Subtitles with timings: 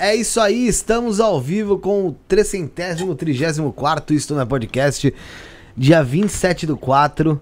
[0.00, 5.12] É isso aí, estamos ao vivo com o 334 Isto não é Podcast,
[5.76, 7.40] dia 27 do 4.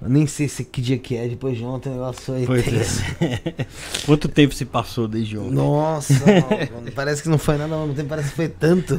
[0.00, 2.44] Eu nem sei se que dia que é, depois de ontem o negócio foi.
[2.44, 3.02] Foi tenso.
[4.04, 5.54] Quanto tempo se passou desde ontem?
[5.54, 6.12] Nossa,
[6.70, 8.98] mano, parece que não foi nada, mas parece que foi tanto.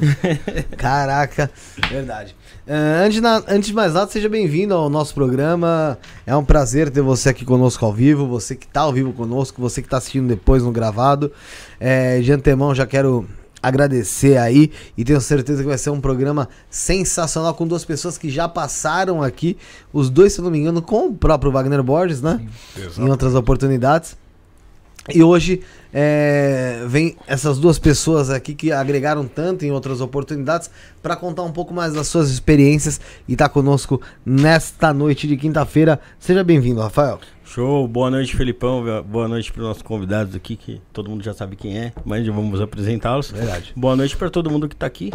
[0.76, 1.52] Caraca,
[1.90, 2.36] verdade.
[2.68, 5.98] Uh, antes, na- antes de mais nada, seja bem-vindo ao nosso programa.
[6.26, 9.62] É um prazer ter você aqui conosco ao vivo, você que tá ao vivo conosco,
[9.62, 11.32] você que tá assistindo depois no gravado.
[11.80, 13.28] É, de antemão, já quero
[13.62, 18.30] agradecer aí e tenho certeza que vai ser um programa sensacional com duas pessoas que
[18.30, 19.58] já passaram aqui,
[19.92, 22.46] os dois, se não me engano, com o próprio Wagner Borges, né?
[22.98, 24.16] Em outras oportunidades.
[25.14, 25.62] E hoje
[25.94, 30.70] é, vem essas duas pessoas aqui que agregaram tanto em outras oportunidades
[31.02, 36.00] para contar um pouco mais das suas experiências e tá conosco nesta noite de quinta-feira.
[36.20, 37.20] Seja bem-vindo, Rafael.
[37.54, 38.84] Show, boa noite, Felipão.
[39.04, 42.26] Boa noite para os nossos convidados aqui, que todo mundo já sabe quem é, mas
[42.26, 43.32] já vamos apresentá-los.
[43.32, 43.72] Verdade.
[43.76, 45.14] Boa noite para todo mundo que tá aqui.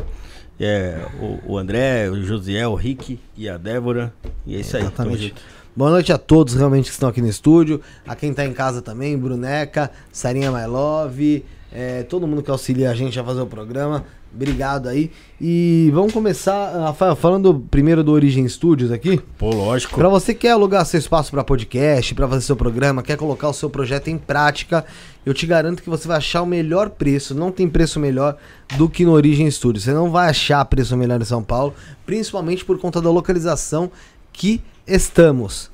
[0.58, 4.14] É, o, o André, o Josiel, o Rick e a Débora.
[4.46, 4.82] E é isso aí.
[4.82, 5.34] Exatamente.
[5.76, 8.80] Boa noite a todos realmente que estão aqui no estúdio, a quem tá em casa
[8.80, 13.46] também, Bruneca, Sarinha My Love, é, todo mundo que auxilia a gente a fazer o
[13.46, 14.04] programa.
[14.34, 15.10] Obrigado aí.
[15.40, 19.20] E vamos começar, Rafael, falando primeiro do Origem Studios aqui.
[19.36, 19.94] Pô, lógico.
[19.94, 23.48] Pra você que quer alugar seu espaço para podcast, para fazer seu programa, quer colocar
[23.48, 24.84] o seu projeto em prática,
[25.26, 27.34] eu te garanto que você vai achar o melhor preço.
[27.34, 28.36] Não tem preço melhor
[28.76, 29.80] do que no Origem Studio.
[29.80, 31.74] Você não vai achar preço melhor em São Paulo,
[32.06, 33.90] principalmente por conta da localização
[34.32, 35.70] que estamos.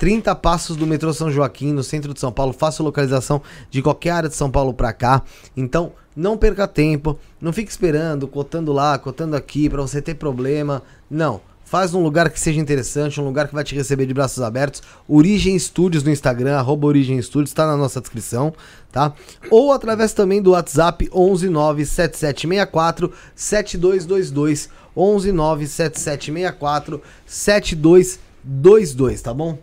[0.00, 2.54] 30 passos do metrô São Joaquim, no centro de São Paulo.
[2.54, 5.22] Fácil localização de qualquer área de São Paulo para cá.
[5.54, 7.18] Então, não perca tempo.
[7.40, 10.82] Não fique esperando, cotando lá, cotando aqui, para você ter problema.
[11.10, 11.40] Não.
[11.64, 14.82] Faz num lugar que seja interessante, um lugar que vai te receber de braços abertos.
[15.08, 18.52] Origem Studios no Instagram, arroba Origem Studios, tá na nossa descrição,
[18.90, 19.14] tá?
[19.50, 24.68] Ou através também do WhatsApp 1197764 7222.
[24.96, 29.56] 1197764 7222, tá bom?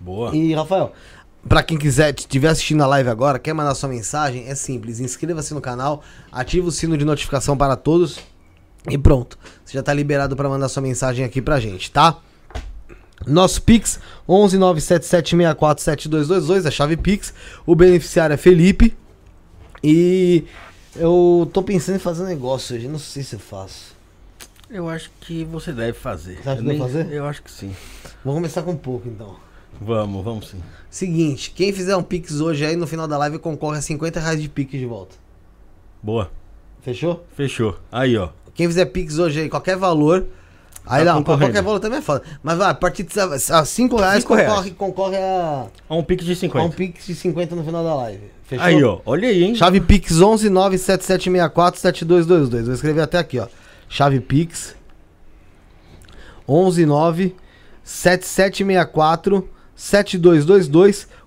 [0.00, 0.34] Boa.
[0.34, 0.94] E, Rafael,
[1.48, 5.00] pra quem quiser, estiver assistindo a live agora, quer mandar sua mensagem, é simples.
[5.00, 8.18] Inscreva-se no canal, ativa o sino de notificação para todos
[8.88, 9.38] e pronto.
[9.64, 12.18] Você já tá liberado para mandar sua mensagem aqui pra gente, tá?
[13.26, 17.34] Nosso Pix, 11977647222, a chave Pix.
[17.64, 18.94] O beneficiário é Felipe.
[19.82, 20.44] E
[20.96, 23.92] eu tô pensando em fazer um negócio hoje, não sei se eu faço.
[24.70, 26.38] Eu acho que você deve fazer.
[26.42, 27.12] Você acha que Eu deve fazer?
[27.12, 27.76] Eu acho que sim.
[28.24, 29.36] Vamos começar com um pouco então.
[29.80, 30.60] Vamos, vamos sim.
[30.90, 34.40] Seguinte, quem fizer um Pix hoje aí no final da live concorre a 50 reais
[34.40, 35.16] de Pix de volta.
[36.02, 36.30] Boa.
[36.82, 37.24] Fechou?
[37.36, 37.76] Fechou.
[37.90, 38.28] Aí, ó.
[38.54, 40.26] Quem fizer Pix hoje aí, qualquer valor.
[40.84, 42.22] Aí Tá não, qualquer valor também é foda.
[42.42, 44.74] Mas vai, a partir de 5 reais, Cinco concorre, reais.
[44.76, 46.66] concorre a, Ó, Um pique de a 50.
[46.66, 48.24] um Pix de 50 no final da live.
[48.44, 48.66] Fechou?
[48.66, 48.98] Aí, ó.
[49.06, 49.54] Olha aí, hein?
[49.54, 52.66] Chave Pix 11 97764 7222.
[52.66, 53.46] Vou escrever até aqui, ó.
[53.88, 54.74] Chave Pix
[56.48, 57.36] 11 9
[57.84, 59.61] 7764 7222.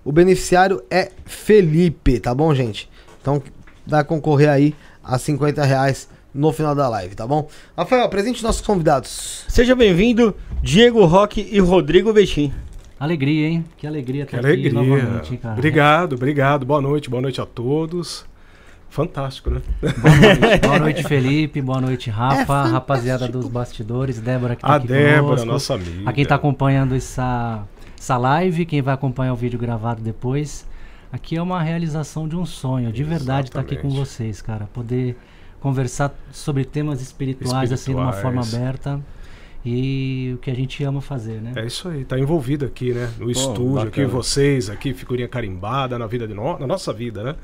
[0.04, 2.88] O beneficiário é Felipe, tá bom, gente?
[3.20, 3.42] Então
[3.86, 7.48] vai concorrer aí a 50 reais no final da live, tá bom?
[7.76, 9.44] Rafael, presente nossos convidados.
[9.46, 12.50] Seja bem-vindo, Diego Roque e Rodrigo Betim.
[12.98, 13.64] Alegria, hein?
[13.76, 14.72] Que alegria Que estar aqui alegria.
[14.72, 15.54] novamente, hein, cara.
[15.54, 16.64] Obrigado, obrigado.
[16.64, 18.24] Boa noite, boa noite a todos.
[18.88, 19.60] Fantástico, né?
[19.82, 21.60] Boa noite, boa noite, Felipe.
[21.60, 22.68] Boa noite, Rafa.
[22.68, 24.18] É rapaziada dos bastidores.
[24.18, 25.46] Débora que tá A aqui Débora, conosco.
[25.46, 26.08] nossa amiga.
[26.08, 27.62] A quem tá acompanhando essa,
[27.98, 30.66] essa live, quem vai acompanhar o vídeo gravado depois.
[31.12, 32.92] Aqui é uma realização de um sonho.
[32.92, 34.08] De verdade estar aqui com Exatamente.
[34.08, 34.66] vocês, cara.
[34.72, 35.16] Poder
[35.60, 38.54] conversar sobre temas espirituais, assim, de uma forma Espirituais.
[38.54, 39.00] aberta.
[39.64, 41.52] E o que a gente ama fazer, né?
[41.56, 43.10] É isso aí, tá envolvido aqui, né?
[43.18, 44.08] No estúdio, aqui bacana.
[44.08, 46.56] vocês, aqui, figurinha carimbada na vida de no...
[46.56, 47.34] na nossa vida, né?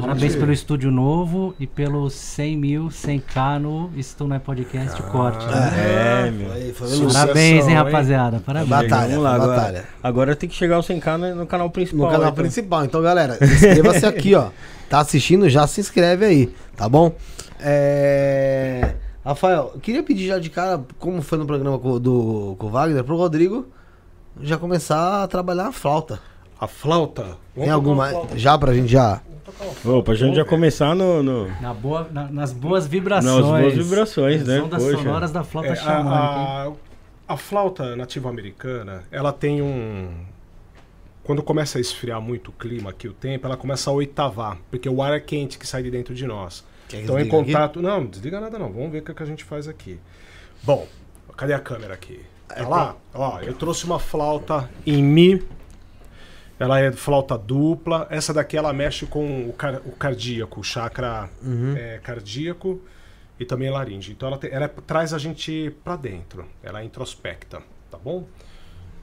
[0.00, 5.44] Parabéns pelo estúdio novo e pelos 100 mil, 100k no Isto Não é Podcast Corte.
[5.46, 6.26] né?
[6.26, 6.48] É, meu.
[6.72, 7.12] Foi, foi.
[7.12, 8.40] Parabéns, hein, rapaziada.
[8.40, 8.70] Parabéns.
[8.70, 9.84] Batalha, Vamos lá, agora, batalha.
[10.02, 12.06] agora tem que chegar ao 100k no, no canal principal.
[12.06, 12.44] No canal então.
[12.44, 12.84] principal.
[12.84, 14.50] Então, galera, inscreva-se aqui, ó.
[14.88, 17.12] Tá assistindo, já se inscreve aí, tá bom?
[17.60, 18.94] É...
[19.24, 23.04] Rafael, queria pedir já de cara, como foi no programa com, do, com o Wagner,
[23.04, 23.66] pro Rodrigo
[24.40, 26.20] já começar a trabalhar a flauta.
[26.60, 27.22] A flauta.
[27.22, 28.38] Vamos Tem alguma uma flauta.
[28.38, 29.20] já pra gente já?
[29.84, 33.34] Ô, pra gente já começar no, no- Na boa, na- nas boas vibrações.
[33.34, 34.58] nas boas vibrações, né?
[34.58, 34.96] As ondas Poxa.
[34.98, 36.72] sonoras da flauta É, a, a,
[37.28, 40.10] a flauta nativa americana, ela tem um.
[41.24, 44.88] Quando começa a esfriar muito o clima aqui, o tempo, ela começa a oitavar, porque
[44.88, 46.64] o ar é quente que sai de dentro de nós.
[46.88, 47.52] Quer que Então, em desliga aqui?
[47.52, 47.82] contato.
[47.82, 48.72] Não, não desliga nada não.
[48.72, 49.98] Vamos ver o que, que a gente faz aqui.
[50.62, 50.86] Bom,
[51.36, 52.20] cadê a câmera aqui?
[52.48, 52.96] Tá lá?
[53.12, 55.42] Ó, eu trouxe uma flauta em Mi.
[56.58, 58.06] Ela é flauta dupla.
[58.10, 61.30] Essa daqui ela mexe com o, car- o cardíaco, o chakra
[61.76, 62.80] é, cardíaco
[63.38, 64.12] e também laringe.
[64.12, 66.44] Então ela, te- ela traz a gente pra dentro.
[66.62, 68.26] Ela é introspecta, tá bom?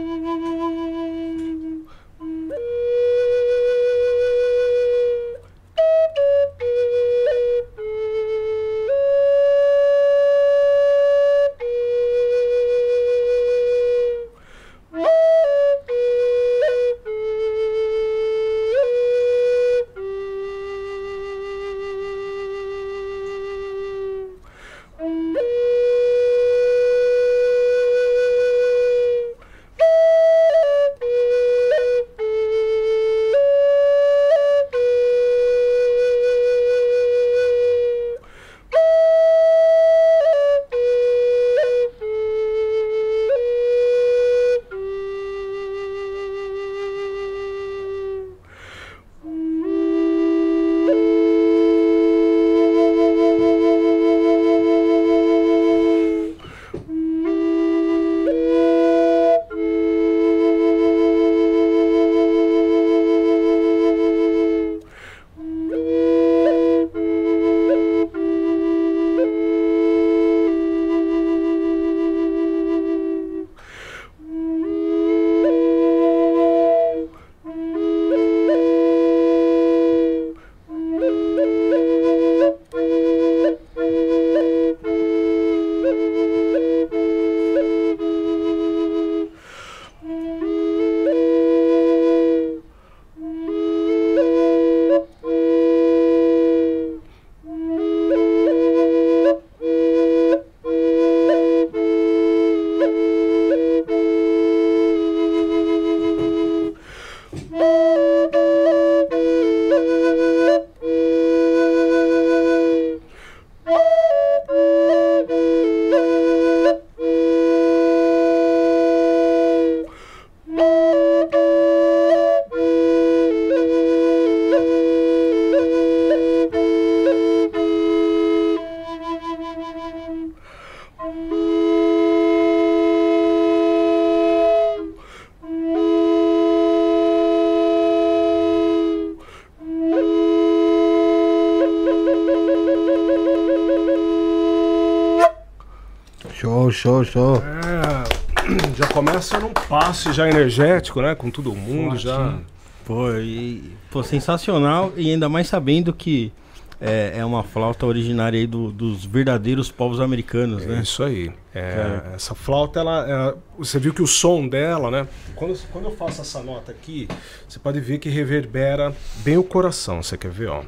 [146.82, 147.36] show, show.
[147.38, 151.14] É, já começa num passe já energético, né?
[151.16, 152.16] Com todo mundo já.
[152.18, 152.46] Fortinho.
[152.86, 156.34] Pô, e, pô, sensacional e ainda mais sabendo que
[156.82, 160.82] é, é uma flauta originária aí do- dos verdadeiros povos americanos, É né?
[160.82, 161.32] isso aí.
[161.54, 162.12] É, Cara.
[162.16, 165.08] essa flauta, ela, é, você viu que o som dela, né?
[165.36, 167.08] Quando, quando eu faço essa nota aqui,
[167.48, 170.02] você pode ver que reverbera bem o coração.
[170.02, 170.50] Você quer ver?
[170.50, 170.64] Ó.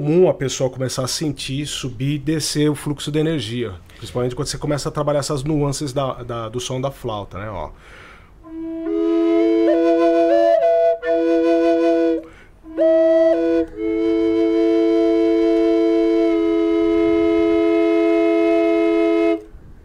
[0.00, 3.72] comum a pessoa começar a sentir, subir e descer o fluxo de energia.
[3.96, 7.48] Principalmente quando você começa a trabalhar essas nuances da, da- do som da flauta, né?
[7.48, 7.70] Ó.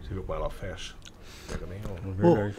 [0.02, 0.94] Você viu como ela fecha?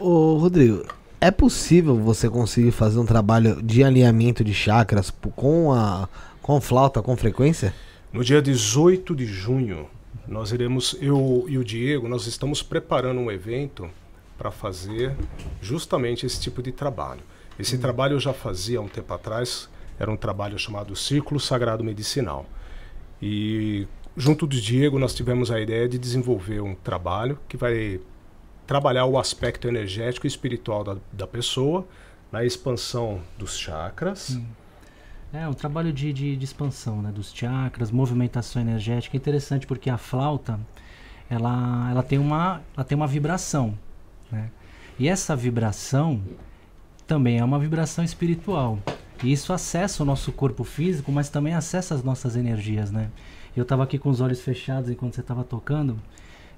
[0.00, 0.84] Ô, ô, Rodrigo,
[1.24, 6.06] é possível você conseguir fazer um trabalho de alinhamento de chakras com a
[6.42, 7.74] com flauta com frequência?
[8.12, 9.88] No dia 18 de junho,
[10.28, 13.88] nós iremos, eu e o Diego, nós estamos preparando um evento
[14.36, 15.16] para fazer
[15.62, 17.22] justamente esse tipo de trabalho.
[17.58, 21.82] Esse trabalho eu já fazia há um tempo atrás, era um trabalho chamado Círculo Sagrado
[21.82, 22.44] Medicinal.
[23.22, 27.98] E junto do Diego nós tivemos a ideia de desenvolver um trabalho que vai
[28.66, 31.86] trabalhar o aspecto energético e espiritual da, da pessoa,
[32.32, 34.38] na expansão dos chakras.
[35.32, 37.10] É um trabalho de, de, de expansão, né?
[37.10, 39.16] Dos chakras, movimentação energética.
[39.16, 40.60] É interessante porque a flauta,
[41.28, 43.76] ela, ela, tem, uma, ela tem uma vibração,
[44.30, 44.50] né?
[44.98, 46.22] E essa vibração
[47.06, 48.78] também é uma vibração espiritual.
[49.22, 53.10] E isso acessa o nosso corpo físico, mas também acessa as nossas energias, né?
[53.56, 55.98] Eu estava aqui com os olhos fechados enquanto você estava tocando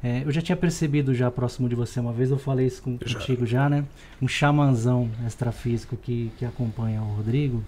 [0.02, 2.98] É, eu já tinha percebido já próximo de você uma vez, eu falei isso com,
[3.04, 3.18] Já.
[3.18, 3.84] contigo já, né?
[4.20, 7.62] Um xamanzão extrafísico que, que acompanha o Rodrigo.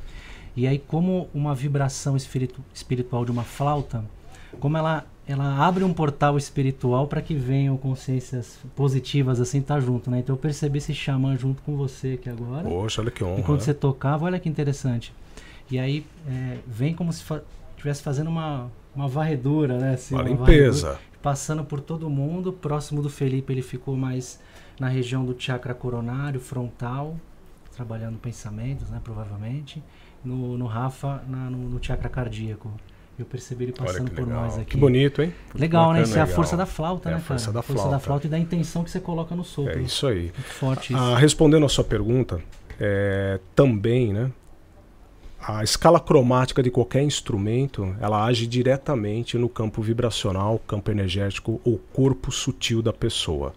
[0.56, 4.04] E aí, como uma vibração espiritu- espiritual de uma flauta,
[4.60, 10.10] como ela, ela abre um portal espiritual para que venham consciências positivas assim, tá junto,
[10.10, 10.18] né?
[10.18, 12.68] Então eu percebi esse xamã junto com você aqui agora.
[12.68, 13.40] Poxa, olha que honra.
[13.40, 15.12] Enquanto você tocava, olha que interessante.
[15.70, 17.22] E aí é, vem como se
[17.76, 19.94] estivesse fazendo uma, uma varredura, né?
[19.94, 20.98] Assim, Uma varredura, limpeza.
[21.22, 22.52] Passando por todo mundo.
[22.52, 24.40] Próximo do Felipe, ele ficou mais
[24.78, 27.16] na região do chakra coronário, frontal,
[27.74, 29.00] trabalhando pensamentos, né?
[29.02, 29.82] Provavelmente.
[30.24, 32.70] No, no Rafa, na- no, no chakra cardíaco.
[33.18, 34.72] Eu percebi ele passando por nós aqui.
[34.72, 35.34] Que bonito, hein?
[35.54, 36.00] Legal, né?
[36.00, 37.54] Bacana, Isso é a força da flauta, É né, força cara?
[37.54, 38.04] da a força da flauta.
[38.04, 39.76] flauta e da intenção que você coloca no sopro.
[39.76, 40.22] É isso aí.
[40.24, 41.02] Muito forte isso.
[41.02, 42.40] Ah, respondendo a sua pergunta,
[42.78, 44.30] é, também, né?
[45.40, 51.78] A escala cromática de qualquer instrumento, ela age diretamente no campo vibracional, campo energético ou
[51.92, 53.54] corpo sutil da pessoa.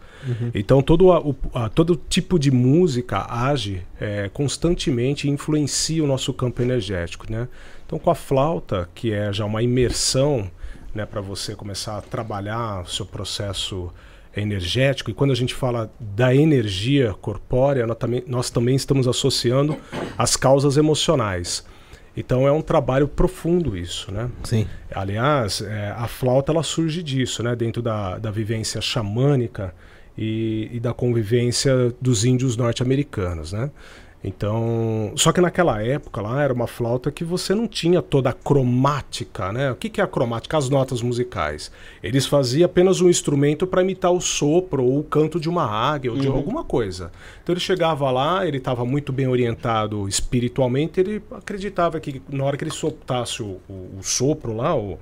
[0.54, 6.08] Então todo, a- o, a- todo tipo de música age é, constantemente e influencia o
[6.08, 7.48] nosso campo energético, né?
[7.86, 10.50] Então com a flauta, que é já uma imersão,
[10.94, 13.92] né, para você começar a trabalhar o seu processo
[14.36, 19.78] energético, e quando a gente fala da energia corpórea, nós também, nós também estamos associando
[20.18, 21.66] as causas emocionais.
[22.16, 24.30] Então é um trabalho profundo isso, né?
[24.44, 24.68] Sim.
[24.94, 27.56] Aliás, é, a flauta ela surge disso, né?
[27.56, 29.74] Dentro da, da vivência xamânica
[30.18, 33.72] e, e da convivência dos índios norte-americanos, né?
[34.24, 38.34] Então, só que naquela época lá era uma flauta que você não tinha toda a
[38.34, 39.72] cromática, né?
[39.72, 40.58] O que, que é a cromática?
[40.58, 41.72] As notas musicais.
[42.04, 46.12] Eles faziam apenas um instrumento para imitar o sopro ou o canto de uma águia
[46.12, 47.12] ou de alguma coisa.
[47.42, 52.58] Então ele chegava lá, ele estava muito bem orientado espiritualmente, ele acreditava que na hora
[52.58, 55.00] que ele soltasse o, o- o sopro lá, o,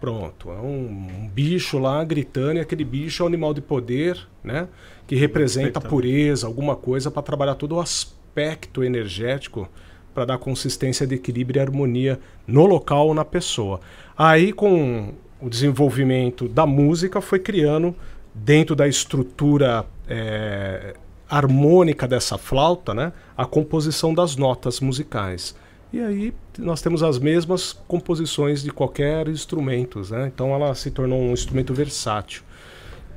[0.00, 4.18] Pronto, é um, um bicho lá gritando e aquele bicho é um animal de poder,
[4.42, 4.66] né?
[5.10, 9.68] Que representa pureza, alguma coisa para trabalhar todo o aspecto energético
[10.14, 13.80] para dar consistência de equilíbrio e harmonia no local ou na pessoa.
[14.16, 17.92] Aí com o desenvolvimento da música foi criando
[18.32, 20.94] dentro da estrutura eh,
[21.28, 23.12] harmônica dessa flauta, né?
[23.36, 25.56] A composição das notas musicais.
[25.92, 30.30] E aí nós temos as mesmas composições de qualquer instrumento, né?
[30.32, 32.44] Então ela se tornou um instrumento versátil.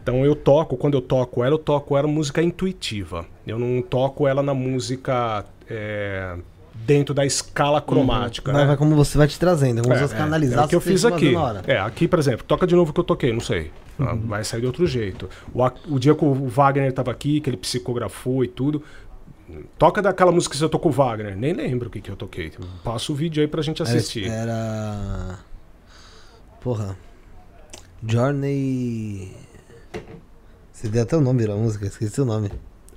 [0.04, 3.26] Então eu toco, quando eu toco ela, eu toco ela música intuitiva.
[3.48, 6.36] Eu não toco ela na música é,
[6.76, 8.52] dentro da escala cromática.
[8.52, 8.68] Vai, né?
[8.68, 10.82] vai como você vai te trazendo, como É, fosse é, canalizar é o que eu
[10.82, 11.34] fiz aqui.
[11.66, 13.72] É, aqui, por exemplo, toca de novo o que eu toquei, não sei.
[13.98, 15.30] Ah, Vai sair de outro jeito.
[15.54, 15.64] O,
[15.96, 18.84] o dia que o Wagner estava aqui, que ele psicografou e tudo.
[19.78, 21.38] Toca daquela música que você tocou o Wagner.
[21.38, 22.52] Nem lembro o que, que eu toquei.
[22.84, 24.28] Passa o vídeo aí pra gente Era- assistir.
[24.30, 25.40] Era.
[26.60, 26.98] Porra.
[28.06, 29.32] Journey.
[30.72, 32.50] Você deu até o nome da música, esqueci o nome.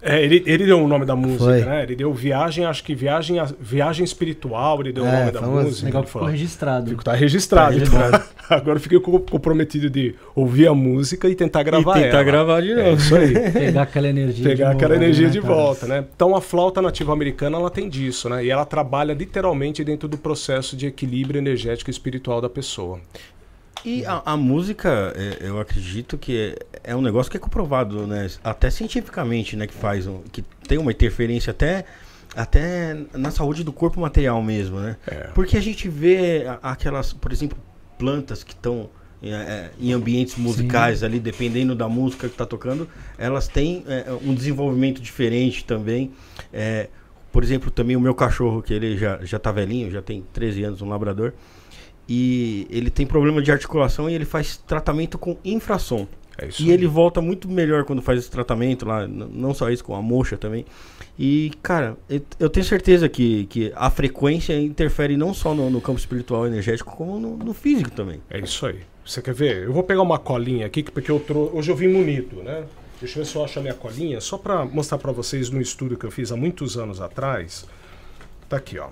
[0.03, 1.65] É, ele, ele deu o nome da música, Foi.
[1.65, 1.83] né?
[1.83, 5.87] Ele deu viagem, acho que viagem, viagem espiritual, ele deu o É, nome da música.
[5.87, 6.33] Legal que ficou falou.
[6.33, 6.91] registrado.
[6.91, 7.73] Fico- Tá registrado.
[7.73, 8.17] Tá registrado.
[8.17, 8.27] então.
[8.57, 12.25] Agora eu fiquei co- comprometido de ouvir a música e tentar gravar e tentar ela.
[12.25, 12.97] gravar de É novo.
[13.03, 13.33] isso aí.
[13.51, 15.55] Pegar aquela energia Pegar de aquela novo, energia né, de cara?
[15.55, 16.05] volta, né?
[16.15, 18.45] Então a flauta nativa americana ela tem disso, né?
[18.45, 23.01] E ela trabalha literalmente dentro do processo de equilíbrio energético e espiritual da pessoa.
[23.85, 28.07] E a, a música, é, eu acredito que é, é um negócio que é comprovado,
[28.07, 28.29] né?
[28.43, 29.67] Até cientificamente, né?
[29.67, 31.85] Que faz, um- que tem uma interferência até,
[32.35, 34.97] até na saúde do corpo material mesmo, né?
[35.07, 35.29] É.
[35.35, 37.57] Porque a gente vê aquelas, por exemplo,
[37.99, 38.91] plantas que estão
[39.23, 44.07] é, é, em ambientes musicais ali, dependendo da música que está tocando, elas têm é,
[44.23, 46.13] um desenvolvimento diferente também.
[47.33, 50.65] Por exemplo, também o meu cachorro, que ele já, já tá velhinho, já tem 13
[50.65, 51.33] anos, um labrador,
[52.09, 56.07] e ele tem problema de articulação e ele faz tratamento com infrassom.
[56.39, 56.63] É isso.
[56.63, 60.03] E ele volta muito melhor quando faz esse tratamento lá, não só isso, com a
[60.03, 60.67] moxa também.
[61.19, 61.97] E, cara,
[62.39, 66.51] eu, tenho certeza que, que a frequência interfere não só no, no campo espiritual e
[66.51, 68.21] energético, como no, no físico também.
[68.29, 68.81] É isso aí.
[69.05, 69.63] Você quer ver?
[69.65, 71.51] Eu vou pegar uma colinha aqui, que- porque eu trou...
[71.55, 72.65] hoje eu vim munido, né?
[73.01, 75.61] Deixa eu ver se eu acho a minha colinha, só para mostrar para vocês no
[75.61, 77.67] estudo que eu fiz há muitos anos atrás.
[78.49, 78.89] Tá aqui, ó.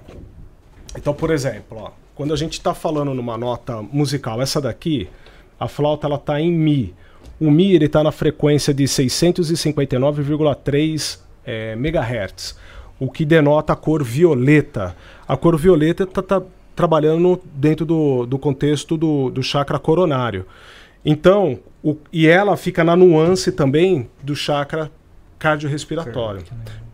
[0.96, 5.08] Então, por exemplo, ó, quando a gente está falando numa nota musical, essa daqui,
[5.58, 6.94] a flauta ela tá em mi.
[7.40, 12.56] O mi ele tá na frequência de 659,3 é, megahertz,
[12.98, 14.94] o que denota a cor violeta.
[15.26, 16.40] A cor violeta está tá
[16.76, 20.46] trabalhando dentro do, do contexto do, do chakra coronário.
[21.04, 24.90] Então, o- e ela fica na nuance também do chakra
[25.44, 26.42] cardiorrespiratório.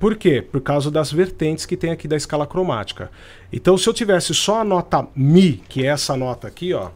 [0.01, 0.43] Por quê?
[0.43, 3.09] Por causa das vertentes que tem aqui da escala cromática.
[3.53, 6.91] Então, se eu tivesse só a nota Mi, que é essa nota aqui, ó.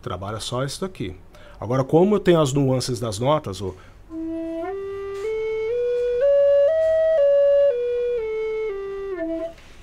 [0.00, 1.14] Trabalha só isso aqui.
[1.60, 3.76] Agora, como eu tenho as nuances das notas, o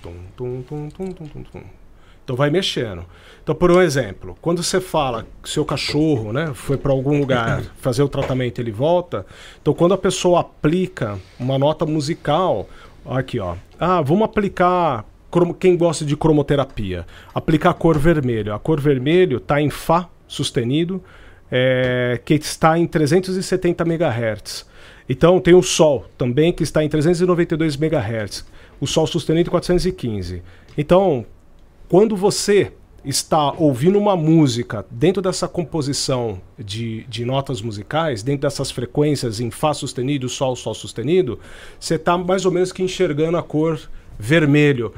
[0.01, 1.82] tum, tum, tum, tum, tum, tum, tum.
[2.23, 3.05] Então vai mexendo.
[3.43, 7.61] Então, por um exemplo, quando você fala que seu cachorro né, foi para algum lugar
[7.75, 9.25] fazer o tratamento ele volta,
[9.61, 12.69] então quando a pessoa aplica uma nota musical,
[13.05, 15.05] aqui ó, ah, vamos aplicar,
[15.59, 17.05] quem gosta de cromoterapia,
[17.35, 18.53] aplicar a cor vermelho.
[18.53, 21.03] A cor vermelho está em Fá sustenido,
[21.51, 24.65] é, que está em 370 MHz.
[25.09, 28.45] Então tem o Sol também que está em 392 MHz.
[28.79, 30.41] O Sol sustenido em 415.
[30.77, 31.25] Então,
[31.89, 32.71] quando você
[33.05, 39.51] está ouvindo uma música dentro dessa composição de, de notas musicais, dentro dessas frequências em
[39.51, 41.39] Fá sustenido, Sol, Sol sustenido,
[41.79, 43.79] você está mais ou menos que enxergando a cor
[44.17, 44.93] vermelho.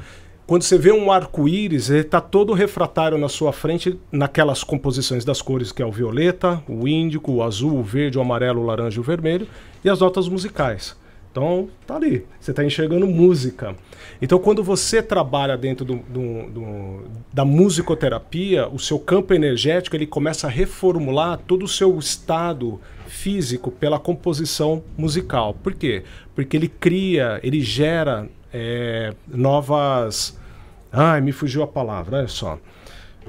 [0.46, 5.42] Quando você vê um arco-íris, ele está todo refratário na sua frente, naquelas composições das
[5.42, 8.98] cores que é o violeta, o índico, o azul, o verde, o amarelo, o laranja
[8.98, 9.48] e o vermelho,
[9.84, 10.96] e as notas musicais.
[11.36, 12.24] Então, tá ali.
[12.40, 13.76] Você está enxergando música.
[14.22, 20.06] Então, quando você trabalha dentro do, do- do- da musicoterapia, o seu campo energético ele
[20.06, 25.52] começa a reformular todo o seu estado físico pela composição musical.
[25.52, 26.04] Por quê?
[26.34, 30.38] Porque ele cria, ele gera é, novas.
[30.90, 32.58] Ai, me fugiu a palavra, olha só.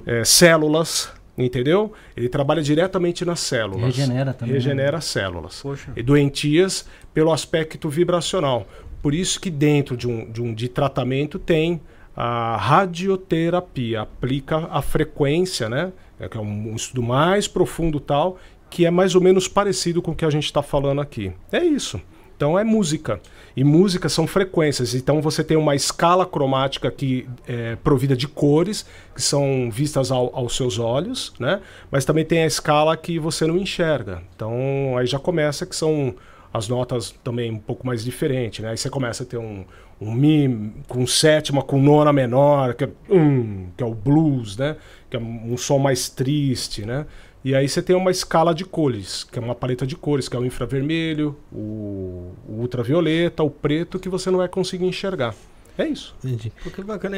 [0.05, 1.93] É, células, entendeu?
[2.15, 3.95] Ele trabalha diretamente nas células.
[3.95, 4.59] Regenera também, né?
[4.59, 5.61] Regenera células.
[5.61, 5.91] Poxa.
[5.95, 8.67] E doentias pelo aspecto vibracional.
[9.01, 11.79] Por isso que dentro de um, de um de tratamento tem
[12.15, 15.91] a radioterapia, aplica a frequência, né?
[16.19, 18.39] É que é um estudo mais profundo tal,
[18.71, 21.31] que é mais ou menos parecido com o que a gente está falando aqui.
[21.51, 22.01] É isso.
[22.37, 23.19] Então é música.
[23.55, 24.93] E música são frequências.
[24.93, 30.29] Então você tem uma escala cromática que é provida de cores, que são vistas ao-
[30.35, 31.59] aos seus olhos, né?
[31.91, 34.21] Mas também tem a escala que você não enxerga.
[34.35, 36.13] Então aí já começa que são
[36.53, 38.69] as notas também um pouco mais diferentes, né?
[38.69, 39.65] Aí você começa a ter um,
[39.99, 44.75] um mi com sétima, com nona menor, que é, hum, que é o blues, né?
[45.09, 47.05] Que é um som mais triste, né?
[47.47, 50.35] E aí você tem uma escala de cores, que é uma paleta de cores, que
[50.35, 55.33] é o infravermelho, o, o ultravioleta, o preto, que você não vai conseguir enxergar.
[55.77, 56.13] É isso.
[56.21, 56.51] Entendi.
[56.61, 57.15] Pô, que bacana.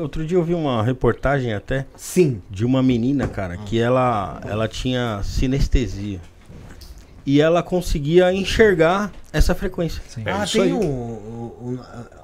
[0.00, 2.40] Outro dia eu vi uma reportagem até Sim.
[2.48, 6.20] de uma menina, cara, que ela, ela tinha sinestesia.
[7.26, 10.00] E ela conseguia enxergar essa frequência.
[10.08, 10.22] Sim.
[10.24, 10.72] É ah, isso tem aí.
[10.72, 11.78] um, um, um-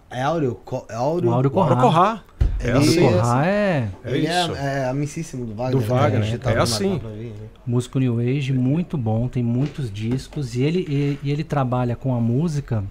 [0.08, 0.60] É áureo?
[0.64, 1.28] co- é áureo?
[1.30, 2.24] O áureo corrar.
[2.60, 3.04] É Ele- assim.
[3.44, 4.54] É É Ele isso.
[4.56, 5.80] é, é amicíssimo do Wagner.
[5.80, 6.26] Do Wagner, né?
[6.26, 6.98] Gente é tava assim.
[6.98, 7.32] vir, né?
[7.66, 12.14] músico New Age muito bom, tem muitos discos e ele, e, e ele trabalha com
[12.14, 12.82] a música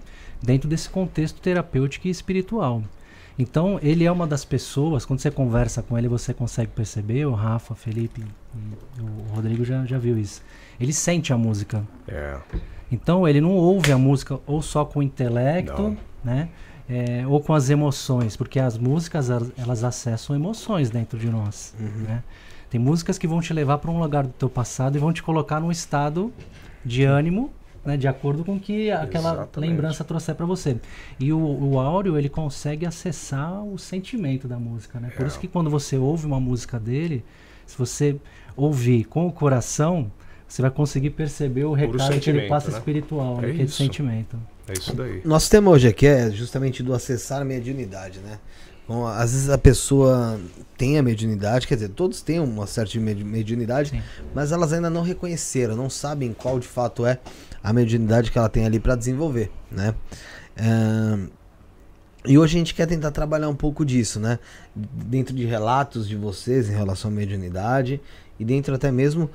[0.42, 2.82] dentro desse contexto terapêutico e espiritual.
[3.38, 7.32] Então, ele é uma das pessoas, quando você conversa com ele, você consegue perceber, o
[7.34, 8.24] Rafa, Felipe
[8.98, 10.42] o Rodrigo já, já viu isso.
[10.80, 11.84] Ele sente a música.
[12.08, 12.36] É.
[12.90, 15.96] Então, ele não ouve a música ou só com o intelecto, Não.
[16.24, 16.48] né?
[16.88, 21.74] É, ou com as emoções, porque as músicas elas, acessam emoções dentro de nós.
[21.78, 22.22] Né?
[22.70, 25.22] Tem músicas que vão te levar para um lugar do teu passado e vão te
[25.22, 26.32] colocar num estado
[26.84, 27.50] de ânimo,
[27.84, 29.70] né, de acordo com que aquela Exatamente.
[29.70, 30.76] lembrança trouxer para você.
[31.20, 35.10] E o, o áudio ele consegue acessar o sentimento da música, né?
[35.16, 35.28] Por É.
[35.28, 37.24] isso que quando você ouve uma música dele,
[37.66, 38.16] se você
[38.56, 40.10] ouvir com o coração,
[40.46, 42.78] você vai conseguir perceber o recado que ele passa né?
[42.78, 44.36] espiritual, É né, que é de sentimento.
[44.68, 45.22] É isso daí.
[45.24, 48.38] Nosso tema hoje aqui é justamente do acessar a mediunidade, né?
[48.86, 50.40] Bom, às vezes a pessoa
[50.76, 54.02] tem a mediunidade, quer dizer, todos têm uma certa medi- mediunidade, Sim.
[54.34, 57.18] mas elas ainda não reconheceram, não sabem qual de fato é
[57.62, 59.94] a mediunidade que ela tem ali para desenvolver, né?
[60.58, 61.28] Ahn,
[62.26, 64.38] e hoje a gente quer tentar trabalhar um pouco disso, né?
[64.74, 68.00] Dentro de relatos de vocês em relação à mediunidade
[68.40, 69.30] e dentro até mesmo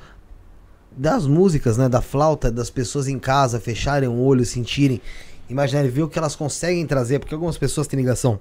[0.96, 1.90] das músicas, né?
[1.90, 5.02] Da flauta, das pessoas em casa fecharem o olho, sentirem,
[5.50, 8.40] imaginarem, ver o que elas conseguem trazer, porque algumas pessoas têm ligação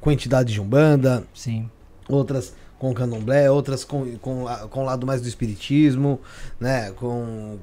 [0.00, 1.68] com entidades de umbanda, Sim.
[2.08, 6.20] outras com candomblé, outras com, com, com o lado mais do espiritismo,
[6.60, 6.90] né?
[6.92, 7.58] Com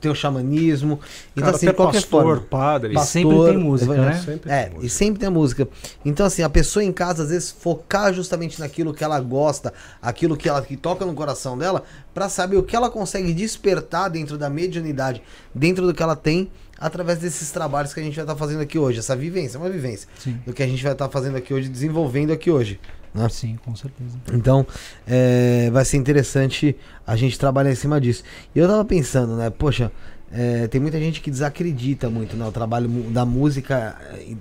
[0.00, 0.98] tem o xamanismo.
[1.32, 2.42] Então, Cara, assim, qualquer pastor, forma.
[2.42, 2.94] E padre.
[2.94, 4.32] Pastor, sempre tem música, evangélico, né?
[4.32, 4.94] Sempre É, tem e música.
[4.94, 5.68] sempre tem a música.
[6.04, 10.36] Então, assim, a pessoa em casa, às vezes, focar justamente naquilo que ela gosta, aquilo
[10.36, 14.36] que ela que toca no coração dela, pra saber o que ela consegue despertar dentro
[14.36, 15.22] da mediunidade,
[15.54, 16.50] dentro do que ela tem,
[16.80, 18.98] através desses trabalhos que a gente vai estar fazendo aqui hoje.
[18.98, 20.38] Essa vivência, uma vivência Sim.
[20.46, 22.80] do que a gente vai estar fazendo aqui hoje, desenvolvendo aqui hoje.
[23.22, 23.28] Né?
[23.28, 24.16] Sim, com certeza.
[24.32, 24.66] Então,
[25.06, 26.76] é, vai ser interessante
[27.06, 28.22] a gente trabalhar em cima disso.
[28.54, 29.50] E eu tava pensando, né?
[29.50, 29.90] Poxa,
[30.30, 33.96] é, tem muita gente que desacredita muito né, o trabalho da música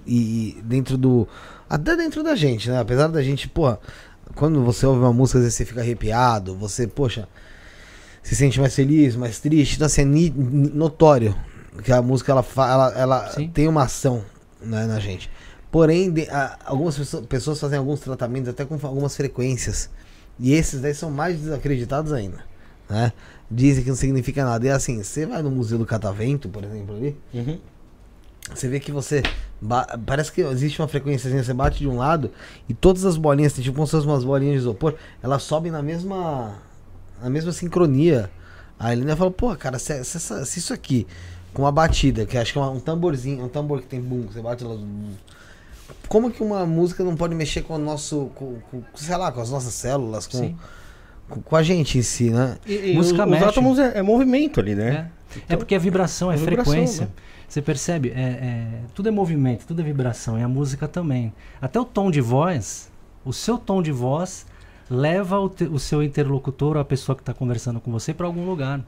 [0.05, 1.27] e, e dentro do.
[1.69, 2.79] Até dentro da gente, né?
[2.79, 3.77] Apesar da gente, pô,
[4.35, 7.27] quando você ouve uma música, às vezes você fica arrepiado, você, poxa,
[8.21, 9.75] se sente mais feliz, mais triste.
[9.75, 10.31] Então, assim, é
[10.73, 11.35] notório
[11.83, 13.49] que a música ela, ela, ela Sim.
[13.49, 14.23] tem uma ação
[14.61, 15.29] né, na gente.
[15.71, 19.89] Porém, de- a- algumas pessoas, pessoas fazem alguns tratamentos até com algumas frequências.
[20.39, 22.37] E esses daí são mais desacreditados ainda.
[22.89, 23.11] Né?
[23.49, 24.65] Dizem que não significa nada.
[24.65, 27.15] E assim, você vai no Museu do Catavento, por exemplo, ali.
[27.33, 27.59] Uhum.
[28.53, 29.23] Você vê que você.
[30.05, 32.31] Parece que existe uma frequência você bate de um lado
[32.69, 35.81] e todas as bolinhas, tipo como se fossem umas bolinhas de isopor, elas sobem na
[35.81, 36.55] mesma.
[37.21, 38.29] na mesma sincronia.
[38.79, 41.05] Aí ele fala, pô, cara, se, se se isso aqui,
[41.53, 44.39] com uma batida, que acho que é um tamborzinho, um tambor que tem boom, você
[44.41, 44.77] bate lá.
[46.07, 48.31] Como que uma música não pode mexer com o nosso.
[48.35, 50.55] Com, com- sei lá, com as nossas células, com,
[51.29, 52.57] com, com a gente em si, né?
[52.65, 53.43] E, e Música os, mexe.
[53.43, 55.11] os átomos é, é movimento ali, né?
[55.49, 55.53] É.
[55.53, 57.05] É porque a vibração é, É vibração, frequência.
[57.05, 57.11] né?
[57.47, 58.09] Você percebe?
[58.09, 60.37] É, é- tudo é movimento, tudo é vibração.
[60.39, 61.33] E a música também.
[61.61, 62.89] Até o tom de voz,
[63.25, 64.45] o seu tom de voz
[64.89, 68.25] leva o, te- o seu interlocutor, ou a pessoa que está conversando com você, para
[68.25, 68.81] algum lugar.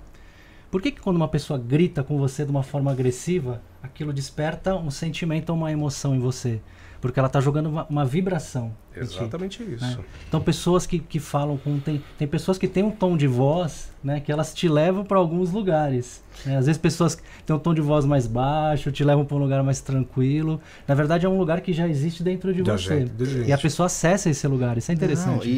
[0.72, 4.76] Por que, que quando uma pessoa grita com você de uma forma agressiva, aquilo desperta
[4.76, 6.62] um sentimento ou uma emoção em você?
[7.02, 8.74] Porque ela está jogando uma, uma vibração.
[8.94, 9.00] ti.
[9.00, 9.86] Exatamente isso.
[9.86, 9.98] né?
[10.28, 13.90] Então pessoas que, que falam com tem, tem pessoas que têm um tom de voz,
[14.04, 16.22] né, que elas te levam para alguns lugares.
[16.46, 16.58] né?
[16.58, 19.40] Às vezes pessoas que têm um tom de voz mais baixo, te levam para um
[19.40, 20.60] lugar mais tranquilo.
[20.88, 23.00] Na verdade é um lugar que já existe dentro de Da você.
[23.08, 23.48] gente.
[23.48, 25.48] E a pessoa acessa esse lugar, isso é Não, interessante.
[25.50, 25.52] e,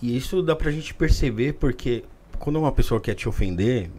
[0.00, 2.04] e- e isso dá pra gente perceber, porque
[2.38, 3.90] quando uma pessoa quer te ofender,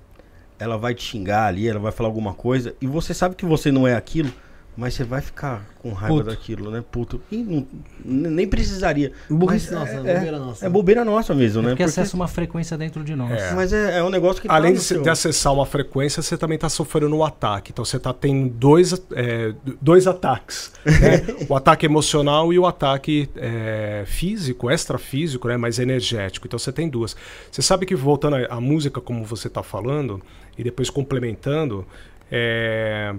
[0.60, 3.72] ela vai te xingar ali, ela vai falar alguma coisa, e você sabe que você
[3.72, 4.30] não é aquilo,
[4.76, 6.30] mas você vai ficar com raiva Puto.
[6.30, 6.84] daquilo, né?
[6.92, 7.22] Puto.
[7.32, 7.68] E não-
[8.04, 9.12] nem precisaria.
[9.30, 10.66] Burrice nossa, é, bobeira é, nossa.
[10.66, 11.70] É bobeira nossa mesmo, É né?
[11.72, 13.32] porque Porque- acessa uma frequência dentro de nós.
[13.42, 13.54] É.
[13.54, 16.22] Mas é, é um negócio que tá Além no de, seu- de acessar uma frequência,
[16.22, 17.72] você também está sofrendo um ataque.
[17.72, 20.72] Então você está tendo dois, é, dois ataques.
[20.86, 21.36] né?
[21.48, 25.58] o ataque emocional e o ataque é, físico, extrafísico, né?
[25.58, 26.48] mais energético.
[26.48, 27.16] Então você tem duas.
[27.52, 30.22] Você sabe que voltando à à música, como você está falando,
[30.58, 31.86] e depois complementando,
[32.32, 33.14] é,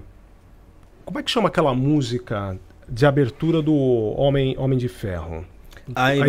[1.05, 2.57] como é que chama aquela música
[2.89, 3.73] de abertura do
[4.17, 5.45] Homem, Homem de Ferro?
[5.87, 6.25] Iron.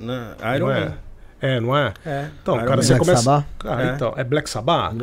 [0.00, 0.06] Man.
[0.06, 0.36] Né?
[0.56, 0.80] Iron não é?
[0.84, 0.94] Man.
[1.40, 1.94] É, não é?
[2.04, 2.28] É.
[2.42, 2.82] Então, Iron cara, Man.
[2.82, 3.22] você Black começa.
[3.22, 3.46] Sabbath?
[3.64, 3.94] Ah, É.
[3.94, 4.94] então, é Black Sabbath?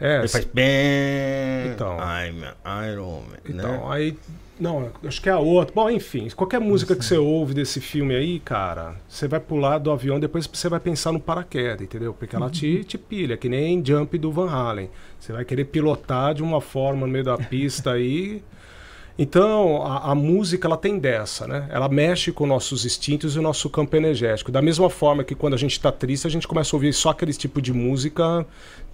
[0.00, 0.06] É.
[0.14, 1.72] É, Ele faz bem.
[1.72, 1.96] Então.
[1.98, 2.44] I'm
[2.92, 3.36] Iron Man.
[3.48, 3.94] Então, né?
[3.94, 4.18] aí.
[4.58, 5.74] Não, acho que é a outra.
[5.74, 9.90] Bom, enfim, qualquer música que você ouve desse filme aí, cara, você vai pular do
[9.90, 12.14] avião, depois você vai pensar no paraquedas, entendeu?
[12.14, 14.88] Porque ela te, te pilha, que nem Jump do Van Halen.
[15.18, 18.42] Você vai querer pilotar de uma forma no meio da pista aí.
[19.18, 21.68] Então, a, a música, ela tem dessa, né?
[21.70, 24.50] Ela mexe com nossos instintos e o nosso campo energético.
[24.52, 27.10] Da mesma forma que quando a gente está triste, a gente começa a ouvir só
[27.10, 28.44] aquele tipo de música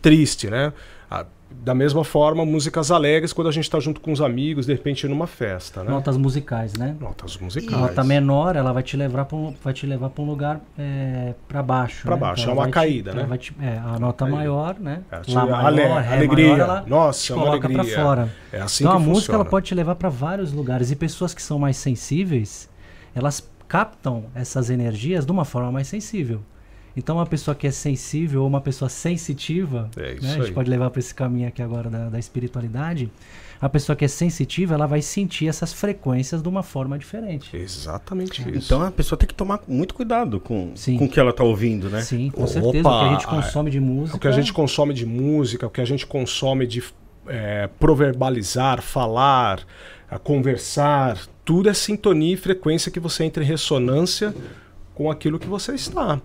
[0.03, 0.73] triste, né?
[1.11, 4.73] A- da mesma forma, músicas alegres quando a gente está junto com os amigos, de
[4.73, 5.91] repente numa festa, né?
[5.91, 6.97] Notas musicais, né?
[7.01, 7.81] Notas A musicais.
[7.81, 11.35] nota menor, ela vai te levar para um, vai te levar para um lugar é,
[11.49, 12.03] para baixo.
[12.03, 12.21] Pra né?
[12.21, 13.37] baixo, Então é uma te- caída, ela né?
[13.37, 14.37] te- é, a nota Caída.
[14.37, 15.03] maior, né?
[15.11, 16.53] É, te- Lá maior, ale- alegria.
[16.53, 18.29] maior, ela Nossa, te uma coloca para fora.
[18.53, 21.43] É assim Então a música ela pode te levar para vários lugares e pessoas que
[21.43, 22.71] são mais sensíveis,
[23.15, 26.41] elas captam essas energias de uma forma mais sensível.
[26.97, 30.53] Então uma pessoa que é sensível ou uma pessoa sensitiva, É né, a gente aí.
[30.53, 33.11] pode levar para esse caminho aqui agora da, da espiritualidade,
[33.61, 37.55] a pessoa que é sensitiva, ela vai sentir essas frequências de uma forma diferente.
[37.55, 38.67] Exatamente isso.
[38.67, 40.97] Então a pessoa tem que tomar muito cuidado com, Sim.
[40.97, 42.01] com o que ela tá ouvindo, né?
[42.01, 42.89] Sim, com Opa, certeza.
[42.89, 43.29] O que a gente é.
[43.29, 44.17] consome de música.
[44.17, 46.83] O que a gente consome de música, o que a gente consome de
[47.27, 49.61] é, proverbalizar, falar,
[50.11, 54.35] a conversar, tudo é sintonia e frequência que você entra em ressonância
[54.95, 56.21] com aquilo que você está.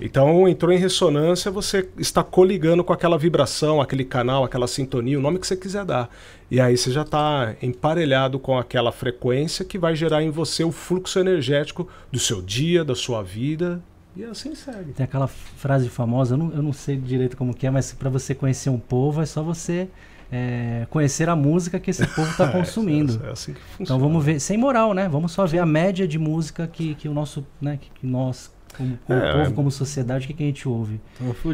[0.00, 5.22] Então, entrou em ressonância, você está coligando com aquela vibração, aquele canal, aquela sintonia, o
[5.22, 6.08] nome que você quiser dar.
[6.50, 10.72] E aí você já está emparelhado com aquela frequência que vai gerar em você o
[10.72, 13.82] fluxo energético do seu dia, da sua vida,
[14.14, 14.92] e assim segue.
[14.92, 18.10] Tem aquela frase famosa, eu não, eu não sei direito como que é, mas para
[18.10, 19.88] você conhecer um povo é só você
[20.30, 23.20] é, conhecer a música que esse povo está consumindo.
[23.24, 23.82] É, é assim que funciona.
[23.82, 25.08] Então vamos ver, sem moral, né?
[25.08, 27.78] Vamos só ver a média de música que, que o nosso, né?
[27.80, 29.52] Que, que nós, como, como É, povo, é.
[29.52, 31.00] como sociedade, o que, que a gente ouve?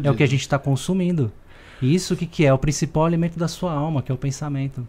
[0.03, 1.31] É o que a gente está consumindo.
[1.81, 2.47] E isso o que, que é?
[2.49, 4.85] É o principal alimento da sua alma, que é o pensamento.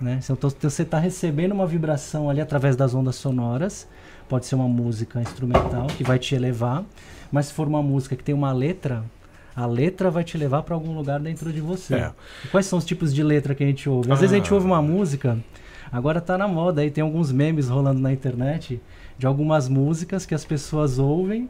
[0.00, 0.18] Né?
[0.28, 3.88] Então você está recebendo uma vibração ali através das ondas sonoras.
[4.28, 6.84] Pode ser uma música instrumental que vai te elevar.
[7.30, 9.02] Mas se for uma música que tem uma letra,
[9.56, 11.94] a letra vai te levar para algum lugar dentro de você.
[11.94, 12.12] É.
[12.50, 14.10] Quais são os tipos de letra que a gente ouve?
[14.12, 14.54] Às vezes a gente Ah.
[14.54, 15.38] ouve uma música,
[15.92, 18.80] agora tá na moda aí, tem alguns memes rolando na internet
[19.16, 21.48] de algumas músicas que as pessoas ouvem,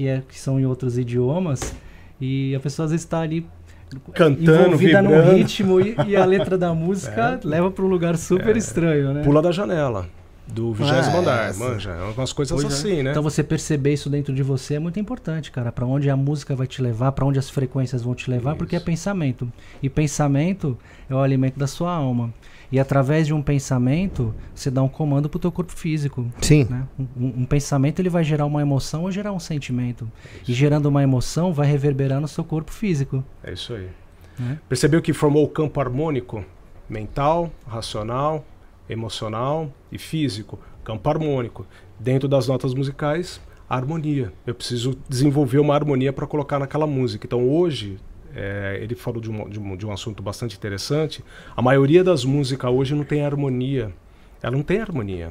[0.00, 1.74] que, é, que são em outros idiomas,
[2.18, 3.46] e a pessoa às vezes está ali
[4.14, 5.26] Cantando, envolvida vibrando.
[5.32, 9.22] no ritmo e, e a letra da música leva para um lugar super estranho, né?
[9.22, 10.08] Pula da janela.
[10.46, 11.58] do vigésimo Ah, andar, essa.
[11.62, 11.90] manja.
[11.90, 12.76] É umas coisas Pois é.
[12.76, 13.10] assim, né?
[13.10, 15.70] Então você perceber isso dentro de você é muito importante, cara.
[15.70, 18.74] Pra onde a música vai te levar, pra onde as frequências vão te levar, porque
[18.74, 18.86] é Isso.
[18.86, 19.52] pensamento.
[19.82, 20.78] E pensamento
[21.10, 22.32] é o alimento da sua alma.
[22.72, 26.26] E através de um pensamento, você dá um comando pro teu corpo físico.
[26.40, 26.66] Sim.
[26.70, 26.86] né?
[27.16, 30.10] Um, um- pensamento ele vai gerar uma emoção ou gerar um sentimento.
[30.46, 33.24] E gerando uma emoção vai reverberar no seu corpo físico.
[33.42, 33.88] É isso aí.
[34.38, 34.58] Né?
[34.68, 36.44] Percebeu que formou o campo harmônico?
[36.88, 38.44] Mental, racional,
[38.88, 40.58] emocional e físico.
[40.84, 41.66] Campo harmônico.
[41.98, 44.32] Dentro das notas musicais, harmonia.
[44.46, 47.26] Eu preciso desenvolver uma harmonia para colocar naquela música.
[47.26, 47.98] Então hoje,
[48.34, 51.24] é, ele falou de um, de, um, de um assunto bastante interessante.
[51.56, 53.90] A maioria das músicas hoje não tem harmonia.
[54.42, 55.30] Ela não tem harmonia.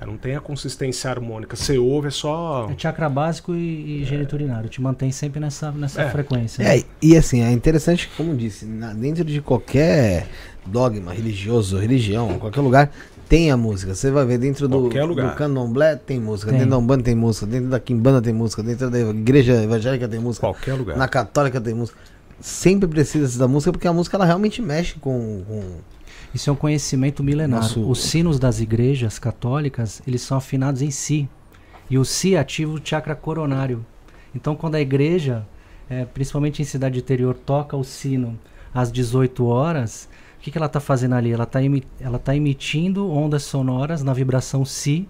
[0.00, 1.56] Ela não tem a consistência harmônica.
[1.56, 2.68] Você ouve, é só.
[2.70, 4.68] É chakra básico e, e geniturinário.
[4.68, 6.10] Te mantém sempre nessa, nessa É.
[6.10, 6.62] frequência.
[6.62, 10.26] É, e assim, é interessante que, como disse, na- dentro de qualquer
[10.64, 12.92] dogma religioso, religião, qualquer lugar,
[13.28, 13.92] tem a música.
[13.94, 16.60] Você vai ver dentro do, do candomblé tem música, Tem.
[16.60, 20.20] dentro da Umbanda tem música, dentro da Quimbanda tem música, dentro da igreja evangélica tem
[20.20, 20.96] música, Qualquer lugar.
[20.96, 21.98] na católica tem música.
[22.40, 25.42] Sempre precisa da música porque a música ela realmente mexe com.
[25.46, 25.78] com-
[26.34, 27.60] Isso é um conhecimento milenar.
[27.62, 31.28] Nosso- Os sinos das igrejas católicas, eles são afinados em si.
[31.90, 33.84] E o si ativa o chakra coronário.
[34.34, 35.46] Então, quando a igreja,
[35.88, 38.38] eh, principalmente em cidade interior, toca o sino
[38.74, 41.32] às 18 horas, o que, que ela está fazendo ali?
[41.32, 41.60] Ela está
[41.98, 45.08] ela tá emitindo ondas sonoras na vibração si.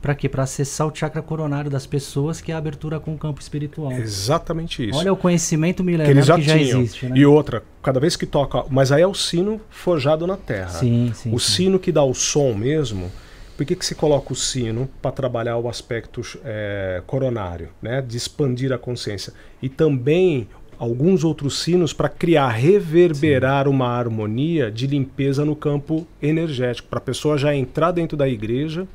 [0.00, 0.28] Para quê?
[0.28, 3.92] Para acessar o chakra coronário das pessoas, que é a abertura com o campo espiritual.
[3.92, 4.98] Exatamente isso.
[4.98, 6.80] Olha o conhecimento que milenar eles que já já, tinham.
[6.80, 7.06] existe.
[7.06, 7.18] Né?
[7.18, 8.64] E outra, cada vez que toca.
[8.70, 10.70] Mas aí é o sino forjado na terra.
[10.70, 11.34] Sim, sim.
[11.34, 11.52] o sim.
[11.52, 13.10] sino que dá o som mesmo.
[13.56, 18.00] Por que, que se coloca o sino para trabalhar o aspecto é, coronário, né?
[18.00, 19.34] de expandir a consciência?
[19.60, 26.88] E também alguns outros sinos para criar, reverberar uma harmonia de limpeza no campo energético,
[26.88, 28.88] para a pessoa já entrar dentro da igreja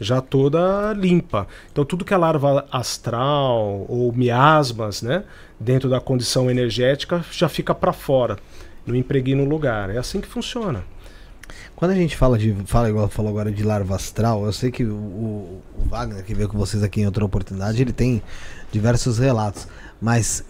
[0.00, 1.46] já toda limpa.
[1.70, 5.24] Então tudo que é larva astral ou miasmas, né,
[5.58, 8.38] dentro da condição energética já fica para fora,
[8.86, 9.90] não impregna no lugar.
[9.90, 10.82] É assim que funciona.
[11.76, 12.54] Quando a gente fala de.
[12.66, 16.48] Fala igual falou agora de larva astral, eu sei que o, o- Wagner, que veio
[16.48, 18.22] com vocês aqui em outra oportunidade, ele tem
[18.70, 19.66] diversos relatos.
[20.00, 20.44] Mas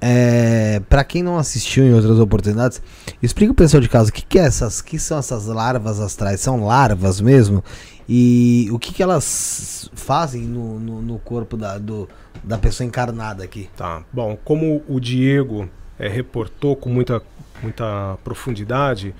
[0.00, 2.80] é, para quem não assistiu em outras oportunidades,
[3.20, 4.80] explica o pessoal de casa o que, que é essas.
[4.80, 6.40] que são essas larvas astrais?
[6.40, 7.64] São larvas mesmo?
[8.08, 12.08] E o que, que elas fazem no, no, no corpo da, do,
[12.42, 13.68] da pessoa encarnada aqui?
[13.76, 14.04] Tá.
[14.12, 17.20] Bom, como o Diego é, reportou com muita,
[17.62, 19.14] muita profundidade,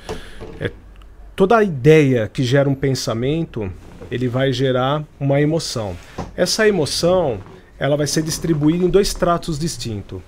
[0.61, 0.71] é,
[1.35, 3.71] toda a ideia que gera um pensamento,
[4.11, 5.97] ele vai gerar uma emoção.
[6.37, 7.41] Essa emoção,
[7.79, 10.21] ela vai ser distribuída em dois tratos distintos.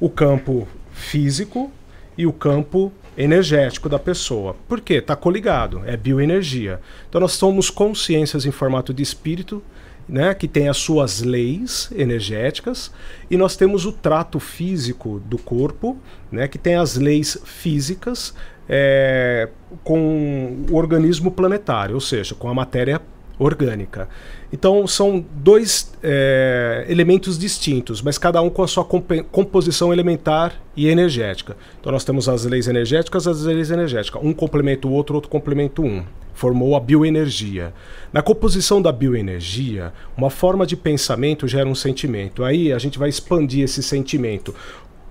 [0.00, 1.70] O campo físico
[2.16, 4.54] e o campo energético da pessoa.
[4.68, 4.94] Por quê?
[4.94, 6.80] Está coligado, é bioenergia.
[7.08, 9.60] Então nós somos consciências em formato de espírito,
[10.08, 12.90] né, que tem as suas leis energéticas,
[13.30, 15.98] e nós temos o trato físico do corpo,
[16.32, 18.32] né, que tem as leis físicas
[18.68, 19.50] é,
[19.84, 23.02] com o organismo planetário, ou seja, com a matéria
[23.38, 24.08] orgânica.
[24.52, 30.54] Então são dois é, elementos distintos, mas cada um com a sua compe- composição elementar
[30.76, 31.56] e energética.
[31.80, 34.20] Então nós temos as leis energéticas, as leis energéticas.
[34.22, 36.04] Um complementa o outro, outro complementa um.
[36.34, 37.74] Formou a bioenergia.
[38.12, 42.44] Na composição da bioenergia, uma forma de pensamento gera um sentimento.
[42.44, 44.54] Aí a gente vai expandir esse sentimento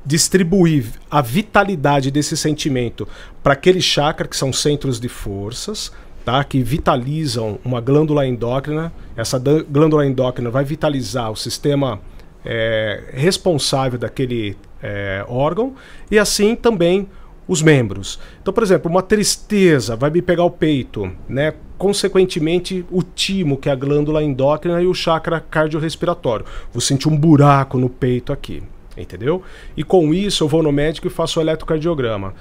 [0.06, 3.06] distribuir a vitalidade desse sentimento
[3.44, 5.92] para aquele chakra que são centros de forças,
[6.28, 6.44] tá?
[6.44, 8.92] Que vitalizam uma glândula endócrina.
[9.16, 12.02] Essa glândula endócrina vai vitalizar o sistema
[12.44, 15.74] é, responsável daquele é, órgão
[16.12, 17.08] e assim também
[17.48, 18.20] os membros.
[18.42, 21.54] Então, por exemplo, uma tristeza vai me pegar o peito, né?
[21.78, 26.46] Consequentemente, o timo, que é a glândula endócrina, e o chakra cardiorrespiratório.
[26.74, 28.62] Vou sentir um buraco no peito aqui,
[28.98, 29.42] entendeu?
[29.78, 32.34] E com isso eu vou no médico e faço o eletrocardiograma.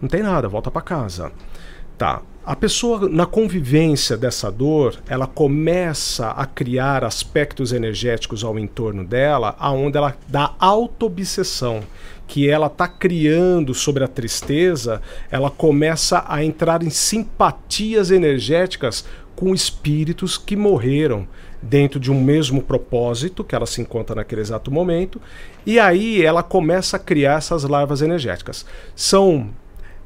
[0.00, 1.32] Não tem nada, volta para casa.
[2.02, 2.20] Tá.
[2.44, 9.54] A pessoa, na convivência dessa dor, ela começa a criar aspectos energéticos ao entorno dela,
[9.56, 11.84] aonde ela dá auto-obsessão,
[12.26, 15.00] que ela está criando sobre a tristeza,
[15.30, 19.04] ela começa a entrar em simpatias energéticas
[19.36, 21.28] com espíritos que morreram
[21.62, 25.20] dentro de um mesmo propósito que ela se encontra naquele exato momento,
[25.64, 28.66] e aí ela começa a criar essas larvas energéticas.
[28.96, 29.50] São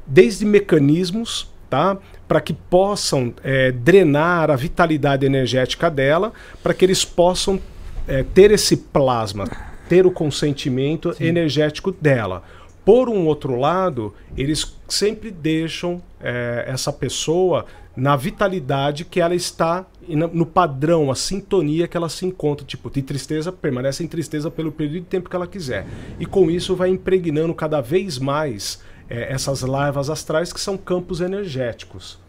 [0.05, 1.97] desde mecanismos, tá?
[2.27, 7.59] Para que possam é, drenar a vitalidade energética dela, para que eles possam
[8.07, 9.45] é, ter esse plasma,
[9.89, 12.43] ter o consentimento energético dela.
[12.83, 17.65] Por um outro lado, eles sempre deixam é, essa pessoa
[17.97, 22.65] na vitalidade que ela está no padrão, a sintonia que ela se encontra.
[22.65, 25.85] Tipo, de tristeza, permanece em tristeza pelo período de tempo que ela quiser.
[26.19, 28.79] E com isso vai impregnando cada vez mais
[29.09, 32.19] eh, essas larvas astrais que são campos energéticos.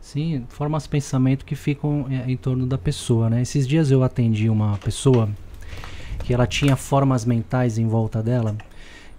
[0.00, 3.42] Sim, formas de pensamento que ficam é, em torno da pessoa, né?
[3.42, 5.28] Esses dias eu atendi uma pessoa
[6.24, 8.56] que ela tinha formas mentais em volta dela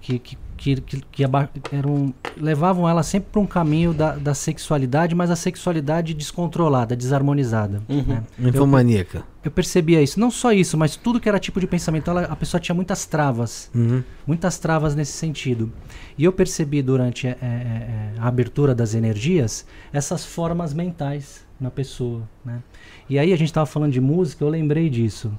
[0.01, 1.23] que, que, que, que, que
[1.71, 7.81] eram, levavam ela sempre para um caminho da, da sexualidade, mas a sexualidade descontrolada, desarmonizada.
[7.87, 8.49] né?
[8.49, 9.23] Infomaníaca.
[9.41, 10.19] Eu percebia isso.
[10.19, 12.11] Não só isso, mas tudo que era tipo de pensamento.
[12.11, 13.71] Ela, a pessoa tinha muitas travas.
[13.73, 14.03] Uhum.
[14.27, 15.71] Muitas travas nesse sentido.
[16.17, 22.27] E eu percebi durante é, é, a abertura das energias essas formas mentais na pessoa.
[22.43, 22.61] Né?
[23.09, 25.31] E aí a gente estava falando de música, eu lembrei disso.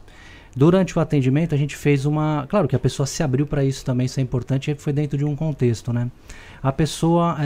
[0.55, 2.47] Durante o atendimento a gente fez uma.
[2.49, 5.25] Claro que a pessoa se abriu para isso também, isso é importante, foi dentro de
[5.25, 5.93] um contexto.
[5.93, 6.11] Né?
[6.63, 7.37] A pessoa.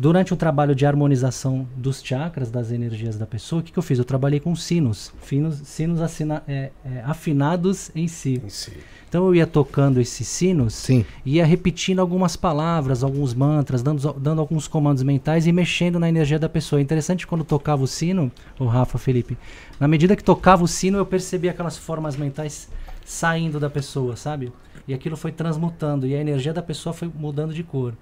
[0.00, 3.82] Durante o trabalho de harmonização dos chakras, das energias da pessoa, o que, que eu
[3.82, 3.98] fiz?
[3.98, 8.40] Eu trabalhei com sinos, sinos, sinos assina- é, é, afinados em si.
[8.44, 8.74] Em si.
[9.08, 11.04] Então eu ia tocando esses sinos Sim.
[11.26, 16.38] ia repetindo algumas palavras, alguns mantras, dando, dando alguns comandos mentais e mexendo na energia
[16.38, 16.78] da pessoa.
[16.78, 19.36] É interessante quando tocava o sino, o Rafa, Felipe,
[19.80, 22.68] na medida que tocava o sino, eu percebia aquelas formas mentais
[23.04, 24.52] saindo da pessoa, sabe?
[24.86, 27.94] E aquilo foi transmutando e a energia da pessoa foi mudando de cor.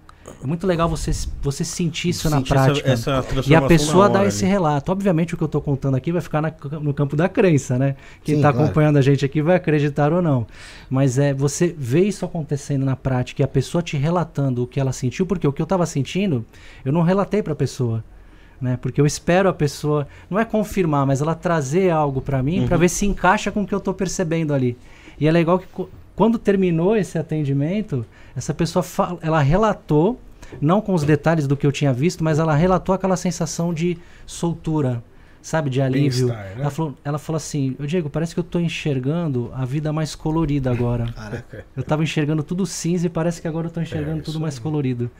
[0.43, 1.11] É muito legal você,
[1.43, 2.91] você sentir isso na Sentir essa- prática.
[2.91, 4.53] essa e a pessoa na dá esse ali.
[4.53, 4.93] relato.
[4.93, 7.97] Obviamente o que eu estou contando aqui vai ficar na- no campo da crença, né?
[8.22, 8.66] Quem está claro.
[8.66, 10.47] acompanhando a gente aqui vai acreditar ou não.
[10.91, 14.79] Mas é você vê isso acontecendo na prática e a pessoa te relatando o que
[14.81, 16.45] ela sentiu, porque o que eu estava sentindo,
[16.85, 18.05] eu não relatei para a pessoa.
[18.61, 18.79] Né?
[18.81, 22.66] Porque eu espero a pessoa, não é confirmar, mas ela trazer algo para mim Uhum.
[22.68, 24.79] para ver se encaixa com o que eu estou percebendo ali.
[25.20, 25.66] E é legal que
[26.17, 28.05] quando terminou esse atendimento,
[28.35, 30.19] essa pessoa fa- ela relatou,
[30.61, 33.97] não com os detalhes do que eu tinha visto, mas ela relatou aquela sensação de
[34.27, 35.03] soltura,
[35.43, 36.29] sabe, de alívio.
[36.29, 36.55] Né?
[36.59, 40.14] Ela, falou, ela falou assim: "Ô, Diego, parece que eu estou enxergando a vida mais
[40.14, 41.12] colorida agora.
[41.12, 41.64] Caraca.
[41.77, 44.57] Eu estava enxergando tudo cinza e parece que agora eu estou enxergando É, tudo mais
[44.57, 44.61] aí.
[44.62, 45.11] colorido.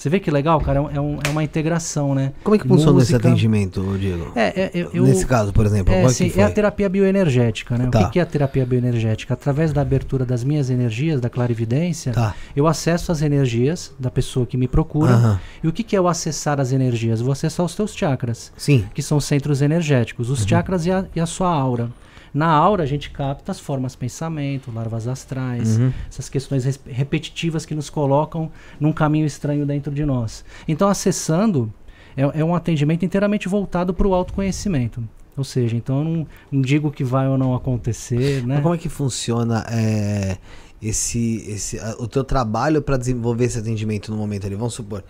[0.00, 0.78] Você vê que legal, cara?
[0.78, 2.32] É, um- é um- é uma integração, né?
[2.42, 4.32] Como é que funciona esse Música- atendimento, Diego?
[4.34, 7.86] É, é, eu, Nesse caso, por exemplo, é, é sim, é a terapia bioenergética, né?
[7.86, 8.04] O Tá.
[8.06, 9.34] que, que é a terapia bioenergética?
[9.34, 12.34] Através da abertura das minhas energias, da clarividência, Tá.
[12.56, 15.38] eu acesso as energias da pessoa que me procura.
[15.62, 17.20] E o que, que é o acessar as energias?
[17.20, 18.86] Vou acessar os teus chakras, Sim.
[18.94, 20.32] que são centros energéticos, Uhum.
[20.34, 21.90] os chakras e a, e a sua aura.
[22.32, 25.92] Na aura a gente capta as formas pensamento, larvas astrais, Uhum.
[26.08, 30.44] essas questões repetitivas que nos colocam num caminho estranho dentro de nós.
[30.68, 31.72] Então, acessando
[32.16, 35.02] é, é um atendimento inteiramente voltado para o autoconhecimento.
[35.36, 38.54] Ou seja, então eu não, não digo que vai ou não acontecer, né?
[38.56, 40.36] Mas como é que funciona é,
[40.82, 44.54] esse, esse, a- o teu trabalho para desenvolver esse atendimento no momento ali?
[44.56, 45.02] Vamos supor,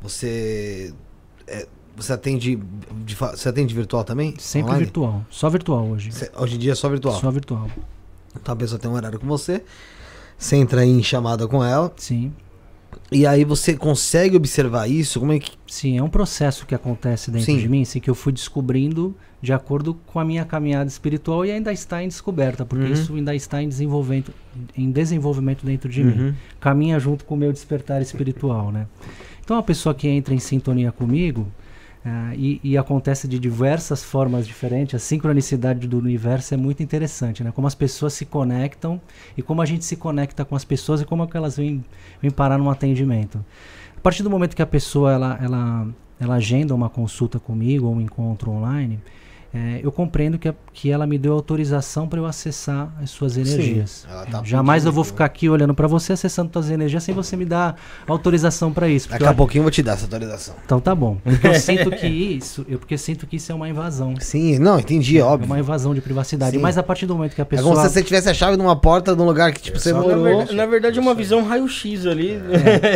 [0.00, 0.92] você
[1.46, 1.66] é,
[1.98, 2.56] você atende
[3.04, 4.34] de você atende virtual também?
[4.38, 4.84] Sempre Online?
[4.84, 5.26] virtual.
[5.30, 6.12] Só virtual hoje.
[6.12, 7.20] Cê- Hoje em dia é só virtual.
[7.20, 7.68] Só virtual.
[8.40, 9.62] Então a pessoa tem um horário com você,
[10.38, 12.32] você entra em chamada com ela Sim.
[13.10, 15.18] e aí você consegue observar isso?
[15.18, 17.58] Como é que Sim, é um processo que acontece dentro Sim.
[17.58, 21.50] de mim, assim, que eu fui descobrindo de acordo com a minha caminhada espiritual e
[21.52, 22.92] ainda está em descoberta, porque Uhum.
[22.92, 24.32] isso ainda está em desenvolvimento,
[24.76, 26.20] em desenvolvimento dentro de mim.
[26.20, 26.34] Uhum.
[26.60, 28.86] Caminha junto com o meu despertar espiritual, né?
[29.44, 31.46] Então, a pessoa que entra em sintonia comigo
[32.04, 37.42] ah, e, e acontece de diversas formas diferentes, a sincronicidade do universo é muito interessante,
[37.44, 37.52] né?
[37.54, 39.00] Como as pessoas se conectam
[39.36, 41.84] e como a gente se conecta com as pessoas e como é que elas vêm,
[42.22, 43.44] vêm parar num atendimento.
[43.96, 45.88] A partir do momento que a pessoa ela, ela,
[46.20, 49.00] ela agenda uma consulta comigo ou um encontro online,
[49.52, 53.36] eh, eu compreendo que, a- que ela me deu autorização para eu acessar as suas
[53.36, 54.06] energias.
[54.08, 57.36] ela tá Jamais eu vou ficar aqui olhando para você, acessando suas energias sem você
[57.36, 57.74] me dar
[58.06, 59.08] autorização para isso.
[59.08, 60.54] Daqui a eu- pouquinho eu vou te dar essa atualização.
[60.64, 61.18] Então tá bom.
[61.24, 64.14] Porque eu sinto que isso, eu porque sinto que isso é uma invasão.
[64.20, 65.46] Sim, não, entendi, É óbvio.
[65.46, 66.52] uma invasão de privacidade.
[66.56, 66.62] Sim.
[66.62, 68.56] Mas a partir do momento que a É como pessoa se você tivesse a chave
[68.56, 70.06] numa porta num lugar que tipo você Exato.
[70.08, 70.24] Na, morou.
[70.36, 72.38] verdade, na verdade é uma visão raio-x ali.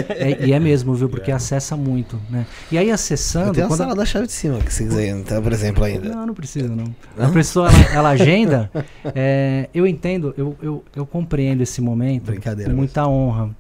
[0.09, 1.09] É, e é mesmo, viu?
[1.09, 2.47] Porque acessa muito, né?
[2.71, 3.49] E aí acessando.
[3.49, 5.53] Eu tenho a quando a- sala da chave de cima, que se quiser entrar, por
[5.53, 6.09] exemplo, ainda.
[6.11, 6.95] Não, não precisa, não.
[7.19, 8.71] A pessoa, ela, agenda.
[9.15, 12.33] é, eu entendo, eu, eu, eu compreendo esse momento
[12.65, 13.55] com muita honra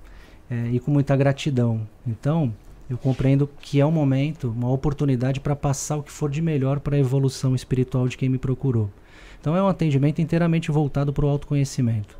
[0.50, 1.86] é, e com muita gratidão.
[2.06, 2.52] Então,
[2.88, 6.80] eu compreendo que é um momento, uma oportunidade para passar o que for de melhor
[6.80, 8.90] para a evolução espiritual de quem me procurou.
[9.40, 12.16] Então, é um atendimento inteiramente voltado para o autoconhecimento.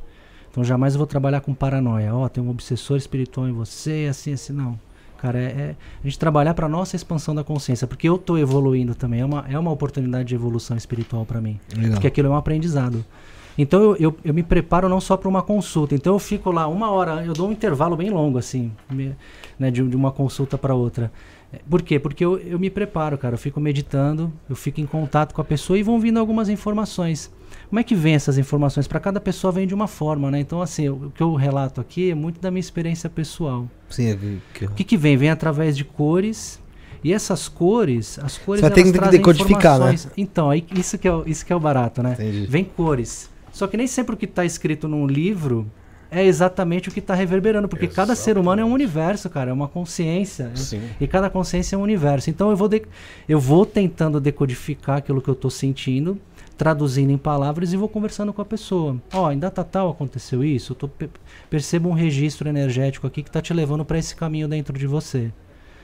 [0.51, 2.15] Então, jamais eu vou trabalhar com paranoia.
[2.15, 4.79] Ó, tem um obsessor espiritual em você, assim, assim, não.
[5.23, 8.93] Cara, é, é a gente trabalhar para nossa expansão da consciência, porque eu tô evoluindo
[8.93, 9.21] também.
[9.21, 11.61] É uma, é uma oportunidade de evolução espiritual para mim.
[11.77, 11.93] Legal.
[11.93, 13.05] Porque aquilo é um aprendizado.
[13.57, 15.95] Então eu, eu, eu me preparo não só para uma consulta.
[15.95, 18.73] Então eu fico lá uma hora, eu dou um intervalo bem longo, assim,
[19.61, 21.13] né, de, de uma consulta para outra.
[21.71, 22.01] Por quê?
[22.01, 23.35] Porque eu, eu me preparo, cara.
[23.35, 27.31] Eu fico meditando, eu fico em contato com a pessoa e vão vindo algumas informações.
[27.69, 28.87] Como é que vem essas informações?
[28.87, 30.41] Para cada pessoa vem de uma forma, né?
[30.41, 33.69] Então, assim, o que eu relato aqui é muito da minha experiência pessoal.
[33.89, 34.19] Sim, é
[34.55, 34.65] que...
[34.67, 35.17] O que, que vem?
[35.17, 36.61] Vem através de cores.
[37.05, 39.95] E essas cores, as cores Você elas que trazem decodificar, né?
[40.17, 42.13] Então, aí, isso, que é, o- isso que é o barato, né?
[42.13, 42.47] Entendi.
[42.47, 43.29] Vem cores.
[43.53, 45.67] Só que nem sempre o que está escrito num livro
[46.13, 49.53] é exatamente o que está reverberando, porque cada ser humano é um universo, cara, é
[49.53, 50.51] uma consciência.
[50.55, 50.81] Sim.
[51.01, 52.31] E cada consciência é um universo.
[52.31, 52.83] Então eu vou, de-
[53.29, 56.19] eu vou tentando decodificar aquilo que eu estou sentindo,
[56.57, 58.97] traduzindo em palavras e vou conversando com a pessoa.
[59.13, 61.11] Ó, em data tal aconteceu isso, eu tô, pe-
[61.49, 65.33] percebo um registro energético aqui que está te levando para esse caminho dentro de você.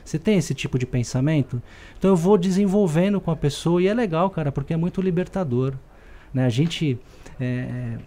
[0.05, 1.61] Você tem esse tipo de pensamento?
[1.99, 5.75] Então eu vou desenvolvendo com a pessoa e é legal, cara, porque é muito libertador.
[6.33, 6.47] Né?
[6.47, 6.99] A gente
[7.39, 7.99] é,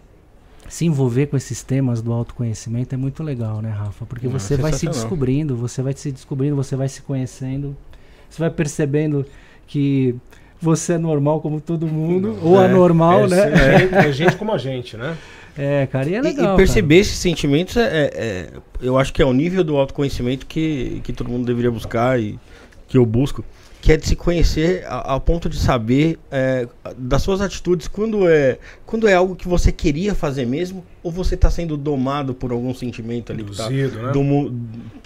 [0.68, 4.04] se envolver com esses temas do autoconhecimento é muito legal, né, Rafa?
[4.06, 7.76] Porque Não, você vai se descobrindo, você vai se descobrindo, você vai se conhecendo,
[8.28, 9.24] você vai percebendo
[9.66, 10.16] que
[10.62, 13.52] você é normal como todo mundo, ou É, anormal, é, né?
[13.52, 15.16] É gente, é gente como a gente, né?
[15.58, 16.54] É, cara, e é E- legal.
[16.54, 18.48] e perceber esses sentimentos é, é- é-
[18.80, 22.38] eu acho que é o nível do autoconhecimento que, que todo mundo deveria buscar e
[22.88, 23.44] que eu busco,
[23.82, 28.28] que é de se conhecer a- ao ponto de saber é, das suas atitudes quando
[28.28, 32.52] é quando é algo que você queria fazer mesmo ou você está sendo domado por
[32.52, 34.12] algum sentimento ali que tá, Induzido, né?
[34.12, 34.54] domo-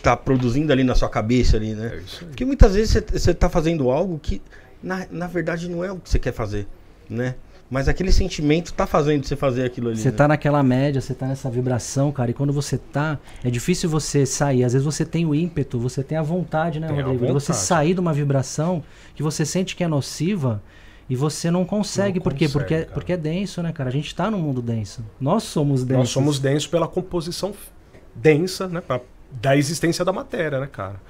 [0.02, 1.90] tá produzindo ali na sua cabeça ali, né?
[2.22, 2.24] É.
[2.26, 4.40] Porque muitas vezes você está fazendo algo que,
[4.86, 6.66] na, na verdade, não é o que você quer fazer,
[7.10, 7.34] né?
[7.68, 9.98] Mas aquele sentimento tá fazendo você fazer aquilo ali.
[9.98, 10.16] Você né?
[10.16, 14.24] tá naquela média, você tá nessa vibração, cara, e quando você tá, é difícil você
[14.24, 14.62] sair.
[14.62, 17.26] Às vezes você tem o ímpeto, você tem a vontade, né, Tem Rodrigo?
[17.26, 17.66] De você vontade.
[17.66, 18.84] sair de uma vibração
[19.16, 20.62] que você sente que é nociva
[21.10, 22.20] e você não consegue.
[22.20, 22.44] Não por quê?
[22.46, 22.94] consegue, Porque, cara.
[22.94, 23.88] porque é denso, né, cara?
[23.90, 25.04] A gente tá num mundo denso.
[25.20, 25.98] Nós somos densos.
[25.98, 27.52] Nós somos densos pela composição
[28.14, 28.80] densa, né?
[28.80, 29.00] pra-
[29.42, 31.00] da existência da matéria, né, cara?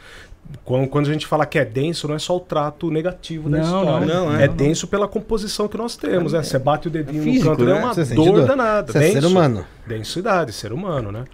[0.65, 3.65] Quando, a gente fala que é denso, não é só o trato negativo da Não,
[3.65, 4.07] história.
[4.07, 4.55] não, não, é não.
[4.57, 6.43] denso pela composição que nós temos, né?
[6.43, 7.73] Você bate o dedinho físico, no canto, né?
[7.73, 8.47] é uma Você dor dor.
[8.47, 8.93] danada.
[8.93, 9.29] Você é ser denso.
[9.29, 9.67] humano.
[9.87, 11.25] Densidade, ser humano, né?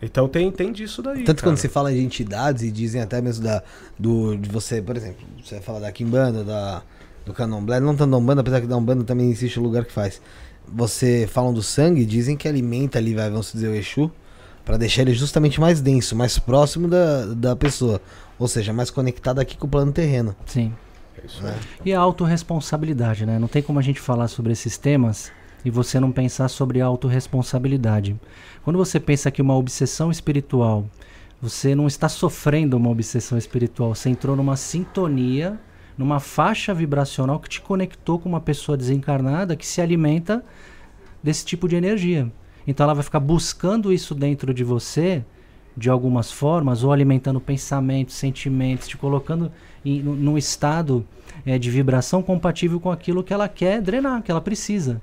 [0.00, 1.24] Então tem, tem disso daí.
[1.24, 1.52] Tanto cara.
[1.52, 3.62] quando se fala de entidades e dizem até mesmo da,
[3.98, 6.82] do, de você, por exemplo, você vai falar da Kimbanda, da,
[7.24, 9.92] do Candomblé, não tanto da Umbanda, apesar que da Umbanda também existe o lugar que
[9.92, 10.20] faz.
[10.68, 14.10] Você falam do sangue, dizem que alimenta ali, vai, vamos dizer, o Exu,
[14.64, 18.00] pra deixar ele justamente mais denso, mais próximo da, da pessoa.
[18.38, 20.34] Ou seja, mais conectado aqui com o plano terreno.
[20.44, 20.72] Sim.
[21.22, 21.54] É isso aí.
[21.84, 23.38] E a autorresponsabilidade, né?
[23.38, 25.32] Não tem como a gente falar sobre esses temas
[25.64, 28.16] e você não pensar sobre a autorresponsabilidade.
[28.62, 30.86] Quando você pensa que uma obsessão espiritual,
[31.40, 35.58] você não está sofrendo uma obsessão espiritual, você entrou numa sintonia,
[35.96, 40.44] numa faixa vibracional que te conectou com uma pessoa desencarnada que se alimenta
[41.22, 42.30] desse tipo de energia.
[42.66, 45.24] Então ela vai ficar buscando isso dentro de você
[45.76, 49.52] de algumas formas, ou alimentando pensamentos, sentimentos, te colocando
[49.84, 51.06] em, num- estado
[51.44, 55.02] eh, de vibração compatível com aquilo que ela quer drenar, que ela precisa.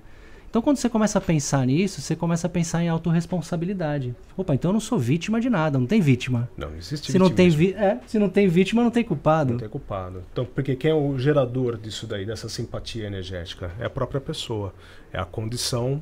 [0.49, 4.15] Então, quando você começa a pensar nisso, você começa a pensar em autorresponsabilidade.
[4.37, 6.47] Opa, então eu não sou vítima de nada, não tem vítima.
[6.55, 9.53] Não, não existe Se não, tem vi é, se não tem vítima, não tem culpado.
[9.53, 10.23] Não tem culpado.
[10.31, 13.71] Então, porque quem é o gerador disso daí, dessa simpatia energética?
[13.79, 14.73] É a própria pessoa.
[15.11, 15.99] É a condição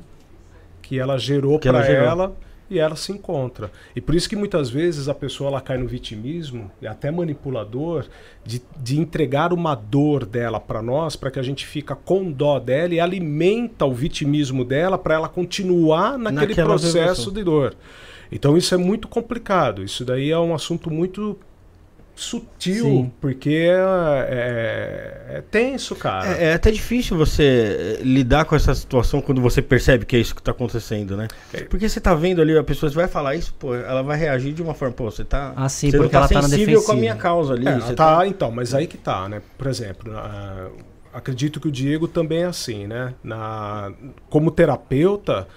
[0.82, 2.04] que ela gerou para gerou.
[2.06, 2.36] ela
[2.72, 3.70] e ela se encontra.
[3.94, 8.06] E por isso que muitas vezes a pessoa ela cai no vitimismo, e até manipulador,
[8.44, 12.58] de, de entregar uma dor dela para nós, para que a gente fica com dó
[12.58, 17.32] dela e alimenta o vitimismo dela para ela continuar naquele Naquela processo vibração.
[17.32, 17.74] de dor.
[18.30, 19.82] Então isso é muito complicado.
[19.84, 21.38] Isso daí é um assunto muito
[22.14, 23.12] sutil, Sim.
[23.20, 24.26] porque é,
[25.32, 26.36] é- é tenso, cara.
[26.36, 30.18] É, é até difícil você eh, lidar com essa situação quando você percebe que é
[30.18, 31.26] isso que tá acontecendo, né?
[31.52, 31.62] É.
[31.62, 34.62] Porque você tá vendo ali, a pessoa vai falar isso, pô, ela vai reagir de
[34.62, 35.52] uma forma, pô, você tá.
[35.56, 37.00] Ah, sim, você porque não ela tá tá na sensível com a defensiva.
[37.00, 37.66] minha causa ali.
[37.66, 39.40] É, você tá, então, mas aí que tá, né?
[39.56, 40.68] Por exemplo, ah,
[41.12, 43.14] acredito que o Diego também é assim, né?
[43.24, 43.90] Na,
[44.28, 45.48] como terapeuta,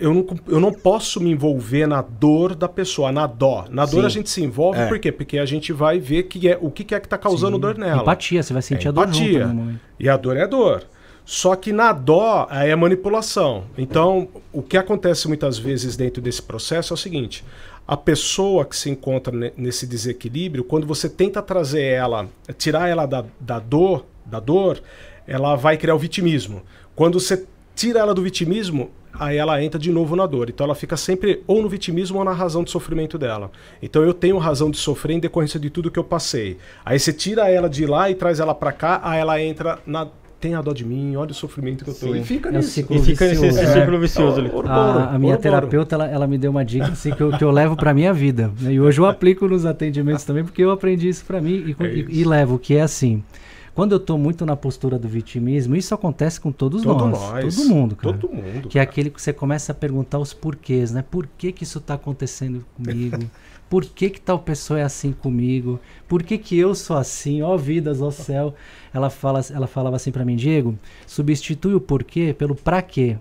[0.00, 3.66] eu, não, eu não posso me envolver na dor da pessoa, na dó.
[3.70, 4.06] Na dor Sim.
[4.06, 4.86] a gente se envolve, É.
[4.88, 5.12] por quê?
[5.12, 7.60] Porque a gente vai ver que é, o que, é que tá causando Sim.
[7.60, 8.02] dor nela.
[8.02, 9.46] Empatia, você vai sentir É a dor junto empatia.
[9.46, 9.80] momento.
[10.00, 10.84] E a dor é dor.
[11.24, 13.64] Só que na dó é manipulação.
[13.76, 17.44] Então, o que acontece muitas vezes dentro desse processo é o seguinte:
[17.86, 22.26] a pessoa que se encontra ne- nesse desequilíbrio, quando você tenta trazer ela,
[22.56, 24.80] tirar ela da, da dor, da dor,
[25.26, 26.62] ela vai criar o vitimismo.
[26.96, 27.44] Quando você
[27.76, 30.48] tira ela do vitimismo, aí ela entra de novo na dor.
[30.50, 33.50] Então ela fica sempre ou no vitimismo ou na razão de sofrimento dela.
[33.82, 36.56] Então eu tenho razão de sofrer em decorrência de tudo que eu passei.
[36.84, 40.06] Aí você tira ela de lá e traz ela pra cá, aí ela entra na
[40.40, 42.12] tenha dó de mim, olha o sofrimento que eu tô.
[42.14, 42.20] Sim.
[42.20, 43.44] E fica É ciclo E nesse, vicioso.
[43.44, 43.66] esse É.
[43.80, 44.48] ciclo vicioso ali.
[44.52, 47.32] Ouro, A, a minha ouro, terapeuta, ela, ela me deu uma dica assim, que, eu,
[47.36, 48.52] que eu levo pra minha vida.
[48.60, 48.72] né?
[48.72, 51.86] E hoje eu aplico nos atendimentos também, porque eu aprendi isso pra mim e, É
[51.88, 52.10] e- isso.
[52.12, 53.20] e levo, que é assim.
[53.78, 57.30] Quando eu tô muito na postura do vitimismo, isso acontece com todos Todo nós.
[57.30, 57.54] nós.
[57.54, 58.18] Todo mundo, cara.
[58.18, 58.68] Todo mundo.
[58.68, 58.90] Que é cara.
[58.90, 61.04] aquele que você começa a perguntar os porquês, né?
[61.08, 63.18] Por que que isso tá acontecendo comigo?
[63.70, 65.78] Por que que tal pessoa é assim comigo?
[66.08, 67.40] Por que que eu sou assim?
[67.40, 68.52] Ó vidas, ó céu.
[68.92, 70.76] Ela, fala, ela falava assim pra mim, Diego,
[71.06, 73.16] substitui o porquê pelo pra quê.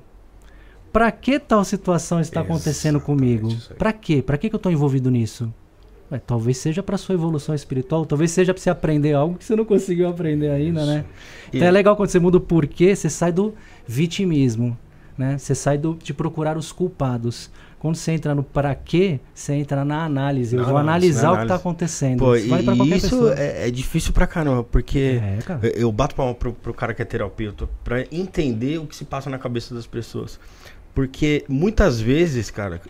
[0.91, 3.49] Pra que tal situação está acontecendo Exatamente comigo?
[3.77, 4.23] Pra quê?
[4.23, 5.53] Pra que que eu tô envolvido nisso?
[6.11, 9.55] Ué, talvez seja pra sua evolução espiritual, talvez seja pra você aprender algo que você
[9.55, 11.05] não conseguiu aprender ainda, né?
[11.51, 13.53] E- Então é legal quando você muda o porquê, você sai do
[13.85, 14.77] vitimismo,
[15.17, 15.37] né?
[15.37, 17.49] Você sai do, de procurar os culpados.
[17.79, 20.55] Quando você entra no para quê, você entra na análise.
[20.55, 22.19] Eu Na vou análise, analisar na o que está acontecendo.
[22.19, 25.59] Pô, Isso e, isso é, é difícil pra caramba, porque É, cara.
[25.75, 29.29] eu- bato palma pro, pro cara que é terapeuta pra entender o que se passa
[29.29, 30.39] na cabeça das pessoas.
[30.95, 32.81] Porque muitas vezes, cara,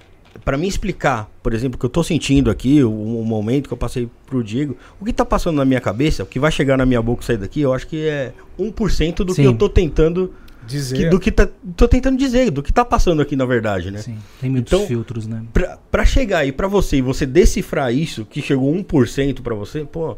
[0.44, 3.74] pra mim explicar, por exemplo, o que eu tô sentindo aqui, o, o momento que
[3.74, 6.78] eu passei pro Diego, o que tá passando na minha cabeça, o que vai chegar
[6.78, 9.42] na minha boca e sair daqui, eu acho que é 1% do Sim.
[9.44, 10.34] que eu tô tentando.
[10.66, 10.98] Dizer.
[10.98, 14.00] que- do que tá, tô tentando dizer, do que tá passando aqui, na verdade, né?
[14.00, 15.42] Sim, tem muitos Então- filtros, né?
[15.54, 19.86] Pra, pra chegar aí pra você e você decifrar isso, que chegou 1% pra você,
[19.86, 20.18] pô,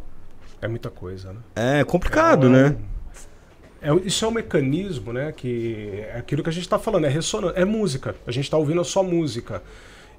[0.59, 1.39] É muita coisa, né?
[1.55, 2.75] é complicado, É um- né?
[3.81, 5.31] É, isso é um mecanismo, né?
[5.31, 8.15] Que é aquilo que a gente está falando, é ressonância, é música.
[8.27, 9.61] A gente está ouvindo só música.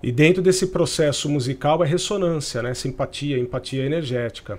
[0.02, 2.72] E dentro desse processo musical é ressonância, né?
[2.72, 4.58] Simpatia, empatia energética.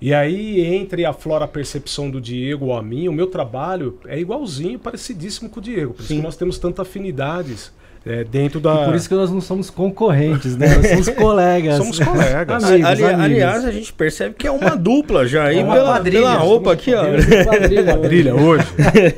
[0.00, 3.08] E aí entra e aflora a percepção do Diego ou a mim.
[3.08, 5.94] O meu trabalho é igualzinho, parecidíssimo com o Diego.
[5.94, 7.72] Por isso nós temos tantas afinidades
[8.06, 8.82] é, dentro da.
[8.82, 10.76] E por isso que nós não somos concorrentes, né?
[10.76, 11.76] Nós somos colegas.
[11.76, 12.62] Somos colegas.
[12.64, 13.24] amigos, Ali- amigos.
[13.24, 16.34] aliás, a gente percebe que é uma dupla já aí É uma pela, quadrilha, pela
[16.34, 17.02] roupa aqui, ó.
[17.44, 17.84] Quadrilha.
[17.96, 18.66] Quadrilha hoje.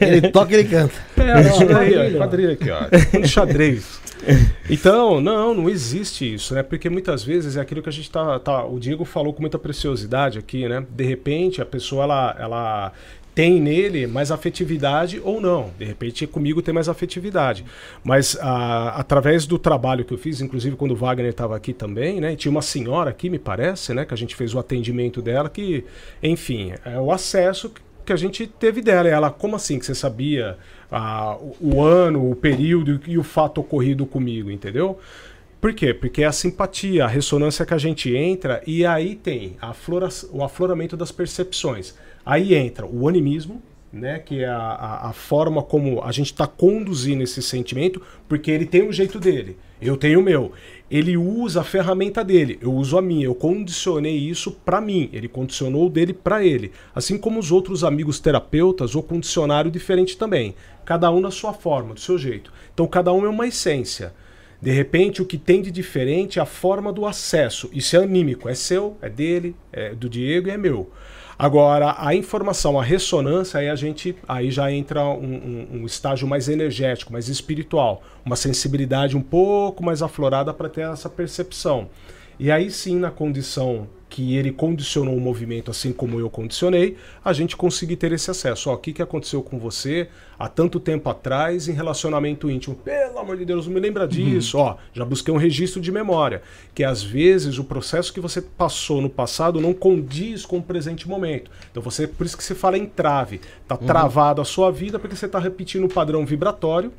[0.01, 0.95] Ele toca e ele canta.
[1.19, 2.17] É, ó, ó, quadrilha.
[2.17, 3.19] quadrilha aqui, ó.
[3.19, 4.01] Um xadrez.
[4.69, 6.63] Então, não, não existe isso, né?
[6.63, 8.65] Porque muitas vezes é aquilo que a gente tá, tá.
[8.65, 10.85] O Diego falou com muita preciosidade aqui, né?
[10.91, 12.93] De repente a pessoa ela, ela
[13.39, 15.71] tem nele mais afetividade ou não.
[15.79, 17.65] De repente comigo tem mais afetividade.
[18.03, 22.21] Mas ah, através do trabalho que eu fiz, inclusive quando o Wagner estava aqui também,
[22.21, 22.35] né?
[22.35, 24.05] Tinha uma senhora aqui, me parece, né?
[24.05, 25.85] Que a gente fez o atendimento dela, que,
[26.21, 27.71] enfim, é o acesso
[28.05, 29.09] que a gente teve dela.
[29.09, 30.59] Ela, como assim que você sabia
[30.91, 34.99] ah, o, o ano, o período e o fato ocorrido comigo, entendeu?
[35.61, 35.95] Por quê?
[35.95, 40.09] Porque é a simpatia, a ressonância que a gente entra e aí tem a aflora-
[40.33, 41.95] o afloramento das percepções.
[42.29, 46.47] Aí entra o animismo, né, que é a, a, a forma como a gente está
[46.47, 50.53] conduzindo esse sentimento, porque ele tem o jeito dele, eu tenho o meu.
[50.91, 53.25] Ele usa a ferramenta dele, eu uso a minha.
[53.25, 56.71] Eu condicionei isso para mim, ele condicionou o dele para ele.
[56.95, 60.55] Assim como os outros amigos terapeutas ou condicionário diferente também.
[60.85, 62.53] Cada um na sua forma, do seu jeito.
[62.75, 64.13] Então cada um é uma essência.
[64.61, 67.71] De repente, o que tem de diferente é a forma do acesso.
[67.73, 70.91] Isso é anímico, é seu, é dele, é do Diego e é meu.
[71.39, 75.23] Agora, a informação, a ressonância, aí a gente aí já entra um,
[75.73, 80.81] um- um estágio mais energético, mais espiritual, uma sensibilidade um pouco mais aflorada para ter
[80.81, 81.89] essa percepção.
[82.41, 87.33] E aí sim, na condição que ele condicionou o movimento, assim como eu condicionei, a
[87.33, 88.71] gente conseguir ter esse acesso.
[88.71, 92.75] Ó, o que, que aconteceu com você há tanto tempo atrás em relacionamento íntimo?
[92.75, 94.59] Pelo amor de Deus, não me lembra disso.
[94.59, 96.43] Ó, já busquei um registro de memória.
[96.75, 101.09] Que às vezes o processo que você passou no passado não condiz com o presente
[101.09, 101.51] momento.
[101.71, 103.41] Então você, por isso que se fala em trave.
[103.67, 106.93] Tá travado a sua vida porque você está repetindo o padrão vibratório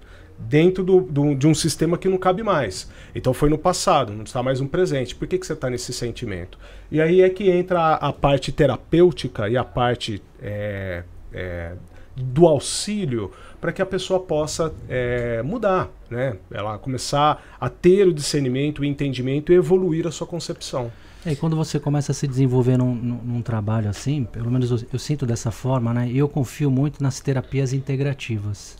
[0.47, 2.89] dentro do, do- de um sistema que não cabe mais.
[3.13, 5.13] Então foi no passado, não está mais no presente.
[5.15, 6.57] Por que, que você está nesse sentimento?
[6.91, 11.73] E aí é que entra a, a parte terapêutica e a parte é, é,
[12.15, 16.37] do auxílio para que a pessoa possa é, mudar, né?
[16.49, 20.89] Ela começar a ter o discernimento, o entendimento e evoluir a sua concepção.
[21.25, 24.71] É, e quando você começa a se desenvolver num, num- num trabalho assim, pelo menos
[24.71, 26.07] eu, eu sinto dessa forma, né?
[26.09, 28.77] E eu confio muito nas terapias integrativas.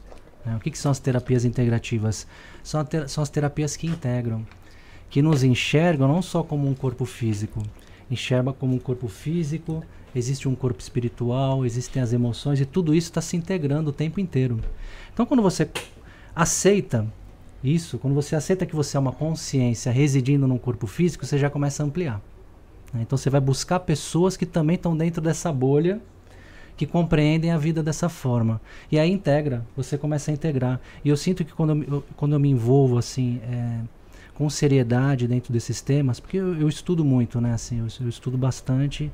[0.50, 0.56] Né?
[0.58, 2.28] O que, que são as terapias integrativas?
[2.64, 4.45] São, a te- são as terapias que integram,
[5.10, 7.64] que nos enxergam não só como um corpo físico,
[8.12, 9.84] enxerga como um corpo físico,
[10.16, 14.20] existe um corpo espiritual, existem as emoções e tudo isso está se integrando o tempo
[14.20, 14.60] inteiro.
[15.14, 15.70] Então, quando você
[16.36, 17.06] aceita
[17.64, 21.50] isso, quando você aceita que você é uma consciência residindo num corpo físico, você já
[21.50, 22.22] começa a ampliar.
[22.93, 23.02] né?
[23.02, 26.02] Então você vai buscar pessoas que também estão dentro dessa bolha,
[26.80, 28.61] que compreendem a vida dessa forma.
[28.89, 30.80] E aí integra, você começa a integrar.
[31.03, 33.82] E eu sinto que quando eu, quando eu me envolvo assim, é,
[34.34, 37.53] com seriedade dentro desses temas, porque eu, eu estudo muito, né?
[37.53, 39.11] Assim, eu, eu estudo bastante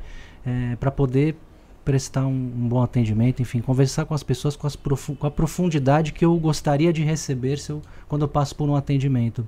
[0.80, 1.36] para poder
[1.84, 5.32] prestar um, um bom atendimento, enfim, conversar com as pessoas com, as profu com a
[5.32, 9.48] profundidade que eu gostaria de receber eu, quando eu passo por um atendimento.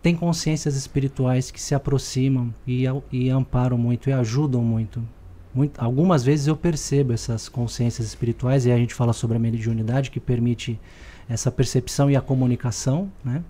[0.00, 5.06] Tem consciências espirituais que se aproximam e, e amparam muito e ajudam muito.
[5.54, 5.80] Muito.
[5.80, 10.20] Algumas vezes eu percebo essas consciências espirituais e a gente fala sobre a mediunidade que
[10.20, 10.78] permite
[11.28, 13.42] essa percepção e a comunicação, né?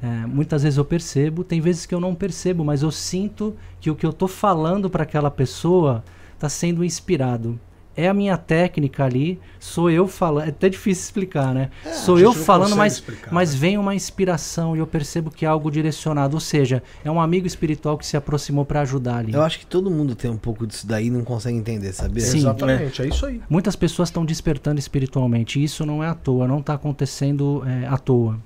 [0.00, 3.90] É, muitas vezes eu percebo, tem vezes que eu não percebo, mas eu sinto que
[3.90, 7.58] o que eu estou falando para aquela pessoa está sendo inspirado.
[8.00, 10.46] É a minha técnica ali, sou eu falando.
[10.46, 11.68] É até difícil explicar, né?
[11.84, 13.58] É, sou eu falando, mas, explicar, mas né?
[13.58, 16.36] vem uma inspiração e eu percebo que é algo direcionado.
[16.36, 19.32] Ou seja, é um amigo espiritual que se aproximou para ajudar ali.
[19.32, 22.22] Eu acho que todo mundo tem um pouco disso daí e não consegue entender, sabia?
[22.22, 23.06] Sim, Exatamente, é.
[23.06, 23.42] é isso aí.
[23.50, 25.58] Muitas pessoas estão despertando espiritualmente.
[25.58, 28.38] E isso não é à toa, não está acontecendo é, à toa.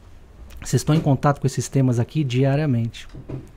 [0.64, 3.08] Vocês estão em contato com esses temas aqui diariamente.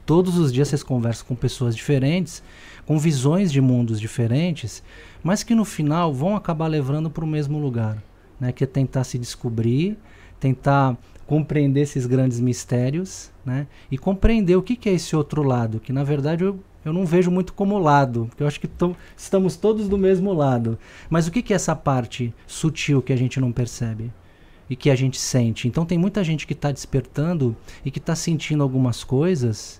[0.06, 2.42] Todos os dias vocês conversam com pessoas diferentes,
[2.86, 4.84] com visões de mundos diferentes,
[5.26, 7.98] mas que no final vão acabar levando para o mesmo lugar,
[8.40, 8.52] né?
[8.52, 9.98] Que é tentar se descobrir,
[10.40, 10.96] tentar
[11.26, 13.66] compreender esses grandes mistérios, né?
[13.90, 17.08] E compreender o que, que é esse outro lado, que na verdade eu, eu não
[17.08, 18.70] vejo muito como lado, porque eu acho que
[19.18, 20.78] estamos todos do mesmo lado.
[21.10, 24.12] Mas o que, que é essa parte sutil que a gente não percebe?
[24.68, 25.68] e que a gente sente.
[25.68, 29.80] Então tem muita gente que está despertando e que está sentindo algumas coisas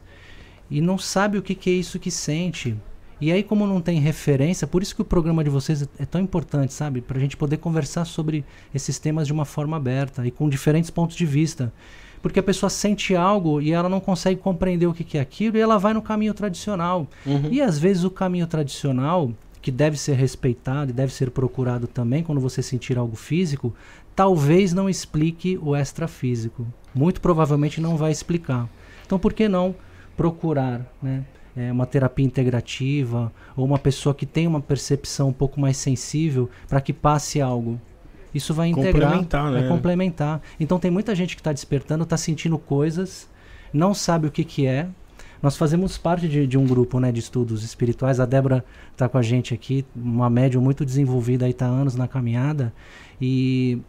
[0.70, 2.78] e não sabe o que, que é isso que sente.
[3.20, 6.20] E aí, como não tem referência, por isso que o programa de vocês é tão
[6.20, 7.00] importante, sabe?
[7.00, 8.44] Para a gente poder conversar sobre
[8.74, 11.72] esses temas de uma forma aberta e com diferentes pontos de vista.
[12.22, 15.58] Porque a pessoa sente algo e ela não consegue compreender o que, que é aquilo
[15.58, 17.08] e ela vai no caminho tradicional.
[17.26, 17.50] Uhum.
[17.52, 22.24] E às vezes o caminho tradicional, que deve ser respeitado e deve ser procurado também
[22.24, 23.74] quando você sentir algo físico,
[24.16, 26.66] talvez não explique o extrafísico.
[26.94, 28.68] Muito provavelmente não vai explicar.
[29.06, 29.76] Então, por que não
[30.18, 31.24] procurar né,
[31.56, 36.50] é, uma terapia integrativa ou uma pessoa que tem uma percepção um pouco mais sensível
[36.68, 37.80] para que passe algo?
[38.34, 39.68] Isso vai integrar, complementar, vai né?
[39.68, 40.42] complementar.
[40.60, 43.30] Então, tem muita gente que está despertando, está sentindo coisas,
[43.72, 44.88] não sabe o que, que é.
[45.42, 48.20] Nós fazemos parte de, de um grupo né, de estudos espirituais.
[48.20, 52.08] A Débora está com a gente aqui, uma médium muito desenvolvida, está há anos na
[52.08, 52.74] caminhada.
[53.22, 53.80] E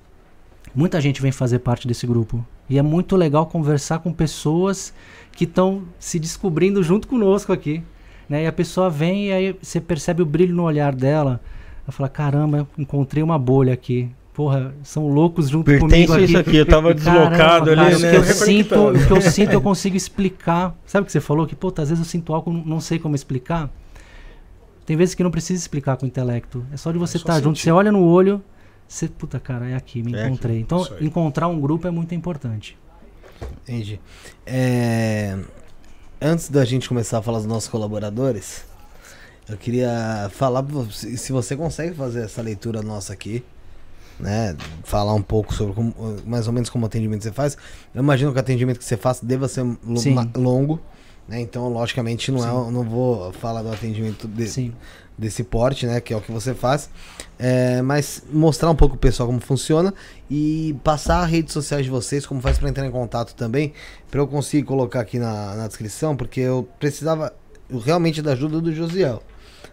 [0.77, 2.47] Muita gente vem fazer parte desse grupo.
[2.69, 4.93] E é muito legal conversar com pessoas
[5.33, 7.83] que estão se descobrindo junto conosco aqui.
[8.29, 8.45] Né?
[8.45, 11.41] E a pessoa vem e aí você percebe o brilho no olhar dela.
[11.85, 14.11] Ela fala: caramba, encontrei uma bolha aqui.
[14.35, 16.25] Porra, são loucos junto Pertence comigo aqui.
[16.25, 18.19] isso aqui, eu tava deslocado Caramba, ali, cara, né?
[18.19, 20.77] O que, eu sinto, o que eu sinto, eu consigo explicar.
[20.85, 21.47] Sabe o que você falou?
[21.47, 23.71] Que, pô, às vezes eu sinto algo, não sei como explicar.
[24.85, 26.64] Tem vezes que não precisa explicar com o intelecto.
[26.71, 27.59] É só de você estar é tá junto.
[27.59, 28.43] Você olha no olho,
[28.89, 30.57] você, puta, cara, é aqui, me é encontrei.
[30.57, 30.62] Aqui.
[30.62, 32.78] Então, encontrar um grupo é muito importante.
[33.62, 34.01] Entendi.
[34.47, 35.37] É...
[36.20, 38.64] Antes da gente começar a falar dos nossos colaboradores,
[39.49, 43.45] eu queria falar se você consegue fazer essa leitura nossa aqui,
[44.18, 44.57] né?
[44.82, 47.57] Falar um pouco sobre como, mais ou menos como o atendimento você faz.
[47.95, 49.62] Eu imagino que o atendimento que você faz deva ser
[50.34, 50.80] longo,
[51.28, 51.41] né?
[51.41, 54.72] Então, logicamente, não é, não vou falar do atendimento de, Sim
[55.19, 56.01] desse porte, né?
[56.01, 56.91] Que é o que você faz.
[57.39, 59.93] É, mas mostrar um pouco o pessoal como funciona
[60.31, 63.73] e passar as redes sociais de vocês, como faz para entrar em contato também,
[64.11, 67.33] para eu conseguir colocar aqui na, na descrição, porque eu precisava
[67.85, 69.23] realmente da ajuda do Josiel.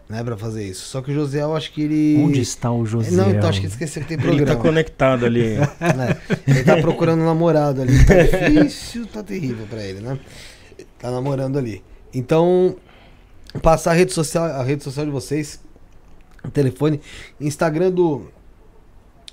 [0.10, 0.86] Né, pra fazer isso.
[0.86, 2.22] Só que o Josiel, acho que ele.
[2.22, 3.16] Onde está o Josiel?
[3.16, 4.42] Não, então acho que esqueci que tem programa.
[4.42, 5.56] Ele tá conectado ali.
[5.80, 6.18] né?
[6.46, 8.06] Ele tá procurando um namorado ali.
[8.06, 10.20] Tá difícil, tá terrível pra ele, né?
[11.00, 11.82] Tá namorando ali.
[12.14, 12.76] Então,
[13.62, 15.60] passar a rede social, a rede social de vocês,
[16.44, 17.00] o telefone,
[17.40, 18.28] Instagram do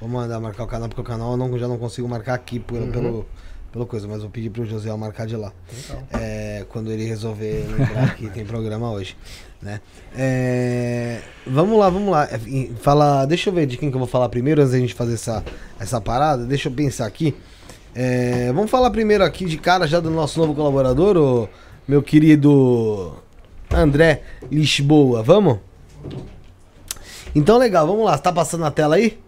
[0.00, 2.60] Vou mandar marcar o canal, porque o canal eu não, já não consigo marcar aqui
[2.60, 2.90] por, uhum.
[2.90, 3.26] pelo,
[3.72, 5.52] pelo coisa, mas vou pedir pro José marcar de lá.
[6.12, 9.16] É, quando ele resolver lembrar que tem programa hoje.
[9.62, 9.80] Né?
[10.14, 12.24] É, vamos lá, vamos lá.
[12.24, 12.38] É,
[12.80, 15.14] Fala, deixa eu ver de quem que eu vou falar primeiro antes da gente fazer
[15.14, 15.42] essa,
[15.80, 16.44] essa parada.
[16.44, 17.34] Deixa eu pensar aqui.
[17.94, 21.48] É, vamos falar primeiro aqui de cara já do nosso novo colaborador, o
[21.86, 23.12] meu querido
[23.70, 25.22] André Lisboa.
[25.22, 25.58] Vamos?
[27.34, 28.16] Então legal, vamos lá.
[28.16, 29.18] Tá passando na tela aí?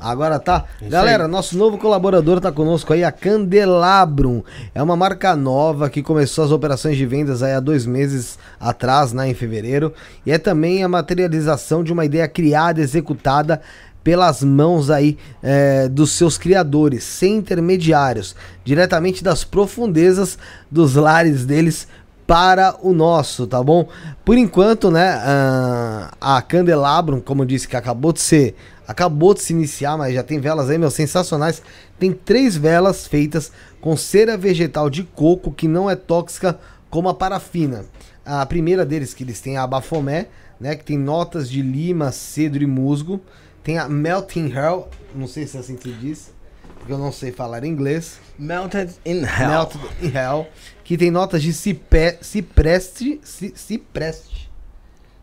[0.00, 0.64] Agora tá.
[0.80, 1.30] Isso Galera, aí.
[1.30, 4.42] nosso novo colaborador tá conosco aí, a Candelabrum.
[4.74, 9.12] É uma marca nova que começou as operações de vendas aí há dois meses atrás,
[9.12, 9.92] né, em fevereiro.
[10.24, 13.60] E é também a materialização de uma ideia criada, executada
[14.02, 18.34] pelas mãos aí é, dos seus criadores, sem intermediários,
[18.64, 20.38] diretamente das profundezas
[20.70, 21.86] dos lares deles
[22.30, 23.88] para o nosso, tá bom?
[24.24, 28.54] Por enquanto, né, ah, a Candelabrum, como eu disse, que acabou de ser,
[28.86, 31.60] acabou de se iniciar, mas já tem velas aí, meu, sensacionais.
[31.98, 36.56] Tem três velas feitas com cera vegetal de coco que não é tóxica
[36.88, 37.84] como a parafina.
[38.24, 40.28] A primeira deles que eles têm é a Bafomé,
[40.60, 43.20] né, que tem notas de lima, cedro e musgo.
[43.62, 46.32] Tem a Melting Hell, não sei se é assim que se diz,
[46.78, 48.18] porque eu não sei falar inglês.
[48.38, 49.48] Melted in Hell.
[49.48, 50.46] Melted in Hell,
[50.82, 54.50] que tem notas de cipé, cipreste, ci, cipreste.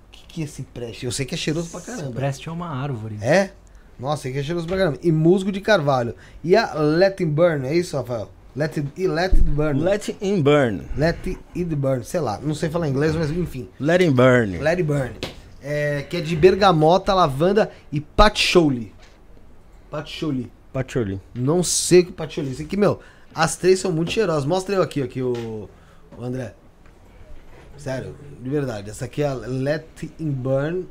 [0.07, 1.05] O que, que é cipreste?
[1.05, 2.11] Eu sei que é cheiroso pra caramba.
[2.11, 3.17] Preste é uma árvore.
[3.21, 3.51] É?
[3.99, 4.99] Nossa, sei que é cheiroso pra caramba.
[5.01, 6.13] E musgo de carvalho.
[6.43, 8.29] E a Let It Burn, é isso, Rafael?
[8.55, 9.79] Let It, e let it Burn.
[9.79, 10.81] Let, Let in burn.
[11.55, 13.67] It Burn, sei lá, não sei falar inglês, mas enfim.
[13.79, 14.57] Let in burn.
[14.59, 15.11] Let It Burn.
[15.69, 18.93] É, que é de bergamota, lavanda e patchouli.
[19.91, 20.49] Patchouli.
[20.71, 21.19] Patchouli.
[21.35, 22.51] Não sei o que patchouli.
[22.51, 23.01] Isso aqui, meu,
[23.35, 24.45] as três são muito cheirosas.
[24.45, 25.69] Mostra eu aqui, aqui, o,
[26.17, 26.53] o André.
[27.77, 28.89] Sério, de verdade.
[28.89, 30.87] Essa aqui é a Let It Burn.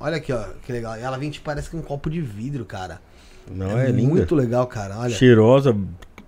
[0.00, 0.94] Olha aqui, ó, que legal.
[0.94, 3.02] Ela vem, tipo, parece que um copo de vidro, cara.
[3.50, 4.08] Não, é, linda.
[4.08, 4.96] Muito legal, cara.
[4.98, 5.14] Olha.
[5.14, 5.76] Cheirosa.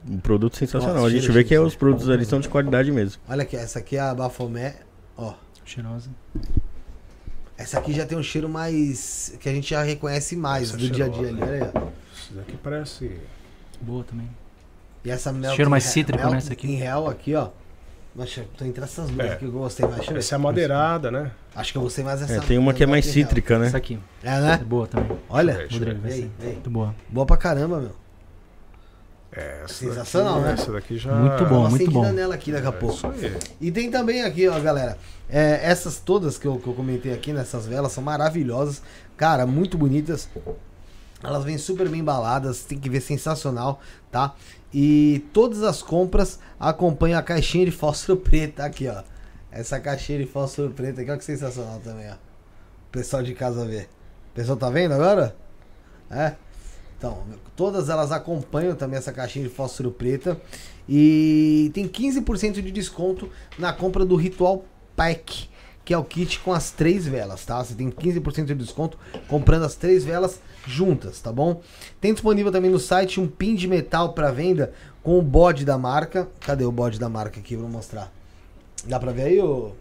[0.07, 0.97] Um produto sensacional.
[0.97, 3.21] Nossa, a gente cheiro, vê que cheiro, os produtos ali são de qualidade mesmo.
[3.27, 4.77] Olha aqui, essa aqui é a Bafomé.
[5.17, 5.33] Ó,
[5.65, 6.11] Cheirosa.
[7.59, 9.35] Essa aqui já tem um cheiro mais.
[9.41, 11.39] que a gente já reconhece mais Essa é do dia a dia ali.
[11.39, 11.53] cheirosa.
[11.53, 11.89] Olha aí, ó.
[12.15, 13.13] Isso daqui parece.
[13.81, 14.29] Boa também.
[15.05, 16.67] E essa Melting Cheiro mais cítrico, né, Melting essa aqui?
[16.69, 17.49] in Hell aqui, ó.
[18.17, 19.33] Nossa, tô entre essas duas É.
[19.33, 19.99] aqui que eu gostei mais.
[19.99, 20.19] Deixa.
[20.19, 21.31] Essa é a madeirada, né?
[21.55, 22.35] Acho que eu gostei mais dessa.
[22.37, 23.67] É, tem uma que é mais cítrica, né?
[23.69, 23.99] Essa aqui.
[24.25, 24.57] É, É né?
[24.59, 25.17] boa também.
[25.29, 25.69] Olha.
[25.71, 26.31] Rodrigo, vem.
[26.43, 26.95] Muito boa.
[27.09, 27.93] boa pra caramba, meu.
[29.31, 30.53] É, essa Sensacional, daqui, né?
[30.55, 31.15] Essa daqui já.
[31.15, 31.61] Muito bom.
[31.61, 32.13] Uma muito acendida bom.
[32.13, 32.95] nela aqui daqui a É pouco.
[32.95, 33.39] isso aí.
[33.61, 34.97] E tem também aqui, ó, galera.
[35.29, 38.83] é, essas todas que eu, que eu comentei aqui nessas velas são maravilhosas.
[39.17, 40.29] Cara, muito bonitas.
[41.23, 44.35] Elas vêm super bem embaladas, tem que ver sensacional, tá?
[44.73, 49.03] E todas as compras acompanham a caixinha de fósforo preta aqui, ó.
[49.51, 52.15] Essa caixinha de fósforo preta aqui, olha que sensacional também, ó.
[52.15, 53.81] O pessoal de casa vê.
[54.33, 55.35] O pessoal tá vendo agora?
[56.11, 56.35] É?
[56.99, 57.23] Então,
[57.55, 60.39] todas elas acompanham também essa caixinha de fósforo preta.
[60.89, 64.65] E tem 15% de desconto na compra do Ritual
[64.97, 65.49] Pack,
[65.85, 67.63] que é o kit com as três velas, tá?
[67.63, 71.63] Você tem 15% de desconto comprando as três velas juntas, tá bom?
[72.01, 74.73] Tem disponível também no site um pin de metal para venda
[75.03, 76.29] com o bode da marca.
[76.41, 77.55] Cadê o bode da marca aqui?
[77.55, 78.13] Vou mostrar.
[78.85, 79.41] Dá pra ver aí?
[79.41, 79.73] Ô?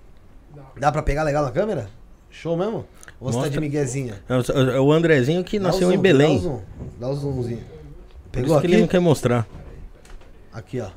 [0.80, 1.89] Dá pra pegar legal na câmera?
[2.30, 2.86] Show mesmo?
[3.20, 3.61] Ou você tá de Mostra.
[3.61, 4.22] miguezinha?
[4.30, 6.36] É o- é o Andrezinho que Dá nasceu zoom, em Belém.
[6.36, 6.61] Dá o zoom,
[6.99, 7.63] dá o zoomzinho.
[7.63, 8.76] Por Pegou que aqui?
[8.76, 9.47] ele não quer mostrar.
[10.53, 10.89] Aqui, ó.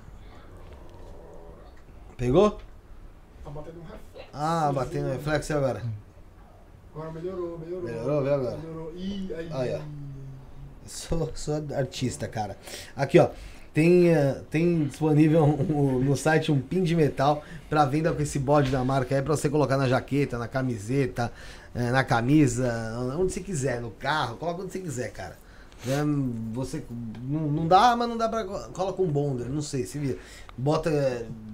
[2.17, 2.59] Pegou?
[3.45, 4.31] Tá batendo um reflexo.
[4.33, 5.83] Ah, batendo no reflexo e agora.
[6.95, 7.85] Agora melhorou, melhorou.
[7.85, 8.59] Melhorou, vê agora.
[8.59, 8.93] Melhorou.
[8.97, 9.49] Ih, aí.
[9.53, 9.81] Aí, ó.
[10.87, 12.57] Sou, sou artista, cara.
[12.97, 13.29] Aqui, ó.
[13.73, 18.21] Tem, eh, tem disponível um- um- no site um pin de metal pra venda com
[18.21, 21.33] esse bode da marca aí pra você colocar na jaqueta, na camiseta,
[21.75, 25.39] na camisa, onde você quiser, no carro, coloca onde você quiser, cara.
[25.87, 26.03] É,
[26.53, 26.83] você
[27.23, 28.45] não, não dá, mas não dá pra.
[28.45, 30.19] Coloca um bonder, não sei, se vira.
[30.57, 30.91] Bota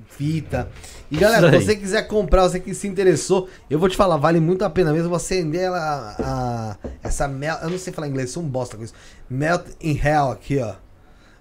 [0.09, 0.69] fita.
[1.11, 4.41] E galera, se você quiser comprar, você que se interessou, eu vou te falar, vale
[4.41, 7.57] muito a pena mesmo você acender ela, a, essa mel.
[7.63, 8.95] Eu não sei falar inglês, sou um bosta com isso.
[9.31, 10.75] Melt in Hell aqui, ó.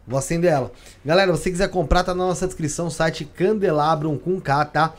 [0.07, 0.71] Vou acender ela.
[1.03, 4.93] Galera, se você quiser comprar, tá na nossa descrição, o site Candelabrum com K, tá?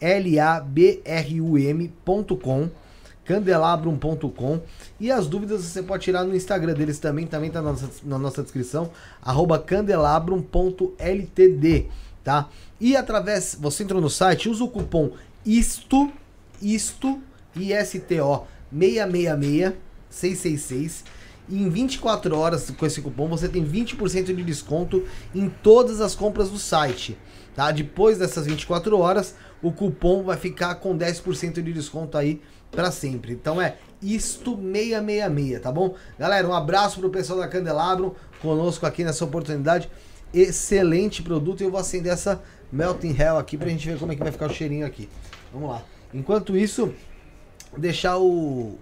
[0.00, 2.70] K-A-N-D-E-L-A-B-R-U-M.com
[3.24, 4.60] candelabrum.com
[4.98, 8.18] e as dúvidas você pode tirar no Instagram deles também, também tá na nossa, na
[8.18, 8.90] nossa descrição,
[9.22, 11.86] arroba candelabrum.ltd,
[12.24, 12.48] tá?
[12.80, 15.12] E através, você entrou no site, usa o cupom
[15.46, 16.10] ISTO,
[16.60, 17.20] ISTO,
[17.54, 19.74] I-S-T-O, 666,
[20.10, 21.04] 666,
[21.48, 26.16] e em 24 horas com esse cupom você tem 20% de desconto em todas as
[26.16, 27.16] compras do site.
[27.54, 27.70] Tá?
[27.70, 32.40] Depois dessas 24 horas, o cupom vai ficar com 10% de desconto aí
[32.70, 33.32] para sempre.
[33.32, 35.94] Então é isto 666, tá bom?
[36.18, 38.16] Galera, um abraço pro pessoal da Candelabro.
[38.40, 39.90] conosco aqui nessa oportunidade.
[40.32, 41.62] Excelente produto.
[41.62, 42.42] Eu vou acender essa
[42.72, 45.08] Melting Hell aqui pra gente ver como é que vai ficar o cheirinho aqui.
[45.52, 45.82] Vamos lá.
[46.14, 46.92] Enquanto isso,
[47.76, 48.78] deixar o.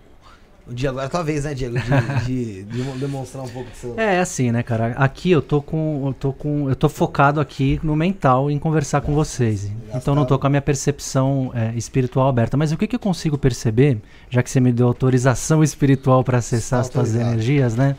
[0.69, 1.77] O Diego, agora é a tua vez, né, Diego?
[1.79, 3.95] De, de- de demonstrar um pouco do seu.
[3.99, 4.89] É, é assim, né, cara?
[4.97, 6.09] Aqui eu tô com.
[6.09, 6.69] Eu tô com.
[6.69, 9.71] Eu tô focado aqui no mental em conversar com vocês.
[9.95, 12.57] Então não tô com a minha percepção é, espiritual aberta.
[12.57, 13.99] Mas o que, que eu consigo perceber,
[14.29, 17.97] já que você me deu autorização espiritual para acessar as tuas energias, né?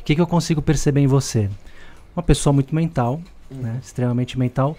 [0.00, 1.48] O que, que eu consigo perceber em você?
[2.14, 3.78] Uma pessoa muito mental, né?
[3.82, 4.76] Extremamente mental.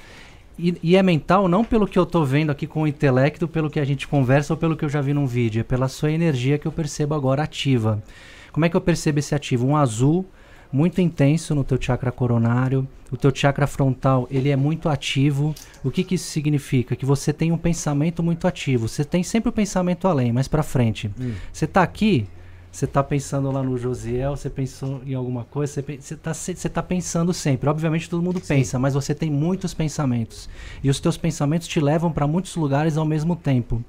[0.58, 3.70] E, e é mental não pelo que eu tô vendo aqui com o intelecto, pelo
[3.70, 6.12] que a gente conversa ou pelo que eu já vi num vídeo, é pela sua
[6.12, 8.02] energia que eu percebo agora ativa.
[8.52, 9.68] Como é que eu percebo esse ativo?
[9.68, 10.26] Um azul
[10.72, 15.54] muito intenso no teu chakra coronário, o teu chakra frontal, ele é muito ativo.
[15.84, 16.96] O que que isso significa?
[16.96, 18.88] Que você tem um pensamento muito ativo.
[18.88, 21.10] Você tem sempre o pensamento além, mais para frente.
[21.52, 22.28] Você tá aqui,
[22.76, 26.84] você tá pensando lá no Josiel, você pensou em alguma coisa, você, pe- você, tá,
[26.84, 27.70] pensando sempre.
[27.70, 30.50] Obviamente todo mundo pensa, mas você tem muitos pensamentos.
[30.84, 33.82] E os teus pensamentos te levam para muitos lugares ao mesmo tempo.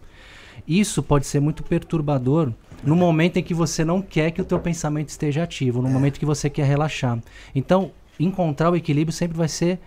[0.69, 2.53] Isso pode ser muito perturbador
[2.85, 6.21] no momento em que você não quer que o teu pensamento esteja ativo, no momento
[6.21, 7.19] que você quer relaxar.
[7.57, 9.81] Então, encontrar o equilíbrio sempre vai ser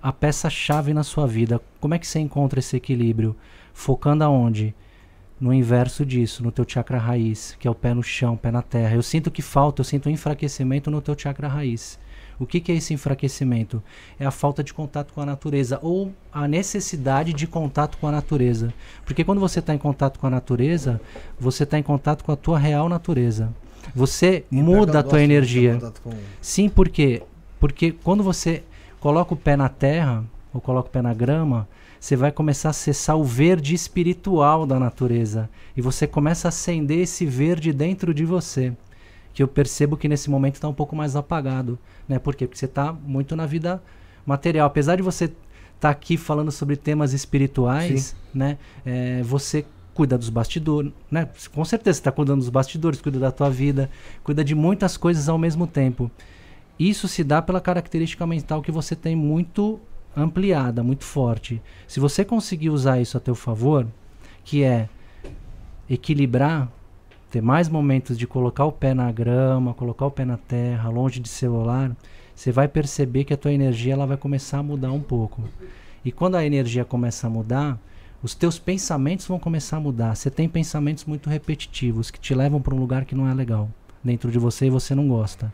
[0.00, 1.60] a peça-chave na sua vida.
[1.80, 3.34] Como é que você encontra esse equilíbrio?
[3.74, 4.72] Focando aonde?
[5.40, 8.60] No inverso disso, no teu chakra raiz, que é o pé no chão, pé na
[8.62, 8.94] terra.
[8.94, 11.98] Eu sinto que falta, eu sinto um enfraquecimento no teu chakra raiz.
[12.38, 13.82] O que, que é esse enfraquecimento?
[14.18, 18.12] É a falta de contato com a natureza ou a necessidade de contato com a
[18.12, 18.72] natureza.
[19.04, 21.00] Porque quando você está em contato com a natureza,
[21.38, 23.50] você está em contato com a tua real natureza.
[23.94, 25.78] Você E muda a tua energia.
[26.02, 27.22] com- Sim, por quê?
[27.58, 28.62] Porque quando você
[29.00, 31.68] coloca o pé na terra, ou coloca o pé na grama,
[32.00, 35.50] você vai começar a acessar o verde espiritual da natureza.
[35.76, 38.72] E você começa a acender esse verde dentro de você.
[39.34, 41.78] Que eu percebo que nesse momento está um pouco mais apagado.
[42.08, 42.18] Né?
[42.18, 42.46] Por quê?
[42.46, 43.82] Porque você está muito na vida
[44.24, 44.66] material.
[44.66, 45.30] Apesar de você
[45.76, 48.56] estar aqui falando sobre temas espirituais, né?
[48.84, 51.28] É, você cuida dos bastidores, né?
[51.52, 53.90] Com certeza você está cuidando dos bastidores, cuida da tua vida,
[54.24, 56.10] cuida de muitas coisas ao mesmo tempo.
[56.78, 59.78] Isso se dá pela característica mental que você tem muito
[60.16, 61.60] ampliada, muito forte.
[61.86, 63.86] Se você conseguir usar isso a teu favor,
[64.44, 64.88] que é
[65.88, 66.68] equilibrar,
[67.30, 71.20] ter mais momentos de colocar o pé na grama, colocar o pé na terra, longe
[71.20, 71.94] de celular,
[72.34, 75.44] você vai perceber que a tua energia ela vai começar a mudar um pouco.
[76.04, 77.78] E quando a energia começa a mudar,
[78.22, 80.14] os teus pensamentos vão começar a mudar.
[80.14, 83.68] Você tem pensamentos muito repetitivos que te levam para um lugar que não é legal
[84.02, 85.52] dentro de você e você não gosta.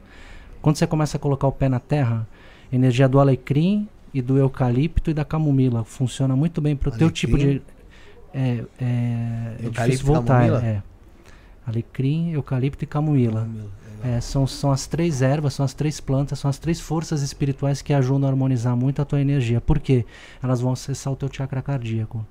[0.62, 2.26] Quando você começa a colocar o pé na terra,
[2.72, 7.10] energia do alecrim e do eucalipto e da camomila funciona muito bem para o teu
[7.10, 7.60] tipo de
[8.32, 10.40] é, é, é difícil voltar.
[10.40, 10.64] camomila?
[10.64, 10.82] É.
[11.66, 13.48] Alecrim, eucalipto e camomila.
[14.04, 17.82] É, são, são as três ervas, são as três plantas, são as três forças espirituais
[17.82, 19.60] que ajudam a harmonizar muito a tua energia.
[19.60, 20.04] Por quê?
[20.42, 22.24] Elas vão acessar o teu chakra cardíaco.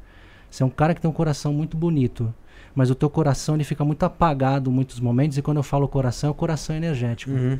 [0.49, 2.33] Você é um cara que tem um coração muito bonito,
[2.73, 5.87] mas o teu coração ele fica muito apagado em muitos momentos, e quando eu falo
[5.87, 7.31] coração, é o coração energético.
[7.31, 7.59] Uhum.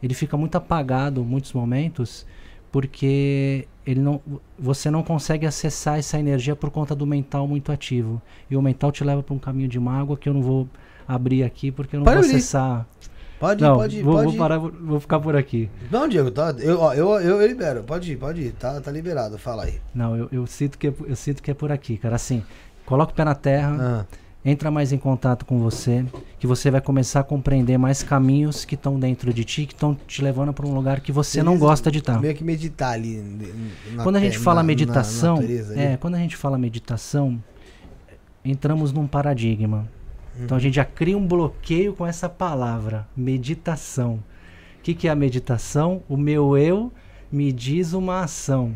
[0.00, 2.24] Ele fica muito apagado em muitos momentos,
[2.70, 4.20] porque ele não,
[4.58, 8.20] você não consegue acessar essa energia por conta do mental muito ativo.
[8.50, 10.68] E o mental te leva para um caminho de mágoa que eu não vou
[11.06, 12.86] abrir aqui, porque eu não Pode vou acessar.
[13.40, 14.26] Pode, não, pode, vou, pode.
[14.26, 15.70] vou parar, vou, vou ficar por aqui.
[15.90, 17.84] Não, Diego, tá, eu, ó, eu, eu, eu libero.
[17.84, 18.52] Pode ir, pode ir.
[18.52, 19.38] Tá, tá liberado.
[19.38, 19.80] Fala aí.
[19.94, 22.16] Não, eu, eu sinto que é, eu sinto que é por aqui, cara.
[22.16, 22.42] Assim,
[22.84, 26.04] coloca o pé na terra, Ah, entra mais em contato com você,
[26.38, 29.94] que você vai começar a compreender mais caminhos que estão dentro de ti, que estão
[30.06, 31.66] te levando para um lugar que você não beleza?
[31.66, 32.20] gosta de estar.
[32.20, 33.16] Meio que meditar ali.
[33.92, 35.82] na Quando a te- gente fala na- na meditação, natureza ali.
[35.82, 37.42] é, quando a gente fala meditação,
[38.44, 39.88] entramos num paradigma.
[40.40, 44.22] Então a gente já cria um bloqueio com essa palavra, meditação.
[44.78, 46.02] O que, que é a meditação?
[46.08, 46.92] O meu eu
[47.30, 48.72] me diz uma ação.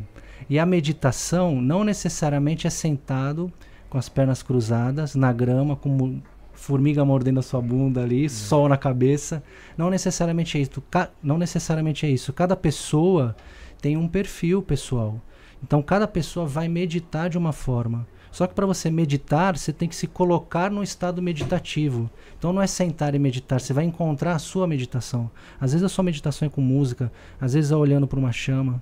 [0.50, 3.50] E a meditação não necessariamente é sentado
[3.92, 6.18] com as pernas cruzadas, na grama, com
[6.54, 9.42] formiga mordendo a sua bunda ali, sol na cabeça.
[9.76, 10.82] Não necessariamente é isso.
[11.22, 12.32] Não necessariamente é isso.
[12.32, 13.36] Cada pessoa
[13.82, 15.20] tem um perfil pessoal.
[15.62, 18.06] Então cada pessoa vai meditar de uma forma.
[18.30, 22.10] Só que para você meditar, você tem que se colocar no estado meditativo.
[22.38, 25.30] Então não é sentar e meditar, você vai encontrar a sua meditação.
[25.60, 28.80] Às vezes a sua meditação é com música, às vezes é olhando para uma chama.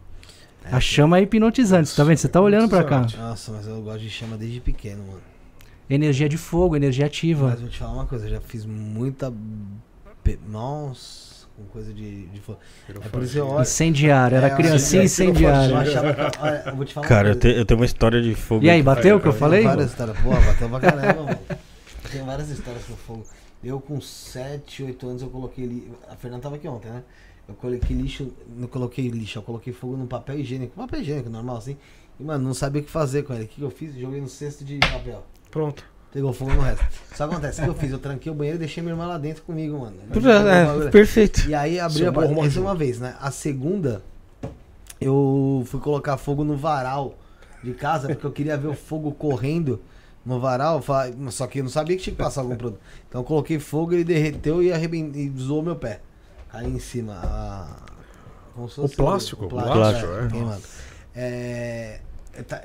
[0.64, 2.16] A chama é hipnotizante, você tá vendo?
[2.18, 3.06] Você tá olhando para cá.
[3.18, 5.20] Nossa, mas eu gosto de chama desde pequeno, mano.
[5.88, 7.48] Energia de fogo, energia ativa.
[7.48, 9.32] Mas vou te falar uma coisa, eu já fiz muita.
[10.48, 12.26] Nossa, com coisa de.
[12.26, 12.56] de fo-
[12.88, 13.62] É por isso que eu olho.
[13.62, 15.74] Incendiário, era É, criancinha eu- incendiária.
[15.74, 17.34] Eu eu Cara, uma eu, coisa.
[17.40, 18.64] te- eu tenho uma história de fogo.
[18.64, 19.60] E aí, bateu o que eu falei?
[19.60, 20.18] Tem várias histórias.
[20.20, 21.38] Pô, bateu pra caramba, mano.
[22.12, 23.26] Tem várias histórias com fogo.
[23.62, 25.90] Eu com 7, 8 anos eu coloquei ali.
[26.10, 27.02] A Fernanda tava aqui ontem, né?
[27.50, 31.56] Eu coloquei lixo, não coloquei lixo, eu coloquei fogo no papel higiênico, papel higiênico normal
[31.56, 31.76] assim.
[32.18, 33.44] E, mano, não sabia o que fazer com ele.
[33.44, 33.94] O que eu fiz?
[33.96, 35.24] Joguei no cesto de papel.
[35.50, 35.84] Pronto.
[36.12, 36.84] Pegou fogo no resto.
[37.14, 37.90] Só acontece, o que eu fiz?
[37.92, 39.96] Eu tranquei o banheiro e deixei minha irmã lá dentro comigo, mano.
[40.86, 41.48] É, perfeito.
[41.48, 42.30] E aí abri Seu a porta.
[42.32, 42.62] Essa morreu.
[42.62, 43.16] uma vez, né?
[43.20, 44.02] A segunda,
[45.00, 47.16] eu fui colocar fogo no varal
[47.62, 49.80] de casa, porque eu queria ver o fogo correndo
[50.24, 50.82] no varal.
[51.30, 52.80] Só que eu não sabia que tinha que passar algum produto.
[53.08, 56.00] Então eu coloquei fogo, ele derreteu e, arreben- e zoou meu pé.
[56.52, 57.14] Caiu em cima.
[57.22, 57.76] a-
[58.54, 60.28] como se O plástico, o plástico, é, é.
[60.28, 60.62] queimado.
[61.14, 62.00] É,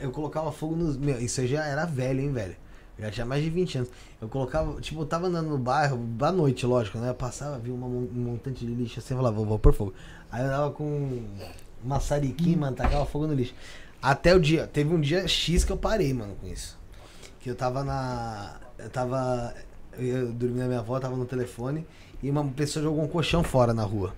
[0.01, 0.97] eu colocava fogo nos.
[0.97, 2.55] Meu, isso aí já era velho, hein, velho?
[2.97, 3.89] Já tinha mais de 20 anos.
[4.21, 7.09] Eu colocava, tipo, eu tava andando no bairro, à noite, lógico, né?
[7.09, 9.93] Eu passava, via uma, um montante de lixo assim, eu falava, vou, vou pôr fogo.
[10.31, 11.23] Aí eu andava com
[11.83, 13.53] maçariquinho, mano, tacava fogo no lixo.
[14.01, 16.77] Até o dia, teve um dia X que eu parei, mano, com isso.
[17.41, 18.57] Que eu tava na.
[18.77, 19.53] Eu tava.
[19.97, 21.85] Eu dormi na minha avó, tava no telefone,
[22.25, 24.13] e uma pessoa jogou um colchão fora na rua.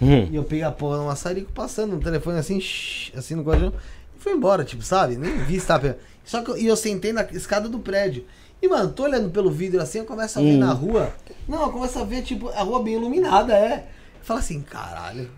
[0.00, 0.26] Hum.
[0.30, 3.70] E eu peguei a porra do maçarico passando no telefone assim, shh, assim no colchão,
[4.16, 5.16] e fui embora, tipo, sabe?
[5.16, 5.98] Nem vi se tava pegando.
[6.24, 8.24] Só que eu, e eu sentei na escada do prédio.
[8.62, 10.58] E, mano, tô olhando pelo vidro assim, eu começo a ver Hum.
[10.58, 11.12] na rua.
[11.46, 13.88] Não, eu começo a ver, tipo, a rua bem iluminada, é.
[14.18, 15.30] Eu falo assim, caralho.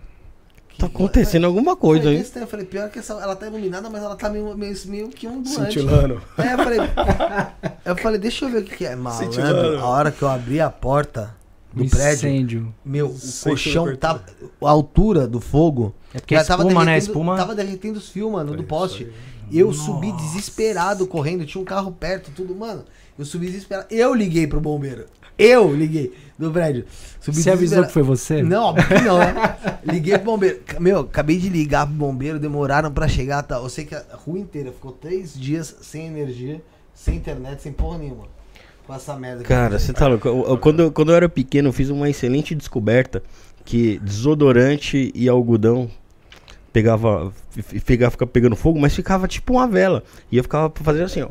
[0.77, 2.25] Tá acontecendo alguma coisa aí.
[2.35, 5.27] Eu falei, pior que essa, ela tá iluminada, mas ela tá meio, meio, meio que
[5.27, 5.73] ondulante.
[5.79, 6.21] Cintilando.
[6.37, 6.79] É, eu falei,
[7.85, 8.95] eu falei, deixa eu ver o que, que é.
[8.95, 11.35] Malandro, a hora que eu abri a porta
[11.73, 12.75] do prédio, incêndio.
[12.85, 14.23] meu, o Sentindo colchão tava.
[14.63, 15.93] A altura do fogo.
[16.13, 16.69] É porque já a espuma, né?
[16.71, 19.07] A derretendo- espuma- Tava derretendo os fios, mano, do poste.
[19.51, 22.83] Eu subi desesperado correndo, tinha um carro perto, tudo, mano.
[23.17, 23.87] Eu subi desesperado.
[23.91, 25.05] Eu liguei pro bombeiro.
[25.37, 26.85] Eu liguei do prédio.
[27.19, 27.87] Subi Você avisou desesperado.
[27.87, 28.43] que foi você?
[28.43, 29.33] Não, óbvio não, né?
[29.83, 30.59] Liguei pro bombeiro.
[30.79, 33.41] Meu, acabei de ligar pro bombeiro, demoraram pra chegar.
[33.43, 33.55] Tá?
[33.55, 36.61] Eu sei que a rua inteira ficou três dias sem energia,
[36.93, 38.25] sem internet, sem porra nenhuma.
[38.85, 39.43] Com essa merda.
[39.43, 40.27] que Cara, eu você tá louco.
[40.27, 43.23] Eu- eu- Quando, eu- quando eu era pequeno, eu fiz uma excelente descoberta
[43.63, 45.89] que desodorante e algodão
[46.73, 47.31] pegava,
[47.85, 50.03] pegava, ficava pegando fogo, mas ficava tipo uma vela.
[50.31, 51.29] E eu ficava fazendo assim, ó.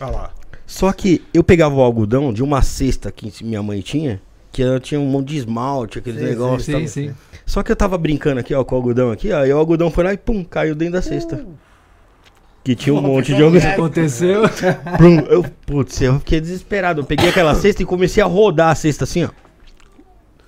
[0.00, 0.30] Olha lá.
[0.66, 4.20] Só que eu pegava o algodão de uma cesta que minha mãe tinha,
[4.52, 6.64] que ela tinha um monte de esmalte, aqueles Sei, negócios.
[6.64, 6.88] Sim, tal.
[6.88, 7.14] sim.
[7.46, 9.90] Só que eu tava brincando aqui, ó, com o algodão aqui, ó, e o algodão
[9.90, 11.46] foi lá e pum, caiu dentro da cesta.
[12.64, 13.70] Que tinha um monte de algodão.
[13.70, 14.42] Aconteceu.
[14.98, 17.00] Brum, eu, putz, eu fiquei desesperado.
[17.00, 19.30] Eu peguei aquela cesta e comecei a rodar a cesta assim, ó.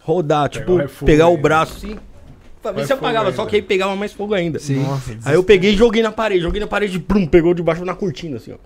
[0.00, 1.42] Rodar, tipo, o pegar o ainda.
[1.42, 1.96] braço assim.
[2.62, 4.58] Pra ver se apagava, só que aí pegava mais fogo ainda.
[4.58, 4.82] Sim.
[4.82, 7.94] Nossa, Aí eu peguei e joguei na parede, joguei na parede, brum, pegou debaixo na
[7.94, 8.56] cortina, assim, ó.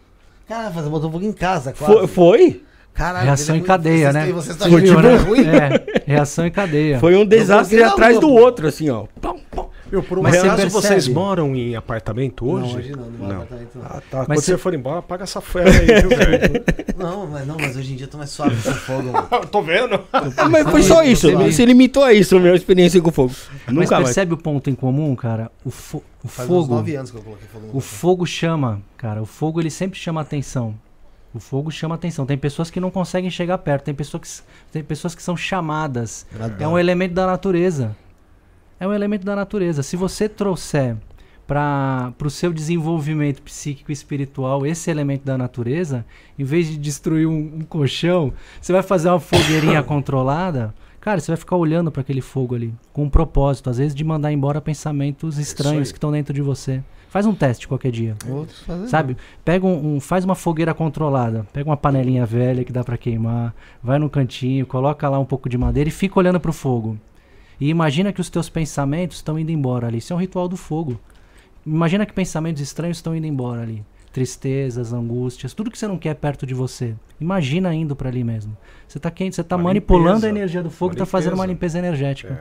[0.49, 1.95] Caralho, você botou fogo em casa, quase.
[1.95, 2.07] Foi?
[2.07, 2.63] foi?
[2.93, 4.33] Caralho, Reação em cadeia, vocês né?
[4.33, 5.41] Vocês é ruim?
[5.41, 7.01] É, reação em cadeia.
[7.01, 8.35] Foi um desastre atrás do pô.
[8.35, 9.07] outro, assim, ó.
[9.21, 9.64] Pum, pum.
[9.91, 12.69] Meu, por um Mas você vocês moram em apartamento hoje?
[12.73, 13.35] Não, hoje não, no meu Não.
[13.37, 13.85] apartamento não.
[13.85, 14.19] Ah, tá.
[14.19, 16.65] Mas Quando você- você for embora, paga essa fera aí, viu, velho?
[16.97, 19.29] Não, mas não, mas hoje em dia eu tô mais suave com fogo, mano.
[19.51, 20.01] Tô vendo.
[20.13, 23.33] Ah, mas foi só isso, Você- se limitou a isso, minha experiência com fogo.
[23.67, 24.05] Mas Nunca mais.
[24.07, 25.51] percebe o ponto em comum, cara?
[25.65, 26.75] O, fo- o Faz uns fogo.
[26.77, 29.23] nove anos que eu coloquei fogo no O fogo chama, cara.
[29.23, 30.75] O fogo ele sempre chama atenção.
[31.35, 32.25] O fogo chama atenção.
[32.25, 33.85] Tem pessoas que não conseguem chegar perto.
[33.85, 36.25] Tem pessoas que, tem pessoas que são chamadas.
[36.59, 37.95] Eu É um elemento da natureza.
[38.79, 39.83] É um elemento da natureza.
[39.83, 40.97] Se você trouxer
[41.47, 46.05] para o seu desenvolvimento psíquico e espiritual esse elemento da natureza,
[46.39, 50.75] em vez de destruir um, um colchão, você vai fazer uma fogueirinha controlada.
[51.01, 54.03] Cara, você vai ficar olhando para aquele fogo ali, com um propósito, às vezes de
[54.03, 55.93] mandar embora pensamentos estranhos aí.
[55.93, 56.83] que estão dentro de você.
[57.11, 58.17] Faz um teste qualquer dia.
[58.27, 59.17] Outros fazem Sabe?
[59.45, 61.47] Pega um, um- faz uma fogueira controlada.
[61.53, 65.47] Pega uma panelinha velha que dá pra queimar, vai no cantinho, coloca lá um pouco
[65.49, 66.99] de madeira e fica olhando pro fogo.
[67.61, 69.99] E imagina que os teus pensamentos estão indo embora ali.
[69.99, 71.01] Isso é um ritual do fogo.
[71.65, 73.85] Imagina que pensamentos estranhos estão indo embora ali.
[74.13, 76.95] Tristezas, angústias, tudo que você não quer perto de você.
[77.21, 78.57] Imagina indo pra ali mesmo.
[78.87, 80.27] Você tá quente, você tá Uma manipulando limpeza.
[80.27, 81.79] a energia do fogo, Uma tá fazendo uma limpeza.
[81.79, 82.41] energética.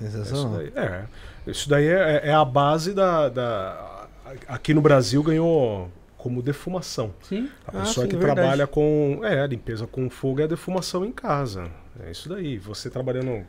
[0.00, 0.04] É.
[0.04, 1.04] Isso daí, é.
[1.46, 4.08] Isso daí é, é a base da, da-
[4.48, 7.12] Aqui no Brasil ganhou como defumação.
[7.22, 7.48] Sim.
[7.66, 8.40] A Ah, pessoa sim, que verdade.
[8.40, 9.20] trabalha com.
[9.22, 11.68] É, a limpeza com fogo é a defumação em casa.
[12.04, 12.58] É isso daí.
[12.58, 13.44] Você trabalhando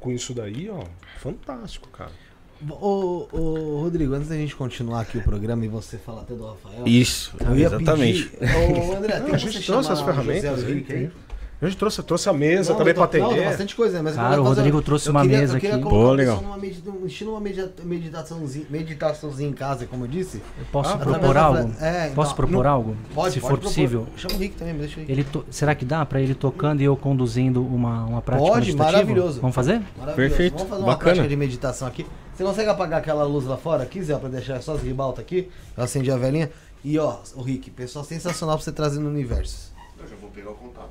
[0.00, 0.84] com isso daí, ó,
[1.18, 2.10] fantástico, cara.
[2.68, 6.44] Ô, ô, Rodrigo, antes da gente continuar aqui o programa e você falar até do
[6.44, 6.86] Rafael.
[6.88, 8.24] Isso, eu ia exatamente.
[8.30, 8.56] pedir-
[8.90, 11.10] Ô, André, tem Não, a gente trouxe chamar as ferramentas José aí, tem.
[11.60, 13.48] A gente trouxe, trouxe a mesa Não, também tô- pra Não, tem atender.
[13.50, 15.66] bastante coisa, mas eu Cara, o Rodrigo trouxe eu uma queria- mesa aqui.
[15.78, 16.36] Pô, legal.
[16.36, 20.36] pessoa numa medita- estilo uma medita- meditaçãozinha, meditaçãozinha em casa, como eu disse.
[20.56, 21.74] Eu posso Ah, propor através da- algo?
[21.84, 22.96] É, então, Posso propor algo?
[23.12, 23.60] Pode, Se pode for propor.
[23.62, 24.06] possível.
[24.16, 25.06] Chama o Rick também, me deixa aí.
[25.08, 28.66] Ele to- Será que dá pra ele tocando e eu conduzindo uma, uma prática Pode,
[28.66, 28.92] meditativa?
[28.92, 29.40] maravilhoso.
[29.40, 29.82] Vamos fazer?
[29.98, 30.14] Maravilhoso.
[30.14, 31.10] Perfeito, Vamos fazer uma bacana.
[31.12, 32.06] prática de meditação aqui.
[32.36, 35.50] Você consegue apagar aquela luz lá fora aqui, Zé, pra deixar só as ribaltas aqui?
[35.76, 36.50] Eu acendi a velhinha.
[36.84, 39.72] E ó, o Rick, pessoal sensacional pra você trazer no universo.
[40.00, 40.90] Eu já vou pegar o contato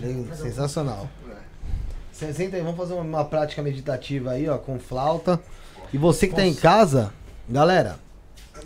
[0.00, 1.08] Bem, Sensacional.
[2.12, 5.40] Senta senta aí, vamos fazer uma, uma prática meditativa aí, ó, com flauta.
[5.92, 7.12] E você que tá em casa,
[7.48, 7.96] galera,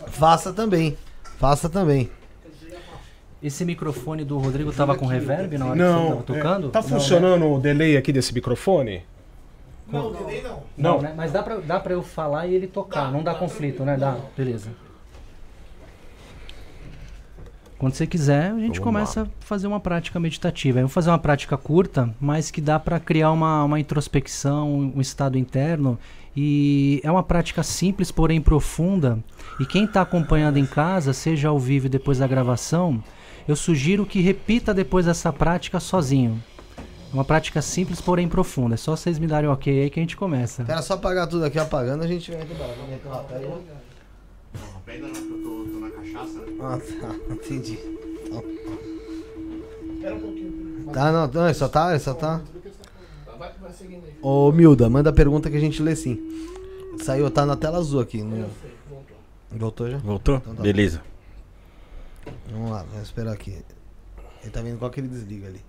[0.07, 0.97] faça também.
[1.37, 2.09] Faça também.
[3.43, 6.67] Esse microfone do Rodrigo tava com reverb na hora que você Não, tava tocando?
[6.67, 9.03] é, tá Não, funcionando o delay aqui desse microfone?
[9.87, 10.63] Não, não, nem não.
[10.77, 11.01] Não, Não.
[11.01, 11.13] né?
[11.17, 13.97] Mas dá pra, dá pra eu falar e ele tocar, não dá conflito, né?
[13.97, 14.69] Dá, beleza.
[17.81, 20.77] Quando você quiser, a gente Vamos começa a fazer uma prática meditativa.
[20.77, 25.01] Eu vou fazer uma prática curta, mas que dá pra criar uma, uma introspecção, um
[25.01, 25.97] estado interno.
[26.37, 29.17] E é uma prática simples, porém profunda.
[29.59, 33.03] E quem está acompanhando em casa, seja ao vivo e depois da gravação,
[33.47, 36.39] eu sugiro que repita depois essa prática sozinho.
[37.11, 38.75] É uma prática simples, porém profunda.
[38.75, 40.63] É só vocês me darem ok aí que a gente começa.
[40.67, 43.90] Era só apagar tudo aqui, apagando, a gente vai embora.
[44.87, 46.57] Ainda não, porque eu tô, tô na cachaça, né?
[46.59, 47.79] Ah, tá, entendi.
[49.93, 50.85] Espera um pouquinho.
[50.91, 52.41] Tá, não, não, ele só tá, ele só tá.
[53.37, 54.13] Vai, vai seguindo aí.
[54.21, 56.19] Ô, Milda, manda a pergunta que a gente lê sim.
[57.01, 58.21] Saiu, tá na tela azul aqui.
[58.21, 58.47] No...
[58.89, 59.17] Voltou.
[59.51, 59.97] Voltou já?
[59.97, 60.35] Voltou?
[60.37, 60.61] Então tá.
[60.61, 61.01] Beleza.
[62.51, 63.63] Vamos lá, vamos esperar aqui.
[64.41, 65.61] Ele tá vendo qual que ele desliga ali.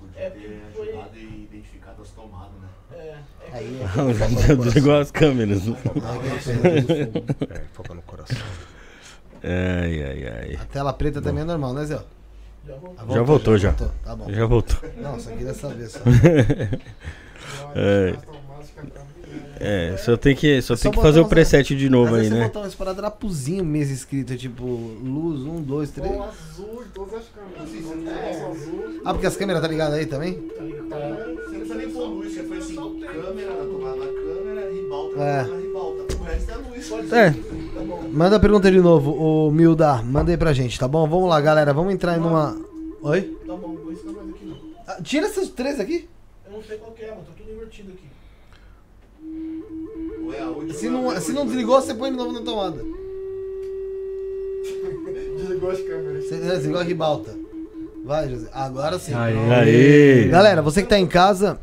[0.00, 2.68] Podiam É, ter foi- ajudado e identificado as tomadas, né?
[2.92, 3.18] É, é
[3.52, 3.80] Aí,
[4.62, 5.62] Desligou as câmeras.
[7.50, 8.36] É, foca no coração.
[9.42, 10.56] Ai, ai, ai.
[10.60, 12.00] a tela preta também é normal, né, Zé?
[12.66, 12.94] já voltou.
[12.98, 13.70] Ah, Já voltou, já.
[13.70, 14.30] voltou, Tá bom.
[14.32, 14.76] Já voltou.
[14.98, 16.00] Não, só queria saber só.
[17.74, 18.14] É.
[19.58, 22.30] É, só tem que, só É tem só que fazer o preset de novo aí,
[22.30, 22.44] né?
[22.44, 23.04] botar umas paradas
[23.62, 26.10] mesmo escrito, tipo, luz, um, dois, três.
[26.10, 28.06] Com azul todas as câmeras.
[28.08, 29.00] É.
[29.04, 30.34] Ah, porque as câmeras tá ligadas aí também?
[30.34, 30.88] Tá ligado?
[30.88, 30.96] Você
[31.28, 35.42] não precisa nem pôr luz, você foi assim, câmera, na tomada da câmera, ribalta, É.
[35.42, 36.16] ribalta.
[36.16, 37.12] O resto é luz.
[37.12, 37.34] É, Tá.
[38.12, 40.02] Manda a pergunta de novo, o Milda.
[40.02, 41.08] Manda aí pra gente, tá bom?
[41.08, 41.72] Vamos lá, galera.
[41.72, 42.56] Vamos entrar em uma.
[43.02, 43.36] Oi?
[43.46, 44.56] Tá bom, não ensina mais aqui não.
[44.86, 46.08] Ah, tira esses três aqui.
[46.46, 47.22] Eu não sei qual que é, mano.
[47.22, 48.09] Tá tudo invertido aqui.
[50.32, 51.44] É a última, Se é não, a se não última.
[51.56, 52.82] desligou, você põe de novo na tomada.
[55.36, 56.24] Desligou as câmeras.
[56.28, 57.34] Você desligou a ribalta.
[58.04, 58.48] Vai, José.
[58.52, 59.12] Agora sim.
[59.14, 60.28] Aê.
[60.28, 61.58] Galera, você que tá em casa.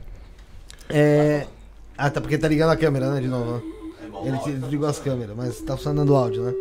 [0.89, 1.45] É.
[1.97, 3.21] Ah, tá porque tá ligando a câmera, né?
[3.21, 3.61] De novo, né?
[4.25, 6.53] Ele te- desligou as câmeras, mas tá funcionando o áudio, né?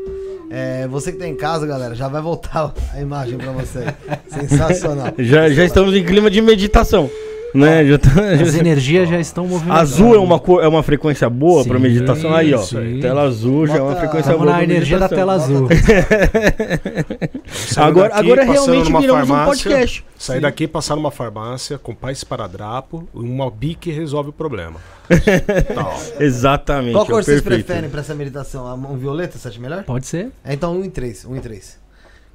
[0.49, 3.81] É, você que tá em casa, galera, já vai voltar a imagem pra você.
[4.29, 5.13] Sensacional.
[5.19, 7.11] já, já estamos em clima de meditação,
[7.55, 7.85] né?
[7.87, 8.11] Já tá-
[8.43, 9.73] As energias já estão movendo.
[9.73, 12.35] Azul é uma, cor, é uma frequência boa pra Sim, meditação.
[12.35, 12.59] Aí, ó.
[12.59, 12.99] sim.
[13.01, 14.53] Tela azul já é uma Bota- frequência boa.
[14.53, 15.17] na energia da meditação.
[15.19, 15.69] tela azul.
[17.77, 20.05] Agora, daqui, agora passando realmente viramos um podcast.
[20.19, 24.81] Sair daqui, passar numa farmácia, comprar esparadrapo, uma bique resolve o problema.
[25.75, 25.95] Tal.
[26.19, 26.93] Exatamente.
[26.95, 27.67] Qual cor é vocês perfeito.
[27.67, 28.67] preferem pra essa meditação?
[28.67, 29.85] A mão violeta, você acha melhor?
[29.85, 30.31] Pode ser?
[30.45, 31.79] É, então um em três, um em três.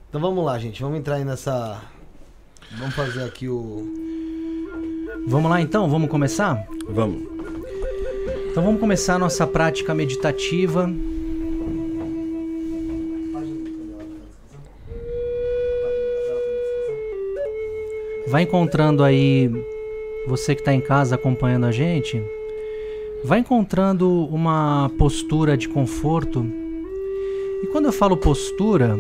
[0.10, 0.82] Então vamos lá, gente.
[0.82, 1.80] Vamos entrar aí nessa.
[2.78, 3.88] Vamos fazer aqui o.
[5.28, 5.90] Vamos lá então?
[5.90, 6.68] Vamos começar?
[6.90, 7.24] Vamos.
[8.50, 10.92] Então vamos começar a nossa prática meditativa.
[18.28, 19.52] Vai encontrando aí,
[20.28, 22.22] você que está em casa acompanhando a gente,
[23.24, 26.46] vai encontrando uma postura de conforto.
[27.64, 28.98] E quando eu falo postura,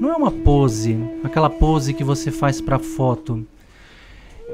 [0.00, 3.46] não é uma pose, aquela pose que você faz para foto.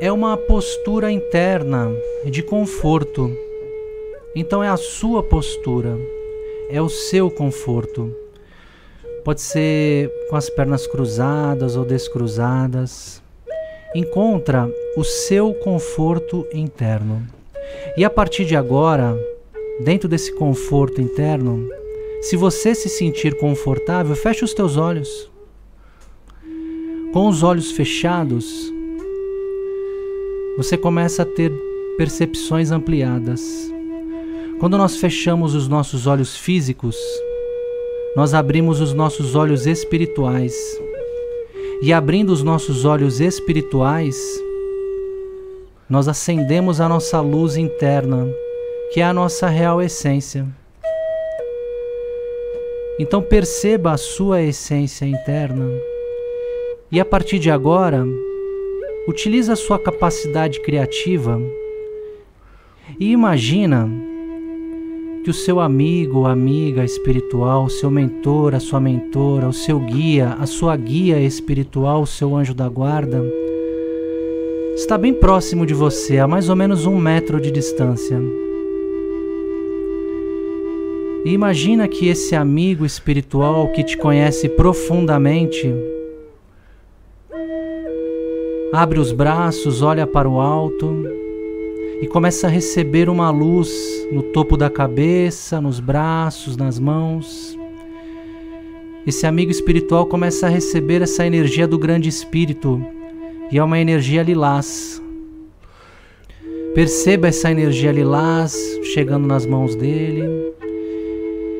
[0.00, 1.90] É uma postura interna
[2.24, 3.36] de conforto.
[4.32, 5.98] Então é a sua postura,
[6.70, 8.14] é o seu conforto.
[9.24, 13.20] Pode ser com as pernas cruzadas ou descruzadas.
[13.92, 17.26] Encontra o seu conforto interno.
[17.96, 19.18] E a partir de agora,
[19.80, 21.68] dentro desse conforto interno,
[22.22, 25.28] se você se sentir confortável, feche os teus olhos.
[27.12, 28.77] Com os olhos fechados,
[30.58, 31.52] você começa a ter
[31.96, 33.40] percepções ampliadas.
[34.58, 36.96] Quando nós fechamos os nossos olhos físicos,
[38.16, 40.52] nós abrimos os nossos olhos espirituais.
[41.80, 44.16] E abrindo os nossos olhos espirituais,
[45.88, 48.28] nós acendemos a nossa luz interna,
[48.92, 50.44] que é a nossa real essência.
[52.98, 55.70] Então perceba a sua essência interna
[56.90, 58.04] e a partir de agora,
[59.08, 61.40] utilize a sua capacidade criativa
[63.00, 63.88] e imagina
[65.24, 70.36] que o seu amigo amiga espiritual, o seu mentor, a sua mentora, o seu guia,
[70.38, 73.24] a sua guia espiritual, o seu anjo da guarda,
[74.74, 78.20] está bem próximo de você, a mais ou menos um metro de distância.
[81.24, 85.74] E imagina que esse amigo espiritual que te conhece profundamente
[88.72, 91.04] abre os braços, olha para o alto
[92.00, 93.70] e começa a receber uma luz
[94.12, 97.58] no topo da cabeça, nos braços, nas mãos.
[99.06, 102.84] Esse amigo espiritual começa a receber essa energia do grande espírito
[103.50, 105.02] e é uma energia lilás.
[106.74, 108.54] Perceba essa energia lilás
[108.92, 110.22] chegando nas mãos dele.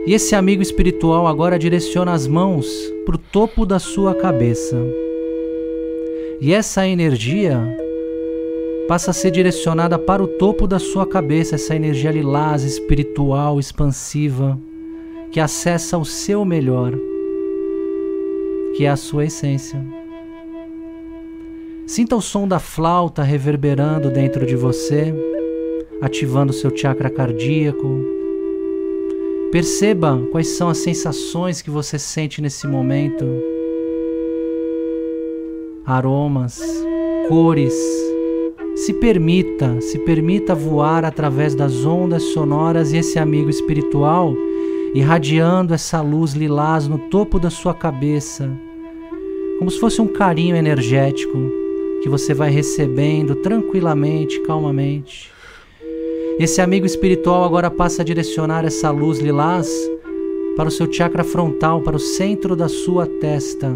[0.07, 2.67] E esse amigo espiritual agora direciona as mãos
[3.05, 4.77] para o topo da sua cabeça.
[6.41, 7.61] E essa energia
[8.87, 14.57] passa a ser direcionada para o topo da sua cabeça, essa energia lilás, espiritual, expansiva,
[15.33, 16.93] que acessa o seu melhor,
[18.77, 19.85] que é a sua essência.
[21.87, 25.13] Sinta o som da flauta reverberando dentro de você,
[26.01, 28.01] ativando seu chakra cardíaco.
[29.51, 33.27] Perceba quais são as sensações que você sente nesse momento.
[35.89, 36.61] Aromas,
[37.29, 37.73] cores,
[38.77, 44.35] se permita, se permita voar através das ondas sonoras e esse amigo espiritual
[44.95, 48.51] irradiando essa luz lilás no topo da sua cabeça,
[49.59, 51.39] como se fosse um carinho energético
[52.03, 55.33] que você vai recebendo tranquilamente, calmamente.
[56.39, 59.71] Esse amigo espiritual agora passa a direcionar essa luz lilás
[60.55, 63.75] para o seu chakra frontal, para o centro da sua testa,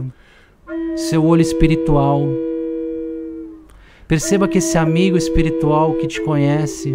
[0.97, 2.27] seu olho espiritual
[4.13, 6.95] Perceba que esse amigo espiritual que te conhece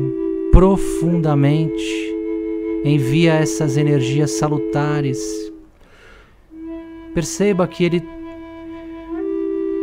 [0.51, 2.15] profundamente
[2.85, 5.51] envia essas energias salutares.
[7.15, 8.03] Perceba que ele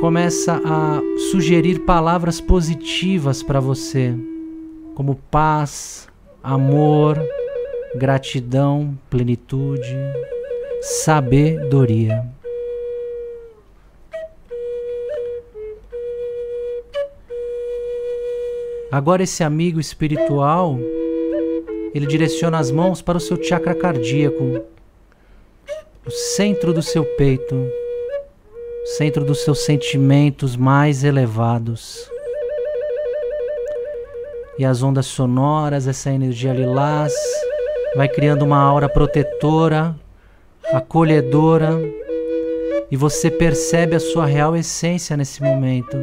[0.00, 1.02] começa a
[1.32, 4.14] sugerir palavras positivas para você,
[4.94, 6.06] como paz,
[6.40, 7.20] amor,
[7.96, 9.92] gratidão, plenitude,
[10.80, 12.24] sabedoria.
[18.94, 20.78] Agora esse amigo espiritual,
[21.92, 24.62] ele direciona as mãos para o seu chakra cardíaco,
[26.06, 32.08] o centro do seu peito, o centro dos seus sentimentos mais elevados.
[34.60, 37.12] E as ondas sonoras, essa energia lilás,
[37.96, 39.92] vai criando uma aura protetora,
[40.72, 41.72] acolhedora,
[42.92, 45.96] e você percebe a sua real essência nesse momento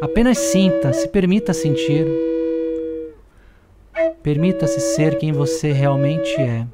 [0.00, 2.06] Apenas sinta, se permita sentir.
[4.22, 6.66] Permita-se ser quem você realmente é.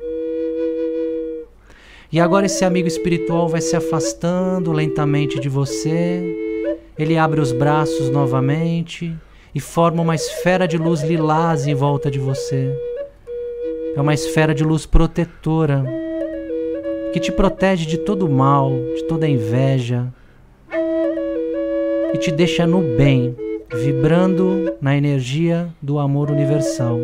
[2.10, 6.20] E agora esse amigo espiritual vai se afastando lentamente de você.
[6.98, 9.14] Ele abre os braços novamente
[9.54, 12.76] e forma uma esfera de luz lilás em volta de você.
[13.94, 15.84] É uma esfera de luz protetora
[17.12, 20.12] que te protege de todo mal, de toda inveja,
[22.12, 23.34] e te deixa no bem,
[23.72, 26.98] vibrando na energia do amor universal.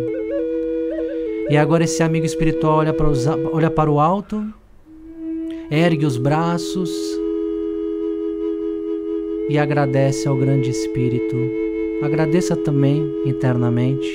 [1.48, 4.44] E agora esse amigo espiritual olha para, os, olha para o alto,
[5.70, 6.90] ergue os braços
[9.48, 11.36] e agradece ao grande Espírito.
[12.02, 14.06] Agradeça também internamente.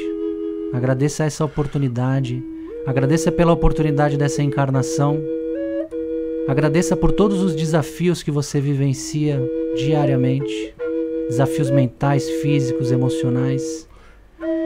[0.71, 2.41] Agradeça essa oportunidade.
[2.85, 5.19] Agradeça pela oportunidade dessa encarnação.
[6.47, 9.41] Agradeça por todos os desafios que você vivencia
[9.75, 10.73] diariamente
[11.27, 13.87] desafios mentais, físicos, emocionais.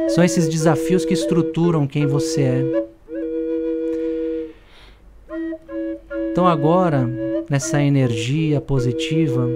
[0.10, 2.88] São esses desafios que estruturam quem você é.
[6.32, 7.10] Então, agora,
[7.50, 9.50] nessa energia positiva,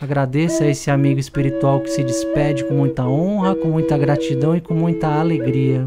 [0.00, 4.60] agradeça a esse amigo espiritual que se despede com muita honra, com muita gratidão e
[4.60, 5.86] com muita alegria.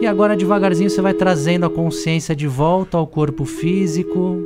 [0.00, 4.42] E agora, devagarzinho, você vai trazendo a consciência de volta ao corpo físico.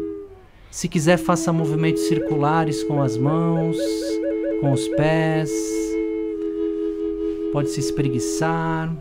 [0.70, 3.76] Se quiser, faça movimentos circulares com as mãos
[4.60, 5.50] com os pés.
[7.52, 8.94] Pode se espreguiçar.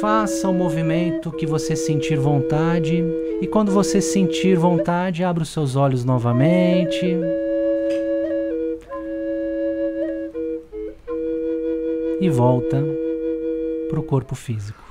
[0.00, 3.02] Faça o movimento que você sentir vontade.
[3.40, 7.06] E quando você sentir vontade, abra os seus olhos novamente.
[12.20, 12.82] E volta
[13.88, 14.87] para o corpo físico.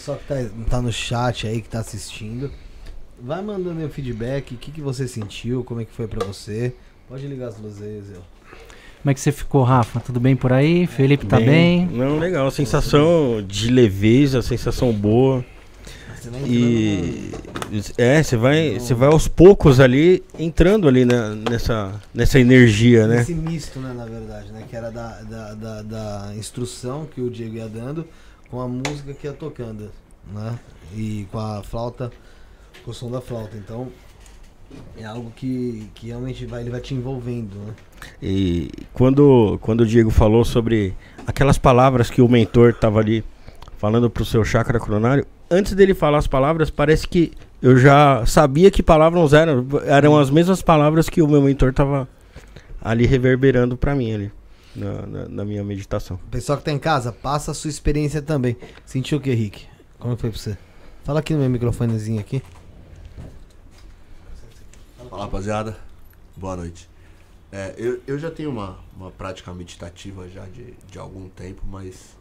[0.00, 0.36] Pessoal que tá,
[0.70, 2.50] tá no chat aí, que tá assistindo,
[3.22, 6.24] vai mandando aí o feedback, o que, que você sentiu, como é que foi pra
[6.26, 6.72] você.
[7.06, 8.14] Pode ligar as luzes aí, Zé.
[9.02, 10.00] Como é que você ficou, Rafa?
[10.00, 10.86] Tudo bem por aí?
[10.86, 11.86] Felipe tá bem?
[11.86, 12.50] Não, legal.
[12.50, 15.44] Sensação de leveza, sensação boa.
[16.18, 17.30] Você vai E
[17.98, 23.22] é, você vai, você vai aos poucos ali entrando ali na- nessa, nessa energia, né?
[23.22, 24.64] Esse misto, né, na verdade, né?
[24.68, 28.06] Que era da, da, da, da instrução que o Diego ia dando
[28.50, 29.90] com a música que ia tocando,
[30.32, 30.58] né?
[30.94, 32.10] E com a flauta,
[32.84, 33.56] com o som da flauta.
[33.56, 33.88] Então,
[34.96, 37.74] é algo que, que realmente vai, ele vai te envolvendo, né?
[38.22, 40.94] E quando, quando o Diego falou sobre
[41.26, 43.24] aquelas palavras que o mentor estava ali
[43.78, 47.32] falando pro seu chakra coronário, antes dele falar as palavras, parece que
[47.62, 49.66] eu já sabia que palavras eram.
[49.84, 52.08] Eram as mesmas palavras que o meu mentor estava
[52.82, 54.32] ali reverberando para mim ali.
[54.74, 56.16] Na, na- na minha meditação.
[56.30, 58.56] Pessoal que tá em casa, passa a sua experiência também.
[58.86, 59.66] Sentiu o que, Rick?
[59.98, 60.56] Como foi pra você?
[61.02, 62.40] Fala aqui no meu microfonezinho aqui.
[65.08, 65.76] Fala rapaziada,
[66.36, 66.88] boa noite.
[67.50, 72.16] É, eu, eu já tenho uma, uma prática meditativa já de, de algum tempo, mas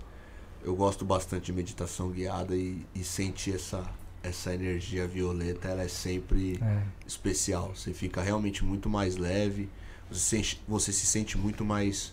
[0.63, 3.83] eu gosto bastante de meditação guiada e, e sentir essa,
[4.23, 6.81] essa energia violeta, ela é sempre É.
[7.05, 7.73] especial.
[7.75, 9.69] Você fica realmente muito mais leve,
[10.09, 12.11] você, sente- você se sente muito mais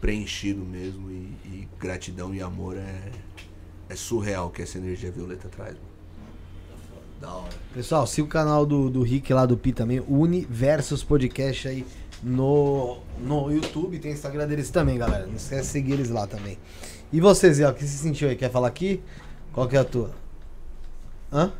[0.00, 3.10] preenchido mesmo e, e gratidão e amor é,
[3.88, 5.74] é surreal que essa energia violeta traz.
[5.74, 5.90] Mano.
[7.20, 7.54] Da hora.
[7.74, 11.86] Pessoal, siga o canal do, do Rick lá do Pi também, Universos Podcast aí
[12.22, 13.98] no, no YouTube.
[13.98, 15.26] Tem Instagram deles também, galera.
[15.26, 16.58] Não esquece de seguir eles lá também.
[17.12, 18.36] E você, Zé, o que você sentiu aí?
[18.36, 19.02] Quer falar aqui?
[19.52, 20.12] Qual que é a tua?
[21.32, 21.52] Hã?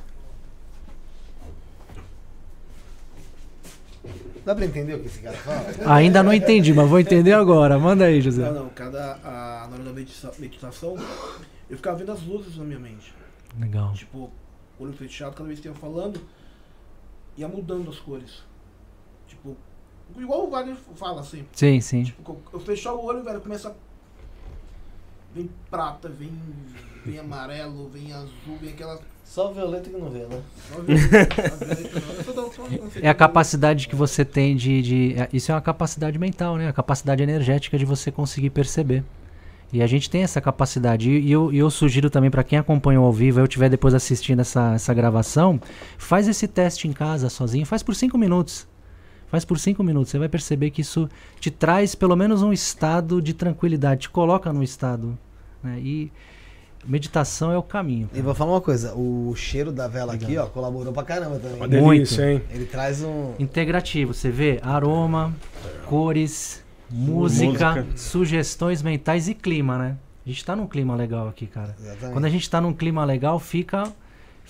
[4.44, 5.94] Dá pra entender o que esse cara fala?
[5.94, 7.78] Ainda não entendi, mas vou entender agora.
[7.78, 8.50] Manda aí, Não, José.
[8.50, 9.14] não, cada.
[9.22, 10.96] A, na hora da medita- meditação,
[11.68, 13.12] eu ficava vendo as luzes na minha mente.
[13.58, 13.92] Legal.
[13.92, 14.30] Tipo,
[14.78, 16.20] olho fechado, cada vez que eu ia falando,
[17.36, 18.42] ia mudando as cores.
[19.28, 19.56] Tipo,
[20.16, 21.44] igual o Wagner fala assim.
[21.52, 22.04] Sim, sim.
[22.04, 23.74] Tipo, eu fechar o olho, velho, começa.
[25.34, 26.32] Vem prata, vem,
[27.06, 29.00] vem amarelo, vem azul, vem aquela.
[29.30, 30.42] Só o Violeta que não vê, né?
[33.00, 36.66] É a capacidade que você tem de, de- é, Isso é uma capacidade mental, né?
[36.68, 39.04] A capacidade energética de você conseguir perceber.
[39.72, 41.08] E a gente tem essa capacidade.
[41.08, 43.94] E e eu, e eu sugiro também para quem acompanhou ao vivo, eu estiver depois
[43.94, 45.60] assistindo essa, essa gravação,
[45.96, 48.66] faz esse teste em casa sozinho, faz por cinco minutos.
[49.28, 50.10] Faz por cinco minutos.
[50.10, 51.08] Você vai perceber que isso
[51.38, 55.16] te traz pelo menos um estado de tranquilidade, te coloca num estado.
[55.62, 55.78] Né?
[55.78, 56.12] E
[56.84, 58.06] meditação é o caminho.
[58.06, 58.22] E cara.
[58.22, 61.56] vou falar uma coisa, o cheiro da vela aqui, ó, colaborou pra caramba também.
[61.56, 62.08] Uma Muito.
[62.08, 62.42] delícia, hein?
[62.50, 63.34] Ele traz um.
[63.38, 65.34] Integrativo, você vê aroma,
[65.86, 67.86] cores, música, Música.
[67.96, 69.96] sugestões mentais e clima, né?
[70.24, 71.74] A gente tá num clima legal aqui, cara.
[71.78, 72.12] Exatamente.
[72.12, 73.90] Quando a gente tá num clima legal, fica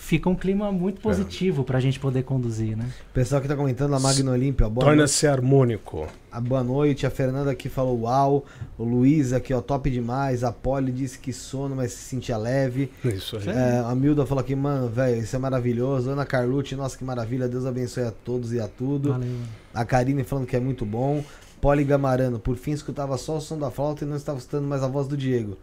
[0.01, 2.91] fica um clima muito positivo pra gente poder conduzir, né?
[3.13, 4.97] Pessoal que tá comentando, a Magno Olímpia, boa noite.
[4.97, 6.09] Torna-se harmônico.
[6.33, 7.07] A boa noite.
[7.07, 8.45] A Fernanda aqui falou uau.
[8.79, 10.43] O Luiz aqui, ó, top demais.
[10.43, 12.91] A Polly disse que sono, mas se sentia leve.
[13.05, 13.49] Isso aí.
[13.49, 16.11] É, a Milda falou aqui, mano, velho, isso é maravilhoso.
[16.11, 17.47] Ana Carlucci, nossa, que maravilha.
[17.47, 19.11] Deus abençoe a todos e a tudo.
[19.11, 19.37] Valeu.
[19.73, 21.23] A Karine falando que é muito bom.
[21.61, 24.83] Polly Gamarano, por fim escutava só o som da flauta e não estava escutando mais
[24.83, 25.59] a voz do Diego.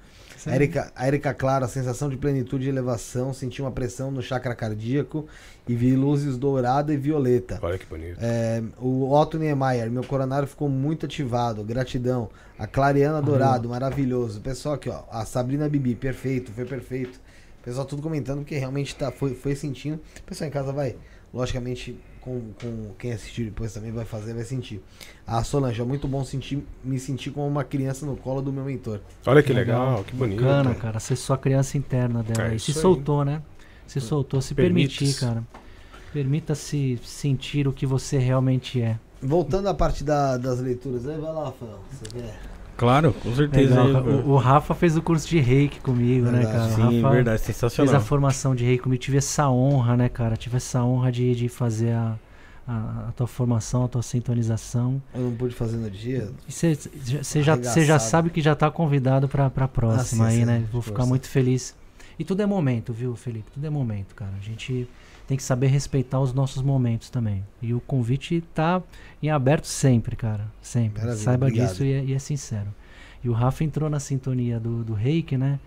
[0.46, 4.54] A Erika, a Erika Clara, sensação de plenitude e elevação, senti uma pressão no chakra
[4.54, 5.26] cardíaco
[5.68, 7.60] e vi luzes dourada e violeta.
[7.62, 8.18] Olha que bonito.
[8.22, 12.30] É, o Otto Niemeyer, meu coronário ficou muito ativado, gratidão.
[12.58, 14.42] A Clariana Dourado, maravilhoso.
[14.42, 17.20] Pessoal aqui, ó, a Sabrina Bibi, perfeito, foi perfeito.
[17.64, 20.00] Pessoal tudo comentando porque realmente tá, foi, foi sentindo.
[20.26, 20.96] Pessoal em casa vai,
[21.34, 24.82] logicamente, com, com quem assistir depois também vai fazer, vai sentir.
[25.26, 28.66] A Solange, é muito bom sentir, me sentir como uma criança no colo do meu
[28.66, 29.00] mentor.
[29.26, 30.42] Olha que legal, que bonito.
[30.44, 31.00] Bacana, cara.
[31.00, 32.50] Ser sua criança interna dela.
[32.52, 32.78] É e se aí.
[32.78, 33.42] soltou, né?
[33.88, 34.98] Se soltou, se Permite-se.
[35.00, 35.44] permitir, cara.
[36.12, 39.00] Permita-se sentir o que você realmente é.
[39.22, 41.80] Voltando à parte da- das leituras, aí vai lá, Rafael.
[41.92, 42.40] Você quer?
[42.78, 43.84] Claro, com certeza.
[43.84, 46.54] O, o Rafa fez o curso de reiki comigo, né, Verdade.
[46.58, 46.68] cara?
[46.68, 47.96] O Sim, Rafa verdade, fez sensacional.
[47.96, 49.02] a formação de reiki comigo.
[49.02, 50.38] Tive essa honra, né, cara?
[50.38, 52.16] Tive essa honra de, de fazer a,
[52.68, 55.02] a, a tua formação, a tua sintonização.
[55.16, 56.30] Eu não pude fazer no dia.
[56.48, 56.78] Você
[57.42, 60.46] já, cê já sabe que já tá convidado pra, pra próxima Ah, sim, aí, sim.
[60.46, 60.64] né?
[60.72, 61.10] Vou ficar Força.
[61.10, 61.76] muito feliz.
[62.20, 63.52] E tudo é momento, viu, Felipe?
[63.54, 64.32] Tudo é momento, cara.
[64.40, 64.88] A gente
[65.28, 67.44] tem que saber respeitar os nossos momentos também.
[67.62, 68.82] E o convite tá
[69.22, 70.46] em aberto sempre, cara.
[70.62, 71.02] Sempre.
[71.02, 71.70] Maravilha, Saiba obrigado.
[71.70, 72.74] disso e é, e é sincero.
[73.24, 75.60] E o Rafa entrou na sintonia do, do reiki, né?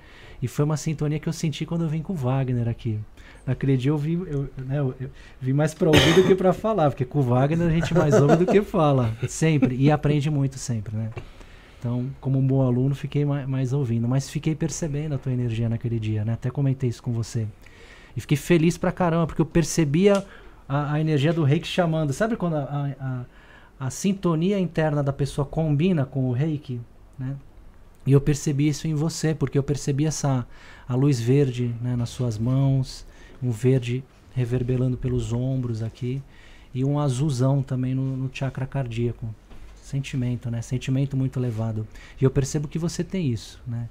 [0.42, 2.98] E foi uma sintonia que eu senti quando eu vim com o Wagner aqui.
[3.46, 5.10] Naquele dia eu vim, eu, né, eu, eu
[5.40, 8.14] vim mais pra ouvir do que pra falar, porque com o Wagner a gente mais
[8.14, 9.14] ouve do que fala.
[9.28, 9.76] Sempre.
[9.76, 11.10] E aprende muito sempre, né?
[11.78, 15.68] Então, como um bom aluno, fiquei mais, mais ouvindo, mas fiquei percebendo a tua energia
[15.68, 16.34] naquele dia, né?
[16.34, 17.46] Até comentei isso com você.
[18.20, 20.22] E fiquei feliz pra caramba, porque eu percebia
[20.68, 22.12] a, a energia do reiki chamando.
[22.12, 26.78] Sabe quando a, a, a, sintonia interna da pessoa combina com o reiki,
[27.18, 27.34] né?
[28.06, 30.47] E eu percebi isso em você, porque eu percebi essa
[30.86, 33.06] a luz verde né, nas suas mãos,
[33.42, 36.22] um verde reverberando pelos ombros aqui
[36.74, 39.34] e um azulzão também no, no chakra cardíaco.
[39.82, 40.60] Sentimento, né?
[40.60, 41.86] Sentimento muito elevado.
[42.20, 43.88] E eu percebo que você tem isso, né?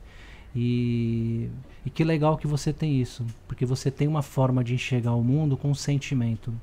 [0.56, 1.50] E,
[1.86, 5.24] e que legal que você tem isso, porque você tem uma forma de enxergar o
[5.24, 6.54] mundo com sentimento.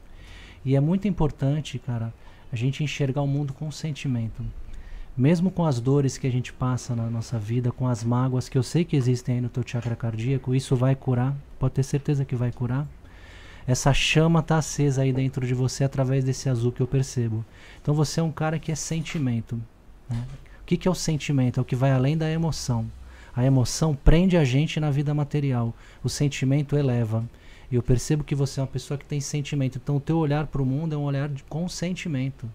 [0.64, 2.12] E é muito importante, cara,
[2.52, 4.44] a gente enxergar o mundo com sentimento.
[5.16, 8.58] Mesmo com as dores que a gente passa na nossa vida, com as mágoas que
[8.58, 12.24] eu sei que existem aí no teu chakra cardíaco, isso vai curar, pode ter certeza
[12.24, 12.86] que vai curar.
[13.66, 17.44] Essa chama está acesa aí dentro de você através desse azul que eu percebo.
[17.80, 19.60] Então você é um cara que é sentimento.
[20.08, 20.22] Né?
[20.62, 21.58] O que, que é o sentimento?
[21.58, 22.86] É o que vai além da emoção.
[23.36, 25.74] A emoção prende a gente na vida material.
[26.02, 27.22] O sentimento eleva.
[27.70, 29.76] E eu percebo que você é uma pessoa que tem sentimento.
[29.76, 32.48] Então o teu olhar para o mundo é um olhar de, com sentimento.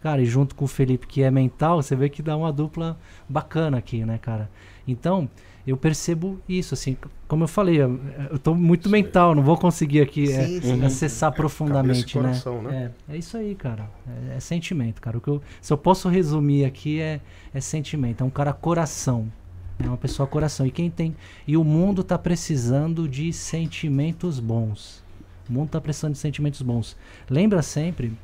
[0.00, 2.98] Cara, e junto com o Felipe, que é mental, você vê que dá uma dupla
[3.28, 4.50] bacana aqui, né, cara?
[4.86, 5.30] Então,
[5.66, 6.94] eu percebo isso, assim,
[7.26, 7.98] como eu falei, eu,
[8.30, 10.84] eu tô muito mental, não vou conseguir aqui é, sim, sim.
[10.84, 12.70] acessar é, profundamente, coração, né?
[12.70, 12.92] né?
[13.08, 13.88] É, é isso aí, cara.
[14.28, 15.16] É, é, sentimento, cara.
[15.16, 17.20] O que eu, se eu posso resumir aqui é,
[17.54, 18.22] é sentimento.
[18.22, 19.32] É um cara coração.
[19.78, 20.66] É uma pessoa coração.
[20.66, 21.16] E quem tem.
[21.46, 25.02] E o mundo está precisando de sentimentos bons.
[25.48, 26.96] O mundo está precisando de sentimentos bons.
[27.28, 28.16] Lembra sempre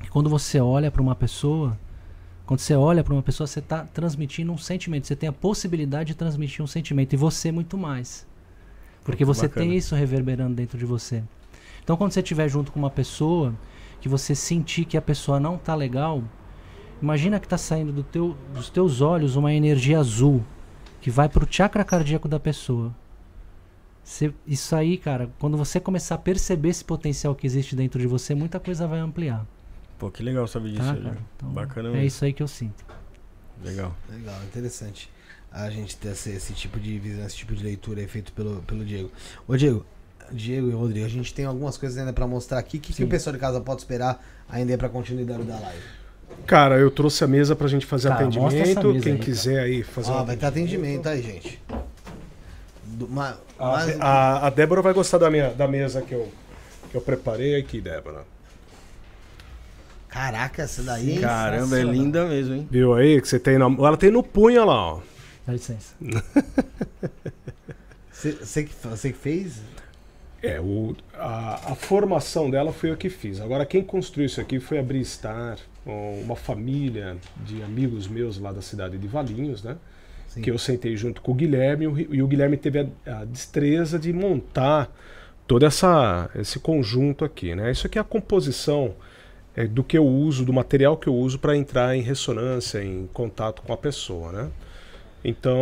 [0.00, 1.78] que quando você olha para uma pessoa,
[2.46, 5.06] quando você olha para uma pessoa, você está transmitindo um sentimento.
[5.06, 7.12] Você tem a possibilidade de transmitir um sentimento.
[7.12, 8.26] E você muito mais.
[9.02, 9.66] Porque você Bacana.
[9.66, 11.22] tem isso reverberando dentro de você.
[11.82, 13.54] Então, quando você estiver junto com uma pessoa,
[14.00, 16.22] que você sentir que a pessoa não está legal,
[17.02, 20.42] imagina que está saindo do teu, dos teus olhos uma energia azul
[21.04, 22.90] que vai para o chakra cardíaco da pessoa.
[24.02, 28.06] Você, isso aí, cara, quando você começar a perceber esse potencial que existe dentro de
[28.06, 29.46] você, muita coisa vai ampliar.
[29.98, 30.82] Pô, que legal saber disso.
[30.82, 32.02] Tá, então, Bacana mesmo.
[32.02, 32.86] É isso aí que eu sinto.
[33.62, 33.94] Legal.
[34.08, 35.10] Legal, interessante.
[35.52, 38.62] A gente ter esse, esse tipo de visão, esse tipo de leitura aí feito pelo,
[38.62, 39.12] pelo Diego.
[39.46, 39.84] Ô, Diego,
[40.32, 42.78] Diego e Rodrigo, a gente tem algumas coisas ainda para mostrar aqui.
[42.78, 45.82] O que, que, o pessoal de casa pode esperar ainda para continuidade da live?
[46.46, 49.00] Cara, eu trouxe a mesa pra gente fazer cara, atendimento.
[49.00, 50.10] Quem aí, quiser aí fazer.
[50.10, 51.60] Ó, um vai ter atendimento aí, gente.
[52.84, 56.30] Do, ma, a, a, a, Débora vai gostar da, minha, da mesa que eu,
[56.90, 58.24] que eu preparei aqui, Débora.
[60.08, 61.18] Caraca, essa daí.
[61.18, 62.68] Caramba, é linda mesmo, hein?
[62.70, 63.66] Viu aí que você tem na...
[63.66, 65.00] Ela tem no punho lá, ó.
[65.46, 65.94] Dá licença.
[68.12, 69.60] Você que, você que fez?
[70.44, 73.40] É, o, a, a, formação dela foi eu que fiz.
[73.40, 78.60] Agora, quem construiu isso aqui foi a Bristar, uma família de amigos meus lá da
[78.60, 79.76] cidade de Valinhos, né?
[80.28, 80.42] Sim.
[80.42, 84.12] Que eu sentei junto com o Guilherme e o Guilherme teve a, a destreza de
[84.12, 84.90] montar
[85.46, 87.70] todo essa, esse conjunto aqui, né?
[87.70, 88.94] Isso aqui é a composição
[89.56, 93.08] é, do que eu uso, do material que eu uso para entrar em ressonância, em
[93.12, 94.50] contato com a pessoa, né?
[95.24, 95.56] Então,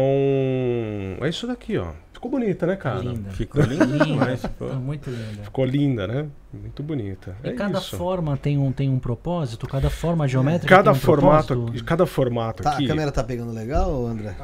[1.21, 1.93] é isso daqui, ó.
[2.23, 3.01] Ficou bonita, né, cara?
[3.01, 3.31] Linda.
[3.31, 4.41] Ficou linda demais.
[4.47, 4.73] Ficou...
[4.77, 5.43] muito linda.
[5.43, 6.29] Ficou linda, né?
[6.53, 7.37] Muito bonita.
[7.43, 7.97] E é cada isso.
[7.97, 9.67] forma tem um, tem um propósito?
[9.67, 11.85] Cada forma geométrica cada um formato, propósito?
[11.85, 12.85] Cada formato tá, aqui...
[12.85, 14.37] A câmera tá pegando legal, André?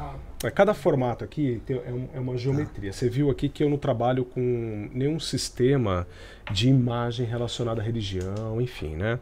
[0.43, 2.91] É, cada formato aqui tem, é, um, é uma geometria.
[2.91, 2.97] Tá.
[2.97, 6.05] Você viu aqui que eu não trabalho com nenhum sistema
[6.51, 9.19] de imagem relacionada à religião, enfim, né?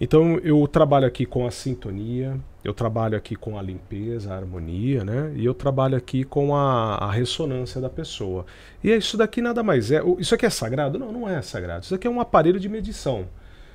[0.00, 5.04] Então eu trabalho aqui com a sintonia, eu trabalho aqui com a limpeza, a harmonia,
[5.04, 5.32] né?
[5.34, 8.46] E eu trabalho aqui com a, a ressonância da pessoa.
[8.82, 10.00] E isso daqui nada mais é.
[10.18, 10.98] Isso aqui é sagrado?
[10.98, 11.84] Não, não é sagrado.
[11.84, 13.26] Isso aqui é um aparelho de medição.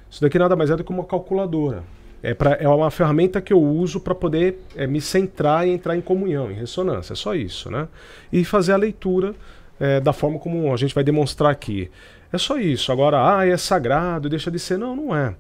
[0.10, 1.84] Isso daqui nada mais é do que uma calculadora.
[2.24, 5.96] É, pra, é uma ferramenta que eu uso para poder é, me centrar e entrar
[5.96, 7.14] em comunhão, em ressonância.
[7.14, 7.88] É só isso, né?
[8.32, 9.36] E fazer a leitura
[9.80, 11.92] é, da forma como a gente vai demonstrar aqui.
[12.32, 12.92] É só isso.
[12.92, 14.78] Agora, ah, é sagrado, deixa de ser.
[14.78, 15.36] Não, não é.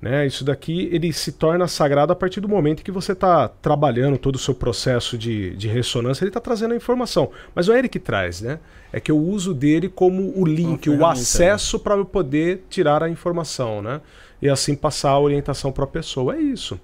[0.00, 0.26] Né?
[0.26, 4.36] Isso daqui ele se torna sagrado a partir do momento que você está trabalhando todo
[4.36, 7.30] o seu processo de, de ressonância, ele está trazendo a informação.
[7.54, 8.58] Mas não é ele que traz, né?
[8.92, 13.10] É que eu uso dele como o link, o acesso para eu poder tirar a
[13.10, 14.00] informação, né?
[14.40, 16.34] E assim passar a orientação para a pessoa.
[16.34, 16.80] É isso.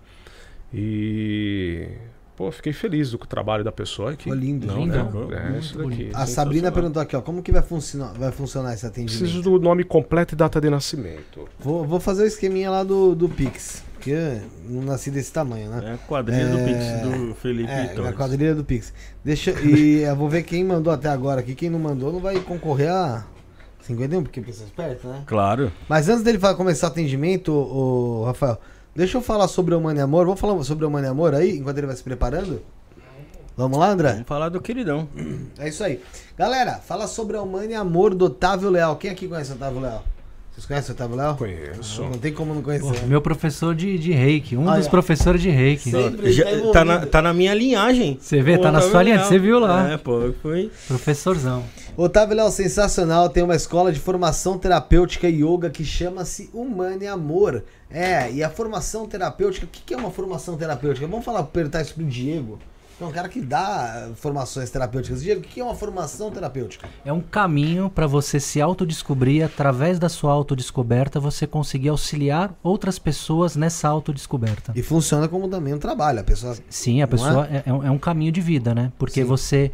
[0.72, 1.88] E
[2.36, 4.24] Pô, fiquei feliz do trabalho da pessoa aqui.
[4.24, 5.34] Ficou lindo, não, lindo.
[5.34, 6.10] É, é isso daqui.
[6.12, 9.18] A Sabrina perguntou aqui, ó, como que vai funcionar, vai funcionar esse atendimento?
[9.18, 11.48] Preciso do nome completo e data de nascimento.
[11.58, 15.70] Vou, vou fazer o esqueminha lá do, do Pix, porque eu não nasci desse tamanho,
[15.70, 15.92] né?
[15.92, 16.50] É a quadrilha é...
[16.50, 18.10] do Pix do Felipe é, Torres.
[18.10, 18.92] a quadrilha do Pix.
[19.24, 22.38] Deixa, e eu vou ver quem mandou até agora aqui, quem não mandou não vai
[22.40, 23.24] concorrer a
[23.80, 25.22] 51, porque precisa esperto, né?
[25.26, 25.72] Claro.
[25.88, 28.60] Mas antes dele começar o atendimento, o Rafael,
[28.96, 30.24] Deixa eu falar sobre o Mano e Amor.
[30.24, 32.62] Vamos falar sobre o Mano e Amor aí, enquanto ele vai se preparando?
[33.56, 34.12] Vamos lá, André?
[34.12, 35.08] Vamos falar do queridão.
[35.58, 36.00] É isso aí.
[36.38, 38.96] Galera, fala sobre o Mano e Amor do Otávio Leal.
[38.96, 40.04] Quem aqui conhece o Otávio Leal?
[40.52, 41.36] Vocês conhecem o Otávio Leal?
[41.36, 42.02] Conheço.
[42.02, 43.06] Não tem como não Pô, conhecer.
[43.06, 44.90] meu professor de, de reiki, um Aí, dos ó.
[44.90, 45.90] professores de reiki.
[45.90, 48.16] Sempre Já- tá tá, na, tá na minha linhagem.
[48.20, 49.90] Você vê, tá na Pô, sua linha, você viu lá.
[49.92, 50.70] É, pô, foi.
[50.88, 51.62] Professorzão.
[51.98, 57.06] Otávio Léo sensacional, tem uma escola de formação terapêutica e yoga que chama-se Humano e
[57.06, 57.64] Amor.
[57.90, 61.06] É, e a formação terapêutica, o que que é uma formação terapêutica?
[61.06, 62.58] Vamos falar, perguntar isso pro Diego.
[62.98, 65.22] É um cara que dá formações terapêuticas.
[65.22, 66.88] Diego, o que é uma formação terapêutica?
[67.04, 72.98] É um caminho para você se autodescobrir, através da sua autodescoberta, você conseguir auxiliar outras
[72.98, 74.72] pessoas nessa autodescoberta.
[74.74, 76.20] E funciona como também um trabalho.
[76.20, 76.56] A pessoa.
[76.70, 77.62] Sim, a Não pessoa é?
[77.66, 78.90] é um, é um caminho de vida, né?
[78.98, 79.26] Porque Sim.
[79.26, 79.70] você,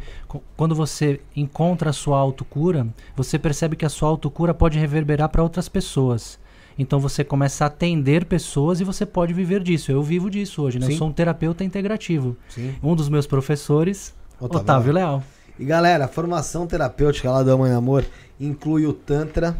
[0.57, 2.85] quando você encontra a sua autocura,
[3.15, 6.37] você percebe que a sua autocura pode reverberar para outras pessoas.
[6.77, 9.91] Então você começa a atender pessoas e você pode viver disso.
[9.91, 10.87] Eu vivo disso hoje, né?
[10.87, 10.91] Sim.
[10.93, 12.35] Eu sou um terapeuta integrativo.
[12.49, 12.75] Sim.
[12.81, 15.23] Um dos meus professores, Otávio Otávio, Leal.
[15.59, 18.03] E galera, a formação terapêutica lá do Mãe Amor
[18.39, 19.55] inclui o Tantra,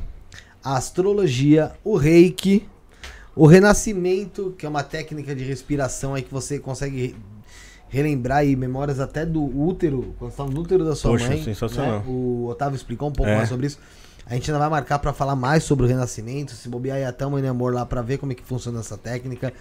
[0.64, 2.66] a astrologia, o reiki,
[3.36, 7.16] o renascimento, que é uma técnica de respiração aí que você consegue re-
[7.90, 11.44] relembrar aí memórias até do útero, quando você tá no útero da sua Poxa, mãe.
[11.44, 12.00] sensacional.
[12.00, 12.06] né?
[12.08, 13.36] O Otávio explicou um pouco É.
[13.38, 13.78] mais sobre isso.
[14.26, 17.26] A gente ainda vai marcar pra falar mais sobre o renascimento, se bobear aí até
[17.26, 19.54] Mãe Amor lá pra ver como é que funciona essa técnica.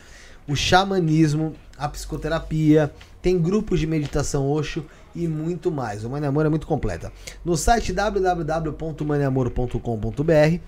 [0.48, 6.04] O xamanismo, a psicoterapia, tem grupos de meditação Osho e muito mais.
[6.04, 7.12] O Mãe Amor é muito completa.
[7.44, 10.60] No site www.maneamor.com.br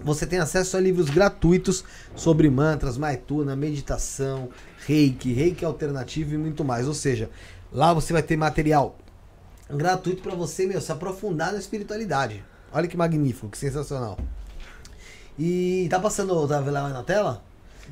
[0.00, 1.84] você tem acesso a livros gratuitos
[2.16, 4.48] sobre mantras, maituna, meditação,
[4.84, 6.88] reiki, reiki alternativo e muito mais.
[6.88, 7.30] Ou seja,
[7.72, 8.98] lá você vai ter material
[9.70, 12.44] gratuito para você, meu, se aprofundar na espiritualidade.
[12.72, 14.18] Olha que magnífico, que sensacional.
[15.38, 17.42] E tá passando o Otávio lá na tela?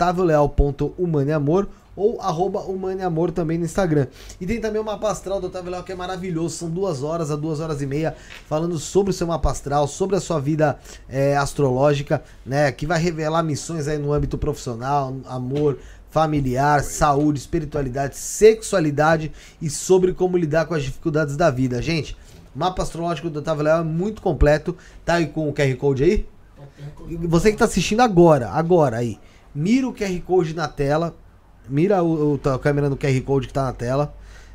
[1.97, 4.07] ou arroba humaneamor também no Instagram.
[4.41, 7.31] E tem também o mapa astral do Otávio Leal que é maravilhoso, são duas horas
[7.31, 8.15] a duas horas e meia
[8.47, 10.79] falando sobre o seu mapa astral, sobre a sua vida
[11.09, 15.79] é, astrológica, né, que vai revelar missões aí no âmbito profissional, amor,
[16.11, 21.81] familiar, saúde, espiritualidade, sexualidade e sobre como lidar com as dificuldades da vida.
[21.83, 22.17] Gente,
[22.55, 26.05] o mapa astrológico do Otávio Leal é muito completo, tá aí com o QR Code
[26.05, 26.27] aí?
[27.09, 29.19] E Você que tá assistindo agora, agora aí,
[29.55, 31.15] mira o QR Code na tela,
[31.69, 34.15] mira o, o- a câmera no QR Code que tá na tela,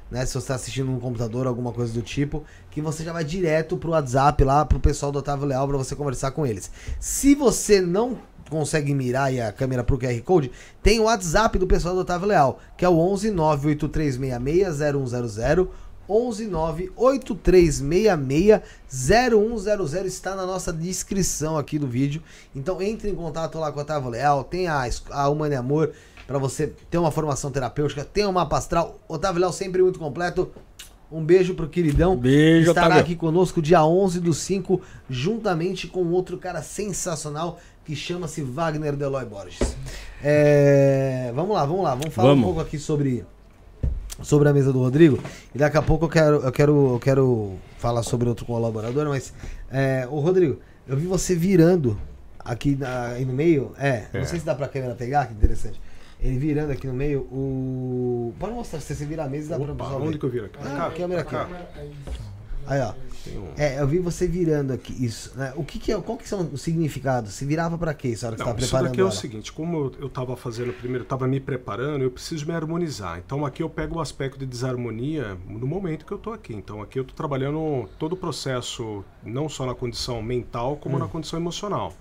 [0.10, 0.26] né?
[0.26, 3.78] Se você tá assistindo no computador, alguma coisa do tipo, que você já vai direto
[3.78, 6.70] pro WhatsApp lá pro pessoal do Otávio Leal pra você conversar com eles.
[7.00, 8.18] Se você não
[8.50, 10.52] consegue mirar a câmera pro QR Code,
[10.84, 15.68] tem o WhatsApp do pessoal do Otávio Leal, que é o 11 983660100
[16.10, 16.50] 11
[18.90, 22.22] 983660100 está na nossa descrição aqui do vídeo.
[22.54, 25.92] Então entre em contato lá com o Otávio Leal, tem a, a Humano e Amor
[26.28, 29.00] para você ter uma formação terapêutica, tem o mapa astral.
[29.08, 30.50] Otávio Leal sempre muito completo.
[31.12, 32.16] Um beijo pro queridão.
[32.16, 33.04] Beijo, Estará Otávio.
[33.04, 34.80] aqui conosco dia 11 do 5,
[35.10, 39.76] juntamente com outro cara sensacional que chama-se Wagner Deloy Borges.
[40.24, 42.46] É, vamos lá, vamos lá, vamos falar um Vamos.
[42.46, 43.26] pouco aqui sobre
[44.22, 45.18] sobre a mesa do Rodrigo
[45.54, 49.34] e daqui a pouco eu quero eu quero eu quero falar sobre outro colaborador, mas
[49.72, 52.00] é, o Rodrigo, eu vi você virando
[52.40, 54.26] aqui na- aí no meio, é, não É.
[54.26, 55.82] sei se dá pra câmera pegar, que interessante.
[56.22, 58.34] Ele virando aqui no meio, o.
[58.40, 60.20] Pode mostrar, se você virar a mesa, dá pra Opa, pessoal onde ver.
[60.20, 60.58] que eu viro aqui?
[60.64, 61.32] Ah, a câmera aqui.
[61.32, 61.50] Cá.
[62.68, 62.94] Aí, ó.
[63.36, 65.32] Um- É, eu vi você virando aqui, isso.
[65.36, 65.52] Né?
[65.56, 67.34] O que que é, qual que são os significados?
[67.34, 69.12] Se virava pra quê, essa hora que Não, você tá isso preparando daqui é o
[69.12, 73.20] seguinte, como eu estava fazendo primeiro, estava me preparando, eu preciso me harmonizar.
[73.24, 76.54] Então aqui eu pego o aspecto de desarmonia no momento que eu estou aqui.
[76.54, 81.00] Então aqui eu estou trabalhando todo o processo, não só na condição mental, como Hum.
[81.00, 81.94] na condição emocional.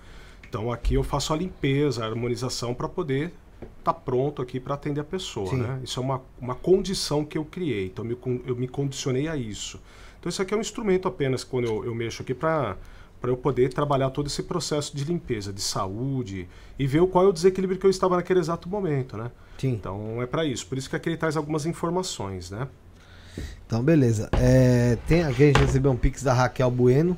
[0.47, 3.31] Então aqui eu faço a limpeza, a harmonização para poder
[3.81, 5.49] estar pronto aqui para atender a pessoa.
[5.49, 5.57] Sim.
[5.57, 5.79] Né?
[5.83, 7.87] Isso é uma, uma condição que eu criei.
[7.87, 9.79] Então eu me, eu me condicionei a isso.
[10.19, 12.77] Então isso aqui é um instrumento apenas quando eu, eu mexo aqui para
[13.19, 16.49] para eu poder trabalhar todo esse processo de limpeza, de saúde
[16.79, 19.29] e ver o qual é o desequilíbrio que eu estava naquele exato momento, né?
[19.59, 19.73] Sim.
[19.73, 20.65] Então é para isso.
[20.65, 22.67] Por isso que aqui ele traz algumas informações, né?
[23.65, 24.29] Então, beleza.
[24.33, 27.17] É, tem, aqui a gente recebeu um pix da Raquel Bueno.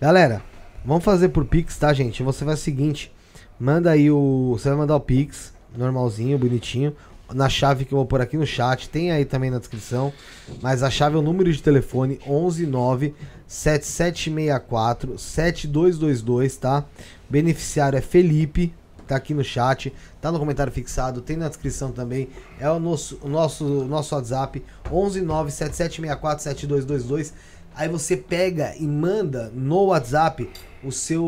[0.00, 0.42] Galera,
[0.84, 2.22] vamos fazer por pix, tá, gente?
[2.22, 3.12] Você faz o seguinte:
[3.58, 4.56] manda aí o.
[4.56, 6.94] Você vai mandar o pix, normalzinho, bonitinho.
[7.32, 10.12] Na chave que eu vou pôr aqui no chat, tem aí também na descrição.
[10.60, 13.14] Mas a chave é o número de telefone 119
[13.46, 16.84] 7764 7222, tá?
[17.28, 18.74] Beneficiário é Felipe,
[19.06, 22.28] tá aqui no chat, tá no comentário fixado, tem na descrição também.
[22.58, 27.32] É o nosso, o nosso, nosso WhatsApp, 11977647222.
[27.74, 30.48] Aí você pega e manda no WhatsApp
[30.82, 31.22] o seu.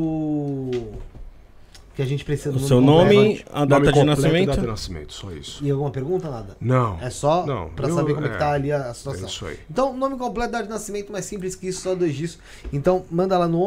[1.94, 3.04] Que a gente precisa do O seu completo.
[3.14, 4.46] nome, a Nome data de completo e nascimento.
[4.46, 5.62] Data de nascimento, só isso.
[5.62, 6.56] E alguma pergunta, nada?
[6.58, 6.98] Não.
[7.02, 8.94] É só Não, pra eu- saber como é que é, tá ali a, a É
[8.94, 9.26] situação.
[9.28, 9.58] isso aí.
[9.70, 12.38] Então, nome completo, data de nascimento, mais simples que isso, só dois disso.
[12.72, 13.58] Então, manda lá no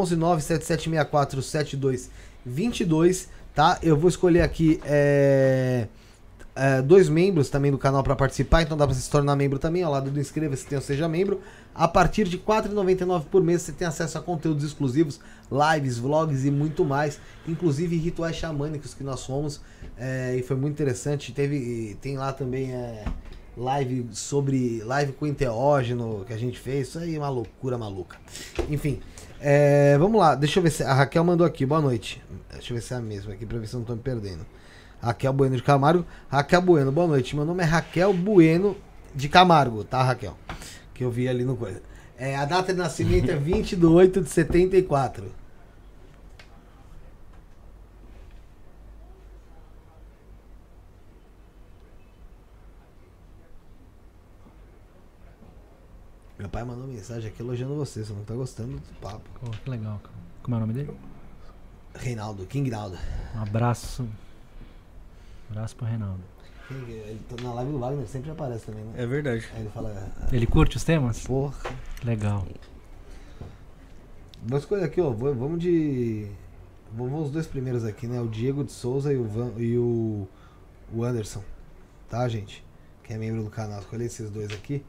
[2.47, 3.80] 11977647222, tá?
[3.81, 5.88] Eu vou escolher aqui é,
[6.56, 9.84] é, dois membros também do canal para participar, então dá você se tornar membro também,
[9.84, 11.41] ao lado do inscreva-se, tem o Seja Membro.
[11.73, 15.19] A partir de R$ 4,99 por mês você tem acesso a conteúdos exclusivos,
[15.52, 19.60] lives, vlogs e muito mais, inclusive rituais xamânicos que nós fomos,
[19.98, 21.34] é, e foi muito interessante.
[21.34, 23.03] Teve, tem lá também é,
[23.57, 28.18] live sobre live com enteógeno que a gente fez, isso aí é uma loucura maluca.
[28.69, 29.02] Enfim,
[29.41, 32.23] é, vamos lá, deixa eu ver se a Raquel mandou aqui, boa noite.
[32.49, 34.02] Deixa eu ver se é a mesma aqui pra ver se eu não tô me
[34.02, 34.45] perdendo.
[35.06, 36.03] Raquel Bueno de Camargo.
[36.32, 37.36] Raquel Bueno, boa noite.
[37.36, 38.76] Meu nome é Raquel Bueno
[39.14, 40.36] de Camargo, tá, Raquel?
[40.95, 41.80] Que eu vi ali no coisa.
[42.18, 45.32] É, a data de nascimento é 20 de 8 de 74.
[56.40, 59.30] Meu pai mandou mensagem aqui elogiando você, você não tá gostando do papo.
[59.40, 60.15] Pô, que legal, cara.
[60.41, 60.98] Como é o nome dele?
[61.94, 62.98] Reinaldo, King Naldo.
[63.36, 64.07] Um abraço.
[65.49, 66.22] Um abraço pro Reinaldo.
[66.72, 68.93] Ele tá na live do Wagner, sempre aparece também, né?
[68.97, 69.47] É verdade.
[69.53, 71.22] Aí ele fala, Ele curte os temas?
[71.22, 71.53] porra.
[72.03, 72.45] Legal.
[74.43, 75.09] Vou escolher aqui, ó.
[75.11, 76.27] Vamos de.
[76.93, 78.19] Vamos os dois primeiros aqui, né?
[78.22, 80.27] O Diego de Souza e o, Van, e o,
[80.93, 81.43] o Anderson.
[82.09, 82.63] Tá, gente?
[83.03, 83.80] Que é membro do canal.
[83.80, 84.84] Escolhi esses dois aqui.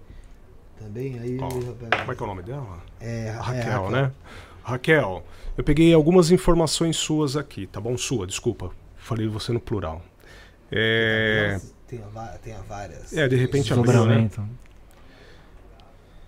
[0.78, 1.18] Também.
[1.18, 1.38] Aí.
[1.38, 2.82] Pego- Como é que é o nome dela?
[3.00, 4.12] É, A é, Raquel, né?
[4.62, 5.24] Raquel,
[5.56, 7.96] eu peguei algumas informações suas aqui, tá bom?
[7.96, 8.70] Sua, desculpa.
[8.96, 10.02] Falei você no plural.
[10.70, 12.00] É, Tem,
[12.42, 13.12] tem a várias.
[13.16, 14.28] É, de repente abriu, né?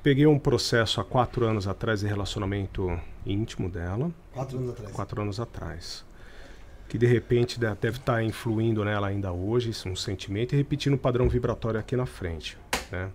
[0.02, 4.92] Peguei um processo há quatro anos atrás de relacionamento íntimo dela, Quatro anos atrás.
[4.92, 6.04] quatro anos atrás.
[6.88, 10.94] Que de repente de- deve estar influindo nela ainda hoje, é um sentimento, e repetindo
[10.94, 12.56] o padrão vibratório aqui na frente.
[12.90, 13.10] Né?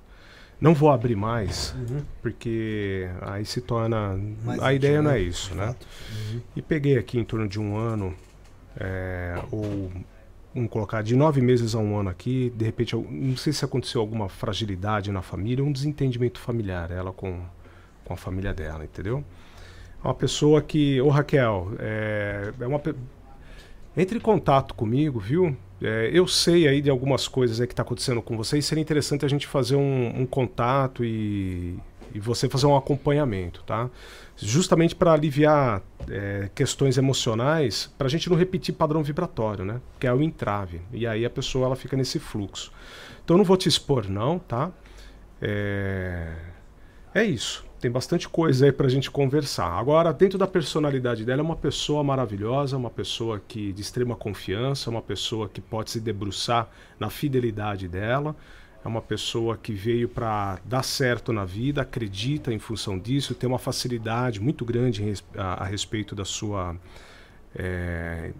[0.61, 2.01] Não vou abrir mais, Uhum.
[2.21, 4.15] porque aí se torna.
[4.43, 5.19] Mais a ideia não é né?
[5.21, 5.75] isso, né?
[6.11, 6.41] Uhum.
[6.55, 8.13] E peguei aqui em torno de um ano,
[8.79, 9.91] é, ou
[10.53, 14.01] vamos colocar de nove meses a um ano aqui, de repente, não sei se aconteceu
[14.01, 17.41] alguma fragilidade na família, um desentendimento familiar, ela com,
[18.05, 19.23] com a família dela, entendeu?
[20.03, 22.81] É Uma pessoa que, ô Raquel, é, é uma
[23.95, 25.55] entre em contato comigo, viu?
[25.81, 29.25] É, eu sei aí de algumas coisas que está acontecendo com você e seria interessante
[29.25, 31.77] a gente fazer um, um contato e,
[32.13, 33.89] e você fazer um acompanhamento, tá?
[34.35, 39.79] Justamente para aliviar é, questões emocionais, para a gente não repetir padrão vibratório, né?
[39.99, 40.81] Que é o entrave.
[40.91, 42.71] E aí a pessoa ela fica nesse fluxo.
[43.23, 44.71] Então eu não vou te expor, não, tá?
[45.41, 46.33] É,
[47.13, 47.63] é isso.
[47.79, 49.67] Tem bastante coisa aí pra gente conversar.
[49.67, 54.89] Agora, dentro da personalidade dela, é uma pessoa maravilhosa, uma pessoa que de extrema confiança,
[54.89, 58.35] uma pessoa que pode se debruçar na fidelidade dela.
[58.83, 63.47] É uma pessoa que veio para dar certo na vida, acredita em função disso, tem
[63.47, 65.01] uma facilidade muito grande
[65.37, 66.75] a respeito da sua.
[67.55, 68.33] é,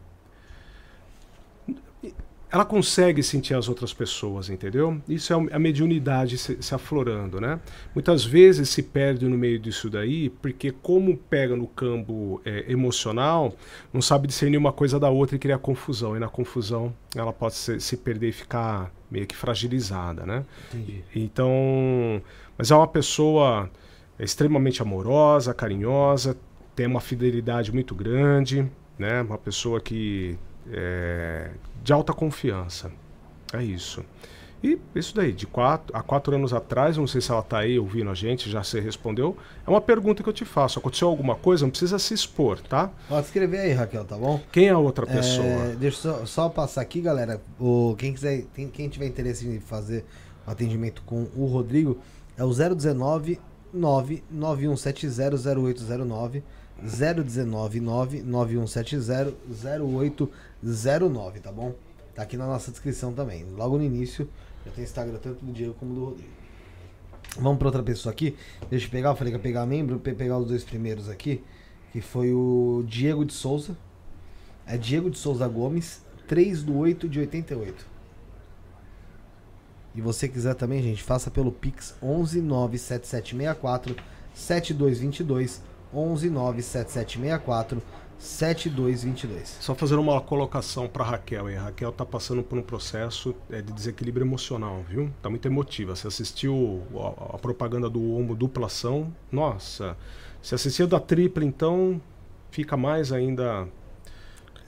[2.54, 5.02] ela consegue sentir as outras pessoas, entendeu?
[5.10, 7.60] Isso é a mediunidade se, se aflorando, né?
[7.96, 13.56] Muitas vezes se perde no meio disso daí, porque como pega no campo é, emocional,
[13.92, 16.16] não sabe discernir uma coisa da outra e cria confusão.
[16.16, 20.46] E na confusão ela pode se, se perder e ficar meio que fragilizada, né?
[20.72, 21.04] Entendi.
[21.16, 22.22] Então,
[22.56, 23.68] mas é uma pessoa
[24.20, 26.38] extremamente amorosa, carinhosa,
[26.76, 29.24] tem uma fidelidade muito grande, né?
[29.24, 30.38] Uma pessoa que
[30.72, 31.50] é
[31.84, 32.90] de alta confiança.
[33.54, 34.04] É isso.
[34.64, 37.78] E isso daí, de quatro, há quatro anos atrás, não sei se ela está aí
[37.78, 39.36] ouvindo a gente, já se respondeu.
[39.68, 40.80] É uma pergunta que eu te faço.
[40.80, 41.66] Aconteceu alguma coisa?
[41.66, 42.90] Não precisa se expor, tá?
[43.10, 44.40] Pode escrever aí, Raquel, tá bom?
[44.54, 45.46] Quem é a outra pessoa?
[45.46, 47.42] É, deixa eu só, só passar aqui, galera.
[47.60, 50.06] O, quem quiser, tem- quem tiver interesse em fazer
[50.48, 52.00] um atendimento com o Rodrigo,
[52.38, 53.42] é o 019
[53.74, 56.42] 99170 0809.
[56.82, 60.30] 019 99170
[60.64, 61.74] 0809, tá bom?
[62.16, 63.44] Tá aqui na nossa descrição também.
[63.46, 64.30] Logo no início,
[64.66, 66.30] já tem Instagram tanto do Diego como do Rodrigo.
[67.40, 68.36] Vamos para outra pessoa aqui.
[68.70, 71.44] Deixa eu pegar, eu falei que ia pegar membro, pe- pegar os dois primeiros aqui,
[71.92, 73.76] que foi o Diego de Souza.
[74.68, 77.86] É Diego de Souza Gomes, 3 do 8 de 88.
[79.96, 83.96] E você quiser também, gente, faça pelo Pix 11 97764
[84.34, 85.62] 7222
[85.94, 87.82] 11 97764
[88.18, 89.58] 7222.
[89.60, 91.50] Só fazer uma colocação para Raquel.
[91.50, 95.12] E a Raquel tá passando por um processo é, de desequilíbrio emocional, viu?
[95.22, 95.96] Tá muito emotiva.
[95.96, 99.14] Você assistiu a, a propaganda do Omo duplação?
[99.32, 99.98] Nossa,
[100.42, 102.02] se assistiu da tripla, então
[102.52, 103.68] fica mais ainda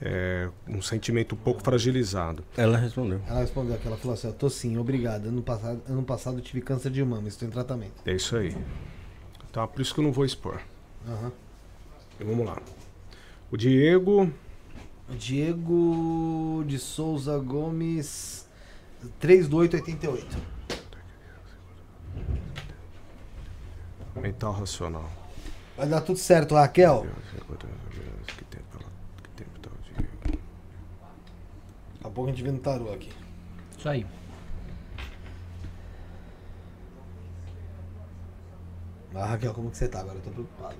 [0.00, 2.44] é, um sentimento um pouco fragilizado.
[2.56, 3.20] Ela respondeu.
[3.26, 5.26] Ela respondeu aqui, ela falou assim, ó, tô sim, obrigado.
[5.26, 7.94] Ano passado, ano passado eu tive câncer de mama, estou em tratamento.
[8.04, 8.56] É isso aí.
[9.52, 10.60] Tá, por isso que eu não vou expor.
[11.02, 11.32] Então,
[12.20, 12.60] vamos lá.
[13.50, 14.30] O Diego,
[15.10, 18.48] Diego de Souza Gomes,
[19.20, 20.36] 32888.
[24.20, 25.08] mental racional.
[25.76, 27.06] Vai dar tudo certo, Raquel.
[28.26, 28.90] Que tempo, ela-
[29.22, 30.12] que tempo tá o Diego?
[30.24, 30.38] Daqui
[32.02, 33.10] a pouco a gente vê no tarô aqui.
[33.78, 34.06] Isso aí.
[39.14, 40.16] Ah, Raquel, como que você tá agora?
[40.16, 40.76] Eu tô preocupado.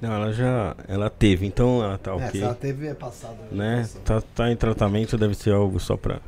[0.00, 0.76] Não, ela já.
[0.88, 2.30] Ela teve, então ela tá É, ok.
[2.32, 3.36] se ela teve é passado.
[3.52, 3.88] Né?
[4.04, 6.20] Tá, tá em tratamento, deve ser algo só pra.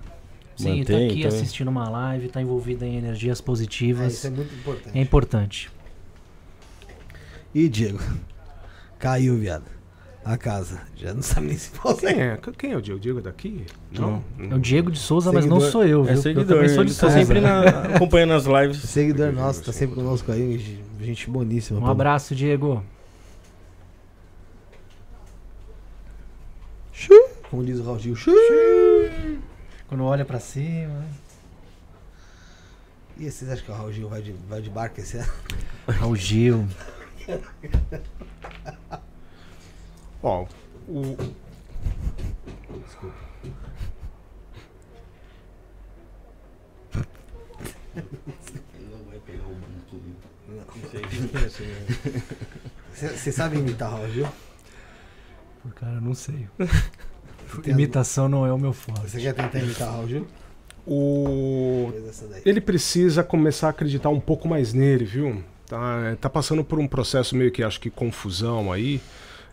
[0.57, 4.13] Sim, tá manter, aqui então- assistindo uma live, tá envolvida em energias É, positivas.
[4.15, 4.99] isso é muito importante.
[4.99, 5.71] É importante.
[7.55, 7.99] E Diego?
[8.99, 9.65] Caiu, viado.
[10.25, 10.81] A casa.
[10.97, 12.01] Já não sabe nem se pode.
[12.01, 12.39] Quem é?
[12.59, 12.97] Quem é o Diego?
[12.99, 13.65] O Diego é daqui?
[13.93, 14.25] Não.
[14.51, 16.13] É o Diego de Souza, mas não Seguidor- sou eu, viu?
[16.15, 17.17] É Eu seguidor, também sou de tá Souza.
[17.19, 17.61] sempre na-
[17.95, 18.79] acompanhando as lives.
[18.79, 20.81] Seguidor nosso, tá sempre conosco aí.
[21.01, 21.79] gente- boníssima.
[21.79, 22.83] Um abraço, Diego.
[27.51, 28.17] Como diz o Raul Gil.
[29.89, 31.05] Quando olha pra cima.
[33.19, 35.33] E vocês acham que o Raul Gil vai de, vai de barco esse ano?
[35.89, 36.67] Raul Gil.
[40.23, 40.47] Ó,
[40.89, 41.17] o,
[52.93, 54.27] Você sabe imitar Raul Gil?
[55.75, 56.49] Cara, não sei.
[57.67, 59.21] Imitação não é o meu Você forte.
[59.21, 60.27] quer tentar imitar Raul Gil?
[60.87, 61.93] o,
[62.45, 65.43] ele precisa começar a acreditar um pouco mais nele, viu?
[65.67, 69.01] Tá, tá passando por um processo meio que acho que confusão aí.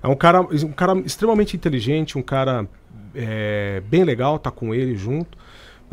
[0.02, 2.68] É um cara, um cara extremamente inteligente, um cara
[3.16, 5.38] é, bem legal, tá com ele junto.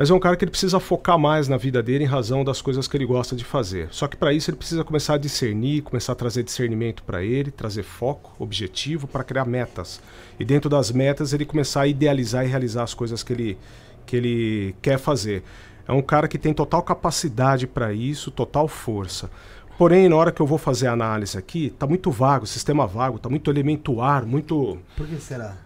[0.00, 2.62] Mas é um cara que ele precisa focar mais na vida dele em razão das
[2.62, 3.88] coisas que ele gosta de fazer.
[3.90, 7.50] Só que para isso ele precisa começar a discernir, começar a trazer discernimento para ele,
[7.50, 10.00] trazer foco, objetivo para criar metas.
[10.38, 13.58] E dentro das metas ele começar a idealizar e realizar as coisas que ele
[14.06, 15.42] que ele quer fazer.
[15.86, 19.30] É um cara que tem total capacidade para isso, total força.
[19.76, 23.18] Porém, na hora que eu vou fazer a análise aqui, tá muito vago, sistema vago,
[23.18, 25.58] tá muito elemento ar, muito Por que será?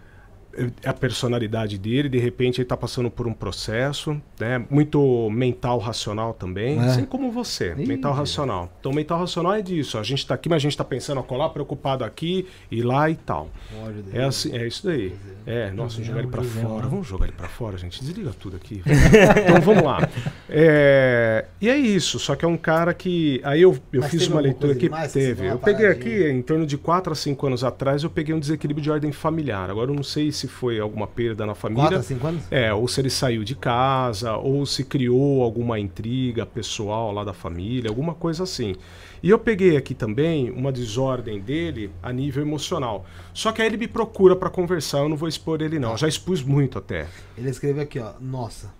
[0.83, 4.65] É a personalidade dele, de repente ele tá passando por um processo, né?
[4.69, 6.81] Muito mental racional também, É.
[6.81, 8.71] assim como você, Ih, mental racional.
[8.79, 11.23] Então mental racional é disso, a gente tá aqui, mas a gente tá pensando a
[11.23, 13.49] colar, preocupado aqui e lá e tal.
[14.13, 15.13] É assim, é isso daí.
[15.45, 16.87] É, nossa, Julião, jogar ele Julião, fora.
[16.87, 17.99] Vamos jogar ele pra fora, gente.
[18.03, 18.81] Desliga tudo aqui.
[18.85, 20.07] então vamos lá.
[20.49, 23.41] É, e é isso, só que é um cara que.
[23.43, 25.47] Aí eu, eu Mas fiz uma leitura que teve.
[25.47, 28.83] Eu peguei aqui, em torno de 4 a 5 anos atrás, eu peguei um desequilíbrio
[28.83, 29.69] de ordem familiar.
[29.69, 31.99] Agora eu não sei se foi alguma perda na 4 família.
[31.99, 32.43] a 5 anos?
[32.51, 37.33] É, ou se ele saiu de casa, ou se criou alguma intriga pessoal lá da
[37.33, 38.75] família, alguma coisa assim.
[39.21, 43.05] E eu peguei aqui também uma desordem dele a nível emocional.
[43.33, 45.97] Só que aí ele me procura pra conversar, eu não vou expor ele não.
[45.97, 47.07] Já expus muito até.
[47.37, 48.13] Ele escreveu aqui, ó.
[48.19, 48.71] Nossa.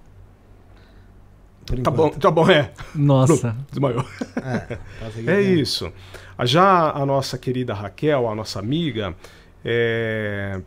[1.65, 2.71] Por Tá bom, tá bom, é.
[2.93, 3.55] Nossa.
[3.71, 4.05] Desmaiou.
[4.37, 4.77] É,
[5.07, 5.91] aqui, É isso.
[6.43, 9.15] Já a nossa querida Raquel, a nossa amiga,
[9.63, 10.61] é...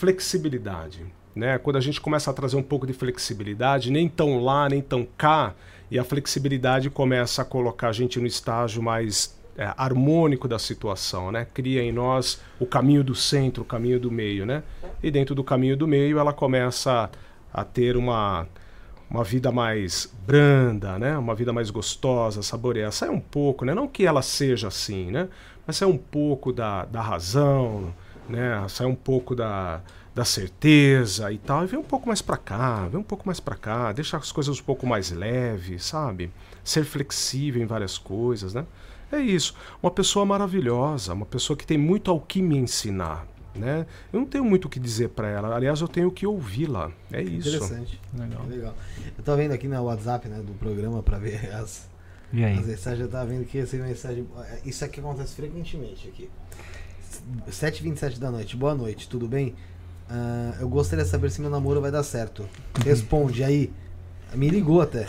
[0.00, 1.04] flexibilidade.
[1.36, 1.58] Né?
[1.58, 5.06] Quando a gente começa a trazer um pouco de flexibilidade, nem tão lá, nem tão
[5.16, 5.54] cá,
[5.90, 11.30] e a flexibilidade começa a colocar a gente no estágio mais é, harmônico da situação,
[11.30, 11.46] né?
[11.52, 14.62] Cria em nós o caminho do centro, o caminho do meio, né?
[15.02, 17.10] E dentro do caminho do meio ela começa
[17.52, 18.46] a ter uma
[19.10, 21.18] uma vida mais branda, né?
[21.18, 22.92] Uma vida mais gostosa, saboreada.
[22.92, 23.74] Sai um pouco, né?
[23.74, 25.28] Não que ela seja assim, né?
[25.66, 27.92] Mas sai um pouco da, da razão,
[28.30, 28.64] né?
[28.68, 29.80] Sai um pouco da,
[30.14, 31.64] da certeza e tal.
[31.64, 33.92] E vem um pouco mais pra cá, vem um pouco mais pra cá.
[33.92, 36.30] Deixa as coisas um pouco mais leves, sabe?
[36.64, 38.64] Ser flexível em várias coisas, né?
[39.12, 39.54] É isso.
[39.82, 43.84] Uma pessoa maravilhosa, uma pessoa que tem muito ao que me ensinar, né?
[44.12, 45.54] Eu não tenho muito o que dizer pra ela.
[45.54, 46.92] Aliás, eu tenho que ouvi-la.
[47.12, 47.48] É isso.
[47.48, 48.00] Interessante.
[48.16, 48.44] Legal.
[48.46, 48.74] Legal.
[49.18, 51.88] Eu tô vendo aqui no WhatsApp né, do programa pra ver as,
[52.32, 52.56] E aí?
[52.56, 53.00] as mensagens.
[53.00, 54.24] Eu tava vendo que essa mensagem.
[54.64, 56.30] Isso aqui acontece frequentemente aqui.
[57.50, 58.56] 7h27 da noite.
[58.56, 59.54] Boa noite, tudo bem?
[60.08, 62.48] Ah, eu gostaria de saber se meu namoro vai dar certo.
[62.84, 63.72] Responde aí.
[64.34, 65.06] Me ligou até.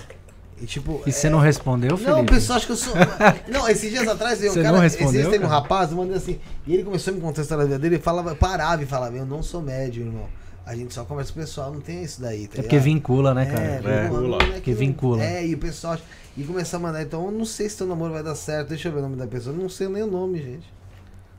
[0.61, 1.01] E tipo.
[1.07, 2.11] E você é- não respondeu, Felipe?
[2.11, 2.93] Não, o pessoal acha que eu sou.
[3.51, 5.97] Não, esses dias atrás eu, Você cara, não esses respondeu, dias teve um rapaz, eu
[5.97, 8.35] mandei assim, e ele começou a me contar a história da vida dele, ele falava,
[8.35, 10.29] parava e falava, eu não sou médium, irmão.
[10.63, 13.33] A gente só conversa com o pessoal, não tem isso daí, tá É porque vincula,
[13.33, 13.45] né, É,
[13.81, 14.03] cara?
[14.03, 15.23] vincula, não é Porque vincula.
[15.23, 16.03] É, e o pessoal acha-
[16.37, 18.87] e começar a mandar, então eu não sei se teu namoro vai dar certo, deixa
[18.87, 20.71] eu ver o nome da pessoa, eu não sei nem o nome, gente.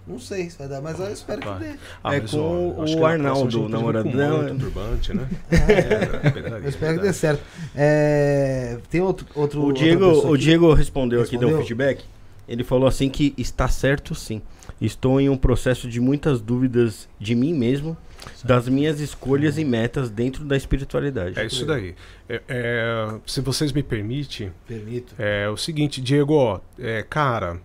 [0.06, 1.58] Não sei se vai dar, mas eu espero que Vai.
[1.60, 1.74] dê.
[2.02, 2.36] Ah, É com
[2.76, 4.42] ó, o que na Arnaldo, namorado dela.
[4.42, 5.28] manto, turbante, né?
[5.50, 7.42] É, verdade, Eu espero que dê certo.
[7.74, 10.38] É, tem outro, outro O Diego, o aqui?
[10.42, 11.66] Diego respondeu, aqui, deu um Respondeu?
[11.66, 12.04] feedback.
[12.48, 14.42] Ele falou assim que está certo sim.
[14.80, 17.96] Estou em um processo de muitas dúvidas de mim mesmo,
[18.44, 21.38] das minhas escolhas e metas dentro da espiritualidade.
[21.38, 21.94] É isso daí.
[22.28, 25.14] É, é, se vocês me permitem, Permito.
[25.18, 27.60] É o seguinte, Diego, ó, é, cara,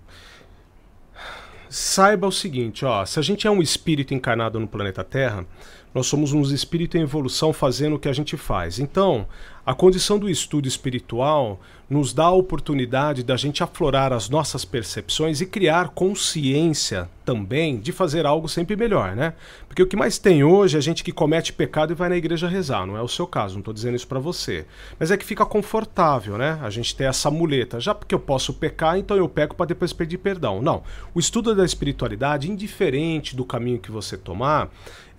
[1.69, 5.45] saiba o seguinte, ó, se a gente é um espírito encarnado no planeta Terra,
[5.93, 8.79] nós somos uns espíritos em evolução fazendo o que a gente faz.
[8.79, 9.27] Então,
[9.67, 15.41] a condição do estudo espiritual nos dá a oportunidade da gente aflorar as nossas percepções
[15.41, 19.33] e criar consciência também de fazer algo sempre melhor, né?
[19.67, 22.47] Porque o que mais tem hoje é gente que comete pecado e vai na igreja
[22.47, 24.65] rezar, não é o seu caso, não estou dizendo isso para você.
[24.97, 26.57] Mas é que fica confortável, né?
[26.61, 27.77] A gente ter essa muleta.
[27.77, 30.61] Já porque eu posso pecar, então eu peco para depois pedir perdão.
[30.61, 30.81] Não.
[31.13, 34.69] O estudo da espiritualidade, indiferente do caminho que você tomar,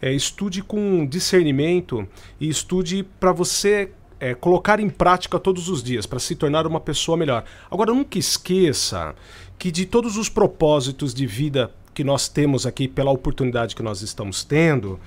[0.01, 2.09] é, estude com discernimento
[2.41, 6.81] e estude para você é, colocar em prática todos os dias, para se tornar uma
[6.81, 7.45] pessoa melhor.
[7.71, 9.15] Agora, nunca esqueça
[9.59, 14.03] que de todos os propósitos de vida que nós temos aqui, pela oportunidade que nós
[14.03, 15.01] estamos tendo,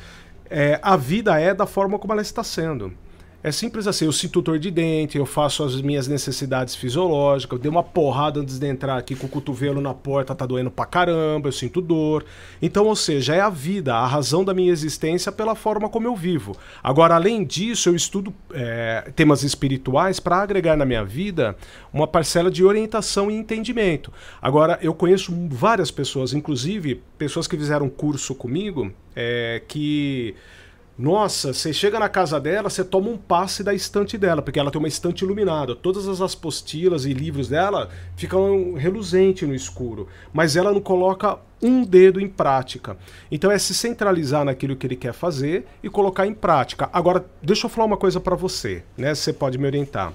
[0.49, 2.93] é, a vida é da forma como ela está sendo.
[3.43, 7.61] É simples assim, eu sinto dor de dente, eu faço as minhas necessidades fisiológicas, eu
[7.61, 10.85] dei uma porrada antes de entrar aqui com o cotovelo na porta, tá doendo pra
[10.85, 12.23] caramba, eu sinto dor.
[12.61, 16.15] Então, ou seja, é a vida, a razão da minha existência pela forma como eu
[16.15, 16.55] vivo.
[16.84, 21.55] Agora, além disso, eu estudo é, temas espirituais para agregar na minha vida
[21.91, 24.13] uma parcela de orientação e entendimento.
[24.39, 30.35] Agora, eu conheço várias pessoas, inclusive pessoas que fizeram curso comigo, é, que
[31.01, 34.69] nossa, você chega na casa dela, você toma um passe da estante dela, porque ela
[34.69, 35.75] tem uma estante iluminada.
[35.75, 41.83] Todas as apostilas e livros dela ficam reluzente no escuro, mas ela não coloca um
[41.83, 42.95] dedo em prática.
[43.31, 46.87] Então é se centralizar naquilo que ele quer fazer e colocar em prática.
[46.93, 49.15] Agora, deixa eu falar uma coisa para você, né?
[49.15, 50.13] Você pode me orientar.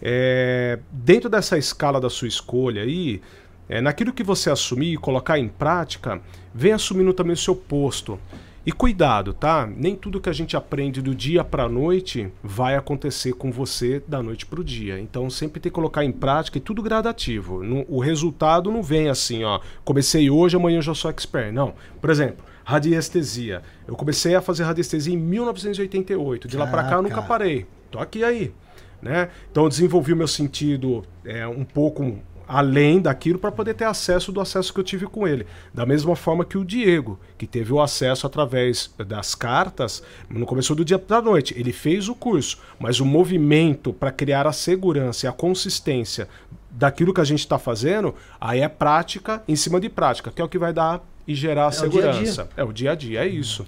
[0.00, 3.20] É, dentro dessa escala da sua escolha aí,
[3.68, 6.20] é, naquilo que você assumir e colocar em prática,
[6.54, 8.20] vem assumindo também o seu posto.
[8.64, 9.66] E cuidado, tá?
[9.66, 14.00] Nem tudo que a gente aprende do dia para a noite vai acontecer com você
[14.06, 15.00] da noite para o dia.
[15.00, 17.60] Então sempre tem que colocar em prática e tudo gradativo.
[17.88, 19.58] O resultado não vem assim, ó.
[19.84, 21.52] Comecei hoje, amanhã eu já sou expert.
[21.52, 21.74] Não.
[22.00, 23.62] Por exemplo, radiestesia.
[23.84, 26.46] Eu comecei a fazer radiestesia em 1988.
[26.46, 27.66] De lá para cá eu nunca parei.
[27.90, 28.54] Tô aqui aí.
[29.02, 29.28] Né?
[29.50, 34.32] Então eu desenvolvi o meu sentido é, um pouco além daquilo para poder ter acesso
[34.32, 35.46] do acesso que eu tive com ele.
[35.72, 40.76] Da mesma forma que o Diego, que teve o acesso através das cartas, não começou
[40.76, 41.54] do dia para a noite.
[41.58, 46.28] Ele fez o curso, mas o movimento para criar a segurança e a consistência
[46.70, 50.44] daquilo que a gente está fazendo, aí é prática em cima de prática, que é
[50.44, 52.12] o que vai dar e gerar a o dia dia.
[52.12, 52.48] segurança.
[52.56, 53.66] É o dia a dia, é isso.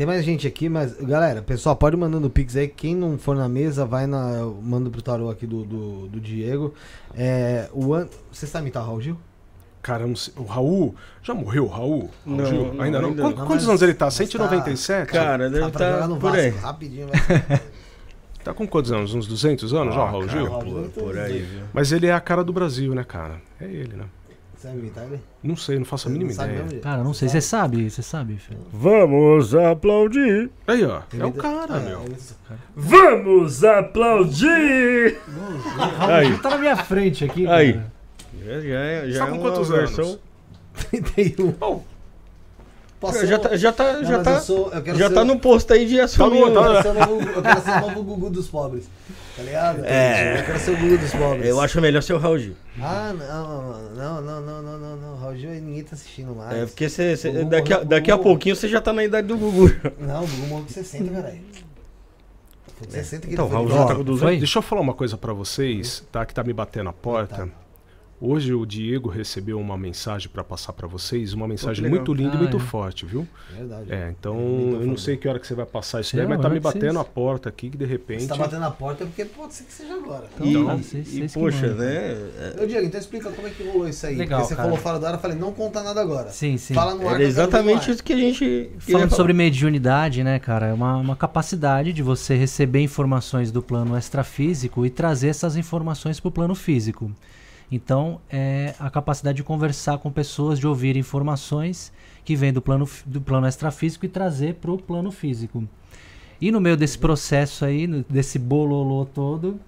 [0.00, 2.66] Tem mais gente aqui, mas galera, pessoal, pode mandando o Pix aí.
[2.66, 4.30] Quem não for na mesa, vai na.
[4.30, 6.72] eu Mando pro tarô aqui do, do, do Diego.
[7.14, 8.08] É, o an...
[8.32, 9.18] Você sabe imitar o Raul Gil?
[9.82, 12.08] Cara, eu não sei- o Raul, já morreu o Raul?
[12.24, 12.72] Raul Não, Gil?
[12.72, 13.08] não, ainda não.
[13.10, 13.46] ainda Quantos, não.
[13.46, 14.06] Mas- anos ele tá?
[14.06, 15.12] mas 197?
[15.12, 16.48] Cara, deve Dá pra jogar estar no por Vasco, aí.
[16.48, 17.06] rapidinho.
[17.08, 17.60] Vai.
[18.42, 19.12] Tá com quantos anos?
[19.12, 20.48] Uns 200 anos já, o Raul cara, Gil?
[20.48, 21.60] por, por aí, viu?
[21.74, 23.34] Mas ele é a cara do Brasil, né, cara?
[23.60, 24.06] É ele, né?
[24.64, 25.20] Imitar ele?
[25.42, 26.64] Não sei, não faço a mínima sabe ideia.
[26.64, 26.80] mesmo?
[26.80, 27.28] Cara, não sei.
[27.28, 28.64] Você sabe, você sabe, Felipe.
[28.72, 30.50] Vamos aplaudir.
[30.66, 31.00] Aí, ó.
[31.12, 32.02] Ele É o cara, Ah, meu.
[32.04, 32.16] ele-
[32.76, 35.18] Vamos aplaudir!
[36.08, 37.72] Aí, Tá na minha frente aqui, Aí.
[37.74, 37.92] cara.
[38.44, 40.04] já, já, é- já Tá é com uma quantos versão.
[40.04, 40.18] anos?
[40.90, 41.82] 31.
[43.02, 45.24] Já, já tá, já tá, Não, já tá, eu sou- eu já ser tá o-
[45.24, 46.40] no posto aí de assumir.
[46.40, 48.84] bom, tá Eu quero ser o novo- eu quero ser o novo Gugu dos pobres.
[49.36, 49.82] Tá ligado?
[49.86, 50.40] É.
[50.40, 51.46] Eu quero ser o Gugu dos pobres.
[51.48, 52.54] Eu acho melhor ser o Raul Gil.
[52.78, 55.16] Ah, não, não, não, não, não, não, não.
[55.16, 56.54] Raul Gil ninguém tá assistindo mais.
[56.56, 59.36] É, porque você- Gugu daqui, a, daqui a pouquinho você já tá na idade do
[59.38, 59.70] Gugu.
[59.98, 61.40] Não, o Gugu morreu com 60, caralho.
[62.76, 64.20] Foi com 60 que Então, ele Raul tá com 200.
[64.20, 64.36] Foi?
[64.38, 66.24] Deixa eu falar uma coisa pra vocês, tá?
[66.26, 67.48] Que tá me batendo a porta.
[68.22, 71.98] Hoje o Diego recebeu uma mensagem para passar para vocês, uma mensagem legal.
[72.00, 72.60] muito linda Ah, e muito é.
[72.60, 73.26] forte, viu?
[73.56, 73.90] Verdade.
[73.90, 74.98] É, então tá eu não falando.
[74.98, 76.74] sei que hora que você vai passar isso daí, é mas a tá me vocês-
[76.74, 78.20] batendo a porta aqui que de repente.
[78.24, 80.26] Você tá batendo na porta porque pode ser que seja agora.
[80.38, 81.94] E, Então, e- vocês- e, vocês que poxa, né?
[82.58, 84.16] é- Ô, Diego, então explica como é que rolou isso aí.
[84.16, 84.68] Legal, porque você cara.
[84.68, 86.28] falou fora da hora, eu falei, não conta nada agora.
[86.28, 86.74] Sim, sim.
[86.74, 87.14] Fala no ar.
[87.14, 88.70] Era exatamente isso que a gente.
[88.80, 89.16] Falando falar.
[89.16, 94.84] sobre mediunidade, né, cara, é uma, uma capacidade de você receber informações do plano extrafísico
[94.84, 97.10] e trazer essas informações para o plano físico.
[97.70, 101.92] Então, é a capacidade de conversar com pessoas, de ouvir informações
[102.24, 105.64] que vêm do plano, do plano extrafísico e trazer para o plano físico.
[106.40, 109.60] E no meio desse processo aí, no- desse bololô todo,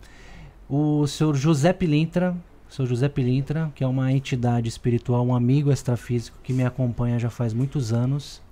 [0.69, 2.35] o senhor José Pilintra,
[2.69, 7.19] o senhor José Pilintra, que é uma entidade espiritual, um amigo extrafísico que me acompanha
[7.19, 8.43] já faz muitos anos,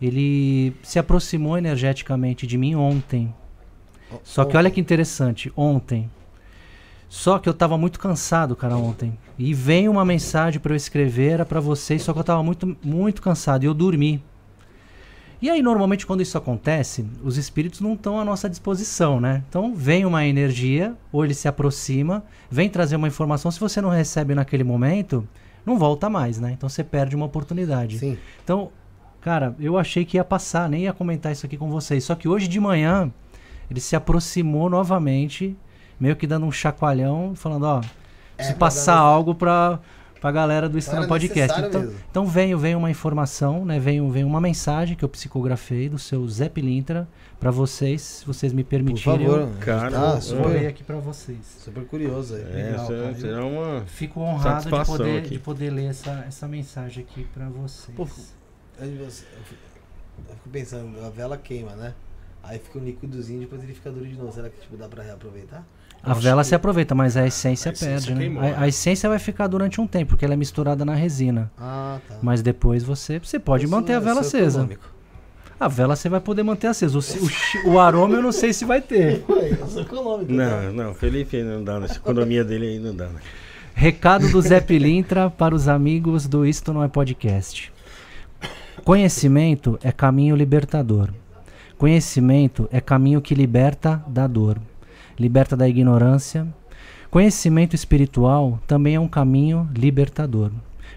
[0.00, 3.34] ele se aproximou energeticamente de mim ontem.
[4.22, 6.08] Só que olha que interessante, ontem.
[7.14, 9.16] Só que eu tava muito cansado, cara, ontem.
[9.38, 12.76] E veio uma mensagem para eu escrever, era para vocês, só que eu tava muito,
[12.82, 14.20] muito cansado e eu dormi.
[15.40, 19.44] E aí, normalmente, quando isso acontece, os espíritos não estão à nossa disposição, né?
[19.48, 23.48] Então, vem uma energia, ou ele se aproxima, vem trazer uma informação.
[23.48, 25.24] Se você não recebe naquele momento,
[25.64, 26.50] não volta mais, né?
[26.50, 28.00] Então, você perde uma oportunidade.
[28.00, 28.18] Sim.
[28.42, 28.72] Então,
[29.20, 32.02] cara, eu achei que ia passar, nem ia comentar isso aqui com vocês.
[32.02, 33.08] Só que hoje de manhã,
[33.70, 35.56] ele se aproximou novamente,
[35.98, 37.80] meio que dando um chacoalhão, falando, ó,
[38.38, 39.78] É, se pra passar algo pra,
[40.20, 41.60] pra galera do Estranho Podcast.
[41.60, 41.96] Então, mesmo.
[42.10, 43.78] então veio, veio uma informação, né?
[43.78, 47.06] Veio, veio uma mensagem que eu psicografei do seu Zé Pilintra
[47.38, 49.18] pra vocês, se vocês me Por permitirem.
[49.26, 49.40] favor.
[49.40, 51.38] eu Cara, tá vou ler super, aqui pra vocês.
[51.62, 52.42] super curioso aí.
[52.42, 53.14] É, Legal, será- cara.
[53.14, 53.82] será uma.
[53.86, 55.30] Fico honrado de poder, aqui.
[55.30, 57.94] de poder ler essa, essa mensagem aqui pra vocês.
[57.96, 58.08] Pô,
[58.80, 59.10] Eu eu
[60.36, 61.94] fico pensando, a vela queima, né?
[62.42, 64.32] Aí fica um líquidozinho, depois ele fica duro de novo.
[64.32, 65.64] Será que tipo, dá pra reaproveitar?
[66.04, 68.20] A vela se aproveita, mas a essência, A essência perde, né?
[68.20, 68.54] queimou, A, né?
[68.58, 71.50] a essência vai ficar durante um tempo, porque ela é misturada na resina.
[71.58, 72.16] Ah, tá.
[72.22, 74.58] Mas depois você, você pode Isso manter a é- vela isso é acesa.
[74.60, 74.94] econômico.
[75.58, 76.98] A vela você vai poder manter acesa.
[76.98, 77.00] O,
[77.68, 79.24] o, o aroma eu não sei se vai ter.
[79.74, 79.92] Tá?
[80.28, 83.06] Não, não, Felipe não dá, nessa economia dele aí não dá.
[83.06, 83.20] Né?
[83.74, 87.72] Recado do Zé Pilintra para os amigos do Isto Não é Podcast.
[88.84, 91.10] Conhecimento é caminho libertador.
[91.78, 94.58] Conhecimento é caminho que liberta da dor,
[95.18, 96.46] liberta da ignorância.
[97.10, 100.50] Conhecimento espiritual também é um caminho libertador.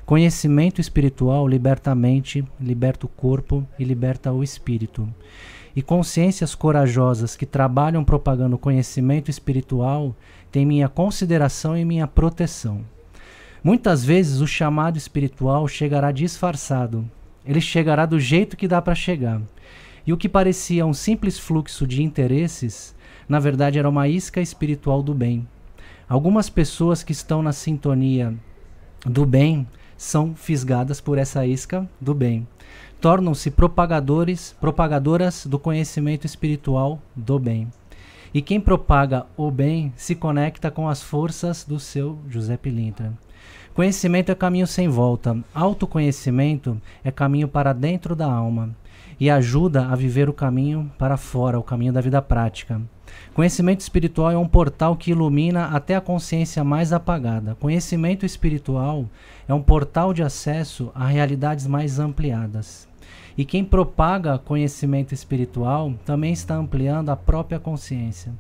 [0.06, 5.08] Conhecimento espiritual liberta a mente, liberta o corpo e liberta o espírito.
[5.76, 10.16] E consciências corajosas que trabalham propagando conhecimento espiritual
[10.52, 12.82] têm minha consideração e minha proteção.
[13.64, 17.06] Muitas vezes o chamado espiritual chegará disfarçado.
[17.46, 19.42] Ele chegará do jeito que dá para chegar.
[20.06, 22.96] E o que parecia um simples fluxo de interesses,
[23.28, 25.48] na verdade era uma isca espiritual do bem.
[26.08, 28.34] Algumas pessoas que estão na sintonia
[29.06, 29.68] do bem
[29.98, 32.48] são fisgadas por essa isca do bem.
[33.02, 37.68] Tornam-se propagadores, propagadoras do conhecimento espiritual do bem.
[38.34, 43.14] E quem propaga o bem se conecta com as forças do seu José Pilintra.
[43.74, 45.38] Conhecimento é caminho sem volta.
[45.54, 48.76] Autoconhecimento é caminho para dentro da alma
[49.20, 52.82] e ajuda a viver o caminho para fora, o caminho da vida prática.
[53.38, 57.54] Conhecimento espiritual é um portal que ilumina até a consciência mais apagada.
[57.54, 59.06] Conhecimento espiritual
[59.48, 62.88] é um portal de acesso a realidades mais ampliadas.
[63.38, 68.34] E quem propaga conhecimento espiritual também está ampliando a própria consciência.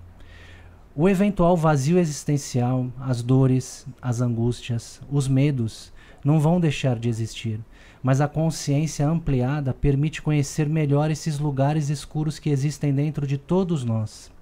[0.96, 5.94] O eventual vazio existencial, as dores, as angústias, os medos
[6.26, 7.60] não vão deixar de existir,
[8.02, 13.84] mas a consciência ampliada permite conhecer melhor esses lugares escuros que existem dentro de todos
[13.84, 14.36] nós.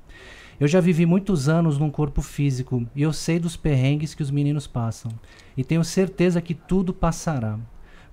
[0.57, 4.32] Eu já vivi muitos anos num corpo físico e eu sei dos perrengues que os
[4.32, 5.11] meninos passam.
[5.57, 7.60] E tenho certeza que tudo passará.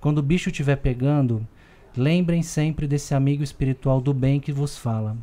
[0.01, 1.47] Quando o bicho estiver pegando,
[1.95, 5.15] lembrem sempre desse amigo espiritual do bem que vos fala.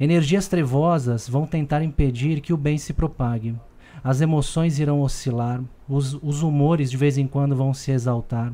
[0.00, 3.54] Energias trevosas vão tentar impedir que o bem se propague.
[4.02, 8.52] As emoções irão oscilar, os, os humores de vez em quando vão se exaltar,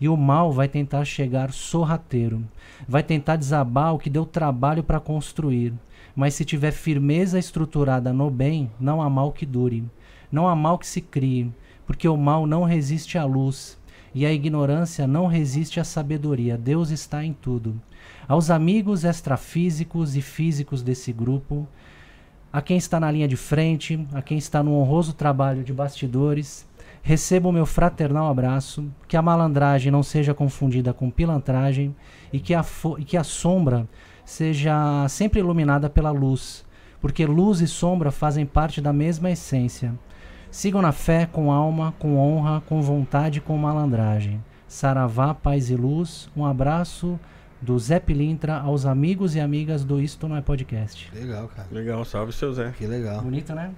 [0.00, 2.42] e o mal vai tentar chegar sorrateiro.
[2.88, 5.72] Vai tentar desabar o que deu trabalho para construir.
[6.14, 9.84] Mas se tiver firmeza estruturada no bem, não há mal que dure.
[10.30, 11.52] Não há mal que se crie,
[11.86, 13.78] porque o mal não resiste à luz,
[14.14, 16.56] e a ignorância não resiste à sabedoria.
[16.56, 17.80] Deus está em tudo.
[18.28, 21.66] Aos amigos extrafísicos e físicos desse grupo,
[22.52, 26.64] a quem está na linha de frente, a quem está no honroso trabalho de bastidores,
[27.02, 31.94] receba o meu fraternal abraço, que a malandragem não seja confundida com pilantragem
[32.32, 32.64] e que a,
[32.98, 33.88] e que a sombra
[34.24, 36.64] seja sempre iluminada pela luz,
[37.00, 39.94] porque luz e sombra fazem parte da mesma essência.
[40.50, 44.42] Sigam na fé, com alma, com honra, com vontade, com malandragem.
[44.68, 46.30] Saravá, paz e luz.
[46.36, 47.18] Um abraço
[47.60, 51.10] do Zé Pilintra aos amigos e amigas do Isto Não é Podcast.
[51.14, 51.68] Legal, cara.
[51.72, 52.72] Legal, salve seu Zé.
[52.78, 53.22] Que legal.
[53.22, 53.72] Bonito, né?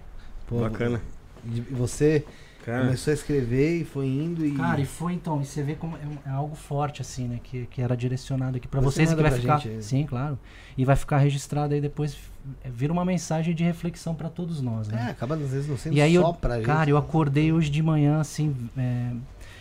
[0.46, 1.00] Pô, Bacana.
[1.44, 2.24] E você
[2.66, 4.50] Cara, começou a escrever e foi indo e.
[4.50, 7.64] Cara, e foi então, e você vê como é, é algo forte assim, né, que,
[7.66, 10.36] que era direcionado aqui pra Você vocês e que vai ficar, gente sim, claro.
[10.76, 12.18] E vai ficar registrado aí depois
[12.64, 15.10] é, vira uma mensagem de reflexão pra todos nós, É, né?
[15.12, 16.66] acaba às vezes não sendo E aí só eu, pra gente.
[16.66, 19.12] cara, eu acordei hoje de manhã assim, é,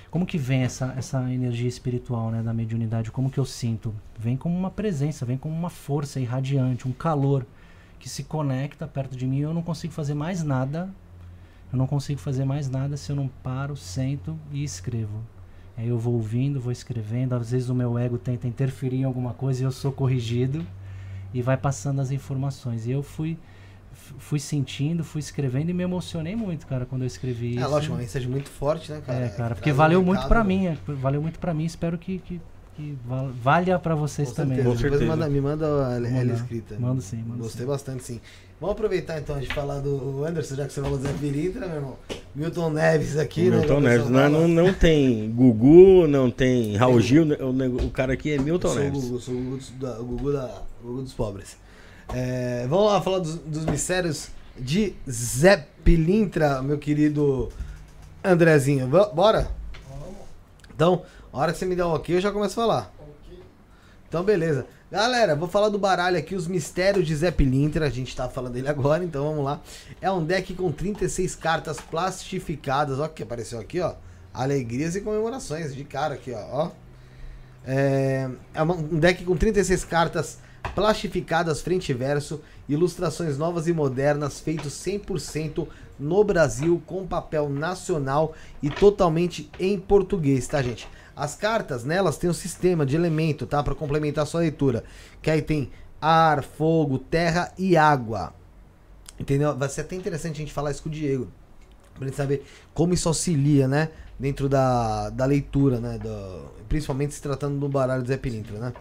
[0.09, 3.11] como que vem essa, essa energia espiritual, né, da mediunidade?
[3.11, 3.93] Como que eu sinto?
[4.17, 7.45] Vem como uma presença, vem como uma força irradiante, um calor
[7.99, 10.89] que se conecta perto de mim e eu não consigo fazer mais nada.
[11.75, 15.21] Eu não consigo fazer mais nada se eu não paro, sento e escrevo.
[15.75, 19.33] Aí eu vou ouvindo, vou escrevendo, às vezes o meu ego tenta interferir em alguma
[19.33, 20.65] coisa e eu sou corrigido
[21.33, 22.87] e vai passando as informações.
[22.87, 23.37] E eu fui
[24.17, 27.69] fui sentindo, fui escrevendo e me emocionei muito, cara, quando eu escrevi É isso.
[27.69, 29.25] lógico, uma mensagem muito forte, né, cara?
[29.25, 30.47] É, cara, Que porque um valeu muito pra né?
[30.47, 32.41] mim, é, valeu muito pra mim, espero que, que,
[32.75, 34.57] que val- valha pra vocês Com também.
[34.63, 34.75] certeza.
[34.77, 36.77] Com Depois manda, me manda ela escrita.
[36.79, 37.67] Mando sim, mando Gostei sim.
[37.67, 38.21] bastante, sim.
[38.59, 41.75] Vamos aproveitar então de falar do Anderson, já que você falou do Zé Pilintra, meu
[41.75, 41.97] irmão.
[42.33, 43.57] Milton Neves aqui, né?
[43.59, 44.09] Milton a Neves.
[44.09, 44.29] Não, fala.
[44.29, 47.25] não, não tem Gugu, não tem Raul Gil.
[47.25, 49.03] né, O, o cara aqui é Milton sou o Neves.
[49.03, 51.57] Gugu, sou o Gugu, dos- da- o Gugu, da- o Gugu dos pobres.
[52.13, 57.49] É, vamos lá falar dos, dos mistérios de Zé Pilintra, meu querido
[58.23, 58.87] Andrezinho.
[58.87, 59.49] Bora?
[60.73, 62.93] Então, a hora que você me der um ok, eu já começo a falar.
[64.07, 64.65] Então, beleza.
[64.91, 67.87] Galera, vou falar do baralho aqui, os mistérios de Zé Pilintra.
[67.87, 69.59] A gente tá falando dele agora, então vamos lá.
[69.99, 72.99] É um deck com 36 cartas plastificadas.
[72.99, 73.95] Ó, que apareceu aqui, ó.
[74.31, 76.45] Alegrias e comemorações, de cara aqui, ó.
[76.51, 76.71] ó.
[77.65, 80.37] É, é um deck com 36 cartas
[80.75, 85.67] plastificadas frente e verso, ilustrações novas e modernas, feitos 100%
[85.99, 90.87] no Brasil, com papel nacional e totalmente em português, tá, gente?
[91.15, 93.63] As cartas, nelas tem um sistema de elemento, tá?
[93.63, 94.83] Para complementar a sua leitura.
[95.21, 95.71] Que aí tem
[96.01, 98.33] ar, fogo, terra e água.
[99.19, 99.55] Entendeu?
[99.57, 101.27] Vai ser até interessante a gente falar isso com o Diego.
[101.93, 103.89] Pra gente saber como isso auxilia, né?
[104.19, 105.97] Dentro da, da leitura, né?
[105.97, 108.73] do- principalmente se tratando do baralho do Zé Pilintra, né?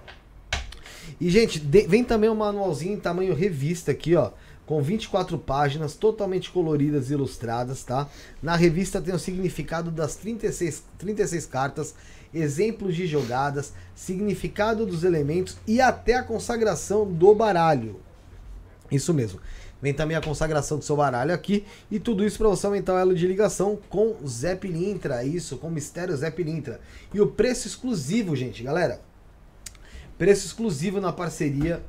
[1.20, 4.31] E, gente, de- vem também um manualzinho em tamanho revista aqui, ó.
[4.66, 8.09] Com 24 páginas, totalmente coloridas e ilustradas, tá?
[8.43, 11.94] Na revista tem o significado das 36, 36 cartas,
[12.35, 18.01] exemplos de jogadas, significado dos elementos e até a consagração do baralho.
[18.90, 19.40] Isso mesmo.
[19.81, 22.98] Vem também a consagração do seu baralho aqui e tudo isso para você aumentar o
[22.98, 26.81] elo de ligação com Zé Pilintra, isso, com o Mistério Zé Pilintra.
[27.12, 29.01] E o preço exclusivo, gente, galera.
[30.16, 31.82] Preço exclusivo na parceria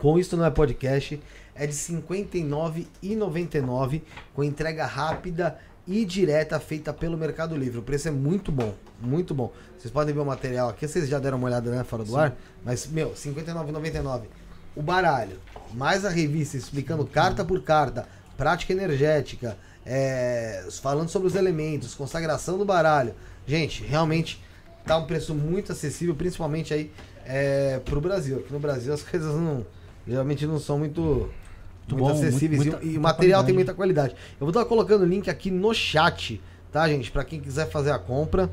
[0.00, 1.20] com Isto Não É Podcast
[1.54, 7.78] é de R$ 59,99 com entrega rápida e direta feita pelo Mercado Livre.
[7.78, 9.52] O preço é muito bom, muito bom.
[9.78, 12.34] Vocês podem ver o material aqui, vocês já deram uma olhada né, fora do ar,
[12.64, 14.22] mas, meu, R$ 59,99.
[14.74, 15.38] O baralho,
[15.72, 19.56] mais a revista explicando carta por carta, prática energética,
[19.86, 23.14] é, falando sobre os elementos, consagração do baralho.
[23.46, 24.42] Gente, realmente
[24.84, 26.90] tá um preço muito acessível, principalmente aí
[27.24, 28.38] é, pro Brasil.
[28.38, 29.64] Aqui no Brasil as coisas não
[30.06, 31.30] geralmente não são muito,
[31.88, 33.54] muito, bom, acessíveis muito- e- muita- e, o material tem qualidade.
[33.54, 34.14] muita qualidade.
[34.40, 36.40] Eu vou estar colocando o link aqui no chat,
[36.72, 37.10] tá, gente?
[37.10, 38.50] Para quem quiser fazer a compra.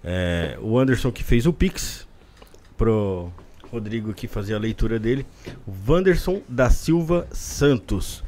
[0.03, 2.07] É, o Anderson que fez o Pix
[2.77, 3.31] pro
[3.71, 5.27] Rodrigo aqui fazer a leitura dele.
[5.67, 8.25] O Wanderson da Silva Santos.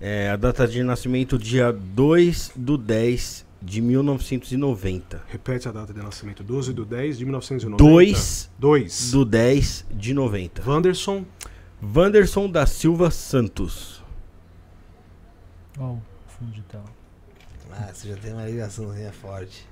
[0.00, 5.22] É, a data de nascimento dia 2 do 10 de 1990.
[5.28, 6.42] Repete a data de nascimento.
[6.42, 7.84] 12 do 10 de 1990.
[7.84, 9.10] 2 2.
[9.10, 10.62] do 10 de 90.
[10.66, 11.26] Wanderson.
[11.82, 14.02] Wanderson da Silva Santos.
[15.78, 16.84] Ó, o fundo de tela.
[17.72, 19.68] Ah, você já tem uma ligaçãozinha forte.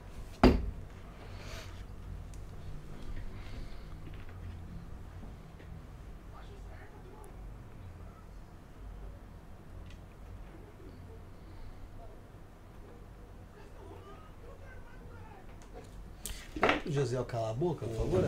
[16.58, 18.24] Pro José calar a boca, por favor?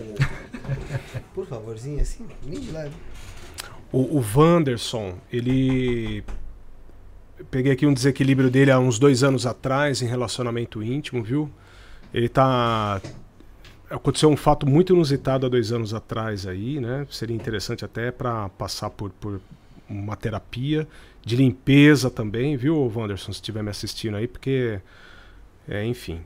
[1.34, 2.94] Por favorzinho, assim, bem de leve.
[3.92, 6.24] O, o Wanderson, ele.
[7.38, 11.50] eu Peguei aqui um desequilíbrio dele há uns dois anos atrás em relacionamento íntimo, viu?
[12.12, 13.00] Ele tá.
[13.88, 17.06] Aconteceu um fato muito inusitado há dois anos atrás aí, né?
[17.10, 19.40] Seria interessante até para passar por, por
[19.88, 20.86] uma terapia
[21.24, 24.80] de limpeza também, viu, Wanderson, se estiver me assistindo aí, porque.
[25.68, 26.20] É, enfim.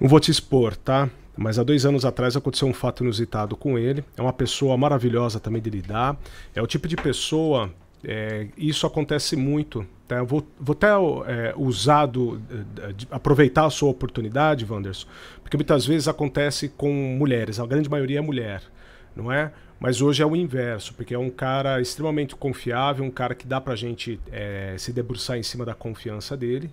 [0.00, 1.08] Não vou te expor, tá?
[1.36, 4.02] Mas há dois anos atrás aconteceu um fato inusitado com ele.
[4.16, 6.16] É uma pessoa maravilhosa também de lidar.
[6.54, 7.70] É o tipo de pessoa.
[8.04, 9.84] é, isso acontece muito.
[10.06, 10.16] Tá?
[10.18, 12.40] Eu vou, vou até é, usar do,
[12.80, 15.08] eh, de- aproveitar a sua oportunidade, Wanderson,
[15.42, 17.58] porque muitas vezes acontece com mulheres.
[17.58, 18.62] A grande maioria é mulher,
[19.16, 19.50] não é?
[19.80, 23.60] Mas hoje é o inverso, porque é um cara extremamente confiável, um cara que dá
[23.60, 26.70] pra gente é, se debruçar em cima da confiança dele,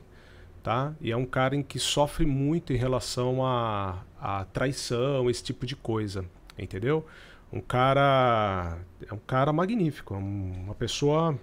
[0.64, 0.94] tá?
[1.02, 5.66] E é um cara em que sofre muito em relação a, a traição, esse tipo
[5.66, 6.26] de coisa,
[6.58, 7.06] entendeu?
[7.52, 8.78] Um cara
[9.10, 11.38] é um cara magnífico, é um- uma pessoa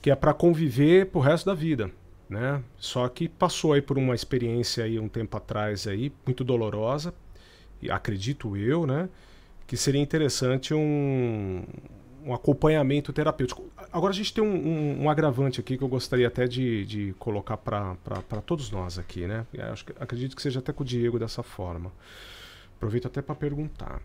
[0.00, 1.90] que é para conviver pro resto da vida,
[2.28, 2.62] né?
[2.78, 7.14] Só que passou aí por uma experiência aí um tempo atrás aí muito dolorosa,
[7.90, 9.08] acredito eu, né?
[9.66, 11.64] Que seria interessante um,
[12.24, 13.64] um acompanhamento terapêutico.
[13.92, 17.14] Agora a gente tem um, um- um agravante aqui que eu gostaria até de, de
[17.18, 17.96] colocar para
[18.46, 19.46] todos nós aqui, né?
[19.52, 21.92] Eu acho que- acredito que seja até com o Diego dessa forma.
[22.76, 24.00] Aproveito até para perguntar.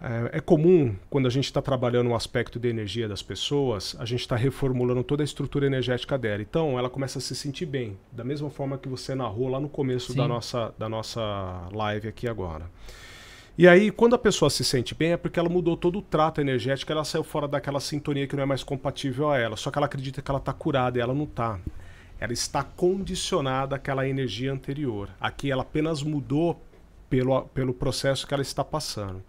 [0.00, 4.04] É, é comum, quando a gente está trabalhando o aspecto de energia das pessoas, a
[4.04, 6.42] gente está reformulando toda a estrutura energética dela.
[6.42, 9.68] Então, ela começa a se sentir bem, da mesma forma que você narrou lá no
[9.68, 12.66] começo da nossa, da nossa live aqui agora.
[13.56, 16.40] E aí, quando a pessoa se sente bem, é porque ela mudou todo o trato
[16.40, 19.56] energético, ela saiu fora daquela sintonia que não é mais compatível a ela.
[19.56, 21.60] Só que ela acredita que ela está curada e ela não está.
[22.18, 25.08] Ela está condicionada àquela energia anterior.
[25.20, 26.60] Aqui ela apenas mudou
[27.08, 29.22] pelo, pelo processo que ela está passando.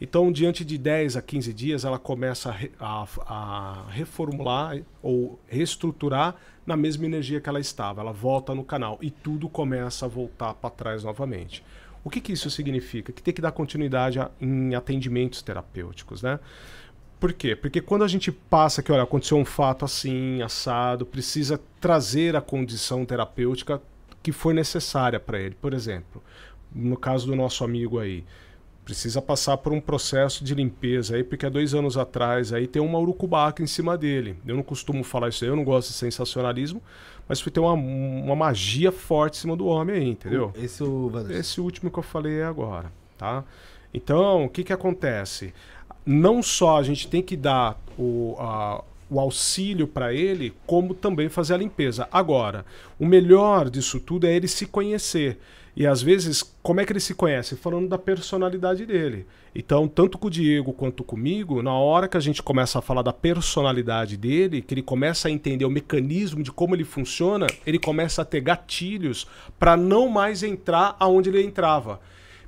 [0.00, 6.36] Então, diante de 10 a 15 dias, ela começa a, a- a reformular ou reestruturar
[6.66, 8.00] na mesma energia que ela estava.
[8.00, 11.64] Ela volta no canal e tudo começa a voltar para trás novamente.
[12.04, 13.12] O que, que isso significa?
[13.12, 16.38] Que tem que dar continuidade a- em atendimentos terapêuticos, né?
[17.20, 17.56] Por quê?
[17.56, 22.40] Porque quando a gente passa que, olha, aconteceu um fato assim, assado, precisa trazer a
[22.40, 23.82] condição terapêutica
[24.22, 25.56] que foi necessária para ele.
[25.60, 26.22] Por exemplo,
[26.72, 28.24] no caso do nosso amigo aí,
[28.84, 32.80] precisa passar por um processo de limpeza aí, porque há dois anos atrás aí tem
[32.80, 34.36] uma urucubaca em cima dele.
[34.46, 36.80] Eu não costumo falar isso aí, eu não gosto de sensacionalismo,
[37.28, 40.52] mas foi ter uma, uma magia forte em cima do homem aí, entendeu?
[40.56, 41.10] Esse o.
[41.30, 43.44] Esse último que eu falei é agora, tá?
[43.92, 45.52] Então, o que que acontece?
[46.04, 51.28] Não só a gente tem que dar o, a- o auxílio para ele, como também
[51.28, 52.06] fazer a limpeza.
[52.12, 52.64] Agora,
[52.98, 55.38] o melhor disso tudo é ele se conhecer.
[55.78, 57.54] E às vezes, como é que ele se conhece?
[57.54, 59.28] Falando da personalidade dele.
[59.54, 63.02] Então, tanto com o Diego quanto comigo, na hora que a gente começa a falar
[63.02, 67.78] da personalidade dele, que ele começa a entender o mecanismo de como ele funciona, ele
[67.78, 72.00] começa a ter gatilhos para não mais entrar aonde ele entrava.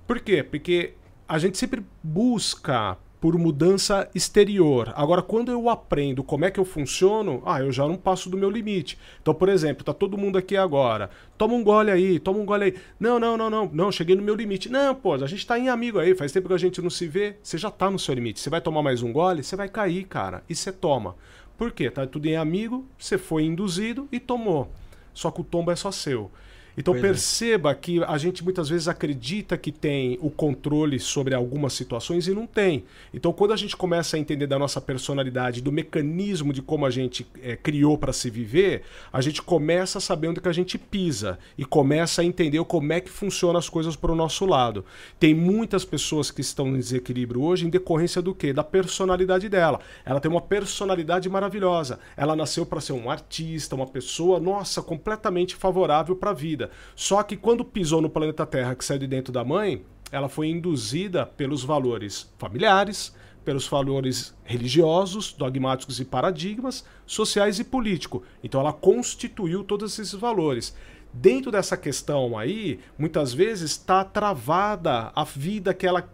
[0.08, 0.42] Por quê?
[0.42, 0.94] Porque
[1.28, 4.92] a gente sempre busca por mudança exterior.
[4.96, 8.36] Agora, quando eu aprendo como é que eu funciono, ah, eu já não passo do
[8.36, 8.98] meu limite.
[9.20, 11.10] Então, por exemplo, tá todo mundo aqui agora.
[11.36, 12.74] Toma um gole aí, toma um gole aí.
[12.98, 14.70] Não, não, não, não, não, cheguei no meu limite.
[14.70, 17.06] Não, pô, a gente tá em amigo aí, faz tempo que a gente não se
[17.06, 17.36] vê.
[17.42, 18.40] Você já tá no seu limite.
[18.40, 20.42] Você vai tomar mais um gole, você vai cair, cara.
[20.48, 21.14] E você toma.
[21.58, 21.90] Por quê?
[21.90, 24.70] Tá tudo em amigo, você foi induzido e tomou.
[25.12, 26.30] Só que o tombo é só seu.
[26.76, 27.06] Então Pois é.
[27.08, 32.34] perceba que a gente muitas vezes acredita que tem o controle sobre algumas situações e
[32.34, 32.84] não tem.
[33.12, 36.90] Então quando a gente começa a entender da nossa personalidade, do mecanismo de como a
[36.90, 38.82] gente eh, criou para se viver,
[39.12, 42.92] a gente começa a saber onde que a gente pisa e começa a entender como
[42.92, 44.84] é que funcionam as coisas para o nosso lado.
[45.18, 48.52] Tem muitas pessoas que estão em desequilíbrio hoje em decorrência do quê?
[48.52, 49.80] Da personalidade dela.
[50.04, 51.98] Ela tem uma personalidade maravilhosa.
[52.16, 56.69] Ela nasceu para ser um artista, uma pessoa, nossa, completamente favorável para a vida.
[56.94, 60.48] Só que quando pisou no planeta Terra, que saiu de dentro da mãe, ela foi
[60.48, 63.14] induzida pelos valores familiares,
[63.44, 68.22] pelos valores religiosos, dogmáticos e paradigmas, sociais e políticos.
[68.42, 70.74] Então ela constituiu todos esses valores.
[71.12, 76.08] Dentro dessa questão aí, muitas vezes está travada a vida que ela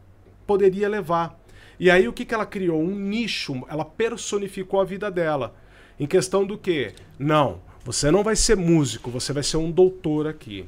[0.46, 1.38] poderia levar.
[1.78, 2.80] E aí o que, que ela criou?
[2.80, 5.54] Um nicho, ela personificou a vida dela.
[5.98, 6.92] Em questão do que?
[7.18, 10.66] Não, você não vai ser músico, você vai ser um doutor aqui.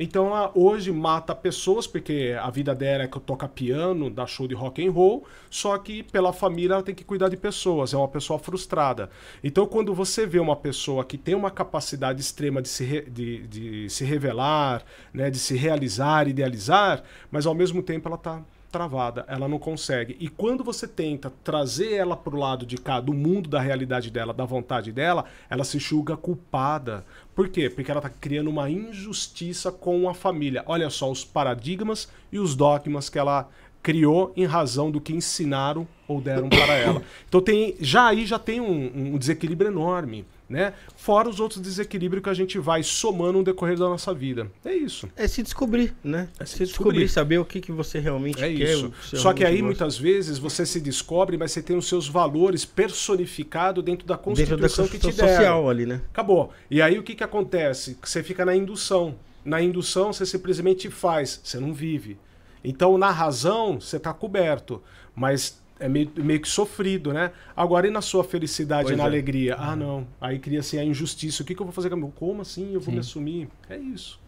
[0.00, 4.48] Então ela hoje mata pessoas porque a vida dela é que toca piano, dá show
[4.48, 7.96] de rock and roll, só que pela família ela tem que cuidar de pessoas, é
[7.96, 9.08] uma pessoa frustrada.
[9.44, 13.46] Então quando você vê uma pessoa que tem uma capacidade extrema de se, re, de,
[13.46, 14.84] de se revelar,
[15.14, 20.16] né, de se realizar, idealizar, mas ao mesmo tempo ela está travada, ela não consegue.
[20.20, 24.10] E quando você tenta trazer ela para o lado de cá, do mundo da realidade
[24.10, 27.04] dela, da vontade dela, ela se julga culpada.
[27.34, 27.70] Por quê?
[27.70, 30.62] Porque ela está criando uma injustiça com a família.
[30.66, 33.48] Olha só os paradigmas e os dogmas que ela
[33.82, 37.02] criou em razão do que ensinaram ou deram para ela.
[37.28, 40.74] Então tem, já aí já tem um, um desequilíbrio enorme né?
[40.96, 44.50] Fora os outros desequilíbrios que a gente vai somando no decorrer da nossa vida.
[44.64, 45.08] É isso.
[45.16, 46.28] É se descobrir, né?
[46.38, 47.00] É se, se descobrir.
[47.00, 47.08] descobrir.
[47.08, 48.74] saber o que, que você realmente é quer.
[48.74, 48.92] Isso.
[49.02, 49.64] Só que aí, gosta.
[49.64, 54.56] muitas vezes, você se descobre, mas você tem os seus valores personificados dentro da Constituição,
[54.56, 56.00] dentro da que te social ali, né?
[56.12, 56.52] Acabou.
[56.70, 57.98] E aí, o que, que acontece?
[58.02, 59.16] Você fica na indução.
[59.44, 62.18] Na indução, você simplesmente faz, você não vive.
[62.64, 64.82] Então, na razão, você está coberto.
[65.14, 67.32] Mas é meio, meio que sofrido, né?
[67.54, 69.06] Agora, e na sua felicidade, pois na é.
[69.06, 69.56] alegria?
[69.58, 70.06] Ah, não.
[70.20, 71.42] Aí cria-se a injustiça.
[71.42, 72.08] O que, que eu vou fazer com meu?
[72.08, 72.72] Como assim?
[72.72, 72.92] Eu vou Sim.
[72.92, 73.48] me assumir?
[73.68, 74.18] É isso.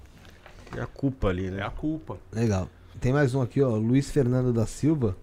[0.77, 1.61] É a culpa ali, né?
[1.61, 2.19] É a culpa.
[2.33, 2.69] Legal.
[3.01, 3.77] Tem mais um aqui, ó.
[3.77, 5.17] Luiz Fernando da Silva,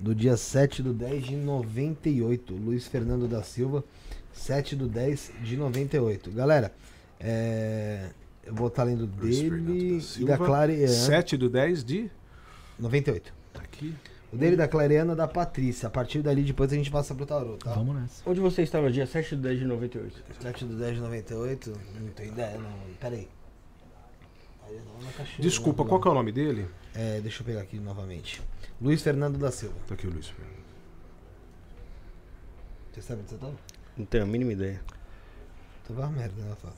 [0.00, 2.54] do dia 7 do 10 de 98.
[2.54, 3.84] Luiz Fernando da Silva,
[4.32, 6.30] 7 do 10 de 98.
[6.30, 6.72] Galera,
[7.20, 8.10] é...
[8.44, 10.88] eu vou estar lendo Luiz dele da e da Clariana.
[10.88, 12.10] 7 do 10 de?
[12.78, 13.34] 98.
[13.52, 13.92] Tá aqui.
[14.32, 15.86] O dele da Clariana da Patrícia.
[15.86, 17.72] A partir dali depois a gente passa pro tarô, tá?
[17.72, 18.28] Vamos nessa.
[18.28, 20.24] Onde você estava dia 7 de 10 de 98?
[20.40, 21.72] 7 de 10 de 98?
[22.00, 22.70] Não tenho ideia, não.
[23.00, 23.28] Pera aí.
[25.38, 26.68] Desculpa, qual que é o nome dele?
[26.94, 28.42] É, deixa eu pegar aqui novamente.
[28.80, 29.76] Luiz Fernando da Silva.
[29.86, 30.58] Tá aqui o Luiz Fernando.
[32.92, 33.54] Você sabe onde você tava?
[33.96, 34.80] Não tenho a mínima ideia.
[35.86, 36.76] Tava uma merda, né, Fábio?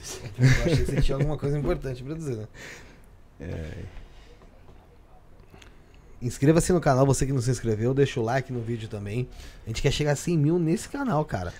[0.38, 2.48] Eu achei que você tinha alguma coisa importante pra dizer, né?
[3.40, 3.84] É.
[6.22, 9.26] Inscreva-se no canal, você que não se inscreveu, deixa o like no vídeo também.
[9.64, 11.50] A gente quer chegar a 100 mil nesse canal, cara.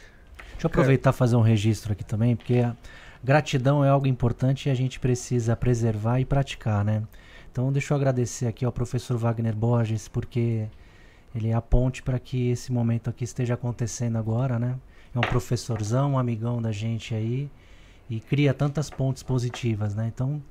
[0.53, 2.71] Deixa eu aproveitar e fazer um registro aqui também, porque
[3.25, 7.03] gratidão é algo importante e a gente precisa preservar e praticar, né?
[7.51, 10.67] Então deixa eu agradecer aqui ao professor Wagner Borges, porque
[11.35, 14.77] ele é a ponte para que esse momento aqui esteja acontecendo agora, né?
[15.15, 17.51] É um professorzão, um amigão da gente aí
[18.11, 20.11] e cria tantas pontes positivas, né?
[20.15, 20.43] Então,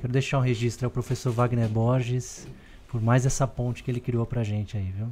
[0.00, 2.48] quero deixar um registro ao professor Wagner Borges,
[2.88, 5.08] por mais essa ponte que ele criou pra gente aí, viu?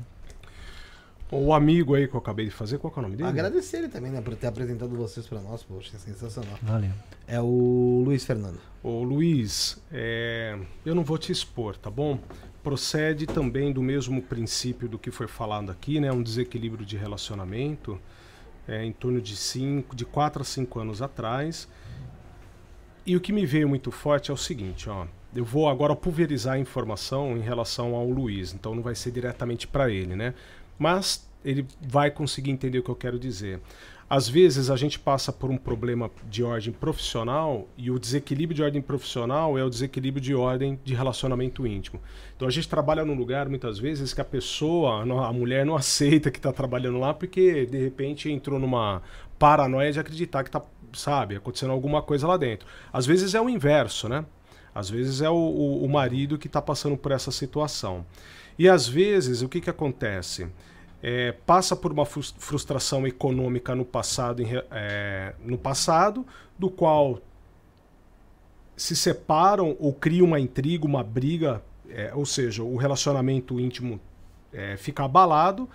[1.31, 3.29] O amigo aí que eu acabei de fazer, qual é o nome dele?
[3.29, 6.57] Agradecer ele também, né, por ter apresentado vocês para nós, poxa, é sensacional.
[6.63, 6.91] Valeu.
[7.27, 8.61] É o Luiz Fernando.
[8.83, 10.57] O Luiz, é...
[10.85, 12.19] eu não vou te expor, tá bom?
[12.63, 16.13] Procede também do mesmo princípio do que foi falado aqui, né?
[16.13, 18.01] Um desequilíbrio de relacionamento
[18.67, 21.69] é, em torno de cinco, de 4 a 5 anos atrás.
[23.05, 25.07] E o que me veio muito forte é o seguinte, ó
[25.37, 29.67] eu vou agora pulverizar a informação em relação ao Luiz, então não vai ser diretamente
[29.67, 30.35] para ele, né?
[30.79, 33.61] Mas ele vai conseguir entender o que eu quero dizer.
[34.09, 38.63] Às vezes a gente passa por um problema de ordem profissional e o desequilíbrio de
[38.63, 42.01] ordem profissional é o desequilíbrio de ordem de relacionamento íntimo.
[42.37, 46.31] Então a gente trabalha num lugar muitas vezes que a pessoa, a mulher não aceita
[46.31, 49.03] que está trabalhando lá porque de repente entrou numa
[49.41, 52.67] paranoia de acreditar que está, sabe, acontecendo alguma coisa lá dentro.
[52.93, 54.25] Às vezes é o inverso, né?
[54.77, 58.05] Às vezes é o, o, o marido que está passando por essa situação.
[58.59, 60.47] E às vezes o que, que acontece?
[61.03, 66.27] É, passa por uma frustração econômica no passado, é, no passado,
[66.59, 67.23] do qual
[68.77, 73.99] se separam ou criam uma intriga, uma briga, é, ou seja, o relacionamento íntimo
[74.53, 75.67] é, fica abalado,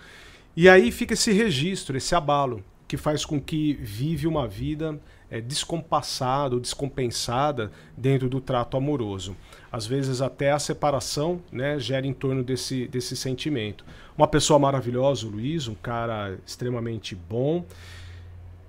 [0.56, 5.00] e aí fica esse registro, esse abalo, que faz com que vive uma vida
[5.32, 9.34] é, descompassada ou descompensada dentro do trato amoroso.
[9.72, 13.82] Às vezes até a separação né, gera em torno desse, desse sentimento.
[14.16, 17.64] Uma pessoa maravilhosa, o Luiz, um cara extremamente bom.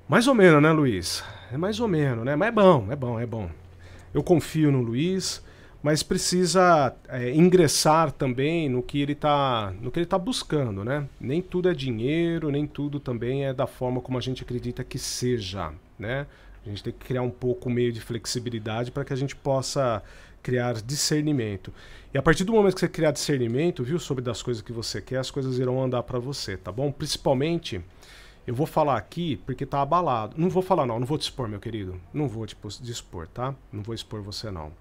[0.07, 1.21] Mais ou menos, né, Luiz?
[1.51, 2.33] É mais ou menos, né?
[2.37, 3.49] Mas é bom, é bom, é bom.
[4.13, 5.43] Eu confio no Luiz,
[5.81, 9.73] mas precisa é, ingressar também no que ele está
[10.07, 11.09] tá buscando, né?
[11.19, 14.97] Nem tudo é dinheiro, nem tudo também é da forma como a gente acredita que
[14.97, 16.25] seja, né?
[16.65, 20.01] A gente tem que criar um pouco meio de flexibilidade para que a gente possa
[20.41, 21.73] criar discernimento.
[22.13, 25.01] E a partir do momento que você criar discernimento, viu, sobre das coisas que você
[25.01, 26.91] quer, as coisas irão andar para você, tá bom?
[26.91, 27.81] Principalmente
[28.45, 30.35] Eu vou falar aqui porque tá abalado.
[30.37, 31.99] Não vou falar não, não vou te expor, meu querido.
[32.13, 33.55] Não vou te dispor, tá?
[33.71, 34.73] Não vou expor você não.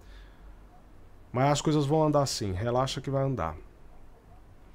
[1.33, 3.57] Mas as coisas vão andar assim, relaxa que vai andar.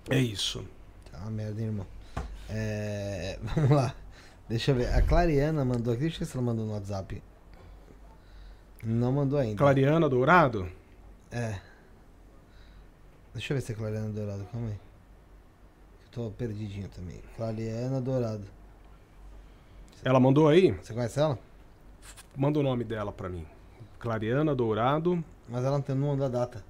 [0.09, 0.65] É isso.
[1.11, 1.87] Tá merda, hein, irmão.
[2.49, 3.93] É, Vamos lá.
[4.49, 4.93] Deixa eu ver.
[4.93, 6.03] A Clariana mandou aqui.
[6.03, 7.21] Deixa eu ver se ela mandou no WhatsApp.
[8.83, 9.57] Não mandou ainda.
[9.57, 10.69] Clariana Dourado?
[11.31, 11.59] É.
[13.33, 14.45] Deixa eu ver se é Clariana Dourado.
[14.51, 14.73] Calma aí.
[16.05, 17.21] Eu tô perdidinho também.
[17.35, 18.45] Clariana Dourado.
[20.03, 20.71] Ela mandou aí?
[20.71, 21.37] Você conhece ela?
[22.35, 23.45] Manda o nome dela pra mim.
[23.99, 25.23] Clariana Dourado.
[25.49, 26.63] Mas ela não tem- não mandou a data.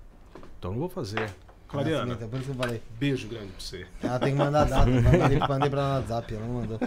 [0.57, 1.33] Então não vou fazer.
[1.68, 2.81] Ah, Clariana, então, por isso que eu falei.
[2.98, 3.85] beijo grande pra você.
[4.02, 4.85] Ela tem que mandar a data.
[4.89, 6.34] Mandei, mandei pra ela no WhatsApp.
[6.35, 6.80] Ela não mandou.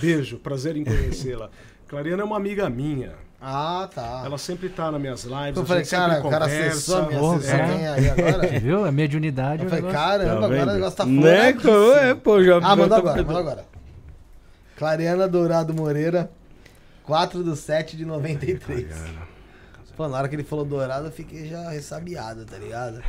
[0.00, 1.50] Beijo, prazer em conhecê-la.
[1.86, 3.12] Clariana é uma amiga minha.
[3.40, 4.22] Ah, tá.
[4.24, 5.56] Ela sempre tá nas minhas lives.
[5.56, 7.88] eu falei, cara, o cara acessou, Porra, acessou é.
[7.88, 8.48] aí agora?
[8.48, 8.86] Você viu?
[8.86, 9.62] É mediunidade.
[9.64, 11.62] Eu falei, caramba, Tá agora o negócio tá Né, fora.
[11.62, 13.64] co- é, pô, já Ah, manda agora, manda agora.
[14.76, 16.30] Clariana Dourado Moreira,
[17.04, 18.86] 4 do 7 de 93.
[19.96, 23.02] Pô, na hora que ele falou dourado, eu fiquei já ressabiado, tá ligado?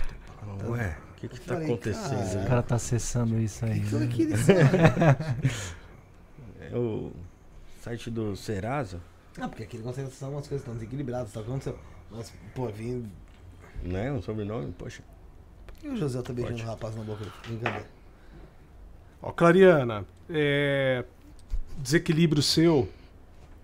[0.70, 2.32] Ué, o que que tá falei, acontecendo?
[2.34, 2.44] cara.
[2.44, 3.80] O cara tá acessando isso aí.
[3.80, 4.06] O que né?
[4.06, 4.34] aquele
[6.72, 7.12] É o
[7.82, 9.00] site do Serasa,
[9.40, 11.80] Ah, porque aqui ele consegue acessar umas coisas que estão desequilibradas, sabe o que aconteceu?
[12.12, 13.10] Mas, pô, vim.
[13.84, 14.12] né?
[14.12, 15.02] Um sobrenome, poxa.
[15.84, 17.26] E o José tá beijando o rapaz na boca?
[17.46, 17.86] Brincadeira.
[19.22, 21.06] Ó, Clariana, é,
[21.78, 22.90] desequilíbrio seu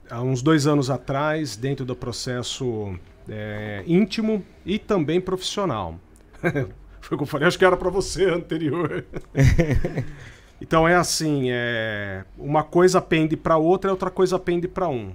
[0.09, 2.97] há uns dois anos atrás, dentro do processo
[3.27, 5.99] é, íntimo e também profissional.
[7.01, 9.05] Foi o que eu falei, acho que era para você anterior.
[10.61, 15.13] então é assim, é, uma coisa pende para outra, outra coisa pende para um.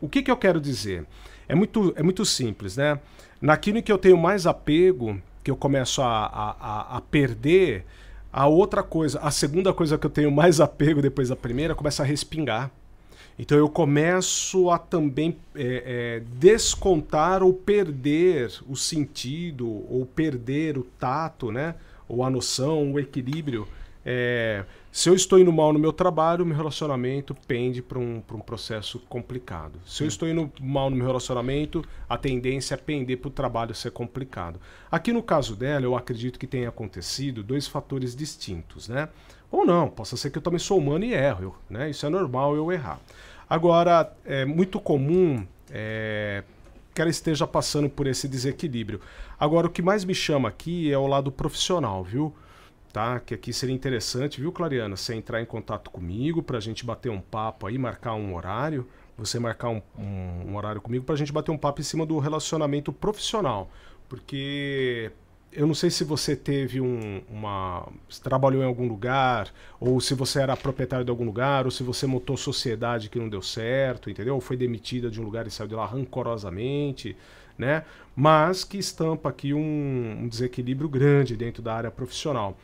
[0.00, 1.06] O que, que eu quero dizer?
[1.48, 3.00] É muito, é muito simples, né?
[3.40, 7.84] Naquilo em que eu tenho mais apego, que eu começo a, a, a- a perder,
[8.32, 12.02] a outra coisa, a segunda coisa que eu tenho mais apego depois da primeira, começa
[12.02, 12.70] a respingar.
[13.38, 20.82] Então eu começo a também é, é, descontar ou perder o sentido, ou perder o
[20.82, 21.74] tato, né?
[22.08, 23.66] Ou a noção, o equilíbrio.
[24.04, 28.36] É, se eu estou indo mal no meu trabalho, meu relacionamento pende para um, pra
[28.36, 29.78] um processo complicado.
[29.86, 33.74] Se eu estou indo mal no meu relacionamento, a tendência é pender para o trabalho
[33.74, 34.60] ser complicado.
[34.90, 39.08] Aqui no caso dela, eu acredito que tenha acontecido dois fatores distintos, né?
[39.52, 41.90] Ou não, possa ser que eu também sou humano e erro, né?
[41.90, 42.98] Isso é normal eu errar.
[43.48, 46.42] Agora, é muito comum é,
[46.94, 49.00] que ela esteja passando por esse desequilíbrio.
[49.38, 52.34] Agora, o que mais me chama aqui é o lado profissional, viu?
[52.94, 53.20] Tá?
[53.20, 54.96] Que aqui seria interessante, viu, Clariana?
[54.96, 58.88] Você entrar em contato comigo para a gente bater um papo aí, marcar um horário.
[59.18, 62.06] Você marcar um, um- um horário comigo para a gente bater um papo em cima
[62.06, 63.70] do relacionamento profissional.
[64.08, 65.10] Porque
[65.52, 67.86] eu não sei se você teve um, uma.
[68.22, 72.06] Trabalhou em algum lugar, ou se você era proprietário de algum lugar, ou se você
[72.06, 74.34] montou sociedade que não deu certo, entendeu?
[74.34, 77.14] Ou foi demitida de um lugar e saiu de lá rancorosamente,
[77.58, 77.84] né?
[78.16, 82.56] Mas que estampa aqui um, um desequilíbrio grande dentro da área profissional.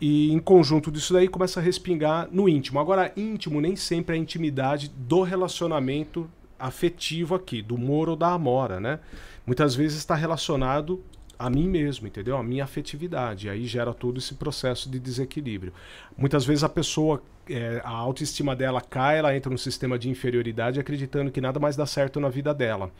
[0.00, 2.78] E em conjunto disso daí começa a respingar no íntimo.
[2.78, 6.28] Agora, íntimo nem sempre é a intimidade do relacionamento
[6.58, 9.00] afetivo aqui, do moro ou da amora, né?
[9.46, 11.02] Muitas vezes está relacionado
[11.38, 12.36] a mim mesmo, entendeu?
[12.36, 13.48] A minha afetividade.
[13.48, 15.72] Aí gera todo esse processo de desequilíbrio.
[16.16, 20.80] Muitas vezes a pessoa, é, a autoestima dela cai, ela entra num sistema de inferioridade
[20.80, 22.90] acreditando que nada mais dá certo na vida dela.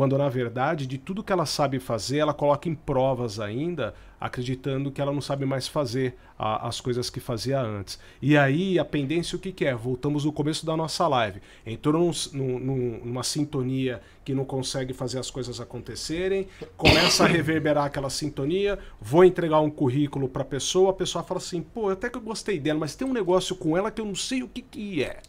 [0.00, 4.90] Quando na verdade, de tudo que ela sabe fazer, ela coloca em provas ainda, acreditando
[4.90, 7.98] que ela não sabe mais fazer a- as coisas que fazia antes.
[8.22, 9.74] E aí a pendência o que, que é?
[9.74, 11.42] Voltamos no começo da nossa live.
[11.66, 16.48] Entrou num- num- num- numa sintonia que não consegue fazer as coisas acontecerem,
[16.78, 21.36] começa a reverberar aquela sintonia, vou entregar um currículo para a pessoa, a pessoa fala
[21.40, 24.06] assim, pô, até que eu gostei dela, mas tem um negócio com ela que eu
[24.06, 25.20] não sei o que, que é.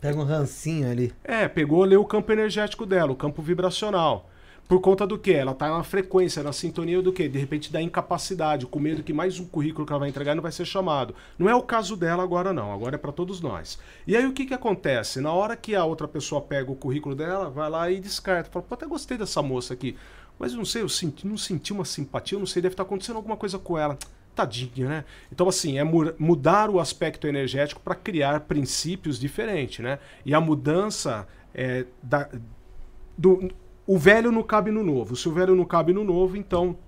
[0.00, 1.12] Pega um rancinho ali.
[1.24, 4.30] É, pegou, leu o campo energético dela, o campo vibracional.
[4.68, 5.32] Por conta do quê?
[5.32, 7.26] Ela tá na frequência, na sintonia do quê?
[7.26, 10.42] De repente da incapacidade, com medo que mais um currículo que ela vai entregar não
[10.42, 11.14] vai ser chamado.
[11.38, 13.78] Não é o caso dela agora não, agora é para todos nós.
[14.06, 15.22] E aí o que que acontece?
[15.22, 18.50] Na hora que a outra pessoa pega o currículo dela, vai lá e descarta.
[18.50, 19.96] Fala, pô, até gostei dessa moça aqui.
[20.38, 23.38] Mas não sei, eu senti, não senti uma simpatia, não sei, deve estar acontecendo alguma
[23.38, 23.98] coisa com ela.
[24.38, 25.04] Tadinha, né?
[25.32, 29.98] Então, assim, é mu- mudar o aspecto energético para criar princípios diferentes, né?
[30.24, 32.28] E a mudança é, da,
[33.16, 33.50] do,
[33.84, 35.16] o velho não cabe no novo.
[35.16, 36.78] Se o velho não cabe no novo, então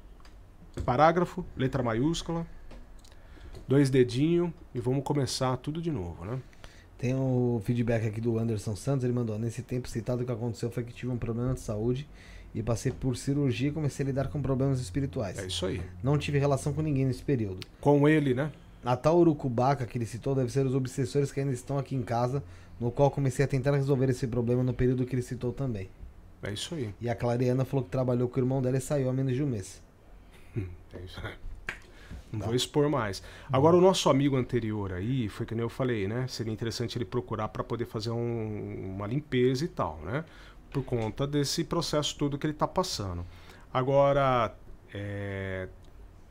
[0.84, 2.46] parágrafo, letra maiúscula,
[3.66, 6.38] dois dedinhos e vamos começar tudo de novo, né?
[6.96, 10.70] Tem o feedback aqui do Anderson Santos, ele mandou, nesse tempo citado o que aconteceu
[10.70, 12.06] foi que tive um problema de saúde
[12.54, 15.38] e passei por cirurgia e comecei a lidar com problemas espirituais.
[15.38, 15.80] É isso aí.
[16.02, 17.60] Não tive relação com ninguém nesse período.
[17.80, 18.50] Com ele, né?
[18.84, 22.02] A tal urucubaca que ele citou deve ser os obsessores que ainda estão aqui em
[22.02, 22.42] casa,
[22.80, 25.88] no qual comecei a tentar resolver esse problema no período que ele citou também.
[26.42, 26.94] É isso aí.
[27.00, 29.42] E a Clariana falou que trabalhou com o irmão dela e saiu há menos de
[29.42, 29.82] um mês.
[30.56, 31.34] É isso aí.
[32.32, 33.22] Não vou expor mais.
[33.52, 36.26] Agora, o nosso amigo anterior aí, foi que nem eu falei, né?
[36.28, 40.24] Seria interessante ele procurar para poder fazer um- uma limpeza e tal, né?
[40.70, 43.24] Por conta desse processo todo que ele está passando.
[43.72, 44.54] Agora,
[44.92, 45.68] é,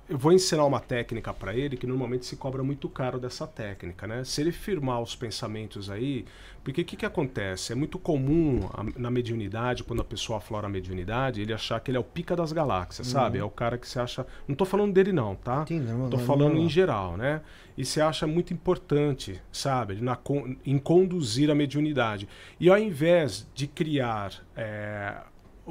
[0.10, 4.08] eu vou ensinar uma técnica para ele que normalmente se cobra muito caro dessa técnica,
[4.08, 4.24] né?
[4.24, 6.26] Se ele firmar os pensamentos aí,
[6.64, 7.72] porque o que, que acontece?
[7.72, 11.92] É muito comum a- na mediunidade, quando a pessoa aflora a mediunidade, ele achar que
[11.92, 13.38] ele é o pica das galáxias, sabe?
[13.38, 14.26] É o cara que se acha.
[14.48, 15.66] Não tô falando dele, não, tá?
[15.68, 16.38] Sim, normal- Tô normal.
[16.38, 17.42] falando em geral, né?
[17.78, 20.02] E se acha muito importante, sabe?
[20.02, 20.18] Na,
[20.66, 22.28] em conduzir a mediunidade.
[22.60, 24.34] E ao invés de criar.
[24.58, 25.14] é,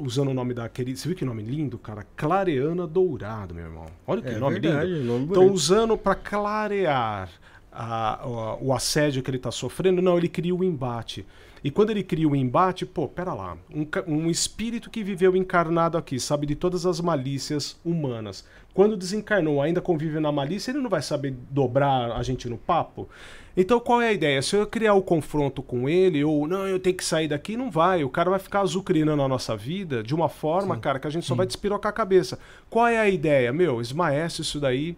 [0.01, 0.97] usando o nome da querida.
[0.97, 2.05] Você viu que nome lindo, cara?
[2.15, 3.85] Clareana Dourado, meu irmão.
[4.07, 5.05] Olha que É nome verdade, lindo.
[5.05, 5.53] nome Estão bonito.
[5.53, 7.29] usando para clarear
[7.71, 10.01] a- o, o assédio que ele está sofrendo.
[10.01, 11.25] Não, ele cria o embate.
[11.63, 13.57] E quando ele cria o embate, pô, pera lá.
[13.73, 18.45] Um, um espírito que viveu encarnado aqui, sabe de todas as malícias humanas.
[18.79, 23.09] Quando desencarnou, ainda convive na malícia, ele não vai saber dobrar a gente no papo?
[23.57, 24.41] Então qual é a ideia?
[24.41, 27.69] Se eu criar o confronto com ele, ou não, eu tenho que sair daqui, não
[27.69, 28.05] vai.
[28.05, 31.25] O cara vai ficar azucrinando a nossa vida de uma forma, cara, que a gente
[31.25, 32.39] só vai despirocar a cabeça.
[32.69, 33.51] Qual é a ideia?
[33.51, 34.95] Meu, esmaece isso daí,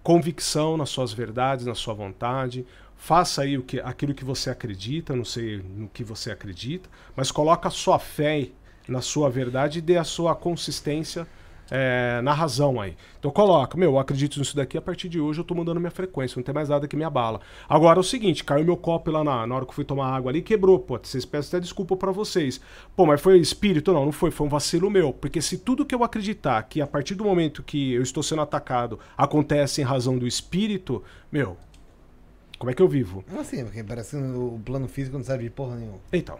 [0.00, 2.64] convicção nas suas verdades, na sua vontade.
[2.94, 7.32] Faça aí o que, aquilo que você acredita, não sei no que você acredita, mas
[7.32, 8.46] coloca a sua fé
[8.86, 11.26] na sua verdade e dê a sua consistência
[11.70, 12.96] é, na razão aí.
[13.18, 15.90] Então coloca, meu, eu acredito nisso daqui, a partir de hoje eu tô mudando minha
[15.90, 17.40] frequência, não tem mais nada que me abala.
[17.68, 20.14] Agora é o seguinte, caiu meu copo lá na, na hora que eu fui tomar
[20.14, 22.60] água ali, quebrou, pô, vocês peço até desculpa pra vocês.
[22.96, 23.92] Pô, mas foi espírito?
[23.92, 26.86] Não, não foi, foi um vacilo meu, porque se tudo que eu acreditar que a
[26.86, 31.56] partir do momento que eu estou sendo atacado acontece em razão do espírito, meu,
[32.58, 33.24] como é que eu vivo?
[33.28, 33.64] Como assim?
[33.64, 35.98] Porque parece que o plano físico não serve de porra nenhuma.
[36.12, 36.38] Então,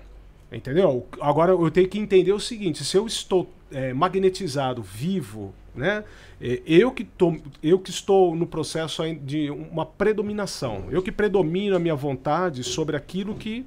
[0.51, 1.07] entendeu?
[1.21, 6.05] Agora eu tenho que entender o seguinte: se eu estou é, magnetizado, vivo, né?
[6.41, 11.77] é, Eu que, tô, eu que estou no processo de uma predominação, eu que predomino
[11.77, 13.67] a minha vontade sobre aquilo que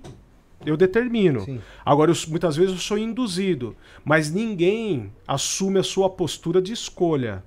[0.65, 1.41] eu determino.
[1.41, 1.59] Sim.
[1.85, 7.43] Agora, eu, muitas vezes eu sou induzido, mas ninguém assume a sua postura de escolha.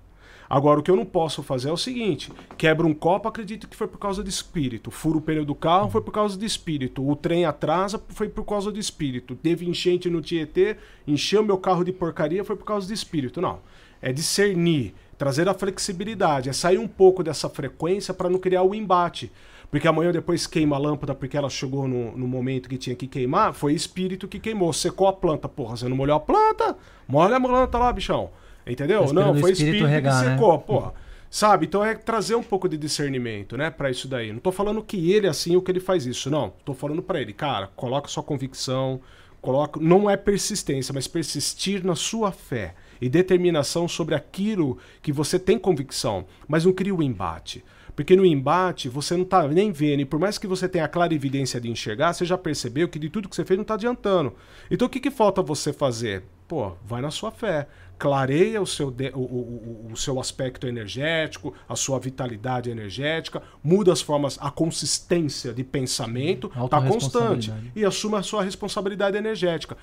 [0.49, 3.77] Agora, o que eu não posso fazer é o seguinte: quebra um copo, acredito que
[3.77, 4.91] foi por causa de espírito.
[4.91, 7.07] Furo o pneu do carro, foi por causa de espírito.
[7.09, 9.35] O trem atrasa, foi por causa de espírito.
[9.35, 13.41] Teve enchente no Tietê, encheu meu carro de porcaria, foi por causa de espírito.
[13.41, 13.61] Não.
[14.03, 18.75] É discernir, trazer a flexibilidade, é sair um pouco dessa frequência para não criar o
[18.75, 19.33] embate.
[19.71, 23.09] Porque amanhã depois queima a lâmpada porque ela chegou no, no momento que tinha que
[23.09, 24.73] queimar, foi espírito que queimou.
[24.73, 25.49] Secou a planta.
[25.49, 26.77] Porra, você não molhou a planta?
[27.09, 28.31] Molha a planta lá, bichão.
[28.67, 29.13] Entendeu?
[29.13, 30.35] Não, o foi espírito espírito regar, que né?
[30.35, 30.95] secou, porra.
[31.31, 31.67] Sabe?
[31.67, 34.33] Então é trazer um pouco de discernimento, né, Pra isso daí.
[34.33, 36.53] Não tô falando que ele é assim ou que ele faz isso, não.
[36.65, 39.01] Tô falando pra ele, cara, coloca sua convicção,
[39.41, 45.39] coloca, não é persistência, mas persistir na sua fé e determinação sobre aquilo que você
[45.39, 47.65] tem convicção, mas não cria o embate.
[47.97, 50.89] Porque no embate você não tá nem vendo, e por mais que você tenha a
[50.89, 53.75] clara evidência de enxergar, você já percebeu que de tudo que você fez não tá
[53.75, 54.33] adiantando.
[54.71, 56.25] Então o que, que falta você fazer?
[56.47, 57.67] Pô, vai na sua fé.
[57.99, 63.93] Clareia o seu, de- o, o- o- seu aspecto energético, a sua vitalidade energética, muda
[63.93, 66.75] as formas, a consistência de pensamento, tá constante.
[66.75, 67.73] Autorresponsabilidade.
[67.75, 69.77] E assuma a sua responsabilidade energética.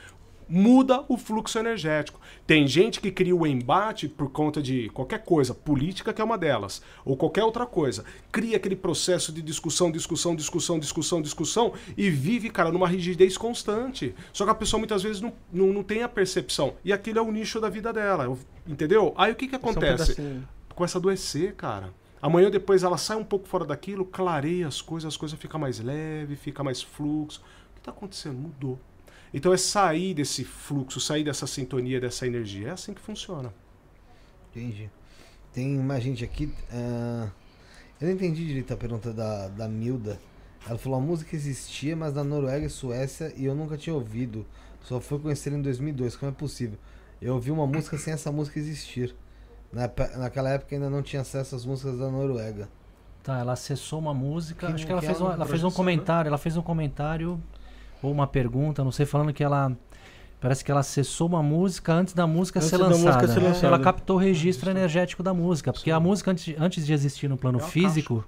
[0.54, 2.20] Muda o fluxo energético.
[2.46, 6.38] Tem gente que cria o embate por conta de qualquer coisa, política que é uma
[6.38, 8.04] delas, ou qualquer outra coisa.
[8.34, 14.14] Cria aquele processo de discussão, discussão, discussão, discussão, discussão e vive, cara, numa rigidez constante.
[14.34, 16.74] Só que a pessoa muitas vezes não, não, não tem a percepção.
[16.84, 18.38] E aquilo é o nicho da vida dela.
[18.68, 19.14] Entendeu?
[19.16, 20.16] Aí o que, que um acontece?
[20.16, 20.46] pedacinho.
[20.76, 21.94] começa a adoecer, cara.
[22.22, 25.80] Amanhã depois ela sai um pouco fora daquilo, clareia as coisas, as coisas ficam mais
[25.80, 27.40] leve, fica mais fluxo.
[27.40, 28.38] O que está acontecendo?
[28.38, 28.78] Mudou.
[29.34, 32.68] Então é sair desse fluxo, sair dessa sintonia, dessa energia.
[32.70, 33.54] É assim que funciona.
[34.52, 34.90] Entendi.
[35.54, 36.54] Tem mais gente aqui.
[36.72, 37.30] ah,
[38.00, 40.20] eu não entendi direito a pergunta da, da Milda.
[40.68, 44.46] Ela falou: a música existia, mas na Noruega e Suécia e eu nunca tinha ouvido.
[44.84, 46.16] Só fui conhecer em 2002.
[46.16, 46.78] Como é possível?
[47.22, 49.16] Eu ouvi uma música sem essa música existir.
[49.72, 52.68] Na, naquela época ainda não tinha acesso às músicas da Noruega.
[53.24, 54.68] Tá, ela acessou uma música.
[54.68, 56.28] Que- acho que ela fez, ela uma- ela fez um projeção, comentário.
[56.28, 57.42] Ela fez um comentário
[58.02, 59.72] ou uma pergunta, não sei, falando que ela.
[60.40, 63.28] Parece que ela acessou uma música antes da música Antes ser da música lançada.
[63.28, 63.48] ser né?
[63.50, 63.68] lançada.
[63.68, 65.72] Ela captou o registro energético da música.
[65.72, 68.26] Porque a música, antes, antes de existir no plano É físico,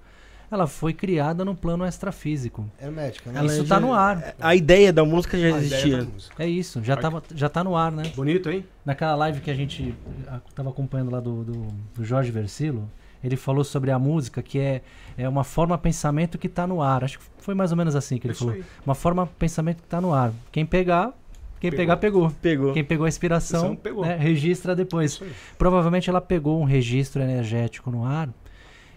[0.52, 2.70] ela foi criada no plano extrafísico.
[2.80, 3.40] Hermética, né?
[3.40, 4.36] Ela Isso já- tá no ar.
[4.40, 6.04] A ideia da música já A existia.
[6.04, 6.44] música.
[6.44, 8.04] É isso, já, tava, já tá no ar, né?
[8.16, 8.64] Bonito, hein?
[8.86, 9.96] Naquela live que a gente
[10.28, 12.88] ah, tava acompanhando lá do, do, do Jorge Versilo,
[13.24, 14.82] ele falou sobre a música, que é,
[15.18, 17.04] é uma forma pensamento que está no ar.
[17.04, 18.56] Acho que foi mais ou menos assim que ele isso falou.
[18.56, 18.64] aí.
[18.86, 20.32] Uma forma pensamento que está no ar.
[20.52, 21.14] Quem pegar,
[21.60, 21.78] quem Pegou.
[21.86, 22.32] pegar, pegou.
[22.42, 22.74] Pegou.
[22.74, 24.06] Quem pegou a inspiração, pegou.
[24.06, 25.22] né, registra depois.
[25.58, 28.28] Provavelmente ela pegou um registro energético no ar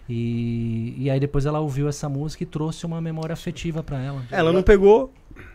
[0.09, 4.21] e, e aí depois ela ouviu essa música e trouxe uma memória afetiva para ela.
[4.31, 5.13] Ela não pegou,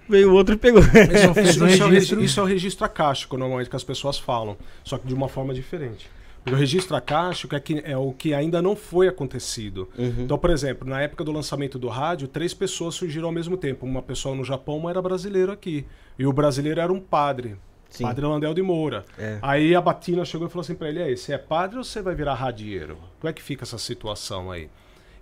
[0.08, 0.80] veio o outro e pegou.
[0.82, 2.16] Isso, isso- isso é o registro.
[2.16, 4.56] regi- isso é o registro acástico, normalmente, que as pessoas falam.
[4.84, 6.08] Só que de uma forma diferente.
[6.44, 9.88] O registro acástico é, que, é o que ainda não foi acontecido.
[9.96, 10.24] Uhum.
[10.24, 13.86] Então, por exemplo, na época do lançamento do rádio, três pessoas surgiram ao mesmo tempo.
[13.86, 15.86] Uma pessoa no Japão, uma era brasileiro aqui.
[16.18, 17.56] E o brasileiro era um padre.
[17.88, 18.04] Sim.
[18.04, 19.04] Padre Landel de Moura.
[19.18, 19.38] É.
[19.42, 22.00] Aí a Batina chegou e falou assim pra ele: aí, você é padre ou você
[22.00, 22.96] vai virar radieiro?
[23.20, 24.68] Como é que fica essa situação aí?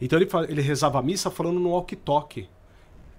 [0.00, 2.49] Então ele, ele rezava a missa falando no walkie-talkie.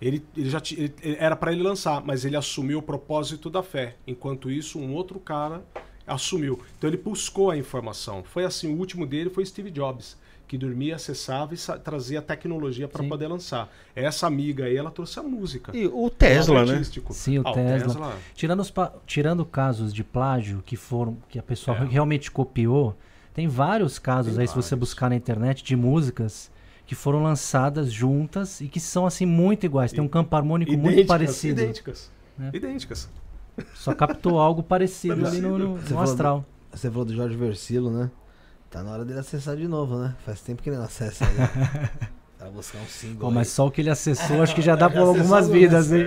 [0.01, 3.97] Ele, ele já ele- era para ele lançar, mas ele assumiu o propósito da fé.
[4.07, 5.63] Enquanto isso, um outro cara
[6.07, 6.59] assumiu.
[6.77, 8.23] Então ele buscou a informação.
[8.23, 13.03] Foi assim, o último dele foi Steve Jobs, que dormia, acessava e trazia tecnologia para
[13.07, 13.71] poder lançar.
[13.95, 15.71] Essa amiga aí, ela trouxe a música.
[15.75, 16.83] E o Tesla, lado né?
[17.11, 18.17] Sim, o Ah, Tesla.
[18.35, 21.85] Tirando, os pa- tirando casos de plágio que foram que a pessoa É.
[21.85, 22.97] realmente copiou,
[23.33, 24.80] tem vários casos Tem aí se você vários.
[24.89, 26.51] buscar na internet de músicas
[26.85, 29.93] que foram lançadas juntas e que são assim muito iguais.
[29.93, 31.61] Tem um campo harmônico muito Idênticas, parecido.
[31.61, 32.11] Idênticas.
[32.38, 32.51] né?
[32.53, 33.09] Idênticas.
[33.73, 36.45] Só captou algo parecido ali no, no- Você no falou astral.
[36.73, 38.09] Você falou do Jorge Versilo, né?
[38.69, 40.15] Tá na hora dele acessar de novo, né?
[40.25, 41.25] Faz tempo que ele não acessa.
[41.25, 41.90] Né?
[42.40, 43.19] Pra buscar um single.
[43.19, 43.33] Pô, aí.
[43.33, 45.53] mas só o que ele acessou, acho que já dá por algumas né?
[45.53, 46.06] vidas, hein?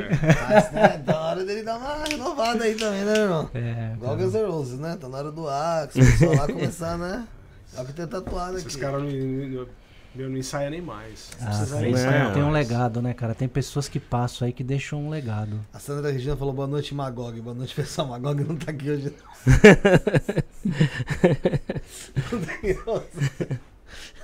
[0.48, 0.88] Mas, né?
[0.98, 3.50] Tá na hora dele dar uma renovada aí também, né, irmão?
[3.54, 4.96] É, Igual Guns N' Roses, né?
[5.00, 7.24] Tá na hora do Axe, o lá começar, né?
[7.68, 8.78] Só que tem tatuado Esses aqui.
[8.80, 9.66] caras não, não,
[10.14, 11.30] meu, não ensaiam nem mais.
[11.40, 13.34] Ah, ensaiar tem um legado, né, cara?
[13.34, 15.58] Tem pessoas que passam aí que deixam um legado.
[15.72, 17.40] A Sandra Regina falou boa noite, Magog.
[17.40, 18.08] Boa noite, pessoal.
[18.08, 19.12] Magog não tá aqui hoje.
[22.86, 23.02] não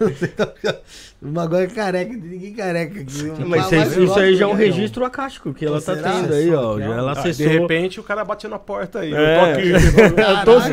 [1.22, 3.30] O Magog é careca, tem ninguém careca aqui.
[3.46, 6.12] Mas isso, isso aí já é um registro acástico que ela tá Será?
[6.12, 6.78] tendo aí, ó.
[6.78, 7.46] Já é ela Ah, de acessou.
[7.46, 9.12] repente o cara bateu na porta aí.
[9.12, 9.36] É.
[9.36, 9.68] Eu tô aqui.
[10.16, 10.70] Eu tô sim.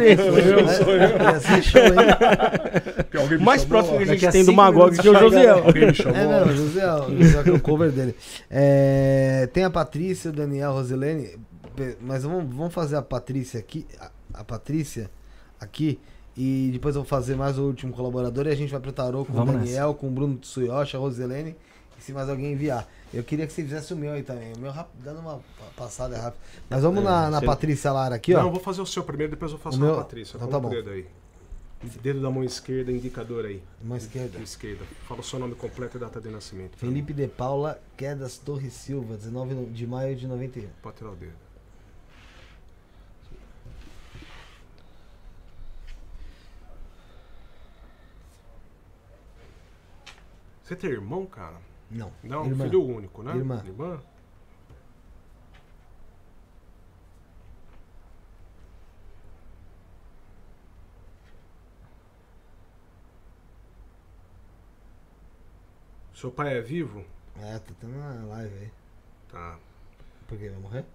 [3.30, 5.20] Me Mais próximo que a gente a tem do Magog minutos que é o.
[5.20, 5.64] Josiel.
[6.16, 8.16] É, não, o José, ó, o José que é o cover dele.
[8.50, 11.38] É, tem a Patrícia, o Daniel, a Rosilene,
[12.02, 14.10] mas vamos, vamos fazer a Patrícia aqui, a,
[14.42, 15.10] a Patrícia
[15.60, 16.00] aqui,
[16.38, 19.26] e depois eu vou fazer mais o último colaborador e a gente vai pro tarô
[19.26, 21.56] com Vamos o Daniel, com o Bruno Tsuyoshi, a Rosilene,
[21.98, 22.88] e se mais alguém enviar.
[23.14, 25.42] Eu queria que você fizesse o meu aí também, o meu rap- dando uma pa-
[25.76, 26.44] passada rápida.
[26.70, 28.44] Mas vamos É, na, na você- Patrícia Lara aqui, Não, ó.
[28.46, 30.36] eu vou fazer o seu primeiro, depois eu faço O meu- a Patrícia.
[30.38, 30.70] Então tá o bom.
[30.70, 31.06] dedo aí.
[32.02, 33.62] Dedo da mão esquerda, indicador aí.
[33.84, 34.40] Mão esquerda.
[34.40, 34.84] Esquerda.
[35.08, 36.76] Fala o seu nome completo e data de nascimento.
[36.76, 40.70] Felipe de Paula Quedas Torres Silva, 19 de maio de 91.
[40.82, 41.34] Pode tirar o dedo.
[50.68, 51.56] Você tem irmão, cara?
[51.90, 52.12] Não.
[52.22, 52.66] Não, Irmã.
[52.66, 53.34] filho único, né?
[53.38, 53.64] Irmã.
[53.66, 54.02] Irmã?
[66.14, 67.04] Seu pai é vivo?
[67.40, 68.72] É, tá tendo uma live aí.
[69.32, 69.60] Tá.
[70.28, 70.50] Por quê?
[70.50, 70.86] Vai morrer?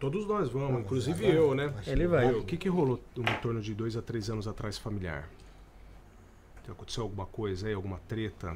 [0.00, 1.74] Todos nós vamos, Não, inclusive agora- eu, né?
[1.86, 2.32] Ele vai.
[2.32, 5.28] O que, que rolou em torno de dois a três anos atrás familiar?
[6.72, 8.54] Aconteceu alguma coisa aí, alguma treta?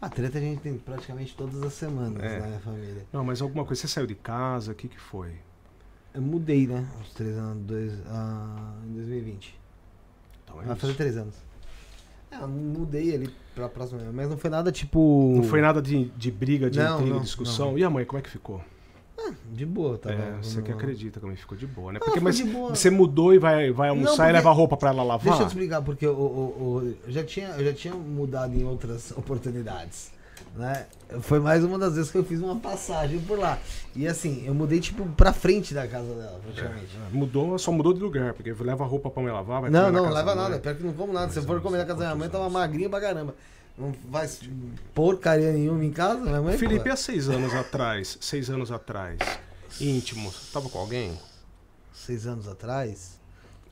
[0.00, 2.40] A treta a gente tem praticamente todas as semanas É.
[2.40, 3.06] na minha família.
[3.12, 3.80] Não, mas alguma coisa.
[3.82, 4.72] Você saiu de casa?
[4.72, 5.32] O que, que foi?
[6.12, 6.86] Eu mudei, né?
[7.00, 9.58] Uns três anos, dois, ah, em 2020.
[10.44, 11.34] Então é Vai fazer três anos.
[12.30, 15.34] É, mudei ali pra próxima, mas não foi nada tipo.
[15.36, 17.70] Não foi nada de, de briga, de Não, intriga, não, discussão.
[17.72, 17.78] não.
[17.78, 18.62] E a mãe, como é que ficou?
[19.52, 20.10] De boa, tá?
[20.12, 21.98] é, você que acredita mãe ficou de boa, né?
[22.02, 22.74] Ah, Porque, ficou mas boa.
[22.74, 25.24] você mudou e vai, vai almoçar Não, e porque- leva a roupa pra ela lavar?
[25.26, 28.64] Deixa eu te explicar, porque o- o- eu, já tinha, eu já tinha mudado em
[28.64, 30.10] outras oportunidades.
[30.56, 30.86] Né?
[31.22, 33.58] Foi mais uma das vezes que eu fiz uma passagem por lá.
[33.96, 36.88] E assim, eu mudei tipo pra frente da casa dela, praticamente.
[37.10, 40.02] Mudou, só mudou de lugar, porque leva a roupa pra mãe lavar, vai Não, não,
[40.04, 40.58] casa leva da nada.
[40.58, 41.32] Pior que não como nada.
[41.32, 43.34] Se eu Dois for comer na casa da minha mãe, tava magrinha pra caramba.
[43.76, 44.40] Não faz
[44.94, 46.56] porcaria nenhuma em casa, minha mãe.
[46.58, 49.18] Felipe, pô, há seis anos atrás, seis anos atrás,
[49.80, 51.18] íntimo, tava com alguém?
[51.92, 53.20] seis anos atrás.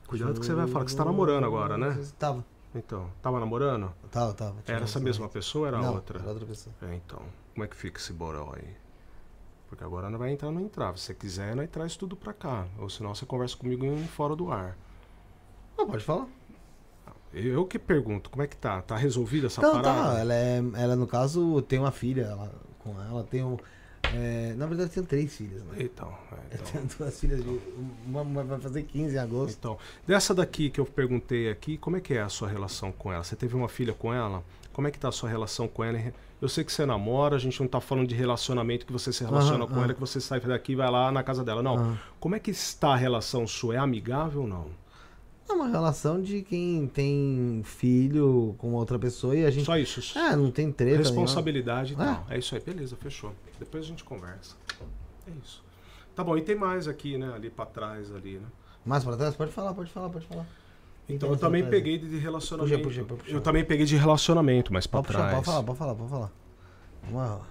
[0.07, 1.97] Cuidado que você vai falar que você tá namorando agora, né?
[2.17, 2.43] Tava,
[2.75, 3.93] Então, tava namorando?
[4.09, 4.55] tava, tava.
[4.67, 6.19] Era essa mesma pessoa ou era não, outra?
[6.19, 6.73] Era outra pessoa.
[6.81, 7.21] É, então.
[7.53, 8.75] Como é que fica esse boró aí?
[9.69, 10.97] Porque agora não vai entrar no entrar.
[10.97, 12.67] Se você quiser, nós traz tudo pra cá.
[12.77, 14.77] Ou senão você conversa comigo em fora do ar.
[15.77, 16.27] Ah, pode falar.
[17.33, 18.81] Eu que pergunto, como é que tá?
[18.81, 20.13] Tá resolvida essa Não, parada?
[20.13, 20.19] tá.
[20.19, 23.57] Ela é, ela no caso tem uma filha ela- com ela, tem um,
[24.13, 25.75] É, na verdade, eu tenho três filhas, né?
[25.79, 26.65] Então, é, Eu então.
[26.73, 27.59] tenho duas filhas de.
[28.05, 29.55] Uma uma vai fazer 15 em agosto.
[29.57, 33.13] Então, dessa daqui que eu perguntei aqui, como é que é a sua relação com
[33.13, 33.23] ela?
[33.23, 34.43] Você teve uma filha com ela?
[34.73, 35.97] Como é que tá a sua relação com ela?
[36.41, 39.23] Eu sei que você namora, a gente não tá falando de relacionamento que você se
[39.23, 41.63] relaciona com ela, que você sai daqui e vai lá na casa dela.
[41.63, 41.97] Não.
[42.19, 43.75] Como é que está a relação sua?
[43.75, 44.65] É amigável ou não?
[45.51, 49.65] É uma relação de quem tem filho com outra pessoa e a gente.
[49.65, 50.17] Só isso.
[50.17, 50.97] É, não tem treta.
[50.99, 52.05] Responsabilidade e É.
[52.05, 52.25] tal.
[52.29, 53.33] É isso aí, beleza, fechou.
[53.59, 54.55] Depois a gente conversa.
[55.27, 55.61] É isso.
[56.15, 57.33] Tá bom, e tem mais aqui, né?
[57.33, 58.39] Ali pra trás, ali, né?
[58.39, 58.51] nenhuma.
[58.85, 59.35] Mais pra trás?
[59.35, 60.45] Pode falar, pode falar, pode falar.
[61.09, 62.81] Então eu também peguei de relacionamento.
[62.83, 63.35] Puxa, puxa, puxa.
[63.35, 65.33] Eu também peguei de relacionamento, mas pra Pode puxar, trás.
[65.35, 66.31] pode falar, pode falar, pode falar.
[67.03, 67.41] Vamos lá.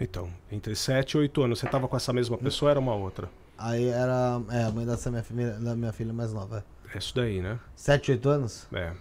[0.00, 2.94] Então, entre 7 e 8 anos, você tava com essa mesma pessoa ou era uma
[2.94, 3.30] outra?
[3.58, 6.64] Aí era é, a mãe dessa minha filha, da minha filha mais nova.
[6.94, 7.58] É isso daí, né?
[7.76, 8.66] 7, 8 anos?
[8.72, 8.92] É,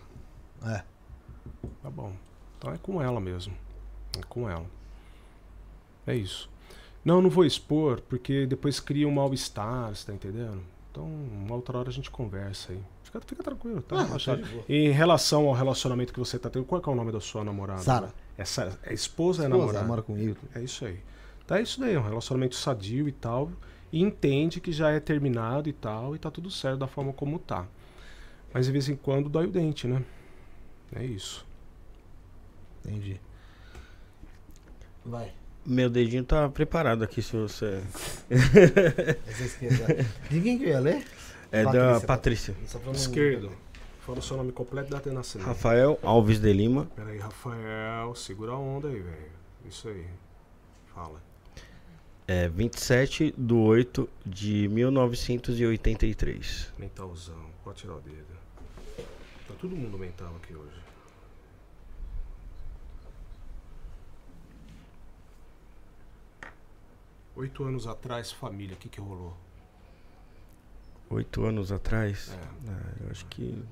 [0.65, 0.83] É.
[1.81, 2.11] tá bom.
[2.57, 3.53] Então é com ela mesmo.
[4.17, 4.65] É com ela.
[6.05, 6.49] É isso.
[7.05, 10.61] Não, não vou expor, porque depois cria um mal-estar, você tá entendendo?
[10.91, 12.83] Então, uma outra hora a gente conversa aí.
[13.03, 14.01] Fica, fica tranquilo, tá?
[14.01, 14.37] Ah, tá
[14.67, 17.43] em relação ao relacionamento que você tá tendo, qual que é o nome da sua
[17.43, 17.81] namorada?
[17.81, 18.07] Sara.
[18.07, 19.85] É, Sa- é esposa é Esposa, namorada?
[19.85, 20.37] mora comigo.
[20.55, 20.99] É isso aí.
[21.47, 23.51] Tá é isso daí, é um relacionamento sadio e tal.
[23.91, 27.39] E entende que já é terminado e tal, e tá tudo certo da forma como
[27.39, 27.65] tá.
[28.53, 30.03] Mas de vez em quando dói o dente, né?
[30.95, 31.45] É isso.
[32.85, 33.19] Entendi.
[35.05, 35.31] Vai.
[35.65, 37.81] Meu dedinho tá preparado aqui se você.
[39.27, 40.05] Essa esquerda.
[40.29, 41.03] De quem que eu ia ler?
[41.51, 42.55] É da Patrícia.
[42.67, 43.51] Só pra não- Esquerdo.
[44.09, 45.45] Fala o seu nome completo e data de nascimento.
[45.45, 46.87] Rafael Alves de Lima.
[46.95, 48.15] Pera aí, Rafael.
[48.15, 49.31] Segura a onda aí, velho.
[49.67, 50.07] Isso aí.
[50.87, 51.21] Fala.
[52.27, 56.73] É 27 de 8 de 1983.
[56.79, 57.51] Mentalzão.
[57.63, 58.33] Pode tirar o dedo.
[59.47, 60.81] Tá todo mundo mental aqui hoje.
[67.35, 69.37] Oito anos atrás, família, o que que rolou?
[71.11, 72.33] Oito anos atrás.
[72.33, 72.71] É.
[72.71, 73.63] Ah, eu acho que.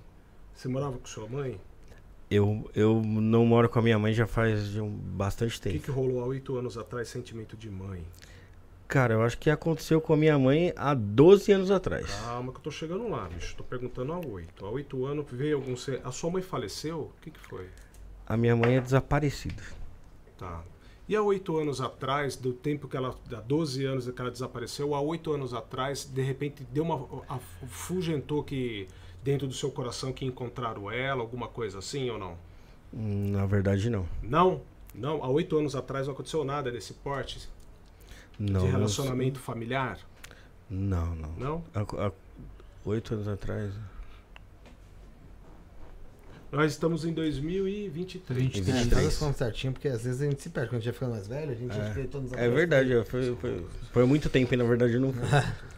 [0.57, 1.61] Você morava com sua mãe?
[2.31, 5.83] Eu, eu não moro com a minha mãe já faz um, bastante O que tempo.
[5.85, 8.03] que rolou há oito anos atrás, sentimento de mãe?
[8.87, 12.11] Cara, eu acho que aconteceu com a minha mãe há 12 anos atrás.
[12.23, 13.55] Calma que eu tô chegando lá, bicho.
[13.55, 14.65] Tô perguntando há oito.
[14.65, 15.75] Há oito anos veio algum...
[16.03, 17.01] A sua mãe faleceu?
[17.01, 17.69] O que que foi?
[18.25, 19.61] A minha mãe é desaparecida.
[20.39, 20.63] Tá.
[21.07, 23.15] E há oito anos atrás, do tempo que ela.
[23.31, 27.23] Há 12 anos que ela desapareceu, há oito anos atrás, de repente deu uma.
[27.29, 27.37] A,
[27.67, 28.87] fugentou que
[29.27, 32.37] dentro do seu coração que encontraram ela, alguma coisa assim ou não?
[32.93, 34.07] Na verdade, não.
[34.23, 34.61] Não?
[34.95, 37.49] Não, há oito anos atrás não aconteceu nada desse porte
[38.39, 38.61] Não.
[38.61, 39.99] de não- relacionamento familiar?
[40.69, 41.31] Não, não.
[41.33, 41.63] Não?
[41.75, 42.11] Há, há
[42.85, 43.73] oito anos atrás.
[46.49, 48.41] Nós estamos em 2023.
[48.41, 48.69] 23.
[48.69, 48.93] É, 23.
[48.93, 50.69] faz as contas certinho, porque às vezes a gente se perde.
[50.69, 53.35] Quando a gente vai ficando mais velho, a gente acha que todos É verdade, foi,
[53.35, 55.27] foi, foi muito tempo e na verdade não foi.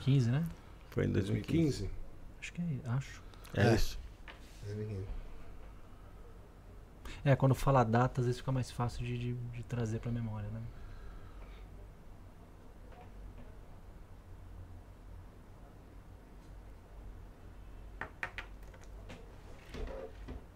[0.01, 0.43] 15, né?
[0.91, 1.89] Foi em 2015.
[1.89, 1.89] 2015?
[2.39, 2.89] Acho que é.
[2.91, 3.28] Acho.
[3.53, 3.75] É, É.
[3.75, 3.99] isso.
[7.25, 10.49] É, quando fala data, às vezes fica mais fácil de, de, de trazer pra memória,
[10.49, 10.61] né?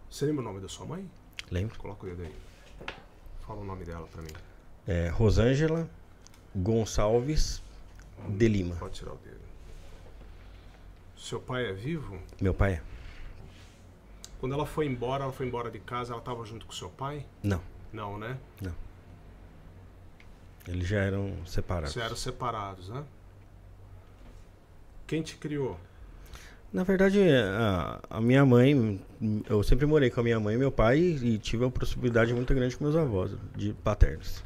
[0.09, 1.09] Você lembra o nome da sua mãe?
[1.49, 1.77] Lembro.
[1.79, 2.35] Coloca o dedo aí.
[3.41, 4.29] Fala o nome dela pra mim.
[4.87, 5.89] É, Rosângela
[6.55, 7.61] Gonçalves
[8.29, 8.75] de Lima.
[8.75, 9.41] Pode tirar o dedo.
[11.23, 12.19] Seu pai é vivo?
[12.41, 12.81] Meu pai é?
[14.41, 17.25] Quando ela foi embora, ela foi embora de casa, ela estava junto com seu pai?
[17.41, 17.61] Não.
[17.93, 18.37] Não, né?
[20.67, 21.93] Eles já eram separados.
[21.93, 23.05] Vocês eram separados, né?
[25.07, 25.79] Quem te criou?
[26.73, 27.21] Na verdade,
[27.57, 28.99] a, a minha mãe,
[29.49, 32.53] eu sempre morei com a minha mãe e meu pai e tive uma proximidade muito
[32.53, 34.43] grande com meus avós, de paternos.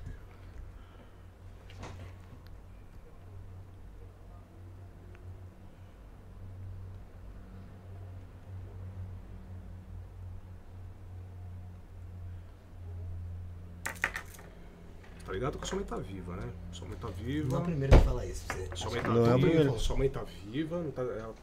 [15.38, 16.50] Ligado que sua mãe tá viva, né?
[16.72, 17.50] Sua mãe tá viva.
[17.50, 18.70] Não é o primeiro que fala isso pra você.
[18.76, 19.80] Sua mãe tá Não é o viva, primeiro.
[19.80, 20.82] sua mãe tá viva.
[20.84, 21.36] Não tá, ela-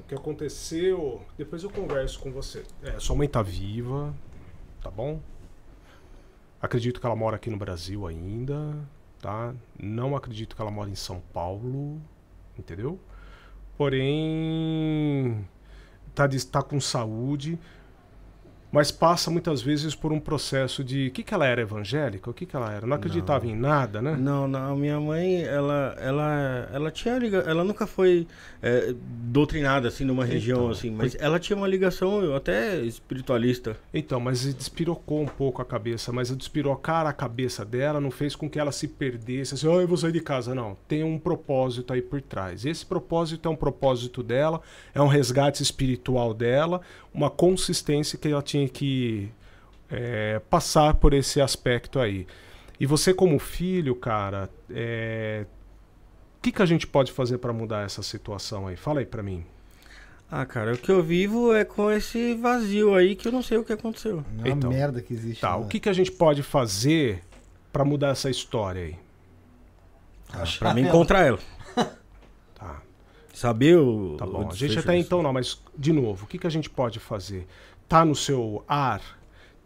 [0.00, 1.22] o que aconteceu.
[1.38, 2.64] Depois eu converso com você.
[2.82, 4.14] É, sua mãe tá viva,
[4.82, 5.20] tá bom?
[6.60, 8.74] Acredito que ela mora aqui no Brasil ainda,
[9.20, 9.54] tá?
[9.78, 12.00] Não acredito que ela mora em São Paulo,
[12.58, 12.98] entendeu?
[14.26, 15.46] Porém,
[16.14, 17.58] tá, de- tá com saúde.
[18.76, 21.06] Mas passa muitas vezes por um processo de.
[21.06, 22.28] O que, que ela era evangélica?
[22.28, 22.86] O que, que ela era?
[22.86, 24.14] Não acreditava em nada, né?
[24.20, 27.14] Não, não, a minha mãe, ela, ela, ela tinha
[27.46, 28.26] ela nunca foi
[28.60, 33.78] é, doutrinada assim numa região Então, assim, mas ela tinha uma ligação até espiritualista.
[33.94, 38.46] Então, mas despirocou um pouco a cabeça, mas despirocar a cabeça dela não fez com
[38.46, 40.54] que ela se perdesse, assim, oh, eu vou sair de casa.
[40.54, 42.66] Não, tem um propósito aí por trás.
[42.66, 44.60] Esse propósito é um propósito dela,
[44.94, 46.82] é um resgate espiritual dela,
[47.16, 49.30] uma consistência que ela tinha que
[49.90, 52.26] é, passar por esse aspecto aí.
[52.78, 55.46] E você como filho, cara, é,
[56.38, 58.76] o que, que a gente pode fazer para mudar essa situação aí?
[58.76, 59.46] Fala aí pra mim.
[60.30, 63.56] Ah, cara, o que eu vivo é com esse vazio aí que eu não sei
[63.56, 64.22] o que aconteceu.
[64.40, 65.40] É uma Então, merda que existe.
[65.40, 65.64] Tá, né?
[65.64, 67.22] o que, que a gente pode fazer
[67.72, 68.96] para mudar essa história aí?
[70.58, 71.38] Pra mim encontrar ela.
[73.36, 74.16] Saber o.
[74.16, 74.48] Tá o bom.
[74.50, 77.46] A gente até então não, mas de novo, o que, que a gente pode fazer?
[77.86, 79.02] Tá no seu ar?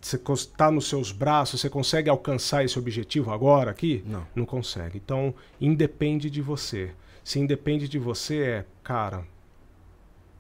[0.01, 1.61] Você cons- tá nos seus braços?
[1.61, 4.03] Você consegue alcançar esse objetivo agora aqui?
[4.07, 4.27] Não.
[4.35, 4.97] Não consegue.
[4.99, 6.91] Então, independe de você.
[7.23, 9.25] Se independe de você, é, cara,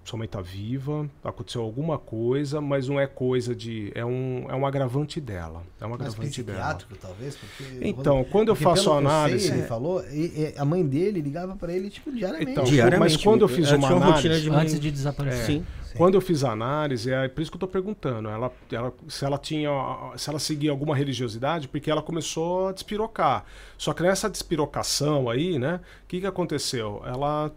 [0.02, 3.92] sua mãe tá viva, aconteceu alguma coisa, mas não é coisa de.
[3.94, 5.62] É um, é um agravante dela.
[5.80, 6.58] É um Mas agravante dela.
[6.58, 7.36] psiquiátrico, talvez?
[7.36, 9.16] Porque Então, quando eu porque faço pelo a que eu sei,
[9.48, 9.52] análise.
[9.52, 12.50] ele falou, e- e a mãe dele ligava pra ele, tipo, diariamente.
[12.50, 13.12] Então, Diariamente.
[13.14, 14.28] mas quando eu fiz ela uma tinha análise.
[14.28, 15.44] rotina de Antes de desaparecer.
[15.46, 15.66] Sim.
[15.96, 18.28] Quando eu fiz a análise, é por isso que eu tô perguntando.
[18.28, 19.70] Ela, ela, se ela tinha.
[20.16, 23.44] Se ela seguia alguma religiosidade, porque ela começou a despirocar.
[23.76, 25.80] Só que nessa despirocação aí, né?
[26.04, 27.02] O que, que aconteceu?
[27.04, 27.52] Ela.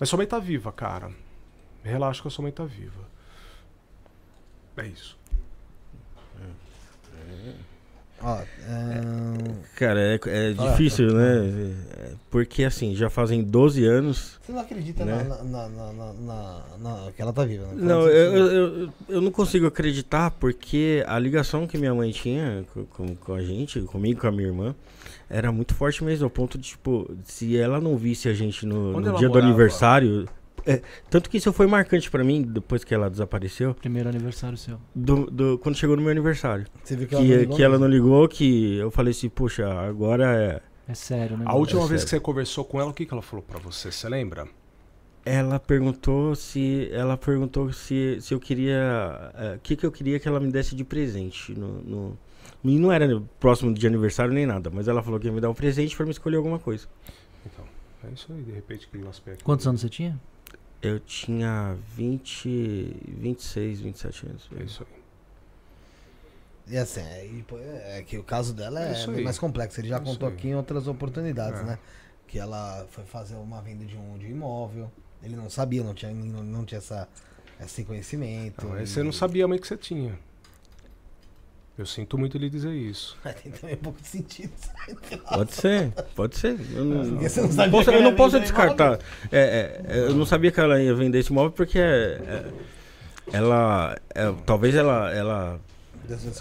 [0.00, 1.10] Mas sua mãe tá viva, cara.
[1.82, 3.02] Relaxa que a sua mãe tá viva.
[4.76, 5.18] É isso.
[8.24, 8.38] Ó,
[8.68, 11.20] ahn, Cara, é, é difícil, fala.
[11.42, 11.74] né?
[11.98, 14.38] É, Porque assim, já fazem 12 anos.
[14.40, 15.24] você não acredita Né?
[15.24, 17.74] na, na, na, na, na- na- que ela tá viva, né?
[17.78, 21.92] Não, Fala eu, assim, eu, eu, eu não consigo acreditar porque a ligação que minha
[21.92, 24.72] mãe tinha com, com, a gente, comigo, com a minha irmã,
[25.28, 28.92] era muito forte mesmo, ao ponto de, tipo, se ela não visse a gente no,
[29.00, 29.38] no dia do morava?
[29.48, 30.28] aniversário.
[30.66, 34.78] É, tanto que isso foi marcante pra mim, depois que ela desapareceu, Primeiro aniversário seu.
[34.94, 36.66] do, do- quando chegou no meu aniversário.
[36.82, 39.28] Você viu que Que, ela não ligou que ela não ligou, que eu falei assim,
[39.28, 40.60] puxa, agora é.
[40.90, 41.44] É sério, né?
[41.46, 42.04] A última é vez sério.
[42.04, 43.90] que você conversou com ela, o que, que ela falou pra você?
[43.92, 44.46] Você lembra?
[45.24, 46.88] Ela perguntou se.
[46.92, 49.32] Ela perguntou se, se eu queria.
[49.56, 51.52] O que, que eu queria que ela me desse de presente.
[51.56, 52.18] No, no-
[52.64, 55.48] e não era próximo de aniversário nem nada, mas ela falou que ia me dar
[55.50, 56.86] um presente pra me escolher alguma coisa.
[57.46, 57.64] Então,
[58.04, 59.44] é isso aí, de repente um aspecto.
[59.44, 60.20] Quantos anos você tinha?
[60.82, 62.96] Eu tinha 20.
[63.06, 64.48] 26, 27 anos.
[64.58, 65.02] É isso aí.
[66.74, 67.44] E assim, é, e,
[67.98, 69.80] é que o caso dela É é, mais complexo.
[69.80, 71.64] Ele já É contou aqui em outras oportunidades, É.
[71.64, 71.78] né?
[72.26, 74.90] Que ela foi fazer uma venda de um de imóvel.
[75.22, 77.08] Ele não sabia, não tinha, não, não tinha essa,
[77.60, 78.66] esse conhecimento.
[78.66, 80.18] Não, aí e- você não sabia a mãe que você tinha.
[81.78, 83.16] Eu sinto muito lhe dizer isso.
[83.42, 84.52] Tem também um pouco de sentido.
[85.28, 86.56] Pode ser, pode ser.
[86.74, 88.98] Eu não, não não posso, eu ela não posso descartar.
[89.30, 92.44] É, é, eu não sabia que ela ia vender esse imóvel porque é, é,
[93.32, 93.96] ela.
[94.14, 95.10] é, talvez ela.
[95.12, 95.60] ela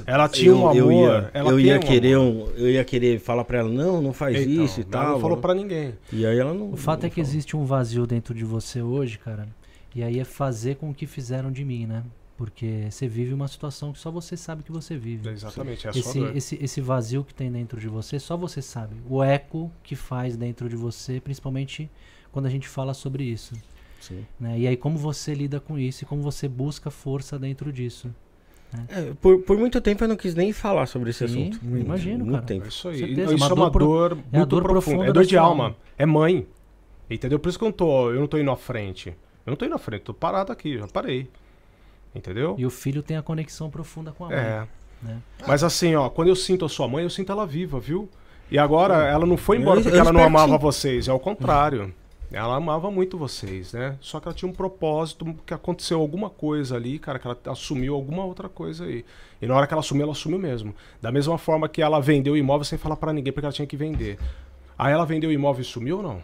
[0.06, 0.76] Ela tinha um amor.
[0.76, 2.50] eu ia, ela eu ia um querer amor.
[2.50, 5.12] um, eu ia querer falar pra ela não não faz Então, isso e ela tal
[5.14, 5.94] Não falou pra ninguém.
[6.12, 7.30] e aí ela não O fato não é que falou.
[7.30, 9.48] existe um vazio dentro de você hoje, cara.
[9.96, 12.04] E aí é fazer com o que fizeram de mim, né?
[12.42, 15.30] Porque você vive uma situação que só você sabe que você vive.
[15.30, 18.36] É exatamente, é a sua Esse, esse, esse vazio que tem dentro de você, só
[18.36, 18.96] você sabe.
[19.08, 21.88] O eco que faz dentro de você, principalmente
[22.32, 23.54] quando a gente fala sobre isso.
[24.00, 24.26] Sim.
[24.40, 24.58] Né?
[24.58, 28.10] E aí como você lida com isso e como você busca força dentro disso.
[28.90, 32.26] É, por, por muito tempo eu não quis nem falar sobre esse Sim, assunto imagino,
[32.26, 32.44] muito cara.
[32.44, 32.98] É tempo isso aí.
[32.98, 34.72] Certeza, isso é uma dor pro- dor é muito dor profunda.
[34.98, 35.64] profunda É dor de alma.
[35.66, 35.76] alma.
[35.96, 36.48] É mãe.
[37.08, 37.38] Entendeu?
[37.38, 39.10] Por isso que eu não tô, eu não tô indo à frente.
[39.46, 41.30] Eu não tô indo à frente, tô parado aqui, já parei.
[42.14, 42.56] Entendeu?
[42.58, 44.38] E o filho tem a conexão profunda com a mãe.
[44.38, 44.68] É.
[45.02, 45.18] né?
[45.48, 48.10] Mas assim, ó, quando eu sinto a sua mãe, eu sinto ela viva, viu?
[48.52, 51.14] E agora ela não foi embora Eu- porque eu ela não que amava vocês, é
[51.14, 51.94] o contrário.
[52.32, 53.98] Ela amava muito vocês, né?
[54.00, 57.94] Só que ela tinha um propósito, que aconteceu alguma coisa ali, cara, que ela assumiu
[57.94, 59.04] alguma outra coisa aí.
[59.42, 60.74] E na hora que ela assumiu, ela assumiu mesmo.
[61.02, 63.66] Da mesma forma que ela vendeu o imóvel sem falar pra ninguém porque ela tinha
[63.68, 64.18] que vender.
[64.78, 66.22] Aí ela vendeu o imóvel e sumiu ou não?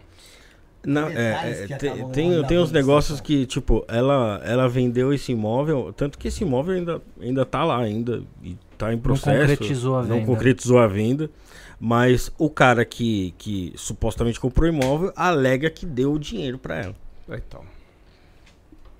[0.88, 5.92] Não, é, é, tem, tem, tem uns negócios que, tipo, ela, ela vendeu esse imóvel,
[5.92, 9.50] tanto que esse imóvel ainda, ainda tá lá, ainda, e tá em processo.
[9.50, 10.26] concretizou a Não venda.
[10.26, 11.30] concretizou a venda.
[11.78, 16.76] Mas o cara que, que supostamente comprou o imóvel alega que deu o dinheiro pra
[16.76, 16.94] ela.
[17.28, 17.60] Então.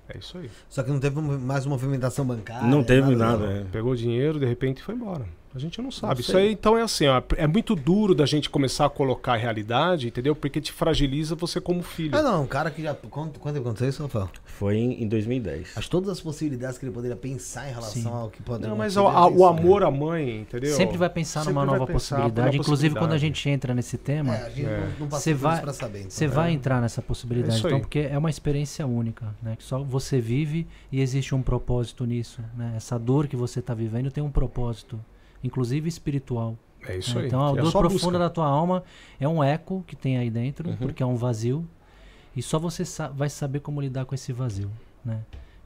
[0.07, 0.49] É isso aí.
[0.69, 2.67] Só que não teve mais movimentação bancária.
[2.67, 3.47] não teve nada.
[3.47, 3.51] não.
[3.51, 3.63] é.
[3.71, 5.25] Pegou o dinheiro, de repente foi embora.
[5.53, 6.21] A gente não sabe.
[6.21, 6.41] Isso sei.
[6.47, 10.07] aí, então, é assim, ó, é muito duro da gente começar a colocar a realidade,
[10.07, 10.35] entendeu?
[10.35, 12.15] Porque te fragiliza você como filho.
[12.15, 12.93] Ah, não, um cara que já.
[12.93, 14.29] Quanto tempo aconteceu isso, Rafael?
[14.45, 15.69] Foi em, em 2010.
[15.75, 18.07] Acho que todas as possibilidades que ele poderia pensar em relação Sim.
[18.09, 19.47] ao que pode Não, mas o, a- o pensa.
[19.49, 20.75] amor à mãe, entendeu?
[20.75, 22.57] Sempre vai pensar Sempre numa vai nova pensar possibilidade.
[22.57, 23.21] Inclusive, quando a possibilidade.
[23.39, 24.79] gente entra nesse tema, É, a gente É.
[24.99, 25.19] não, não vai-
[25.55, 25.99] isso pra saber.
[26.01, 26.33] Então, você né?
[26.33, 27.53] vai entrar nessa possibilidade.
[27.55, 29.55] É isso então, porque é uma experiência única, né?
[29.55, 32.39] Que só você vive e existe um propósito nisso.
[32.55, 32.73] Né?
[32.77, 34.99] Essa dor que você está vivendo tem um propósito,
[35.43, 36.57] inclusive espiritual.
[36.87, 37.21] É isso né?
[37.21, 37.27] aí.
[37.27, 38.19] Então, a É dor profunda busca.
[38.19, 38.83] da tua alma
[39.19, 40.77] é um eco que tem aí dentro, Uhum.
[40.77, 41.67] porque é um vazio.
[42.35, 44.71] E só você sa- vai saber como lidar com esse vazio.
[45.03, 45.19] Né?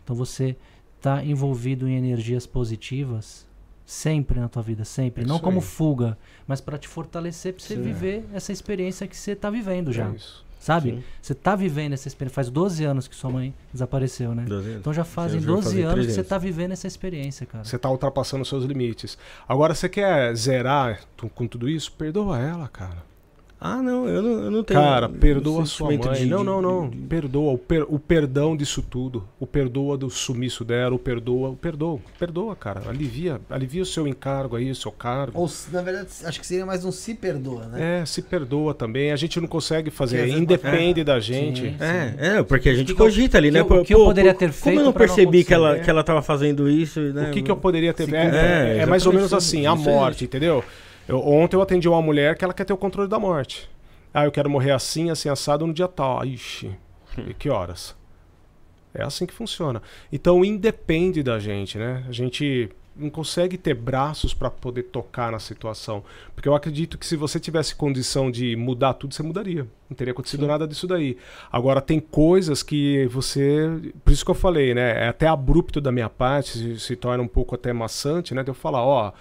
[0.03, 0.55] Então, você
[0.97, 3.45] está envolvido em energias positivas
[3.85, 5.23] sempre na tua vida, sempre.
[5.23, 5.63] É Não como aí.
[5.65, 10.09] fuga, mas para te fortalecer, para você viver essa experiência que você está vivendo já.
[10.09, 10.43] É isso.
[10.63, 10.91] Sabe?
[10.91, 11.03] Sim.
[11.21, 12.35] Você tá vivendo essa experiência.
[12.35, 14.45] Faz 12 anos que sua mãe desapareceu, né?
[14.45, 14.79] 12 anos.
[14.79, 17.45] Então já fazem Já vai 12 fazer anos que 13 você tá vivendo essa experiência,
[17.45, 17.65] cara.
[17.65, 19.17] Você tá ultrapassando os seus limites.
[19.45, 21.01] Agora, você quer zerar
[21.35, 21.91] com tudo isso?
[21.91, 23.03] Perdoa ela, cara.
[23.65, 24.77] Ah, não, eu não, eu não tenho.
[24.77, 25.97] Cara, perdoa a sua mãe.
[25.97, 26.89] de- não, de- não, não.
[26.89, 27.53] de- Perdoa.
[27.53, 29.23] O, per- o perdão disso tudo.
[29.39, 30.93] O perdoa do sumiço dela.
[30.93, 31.51] O perdoa.
[31.51, 31.99] O perdoa.
[32.19, 32.81] Perdoa, cara.
[32.89, 35.39] Alivia, alivia o seu encargo aí, o seu cargo.
[35.39, 38.01] Ou, na verdade, acho que seria mais um se perdoa, né?
[38.01, 39.13] É, se perdoa também.
[39.13, 40.27] A gente não consegue fazer.
[40.27, 41.61] Independe da gente.
[41.61, 41.75] Sim.
[41.79, 43.61] É, é, porque a gente que cogita ali, né?
[43.61, 45.85] o que eu poderia ter Como feito eu não pra não percebi que ela, acontecer?
[45.85, 47.29] que ela tava fazendo isso, né?
[47.29, 48.35] O que, que eu poderia ter feito?
[48.35, 50.61] É, É, é mais ou menos assim, a morte, entendeu?
[51.07, 53.69] Eu- ontem eu atendi uma mulher que ela quer ter o controle da morte.
[54.13, 56.23] Ah, eu quero morrer assim, assim, assado no dia tal.
[56.25, 56.71] Ixi,
[57.27, 57.95] e que horas?
[58.93, 59.81] É assim que funciona.
[60.11, 62.05] Então independe da gente, né?
[62.07, 66.03] A gente não consegue ter braços para poder tocar na situação.
[66.35, 69.67] Porque eu acredito que se você tivesse condição de mudar tudo, você mudaria.
[69.89, 71.17] Não teria acontecido nada disso daí.
[71.51, 73.67] Agora, tem coisas que você.
[74.05, 75.05] Por isso que eu falei, né?
[75.05, 78.43] É até abrupto da minha parte, se, se torna um pouco até maçante, né?
[78.43, 79.11] De eu falar, ó.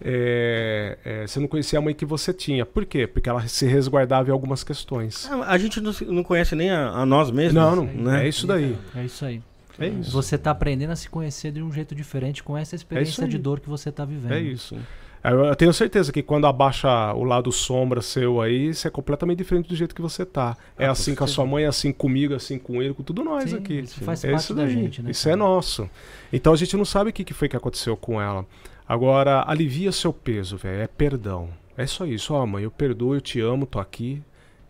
[0.00, 2.64] É, é, você não conhecia a mãe que você tinha.
[2.64, 3.06] Por quê?
[3.06, 5.28] Porque ela se resguardava em algumas questões.
[5.30, 7.54] Ah, A gente não, não conhece nem a, a nós mesmos.
[7.54, 7.84] Não, não.
[7.84, 8.24] né?
[8.24, 8.76] É isso daí.
[8.94, 9.42] É isso aí.
[9.78, 10.10] É isso.
[10.10, 13.30] Você tá aprendendo a se conhecer de um jeito diferente com essa experiência aí.
[13.30, 14.32] de dor que você tá vivendo.
[14.32, 14.76] É isso.
[15.22, 19.38] Eu eu tenho certeza que quando abaixa o lado sombra seu aí, você é completamente
[19.38, 20.56] diferente do jeito que você tá.
[20.78, 23.02] É Ah, assim com a sua mãe, é assim comigo, é assim com ele, com
[23.02, 23.80] tudo nós Sim, aqui.
[23.80, 25.10] Isso faz É parte isso da gente, né?
[25.10, 25.88] Isso é nosso.
[26.32, 28.46] Então a gente não sabe o que que foi que aconteceu com ela.
[28.88, 30.80] Agora, alivia seu peso, velho.
[30.80, 31.50] É perdão.
[31.76, 32.32] É só isso.
[32.32, 34.22] Ó, mãe, eu perdoo, eu te amo, tô aqui.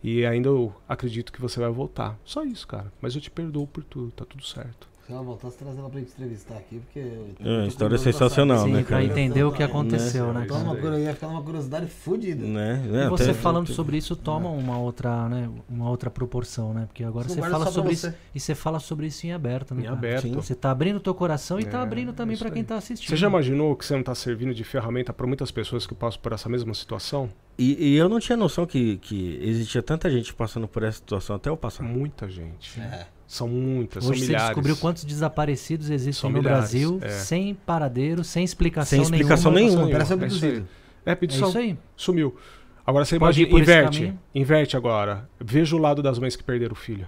[0.03, 2.19] E ainda eu acredito que você vai voltar.
[2.25, 2.91] Só isso, cara.
[3.01, 4.88] Mas eu te perdoo por tudo, tá tudo certo.
[5.09, 6.99] Se ela voltasse, traz ela pra gente entrevistar aqui, porque.
[6.99, 8.63] É, a história é pra sensacional.
[8.63, 9.03] Sim, né, pra cara?
[9.05, 10.43] entender o que aconteceu, né?
[10.45, 12.45] Então, uma, Isso curi- ia ficar uma curiosidade fodida.
[12.45, 12.83] Né?
[12.87, 16.85] E É, você até- falando sobre isso toma uma outra, né, uma outra proporção, né?
[16.85, 18.09] Porque agora você fala pra sobre você.
[18.09, 19.81] isso e você fala sobre isso em aberto, né?
[19.81, 19.97] Em cara?
[19.97, 20.21] aberto.
[20.21, 20.31] Sim.
[20.33, 23.09] Você tá abrindo o teu coração e tá É, abrindo também pra quem tá assistindo.
[23.09, 26.21] Você já imaginou que você não tá servindo de ferramenta para muitas pessoas que passam
[26.21, 27.31] por essa mesma situação?
[27.57, 31.35] E, e eu não tinha noção que, que existia tanta gente passando por essa situação
[31.35, 31.81] até eu passar.
[31.81, 32.79] Muita gente.
[32.79, 33.07] É.
[33.31, 34.47] São muitas, Hoje são você milhares.
[34.47, 37.09] descobriu quantos desaparecidos existem São no milhares, Brasil é.
[37.09, 39.75] sem paradeiro, sem explicação Sem explicação nenhuma.
[39.85, 39.91] nenhuma.
[39.91, 40.67] Parece É abduzido.
[41.05, 41.77] É, É isso aí.
[41.95, 42.35] Sumiu.
[42.83, 44.13] Agora você Pode imagina, inverte.
[44.33, 45.29] Inverte agora.
[45.39, 47.07] Veja o lado das mães que perderam o filho.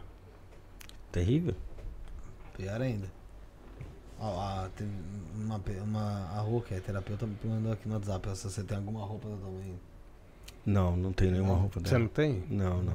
[1.12, 1.56] Terrível.
[2.56, 3.08] Pior ainda.
[4.20, 4.88] Ó, a, tem
[5.36, 8.78] uma, uma, a Rô, que é terapeuta, me mandou aqui no WhatsApp se você tem
[8.78, 9.74] alguma roupa da tua mãe.
[10.64, 12.00] Não, não tenho nenhuma roupa Você dela.
[12.00, 12.44] não tem?
[12.48, 12.94] Não, não.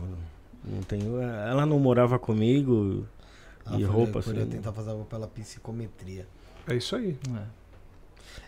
[0.64, 1.20] Não tenho.
[1.20, 3.04] Ela não morava comigo.
[3.66, 4.50] Ela E foi- roupa, poderia assim?
[4.52, 6.26] tentar fazer algo pela psicometria.
[6.68, 7.18] É isso aí.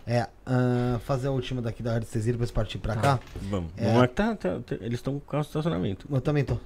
[0.07, 0.19] É.
[0.19, 3.01] É, ah, fazer a última daqui da radiestesia, depois partir pra Tá.
[3.01, 3.21] cá.
[3.43, 3.73] Vamos.
[3.77, 3.93] É.
[3.93, 6.07] Vamos tá, tá- tá- eles estão com o estacionamento.
[6.11, 6.57] Eu também tô.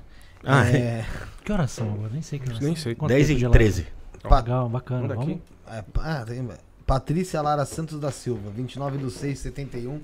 [0.44, 1.04] Ah, é,
[1.44, 2.10] Que horas são agora?
[2.12, 2.94] Nem sei que horas Nem sei.
[2.94, 3.58] Quanto 10 tempo de e live?
[3.58, 3.86] 13.
[4.22, 5.08] pa- Legal, bacana.
[5.08, 5.40] Vamos Vamos.
[5.66, 5.78] daqui.
[5.78, 6.48] é, ah, tem-
[6.86, 10.00] Patrícia Lara Santos da Silva, 29 do 6, 71.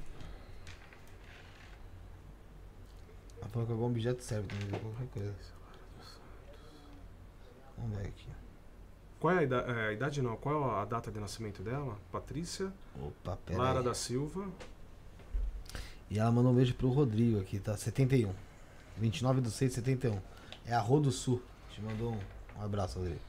[3.41, 5.35] Ela falou que algum objeto serve também, qualquer coisa.
[7.77, 8.27] Vamos ver aqui.
[9.21, 10.37] Qual é a idade, a idade não?
[10.37, 11.97] Qual é a data de nascimento dela?
[12.13, 13.85] Patrícia Opa, pera Lara aí.
[13.85, 14.47] da Silva.
[16.11, 17.77] E ela mandou um beijo pro Rodrigo aqui, tá?
[17.77, 18.33] 71.
[18.97, 20.19] 29 do 6, 71.
[20.65, 21.43] É a Rô do Sul.
[21.71, 22.21] Te mandou um,
[22.61, 23.21] um abraço, Rodrigo.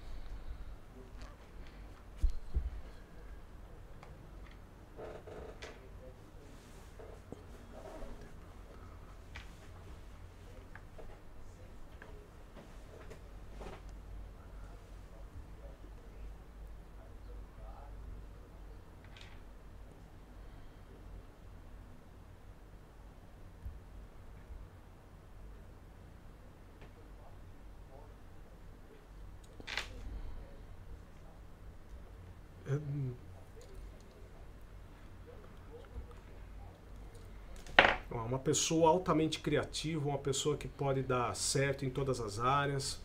[38.49, 42.99] Pessoa altamente criativa, uma pessoa que pode dar certo em todas as áreas.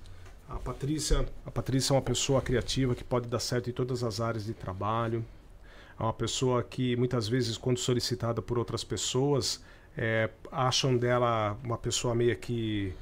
[0.49, 4.23] A Patrícia, a Patrícia é uma pessoa criativa que pode dar certo em todas as
[4.23, 5.23] áreas de trabalho.
[6.01, 9.63] É uma pessoa que muitas vezes, quando solicitada por outras pessoas,
[9.95, 12.95] é, acham dela uma pessoa meio que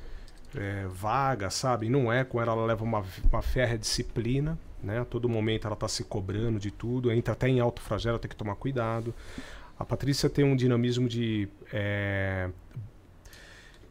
[0.57, 1.89] é, vaga, sabe?
[1.89, 4.99] Não é, com ela ela leva uma, uma férrea disciplina, né?
[4.99, 8.29] A todo momento ela está se cobrando de tudo, entra até em alto flagelo, tem
[8.29, 9.15] que tomar cuidado.
[9.83, 12.49] A Patrícia tem um dinamismo de é,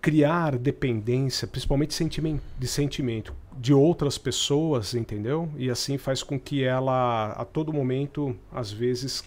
[0.02, 5.52] criar dependência, principalmente sentimento, de sentimento, de outras pessoas, entendeu?
[5.58, 9.22] E assim faz com que ela, a todo momento, às vezes,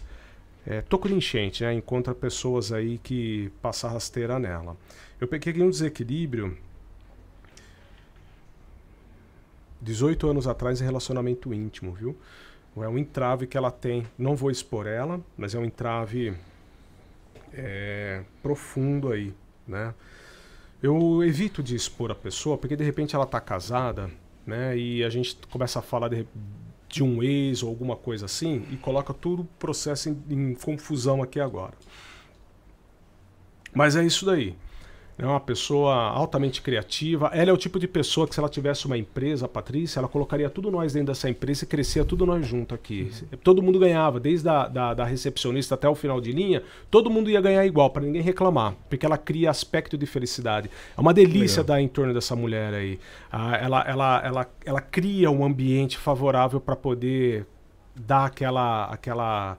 [0.66, 1.74] é, toco de enchente, né?
[1.74, 4.74] Encontra pessoas aí que passam rasteira nela.
[5.20, 6.56] Eu peguei um desequilíbrio
[9.82, 12.16] 18 anos atrás em relacionamento íntimo, viu?
[12.74, 16.34] É um entrave que ela tem, não vou expor ela, mas é um entrave
[17.56, 19.34] é, profundo aí,
[19.66, 19.94] né?
[20.82, 24.10] Eu evito de expor a pessoa porque de repente ela está casada,
[24.46, 24.76] né?
[24.76, 26.26] E a gente começa a falar de,
[26.88, 31.22] de, um ex ou alguma coisa assim e coloca tudo o processo em, em confusão
[31.22, 31.74] aqui agora.
[33.72, 34.56] Mas é isso daí
[35.16, 37.30] é uma pessoa altamente criativa.
[37.32, 40.08] Ela é o tipo de pessoa que, se ela tivesse uma empresa, a Patrícia, ela
[40.08, 43.10] colocaria tudo nós dentro dessa empresa e crescia tudo nós junto aqui.
[43.22, 43.38] Uhum.
[43.38, 47.30] Todo mundo ganhava, desde a da, da recepcionista até o final de linha, todo mundo
[47.30, 50.70] ia ganhar igual, para ninguém reclamar, porque ela cria aspecto de felicidade.
[50.96, 51.76] É uma delícia Legal.
[51.76, 52.98] dar em torno dessa mulher aí.
[53.30, 57.46] Ah, ela, ela, ela, ela cria um ambiente favorável para poder
[57.94, 58.86] dar aquela.
[58.86, 59.56] aquela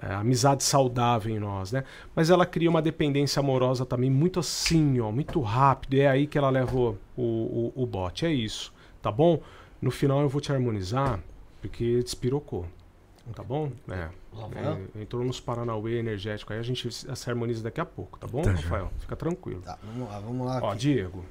[0.00, 1.84] é, amizade saudável em nós, né?
[2.14, 5.94] Mas ela cria uma dependência amorosa também muito assim, ó, muito rápido.
[5.94, 8.26] E é aí que ela leva o, o, o bote.
[8.26, 9.40] É isso, tá bom?
[9.80, 11.20] No final eu vou te harmonizar,
[11.60, 12.66] porque despirocou.
[13.34, 13.72] Tá bom?
[13.88, 14.08] É.
[14.94, 16.52] é entrou nos Paranauê energético.
[16.52, 18.84] Aí a gente se harmoniza daqui a pouco, tá bom, tá Rafael?
[18.84, 19.00] Já.
[19.00, 19.62] Fica tranquilo.
[19.62, 20.60] Tá, vamos lá, vamos lá.
[20.62, 20.78] Ó, aqui.
[20.78, 21.24] Diego.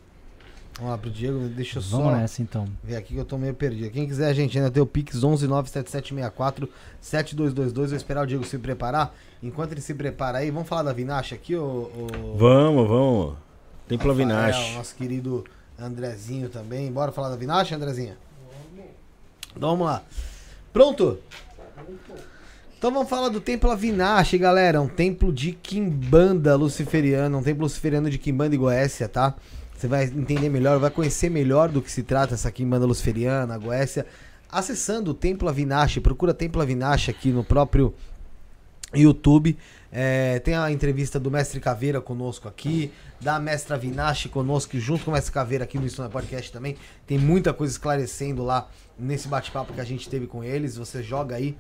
[0.78, 1.98] Vamos lá pro Diego, deixa eu só.
[1.98, 2.68] Vamos nessa então.
[2.84, 3.90] Ver aqui que eu tô meio perdido.
[3.92, 7.74] Quem quiser, a gente ainda tem o Pix 11977647222.
[7.74, 9.16] Vou esperar o Diego se preparar.
[9.42, 11.90] Enquanto ele se prepara aí, vamos falar da Vinache aqui, ô.
[12.38, 13.36] Vamos, vamos.
[13.88, 14.76] Tem pra Vinache.
[14.76, 15.46] Nosso querido
[15.80, 16.92] Andrezinho também.
[16.92, 18.18] Bora falar da Vinache, Andrezinha?
[19.56, 20.04] Então vamos lá.
[20.74, 21.20] Pronto?
[22.78, 24.82] Então vamos falar do Templo Avinache, galera.
[24.82, 27.38] Um templo de Kimbanda luciferiano.
[27.38, 29.34] Um templo luciferiano de Kimbanda e Goécia, tá?
[29.76, 33.58] Você vai entender melhor, vai conhecer melhor do que se trata essa quimbanda luciferiana, a
[33.58, 34.06] Goécia,
[34.50, 36.00] acessando o Templo Avinashi.
[36.00, 37.94] Procura Templo Avinashi aqui no próprio
[38.94, 39.58] YouTube.
[39.92, 45.12] É, tem a entrevista do Mestre Caveira conosco aqui, da Mestra Vinache conosco, junto com
[45.12, 46.76] o Mestre Caveira aqui no Isso Podcast também.
[47.08, 50.76] Tem muita coisa esclarecendo lá nesse bate-papo que a gente teve com eles.
[50.76, 51.58] Você joga aí,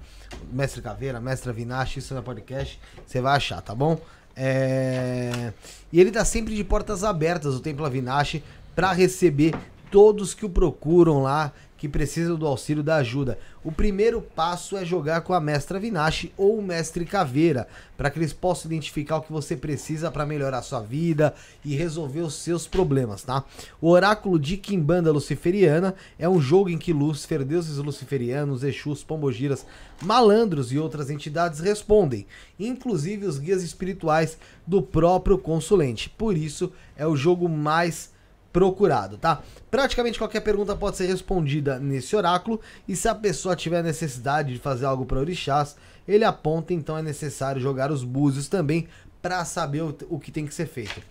[0.51, 3.99] Mestre Caveira, Mestra Vinache, Isso Podcast, você vai achar, tá bom?
[4.35, 5.53] É...
[5.91, 8.43] E ele tá sempre de portas abertas, o Templo Avinashi,
[8.75, 9.53] para receber
[9.89, 13.37] todos que o procuram lá, que precisam do auxílio da ajuda.
[13.63, 18.17] O primeiro passo é jogar com a mestra Vinache ou o mestre Caveira, para que
[18.17, 22.67] eles possam identificar o que você precisa para melhorar sua vida e resolver os seus
[22.67, 23.43] problemas, tá?
[23.81, 29.65] O Oráculo de Kimbanda Luciferiana é um jogo em que Lúcifer, deuses luciferianos, Exus, Pombogiras,
[30.01, 32.25] malandros e outras entidades respondem,
[32.59, 36.09] inclusive os guias espirituais do próprio consulente.
[36.09, 38.14] Por isso, é o jogo mais
[38.55, 39.43] procurado, tá?
[39.69, 44.59] Praticamente qualquer pergunta pode ser respondida nesse oráculo e se a pessoa tiver necessidade de
[44.59, 45.75] fazer algo para orixás,
[46.07, 48.87] ele aponta, então é necessário jogar os búzios também
[49.21, 51.01] para saber o, o, que tem que ser feito.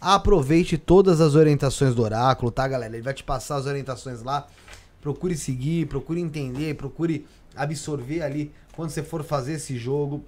[0.00, 2.94] Aproveite todas as orientações do oráculo, tá, galera?
[2.94, 4.46] Ele vai te passar as orientações lá.
[5.02, 10.24] Procure seguir, procure entender, procure absorver ali quando você for fazer esse jogo.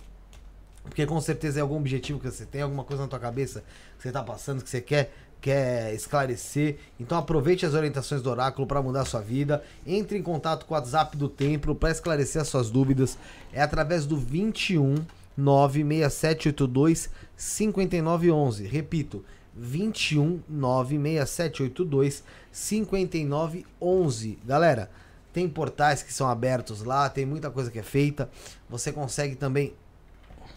[0.84, 3.64] Porque com certeza é algum objetivo que você tem, alguma coisa na tua cabeça
[3.96, 6.78] que você tá passando, que você quer quer esclarecer.
[6.98, 9.62] Então aproveite as orientações do oráculo para mudar a sua vida.
[9.86, 13.16] Entre em contato com o WhatsApp do templo para esclarecer as suas dúvidas.
[13.52, 15.05] É através do 21
[15.36, 18.66] 96782 5911.
[18.66, 19.24] Repito,
[19.55, 24.39] 21 96782 5911.
[24.44, 24.90] Galera,
[25.32, 28.31] tem portais que são abertos lá, tem muita coisa que é feita.
[28.70, 29.74] Você consegue também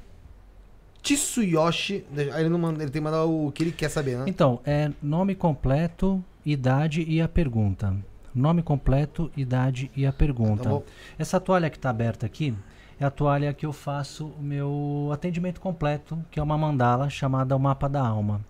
[1.03, 2.03] Tsuyoshi.
[2.15, 4.25] Ele, não manda, ele tem que mandar o que ele quer saber, né?
[4.27, 7.95] Então, é nome completo, idade e a pergunta.
[8.33, 10.69] Nome completo, idade e a pergunta.
[10.69, 10.81] Tá.
[11.19, 12.55] Essa toalha que está aberta aqui
[12.99, 17.55] é a toalha que eu faço o meu atendimento completo, que é uma mandala chamada
[17.55, 18.41] o Mapa da Alma.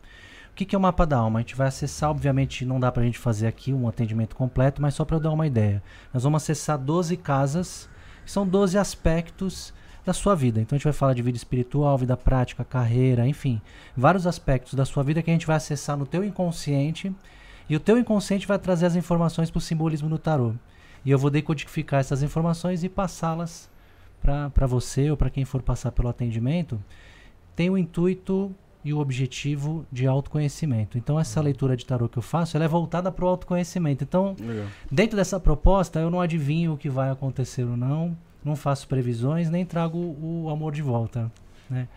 [0.51, 1.39] O que, que é o Mapa da Alma?
[1.39, 4.81] A gente vai acessar, obviamente não dá para a gente fazer aqui um atendimento completo,
[4.81, 5.81] mas só para eu dar uma ideia.
[6.13, 7.89] Nós vamos acessar 12 casas,
[8.23, 9.73] que são 12 aspectos
[10.05, 10.61] da sua vida.
[10.61, 13.59] Então a gente vai falar de vida espiritual, vida prática, carreira, enfim,
[13.97, 17.13] vários aspectos da sua vida que a gente vai acessar no teu inconsciente
[17.69, 20.53] e o teu inconsciente vai trazer as informações para o simbolismo do tarô.
[21.05, 23.69] E eu vou decodificar essas informações e passá-las
[24.21, 26.81] para você ou para quem for passar pelo atendimento.
[27.55, 28.53] Tem o intuito
[28.85, 30.97] e o objetivo de autoconhecimento.
[30.97, 34.03] Então essa leitura de tarô que eu faço, ela é voltada para o autoconhecimento.
[34.03, 34.65] Então, Legal.
[34.91, 39.49] dentro dessa proposta, eu não adivinho o que vai acontecer ou não, não faço previsões,
[39.49, 41.31] nem trago o amor de volta.
[41.69, 41.87] Né?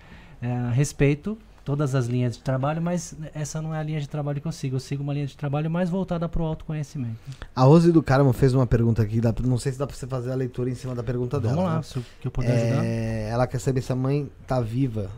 [0.40, 1.36] É, respeito
[1.66, 4.52] todas as linhas de trabalho, mas essa não é a linha de trabalho que eu
[4.52, 4.76] sigo.
[4.76, 7.16] Eu sigo uma linha de trabalho mais voltada para o autoconhecimento.
[7.54, 10.06] A Rose do Carmo fez uma pergunta aqui, dá não sei se dá pra você
[10.06, 11.54] fazer a leitura em cima da pergunta dela.
[11.56, 11.82] Vamos lá, né?
[11.82, 12.84] se o que eu puder ajudar.
[12.84, 15.10] É, ela quer saber se a mãe tá viva,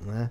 [0.00, 0.30] né?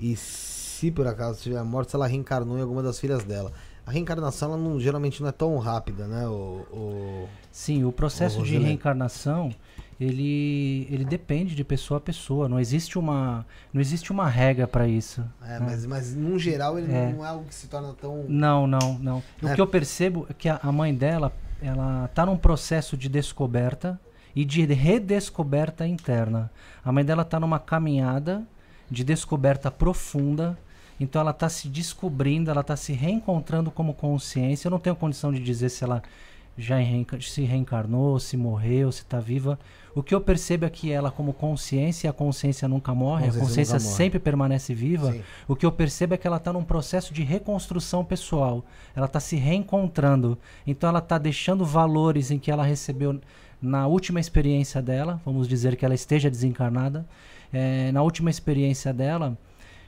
[0.00, 3.52] E se por acaso estiver morta, se ela reencarnou em alguma das filhas dela.
[3.86, 6.26] A reencarnação ela não, geralmente não é tão rápida, né?
[6.26, 9.54] O, o- Sim, o processo Ô, de reencarnação,
[10.00, 12.48] ele, ele depende de pessoa a pessoa.
[12.48, 15.24] Não existe uma, não existe uma regra para isso.
[15.42, 17.12] é, mas, mas num geral ele É.
[17.12, 18.24] não é algo que se torna tão.
[18.28, 19.22] Não, não, não.
[19.42, 19.54] O É.
[19.54, 23.98] que eu percebo é que a, a mãe dela, ela tá num processo de descoberta
[24.34, 26.50] e de redescoberta interna.
[26.84, 28.46] A mãe dela tá numa caminhada
[28.90, 30.58] de descoberta profunda.
[30.98, 34.66] Então ela tá se descobrindo, ela tá se reencontrando como consciência.
[34.66, 36.02] Eu não tenho condição de dizer se ela
[36.58, 36.76] já
[37.20, 39.58] se reencarnou, se morreu, se está viva.
[39.94, 43.46] O que eu percebo é que ela, como consciência, a consciência nunca morre, Consciência a
[43.46, 43.96] consciência morre.
[43.96, 45.12] sempre permanece viva.
[45.12, 45.22] Sim.
[45.48, 48.64] O que eu percebo é que ela está num processo de reconstrução pessoal.
[48.94, 50.38] Ela está se reencontrando.
[50.66, 53.18] Então ela está deixando valores em que ela recebeu
[53.60, 55.20] na última experiência dela.
[55.24, 57.06] Vamos dizer que ela esteja desencarnada.
[57.52, 59.38] eh, na última experiência dela,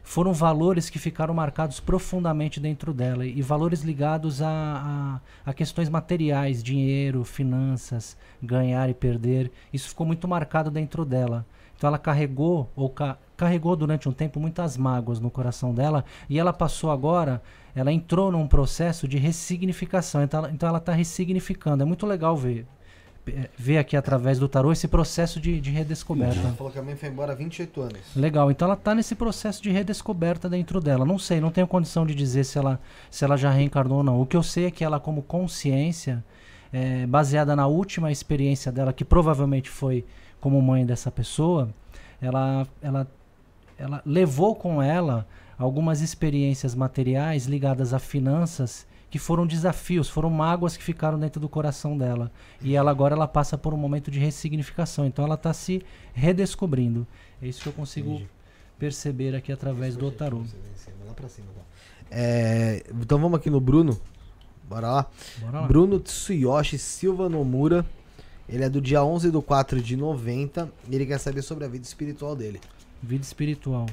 [0.09, 5.91] foram valores que ficaram marcados profundamente dentro dela e valores ligados a, a, a questões
[5.91, 9.53] materiais, dinheiro, finanças, ganhar e perder.
[9.71, 11.45] Isso ficou muito marcado dentro dela.
[11.77, 16.39] Então ela carregou ou ca- carregou durante um tempo muitas mágoas no coração dela e
[16.39, 17.43] ela passou agora,
[17.75, 20.23] ela entrou num processo de ressignificação.
[20.23, 21.83] Então ela, então está ressignificando.
[21.83, 22.67] É muito legal ver
[23.29, 26.39] eh, ver aqui através do tarô esse processo de, de redescoberta.
[26.39, 28.01] Ela falou que a mãe foi embora há 28 anos.
[28.17, 31.05] Legal, então ela está nesse processo de redescoberta dentro dela.
[31.05, 34.21] Não sei, não tenho condição de dizer se ela, se ela já reencarnou ou não.
[34.21, 36.25] O que eu sei é que ela, como consciência,
[36.73, 40.05] é, baseada na última experiência dela, que provavelmente foi
[40.41, 41.69] como mãe dessa pessoa,
[42.21, 43.07] ela, ela,
[43.79, 45.27] ela levou com ela
[45.59, 51.49] algumas experiências materiais ligadas a finanças que foram desafios, foram mágoas que ficaram dentro do
[51.49, 52.31] coração dela.
[52.61, 55.07] E ela agora ela passa por um momento de ressignificação.
[55.07, 57.07] Então ela está se redescobrindo.
[57.41, 58.29] É isso que eu consigo Entendi.
[58.79, 60.43] perceber aqui através do tarô.
[61.55, 61.63] Tá?
[62.11, 63.99] É, então vamos aqui no Bruno.
[64.69, 65.07] Bora lá.
[65.39, 65.67] Bora lá.
[65.67, 67.87] Bruno Tsuyoshi Silva Nomura.
[68.49, 71.69] Ele é do dia 11 do 4 de 90 e ele quer saber sobre a
[71.69, 72.61] vida espiritual dele.
[73.03, 73.87] Vida espiritual.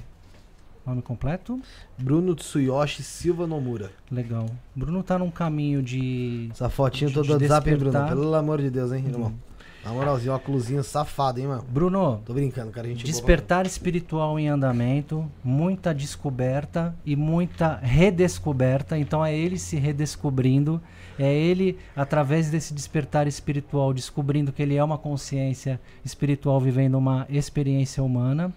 [0.85, 1.59] Nome completo?
[1.97, 3.89] Bruno Tsuyoshi Silva Nomura.
[4.11, 4.45] Legal.
[4.75, 6.49] Bruno tá num caminho de.
[6.51, 8.07] Essa fotinha De- toda do WhatsApp, hein, Bruno?
[8.07, 9.29] Pelo amor de Deus, hein, irmão?
[9.29, 9.55] Uhum.
[9.83, 11.63] Na moralzinha, óculosinho safado, hein, mano?
[11.69, 12.87] Bruno, Tô brincando, cara.
[12.87, 18.97] A gente despertar espiritual em andamento, muita descoberta e muita redescoberta.
[18.97, 20.81] Então é ele se redescobrindo,
[21.19, 27.27] é ele, através desse despertar espiritual, descobrindo que ele é uma consciência espiritual vivendo uma
[27.29, 28.51] experiência humana.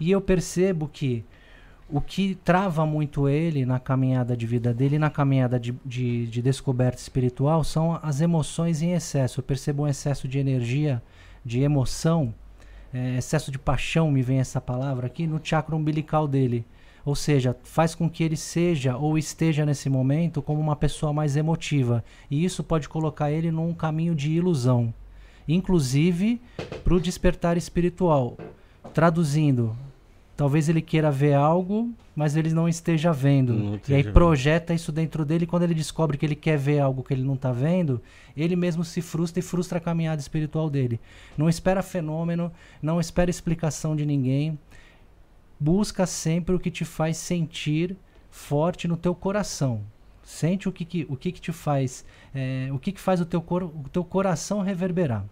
[0.00, 1.24] E eu percebo que
[1.88, 6.42] o que trava muito ele na caminhada de vida dele, na caminhada de, de, de
[6.42, 9.40] descoberta espiritual, são as emoções em excesso.
[9.40, 11.02] Eu percebo um excesso de energia,
[11.44, 12.34] de emoção,
[12.92, 16.64] é, excesso de paixão, me vem essa palavra aqui, no chakra umbilical dele.
[17.04, 21.36] Ou seja, faz com que ele seja ou esteja nesse momento como uma pessoa mais
[21.36, 22.02] emotiva.
[22.30, 24.92] E isso pode colocar ele num caminho de ilusão.
[25.46, 26.40] Inclusive
[26.82, 28.38] para o despertar espiritual.
[28.94, 29.76] Traduzindo,
[30.36, 33.52] talvez ele queira ver algo, mas ele não esteja vendo.
[33.54, 34.12] Não e aí vendo.
[34.12, 35.44] projeta isso dentro dele.
[35.44, 38.00] E quando ele descobre que ele quer ver algo que ele não está vendo,
[38.36, 41.00] ele mesmo se frustra e frustra a caminhada espiritual dele.
[41.36, 44.58] Não espera fenômeno, não espera explicação de ninguém.
[45.58, 47.96] Busca sempre o que te faz sentir
[48.30, 49.80] forte no teu coração.
[50.22, 52.04] Sente o que, que- o que, que te faz,
[52.34, 55.24] é, o que, que faz o teu, cor, o teu coração reverberar.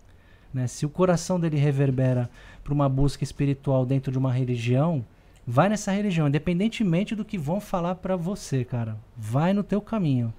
[0.53, 0.67] Né?
[0.67, 2.29] Se o coração dele reverbera
[2.63, 5.05] para uma busca espiritual dentro de uma religião,
[5.47, 8.97] vai nessa religião, independentemente do que vão falar para você, cara.
[9.17, 10.33] Vai no teu caminho.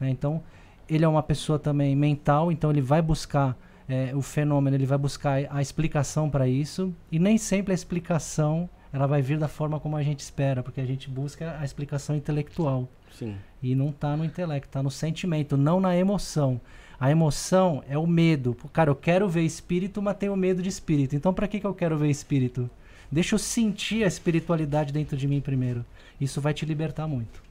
[0.00, 0.10] né?
[0.10, 0.42] Então,
[0.88, 3.56] ele é uma pessoa também mental, então ele vai buscar
[3.88, 8.68] é, o fenômeno, ele vai buscar a explicação para isso, e nem sempre a explicação
[8.92, 12.16] ela vai vir da forma como a gente espera, porque a gente busca a explicação
[12.16, 12.88] intelectual.
[13.12, 13.36] Sim.
[13.62, 16.60] E não está no intelecto, está no sentimento, não na emoção.
[16.98, 18.56] A emoção é o medo.
[18.72, 21.14] Cara, eu quero ver espírito, mas tenho medo de espírito.
[21.14, 22.70] Então, para que, que eu quero ver espírito?
[23.10, 25.84] Deixa eu sentir a espiritualidade dentro de mim primeiro.
[26.20, 27.44] Isso vai te libertar muito.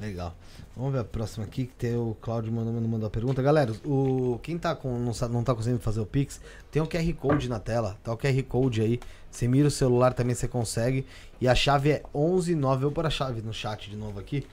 [0.00, 0.34] Legal.
[0.76, 3.42] Vamos ver a próxima aqui, que tem o Claudio mandou, mandou a pergunta.
[3.42, 6.40] Galera, o, quem tá com, não, não tá conseguindo fazer o Pix,
[6.70, 7.96] tem um QR Code na tela.
[8.04, 9.00] Tá o QR Code aí.
[9.30, 11.06] Você mira o celular também, você consegue.
[11.40, 12.76] E a chave é 119.
[12.76, 14.46] Eu vou pôr a chave no chat de novo aqui.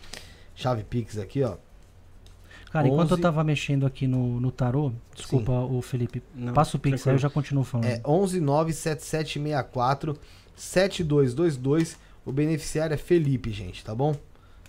[0.56, 1.56] Chave Pix aqui, ó.
[2.74, 3.22] Cara, enquanto eu 11.
[3.22, 7.20] tava mexendo aqui no, no tarô, desculpa, o Felipe, Não, passa o pix aí, eu
[7.20, 7.86] já continuo falando.
[7.86, 10.18] É 1197764
[10.56, 11.96] 7222.
[12.26, 14.16] O beneficiário é Felipe, gente, tá bom?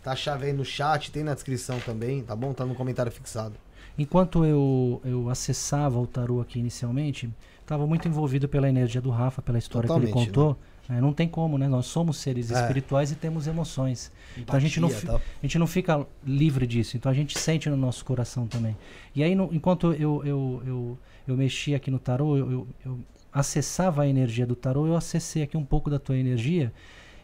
[0.03, 2.53] Tá a chave aí no chat, tem na descrição também, tá bom?
[2.53, 3.55] Tá no comentário fixado.
[3.99, 9.41] Enquanto eu, eu acessava o tarô aqui inicialmente, estava muito envolvido pela energia do Rafa,
[9.41, 10.59] pela história que ele Totalmente, contou.
[10.89, 11.67] É, não tem como, né?
[11.67, 12.61] Nós somos seres É.
[12.61, 14.13] espirituais e temos emoções.
[14.37, 16.97] Então a gente, não, Empatia, a gente não fica livre disso.
[16.97, 18.77] Então a gente sente no nosso coração também.
[19.15, 23.01] E aí, no- enquanto eu, eu, eu, eu mexia aqui no tarô, eu, eu, eu
[23.33, 26.71] acessava a energia do tarô, eu acessei aqui um pouco da tua energia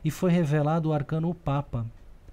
[0.02, 1.84] e foi revelado o arcano o Papa.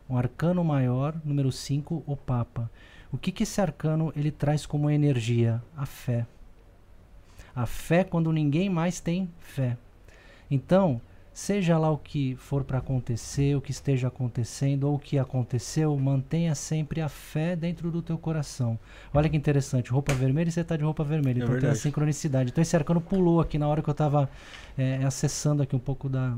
[0.10, 2.72] Um arcano maior, número 5, o Papa.
[3.12, 5.62] O que, que esse arcano ele traz como energia?
[5.76, 6.26] A fé.
[7.54, 9.76] A fé quando ninguém mais tem fé.
[10.50, 11.02] Então,
[11.38, 15.96] seja lá o que for para acontecer, o que esteja acontecendo ou o que aconteceu,
[15.96, 18.80] mantenha sempre a fé dentro do teu coração.
[19.14, 21.42] Olha que interessante, roupa vermelha e você está de roupa vermelha.
[21.42, 21.80] É então tem a verdade.
[21.80, 22.50] sincronicidade.
[22.50, 24.28] Então esse arcano pulou aqui na hora que eu estava
[25.06, 26.36] acessando aqui um pouco da.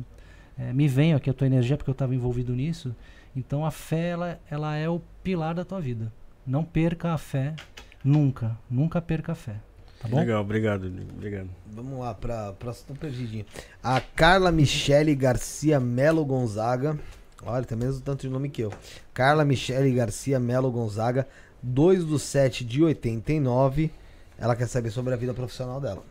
[0.57, 2.93] eh, me veio aqui a tua energia porque eu estava envolvido nisso.
[3.33, 6.11] Então a fé ela, ela é o pilar da tua vida.
[6.45, 7.55] Não perca a fé
[8.03, 9.55] nunca, nunca perca a fé.
[9.99, 10.17] Tá bom?
[10.17, 10.85] Legal, obrigado.
[10.85, 11.49] Obrigado.
[11.71, 12.87] Vamos lá, pra próxima.
[12.87, 13.45] Tô perdidinho.
[13.83, 16.97] A Carla Michele Garcia Melo Gonzaga.
[17.43, 18.73] Olha, tem mesmo tanto de nome que eu.
[19.13, 21.27] Carla Michele Garcia Melo Gonzaga,
[21.61, 23.91] 2 do 7 de 89.
[24.37, 26.03] Ela quer saber sobre a vida profissional dela.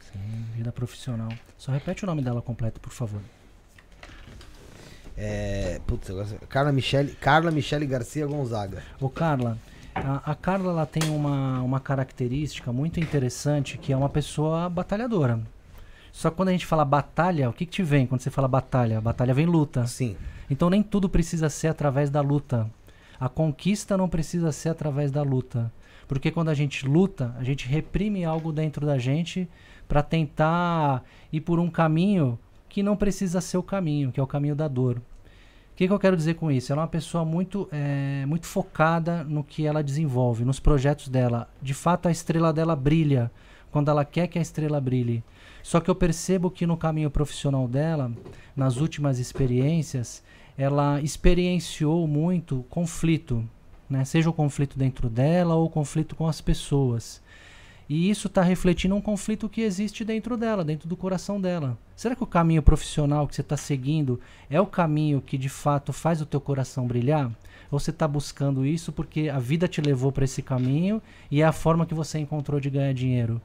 [0.00, 1.28] Sim, vida profissional.
[1.56, 3.20] Só repete o nome dela completo, por favor.
[5.16, 5.80] É.
[5.86, 6.26] Putz, agora.
[6.48, 8.82] Carla Michele, Carla Michele Garcia Gonzaga.
[9.00, 9.58] Ô Carla,
[9.94, 15.40] a, a Carla ela tem uma, uma característica muito interessante que é uma pessoa batalhadora.
[16.12, 18.48] Só que quando a gente fala batalha, o que, que te vem quando você fala
[18.48, 19.00] batalha?
[19.00, 19.86] Batalha vem luta.
[19.86, 20.16] Sim.
[20.48, 22.68] Então nem tudo precisa ser através da luta.
[23.18, 25.72] A conquista não precisa ser através da luta.
[26.08, 29.48] Porque quando a gente luta, a gente reprime algo dentro da gente
[29.86, 32.38] para tentar ir por um caminho
[32.68, 35.00] que não precisa ser o caminho, que é o caminho da dor.
[35.80, 36.70] Que, que eu quero dizer com isso?
[36.70, 41.48] Ela é uma pessoa muito, eh, muito focada no que ela desenvolve, nos projetos dela.
[41.62, 43.30] De fato, a estrela dela brilha
[43.70, 45.24] quando ela quer que a estrela brilhe.
[45.62, 48.12] Só que eu percebo que no caminho profissional dela,
[48.54, 50.22] nas últimas experiências,
[50.58, 53.42] ela experienciou muito conflito,
[53.88, 54.04] né?
[54.04, 57.22] seja o conflito dentro dela ou o conflito com as pessoas.
[57.90, 61.76] E isso está refletindo um conflito que existe dentro dela, dentro do coração dela.
[61.96, 65.92] Será que o caminho profissional que você está seguindo é o caminho que de fato
[65.92, 67.28] faz o teu coração brilhar?
[67.68, 71.02] Ou você está buscando isso porque a vida te levou para esse caminho
[71.32, 73.42] e é a forma que você encontrou de ganhar dinheiro?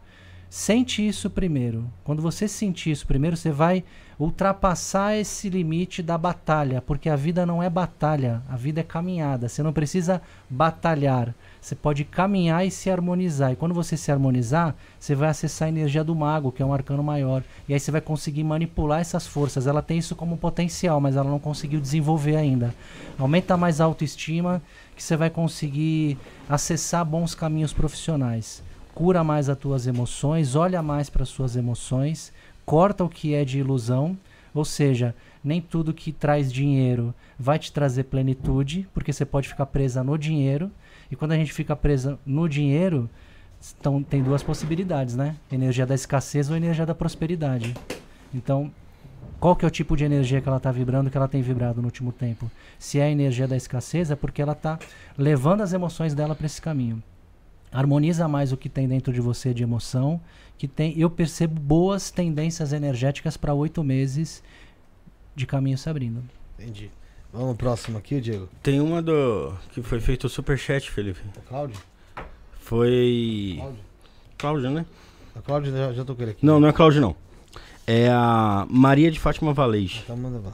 [0.48, 1.91] Sente isso primeiro.
[2.03, 3.83] Quando você sentir isso primeiro, você vai
[4.19, 9.49] ultrapassar esse limite da batalha, porque a vida não é batalha, a vida é caminhada.
[9.49, 11.33] Você não precisa batalhar.
[11.66, 13.52] Você pode caminhar e se harmonizar.
[13.52, 16.72] E quando você se harmonizar, você vai acessar a energia do mago, que é um
[16.72, 17.44] arcano maior.
[17.68, 19.66] E aí você vai conseguir manipular essas forças.
[19.66, 22.72] Ela tem isso como potencial, mas ela não conseguiu desenvolver ainda.
[23.18, 24.61] Aumenta mais a autoestima,
[24.95, 28.61] que você vai conseguir acessar bons caminhos profissionais.
[28.94, 32.32] Cura mais as tuas emoções, olha mais para as suas emoções,
[32.64, 34.16] corta o que é de ilusão,
[34.53, 39.66] ou seja, nem tudo que traz dinheiro vai te trazer plenitude, porque você pode ficar
[39.66, 40.69] presa no dinheiro.
[41.16, 43.10] E quando a gente fica presa no dinheiro,
[43.80, 45.38] então, tem duas possibilidades, né?
[45.50, 47.74] Energia da escassez ou energia da prosperidade.
[48.34, 48.69] Então,
[49.40, 51.80] qual que é o tipo de energia que ela está vibrando, que ela tem vibrado
[51.82, 52.52] no último tempo?
[52.77, 54.77] Se é a energia da escassez, é porque ela está
[55.18, 57.02] levando as emoções dela para esse caminho.
[57.72, 60.19] Harmoniza mais o que tem dentro de você de emoção,
[60.58, 61.00] que tem.
[61.00, 64.44] Eu percebo boas tendências energéticas para oito meses
[65.34, 66.22] de caminho se abrindo.
[66.60, 66.92] Entendi.
[67.36, 68.48] Vamos no próximo aqui, Diego.
[68.64, 69.54] Tem uma do.
[69.74, 71.20] que foi feito o superchat, Felipe.
[71.36, 71.78] O Cláudio?
[72.62, 73.56] Foi.
[73.58, 73.80] Cláudio?
[74.38, 74.86] Cláudio, né?
[75.36, 76.46] A Cláudio já, já tô com ele aqui.
[76.46, 77.14] Não, não é Cláudio, não.
[77.86, 80.00] É a Maria de Fátima Valege.
[80.06, 80.54] Então manda lá.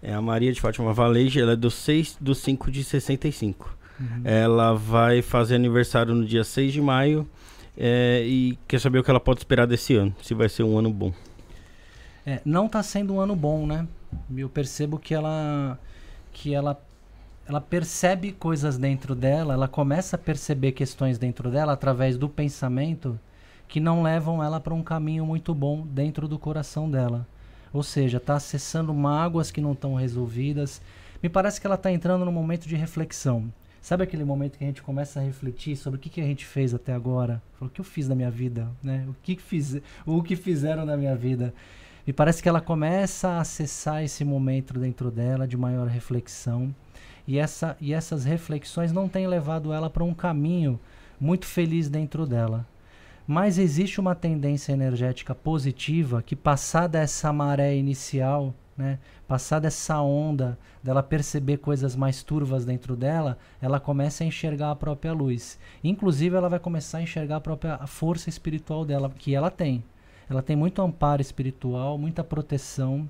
[0.00, 3.76] É a Maria de Fátima Valege, ela é do 6 do 5 de 65.
[3.98, 4.22] Uhum.
[4.24, 7.28] Ela vai fazer aniversário no dia 6 de maio
[7.76, 10.78] é, e quer saber o que ela pode esperar desse ano, se vai ser um
[10.78, 11.12] ano bom.
[12.24, 13.88] É, não está sendo um ano bom, né?
[14.34, 15.78] Eu percebo que ela
[16.32, 16.80] que ela
[17.46, 23.18] ela percebe coisas dentro dela, ela começa a perceber questões dentro dela através do pensamento
[23.66, 27.26] que não levam ela para um caminho muito bom dentro do coração dela.
[27.72, 30.80] Ou seja, está acessando mágoas que não estão resolvidas.
[31.22, 33.52] Me parece que ela está entrando num momento de reflexão.
[33.80, 36.44] Sabe aquele momento que a gente começa a refletir sobre o que, que a gente
[36.44, 37.42] fez até agora?
[37.60, 38.68] O que eu fiz na minha vida?
[38.82, 39.06] Né?
[39.08, 41.54] O, que, fiz, o que fizeram na minha vida?
[42.08, 46.74] Me parece que ela começa a acessar esse momento dentro dela de maior reflexão
[47.26, 50.80] e, essa, e essas reflexões não têm levado ela para um caminho
[51.20, 52.66] muito feliz dentro dela.
[53.26, 60.58] Mas existe uma tendência energética positiva que, passada essa maré inicial, né, passada essa onda
[60.82, 65.58] dela perceber coisas mais turvas dentro dela, ela começa a enxergar a própria luz.
[65.84, 69.84] Inclusive, ela vai começar a enxergar a própria força espiritual dela, que ela tem.
[70.28, 73.08] Ela tem muito amparo espiritual, muita proteção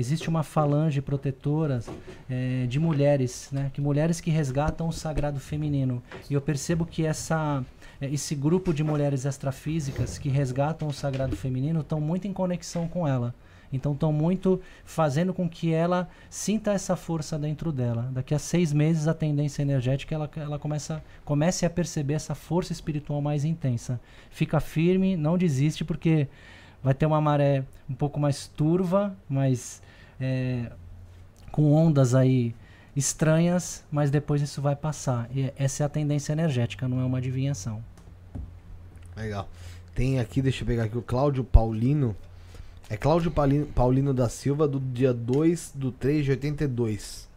[0.00, 1.80] existe uma falange protetora
[2.28, 3.70] é, de mulheres, né?
[3.72, 6.02] Que mulheres que resgatam o sagrado feminino.
[6.28, 7.62] E eu percebo que essa
[8.00, 12.88] é, esse grupo de mulheres extrafísicas que resgatam o sagrado feminino estão muito em conexão
[12.88, 13.34] com ela.
[13.72, 18.10] Então estão muito fazendo com que ela sinta essa força dentro dela.
[18.12, 22.72] Daqui a seis meses a tendência energética ela, ela começa comece a perceber essa força
[22.72, 24.00] espiritual mais intensa.
[24.30, 26.26] Fica firme, não desiste porque
[26.82, 29.82] vai ter uma maré um pouco mais turva, mais
[30.20, 30.70] é,
[31.50, 32.54] com ondas aí
[32.94, 35.28] estranhas, mas depois isso vai passar.
[35.34, 37.82] E essa é a tendência energética, não é uma adivinhação.
[39.16, 39.48] Legal.
[39.94, 42.16] Tem aqui, deixa eu pegar aqui o Cláudio Paulino.
[42.88, 47.28] É Cláudio Paulino, Paulino da Silva, do dia 2 do 3 de 82.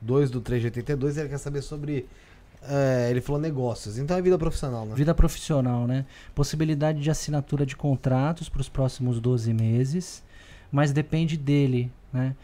[0.00, 2.06] 2 do 3 de 82, ele quer saber sobre
[2.68, 4.94] é, ele falou negócios, então é vida profissional, né?
[4.94, 6.06] Vida profissional, né?
[6.34, 10.22] Possibilidade de assinatura de contratos para os próximos 12 meses,
[10.70, 12.34] mas depende dele, né?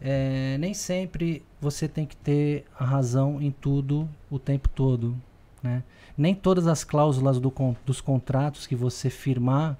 [0.00, 5.16] É, nem sempre você tem que ter a razão em tudo o tempo todo,
[5.62, 5.82] né?
[6.16, 7.52] Nem todas as cláusulas do,
[7.84, 9.78] dos contratos que você firmar,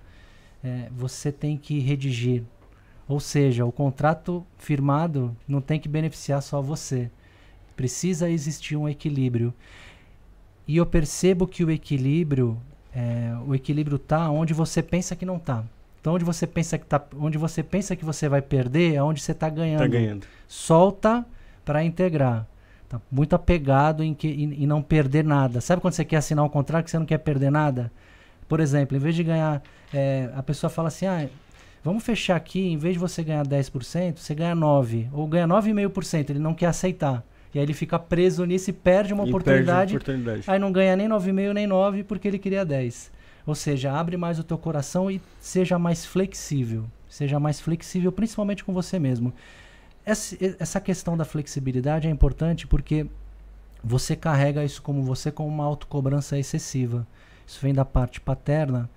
[0.63, 2.45] é, você tem que redigir.
[3.09, 7.11] Ou seja, o contrato firmado não tem que beneficiar só você
[7.81, 9.55] Precisa existir um equilíbrio.
[10.69, 12.61] E eu percebo que o equilíbrio,
[12.95, 15.65] é, o equilíbrio tá onde você pensa que não tá.
[15.99, 19.23] Então onde você pensa que tá, onde você pensa que você vai perder, é onde
[19.23, 19.81] você está ganhando.
[19.81, 20.27] Tá ganhando.
[20.47, 21.25] Solta
[21.65, 22.47] para integrar.
[22.87, 25.63] Tá muito apegado em, que, em, em, não perder nada.
[25.63, 27.91] Sabe quando você quer assinar um contrato que você não quer perder nada?
[28.47, 31.27] Por exemplo, em vez de ganhar, é, a pessoa fala assim, ah,
[31.83, 36.29] vamos fechar aqui, em vez de você ganhar 10%, você ganha 9%, ou ganha 9,5%,
[36.29, 37.25] ele não quer aceitar.
[37.53, 40.45] E aí ele fica preso nisso e perde uma, e oportunidade, perde oportunidade.
[40.47, 43.11] Aí não ganha nem 9,5 nem 9 porque ele queria 10.
[43.47, 46.85] Ou seja, abre mais o teu coração e seja mais flexível.
[47.09, 49.33] Seja mais flexível, principalmente com você mesmo.
[50.05, 53.07] Essa, essa questão da flexibilidade é importante porque
[53.83, 57.07] você carrega isso como você com uma autocobrança excessiva.
[57.47, 58.89] Isso vem da parte paterna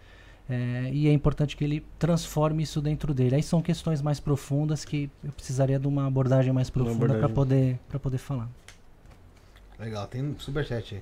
[0.54, 3.36] é, e é importante que ele transforme isso dentro dele.
[3.36, 7.80] Aí são questões mais profundas que eu precisaria de uma abordagem mais profunda para poder,
[8.02, 8.48] poder falar.
[9.80, 11.02] Legal, tem um superchat aí.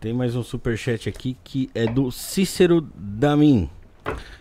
[0.00, 3.68] Tem mais um superchat aqui que é do Cícero Damin.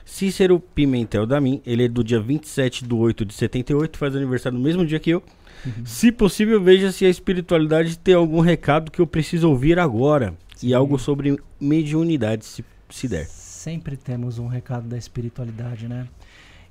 [0.05, 4.63] Cícero Pimentel Damin, ele é do dia 27 de 8 de 78, faz aniversário no
[4.63, 5.21] mesmo dia que eu.
[5.65, 5.85] Uhum.
[5.85, 10.33] Se possível, veja se a espiritualidade tem algum recado que eu preciso ouvir agora.
[10.55, 10.67] Sim.
[10.67, 13.27] E algo sobre mediunidade, se, se der
[13.67, 16.07] sempre temos um recado da espiritualidade, né?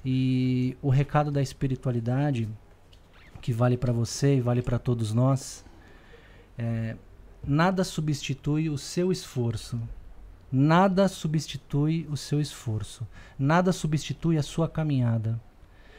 [0.02, 2.48] E o recado da espiritualidade
[3.42, 5.62] que vale para você e vale para todos nós
[6.56, 6.96] é,
[7.46, 9.78] nada substitui o seu esforço.
[10.50, 13.06] Nada substitui o seu esforço.
[13.38, 15.38] Nada substitui a sua caminhada.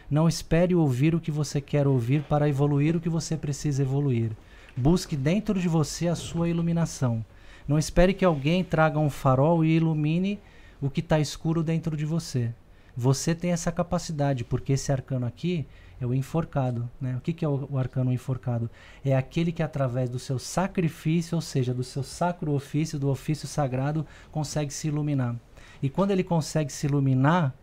[0.09, 4.31] Não espere ouvir o que você quer ouvir para evoluir o que você precisa evoluir.
[4.75, 7.23] Busque dentro de você a sua iluminação.
[7.67, 10.39] Não espere que alguém traga um farol e ilumine
[10.81, 12.53] o que está escuro dentro de você.
[12.95, 15.67] Você tem essa capacidade, porque esse arcano aqui
[16.01, 16.89] é o enforcado.
[16.99, 17.15] Né?
[17.15, 18.69] O que, que é o, o, arcano enforcado?
[19.05, 23.47] É aquele que, através do seu sacrifício, ou seja, do seu sacro ofício, do ofício
[23.47, 25.35] sagrado, consegue se iluminar.
[25.81, 27.53] E quando ele consegue se iluminar,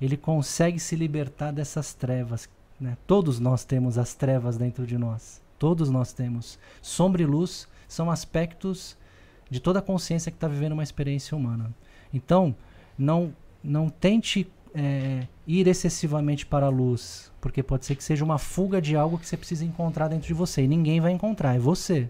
[0.00, 2.48] ele consegue se libertar dessas trevas.
[2.80, 2.96] Né?
[3.06, 5.40] Todos nós temos as trevas dentro de nós.
[5.58, 6.58] Todos nós temos.
[6.80, 8.96] Sombra e luz são aspectos
[9.50, 11.70] de toda a consciência que está vivendo uma experiência humana.
[12.12, 12.54] Então,
[12.98, 18.38] não, não tente é, ir excessivamente para a luz, porque pode ser que seja uma
[18.38, 20.62] fuga de algo que você precisa encontrar dentro de você.
[20.62, 22.08] E ninguém vai encontrar, é você.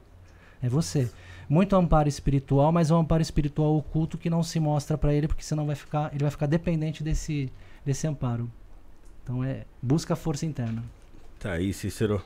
[0.62, 1.10] É você.
[1.48, 5.26] muito amparo espiritual, mas é um amparo espiritual oculto que não se mostra para ele,
[5.26, 7.50] porque senão vai ficar, ele vai ficar dependente desse,
[7.84, 8.50] desse amparo.
[9.22, 10.84] Então é busca a força interna.
[11.38, 12.22] Tá aí, Cícero.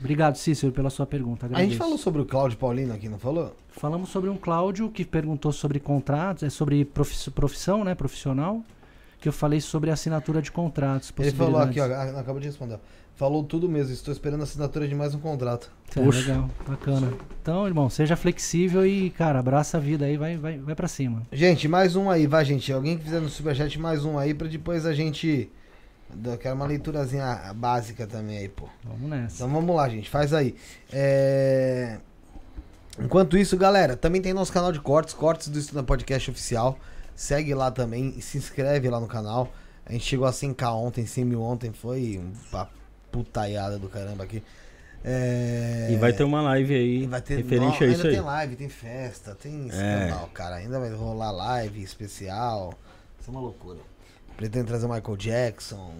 [0.00, 1.44] Obrigado, Cícero, pela sua pergunta.
[1.44, 1.70] A Agradeço.
[1.70, 3.54] gente falou sobre o Cláudio Paulino aqui, não falou?
[3.78, 8.62] Falamos sobre um Cláudio que perguntou sobre contratos, é sobre profiss- profissão, né, profissional,
[9.20, 11.12] que eu falei sobre assinatura de contratos.
[11.18, 11.84] Ele falou aqui, ó,
[12.18, 12.78] acabou de responder.
[13.14, 15.72] Falou tudo mesmo, estou esperando a assinatura de mais um contrato.
[15.96, 17.12] É, legal, bacana.
[17.42, 21.22] Então, irmão, seja flexível e, cara, abraça a vida aí, vai, vai, vai pra cima.
[21.32, 22.72] Gente, mais um aí, vai, gente.
[22.72, 25.50] Alguém que fizer no Superchat, mais um aí, pra depois a gente.
[26.24, 28.68] Eu quero uma leiturazinha básica também aí, pô.
[28.84, 29.36] Vamos nessa.
[29.36, 30.08] Então vamos lá, gente.
[30.08, 30.54] Faz aí.
[30.92, 31.98] É...
[33.00, 36.78] Enquanto isso, galera, também tem nosso canal de cortes, cortes do Estuda Podcast Oficial.
[37.14, 39.52] Segue lá também e se inscreve lá no canal.
[39.86, 41.72] A gente chegou a 100k ontem, 100 mil ontem.
[41.72, 42.20] Foi
[42.52, 42.68] uma
[43.10, 44.42] putaiada do caramba aqui.
[45.04, 45.88] É...
[45.92, 48.12] E vai ter uma live aí vai ter referente no- a ainda isso aí.
[48.14, 50.06] tem live, tem festa, tem É.
[50.06, 50.56] escambau, cara.
[50.56, 52.74] Ainda vai rolar live especial.
[53.20, 53.78] Isso é uma loucura.
[54.36, 55.92] Pretendo trazer o Michael Jackson.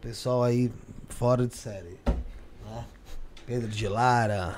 [0.00, 0.70] Pessoal aí
[1.08, 1.98] fora de série.
[2.06, 2.84] né?
[3.46, 4.56] Pedro de Lara.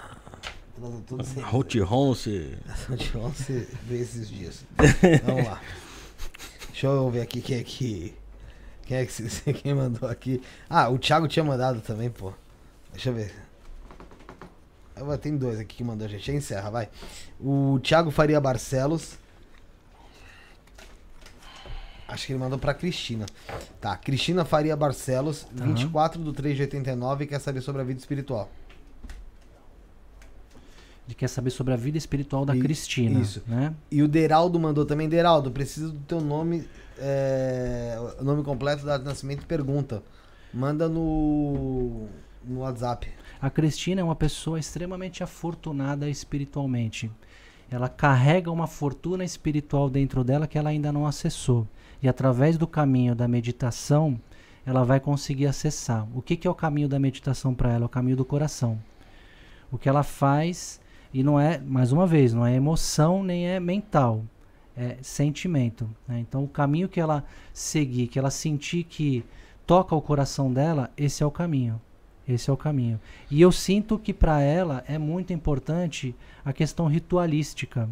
[0.80, 1.42] Trazer tudo sem.
[1.42, 2.58] Ruth Ronce.
[2.88, 4.64] De onde veio esses dias.
[5.24, 5.60] Vamos lá.
[6.68, 8.14] Deixa eu ver aqui quem é que.
[8.84, 10.42] Quem é que quem mandou aqui?
[10.68, 12.32] Ah, o Thiago tinha mandado também, pô.
[12.92, 13.32] Deixa eu ver.
[15.20, 16.30] Tem dois aqui que mandou, gente.
[16.32, 16.88] Encerra, vai.
[17.38, 19.18] O Thiago Faria Barcelos.
[22.08, 23.24] Acho que ele mandou pra Cristina.
[23.80, 25.64] Tá, Cristina Faria Barcelos, Tá.
[25.64, 28.50] 24 do 3 de 89, quer saber sobre a vida espiritual.
[31.10, 33.18] Ele quer saber sobre a vida espiritual da I- Cristina.
[33.18, 33.42] isso.
[33.48, 33.74] Né?
[33.90, 35.08] E o Deraldo mandou também.
[35.08, 36.64] Deraldo, preciso do teu nome,
[36.96, 40.04] é, o nome completo, data de nascimento e pergunta.
[40.54, 42.06] Manda no,
[42.44, 43.08] no WhatsApp.
[43.42, 47.10] A Cristina é uma pessoa extremamente afortunada espiritualmente.
[47.68, 51.66] Ela carrega uma fortuna espiritual dentro dela que ela ainda não acessou.
[52.00, 54.16] E através do caminho da meditação,
[54.64, 56.06] ela vai conseguir acessar.
[56.14, 57.84] O que, que é o caminho da meditação para ela?
[57.84, 58.78] É o caminho do coração.
[59.72, 60.79] O que ela faz,
[61.12, 64.22] e não é, mais uma vez, não é emoção nem é mental,
[64.76, 65.88] é sentimento.
[66.06, 66.18] né?
[66.20, 69.24] Então, o caminho que ela seguir, que ela sentir que
[69.66, 71.80] toca o coração dela, esse é o caminho.
[72.28, 73.00] Esse é o caminho.
[73.28, 76.14] E eu sinto que para ela é muito importante
[76.44, 77.88] a questão ritualística.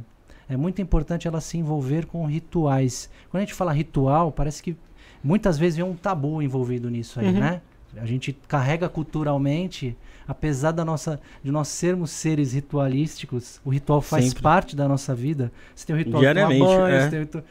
[0.49, 3.11] É muito importante ela se envolver com rituais.
[3.31, 4.77] Quando a gente fala ritual, parece que
[5.25, 7.41] muitas vezes vem um tabu envolvido nisso aí, Uhum.
[7.41, 7.61] né?
[7.97, 9.97] A gente carrega culturalmente,
[10.29, 14.43] apesar da nossa, de nós sermos seres ritualísticos, o ritual faz Sempre.
[14.43, 15.51] parte da nossa vida.
[15.75, 17.01] Você tem o ritual de tomar banho, é.
[17.01, 17.45] você tem o ritu-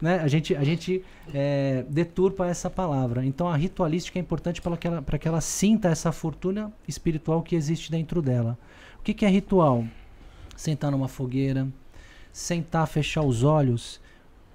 [0.00, 0.18] né?
[0.20, 3.24] A gente, a gente é, deturpa essa palavra.
[3.24, 7.42] Então a ritualística é importante para que, ela, pra que ela sinta essa fortuna espiritual
[7.42, 8.56] que existe dentro dela.
[8.98, 9.84] O que, que é ritual?
[10.56, 11.66] Sentar numa fogueira,
[12.32, 14.00] sentar, fechar os olhos.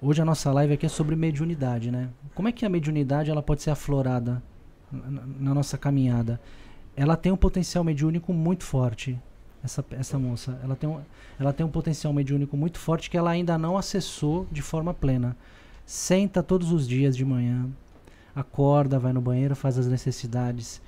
[0.00, 2.08] Hoje a nossa live aqui é sobre mediunidade, né?
[2.34, 4.42] Como é que a mediunidade ela pode ser aflorada
[4.90, 6.40] na nossa caminhada?
[7.00, 9.16] Ela tem um potencial mediúnico muito forte.
[9.62, 11.00] Essa, essa moça, ela tem, um,
[11.38, 15.36] ela tem um potencial mediúnico muito forte que ela ainda não acessou de forma plena.
[15.86, 17.68] Senta todos os dias de manhã,
[18.34, 20.82] acorda, vai no banheiro, faz as necessidades.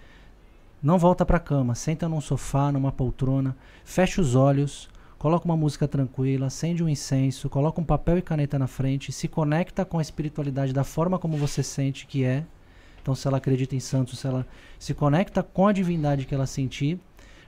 [0.83, 5.87] Não volta para cama, senta num sofá, numa poltrona, fecha os olhos, coloca uma música
[5.87, 10.03] tranquila, acende um incenso, coloca um papel e caneta na frente, se conecta com a
[10.03, 12.45] espiritualidade da forma como você sente que é.
[13.03, 14.47] Então, se ela acredita em santos, se ela
[14.79, 16.99] se conecta com a divindade que ela sentir,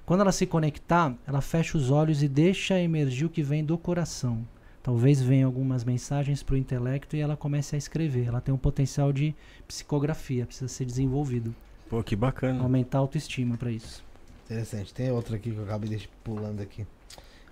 [0.04, 3.78] quando ela se conectar, ela fecha os olhos e deixa emergir o que vem do
[3.78, 4.46] coração.
[4.82, 8.26] Talvez venham algumas mensagens para o intelecto e ela comece a escrever.
[8.26, 9.32] Ela tem um potencial de
[9.68, 11.54] psicografia, precisa ser desenvolvido.
[11.88, 12.60] Pô, que bacana.
[12.60, 14.04] Aumentar a autoestima para isso.
[14.46, 14.92] Interessante.
[14.92, 16.84] Tem outra aqui que eu acabei de pulando aqui.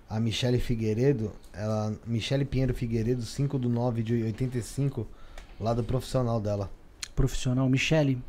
[0.09, 5.07] A Michele Figueiredo, ela, Michele Pinheiro Figueiredo, 5 do 9 de 85,
[5.57, 6.69] lá do profissional dela.
[7.15, 8.21] Profissional, Michele.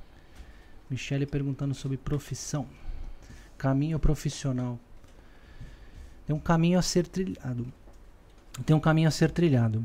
[0.90, 2.66] Michele perguntando sobre profissão.
[3.56, 4.78] Caminho profissional.
[6.26, 7.66] Tem um caminho a ser trilhado.
[8.66, 9.82] Tem um caminho a ser trilhado.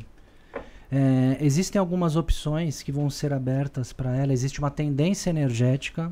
[0.92, 4.34] É, existem algumas opções que vão ser abertas para ela.
[4.34, 6.12] Existe uma tendência energética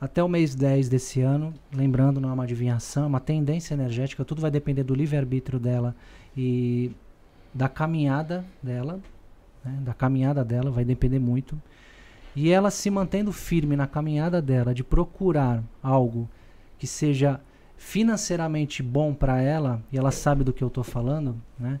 [0.00, 1.52] até o mês 10 desse ano.
[1.72, 4.24] Lembrando, não é uma adivinhação, é uma tendência energética.
[4.24, 5.94] Tudo vai depender do livre-arbítrio dela
[6.36, 6.92] e
[7.52, 9.00] da caminhada dela.
[9.64, 11.60] né, Da caminhada dela, vai depender muito.
[12.36, 16.28] E ela se mantendo firme na caminhada dela de procurar algo
[16.78, 17.40] que seja
[17.78, 21.80] financeiramente bom para ela, e ela sabe do que eu estou falando, né?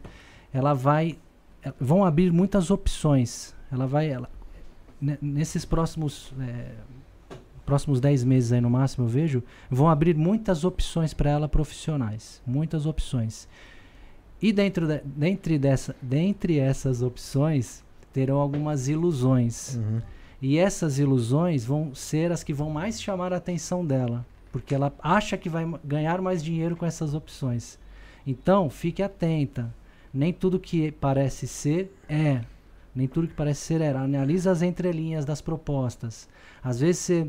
[0.52, 1.18] Ela vai
[1.62, 3.54] eh, vão abrir muitas opções.
[3.70, 4.30] Ela vai ela,
[5.00, 6.72] ne- nesses próximos eh,
[7.66, 12.40] próximos 10 meses aí no máximo, eu vejo, vão abrir muitas opções para ela profissionais,
[12.46, 13.48] muitas opções.
[14.40, 19.76] E dentro de, dentre, dessa, dentre essas opções, terão algumas ilusões.
[19.76, 20.00] Uhum.
[20.40, 24.92] E essas ilusões vão ser as que vão mais chamar a atenção dela, porque ela
[25.02, 27.78] acha que vai ganhar mais dinheiro com essas opções.
[28.26, 29.72] Então, fique atenta.
[30.12, 32.40] Nem tudo que parece ser é.
[32.94, 33.90] Nem tudo que parece ser é.
[33.90, 36.28] Analisa as entrelinhas das propostas.
[36.62, 37.28] Às vezes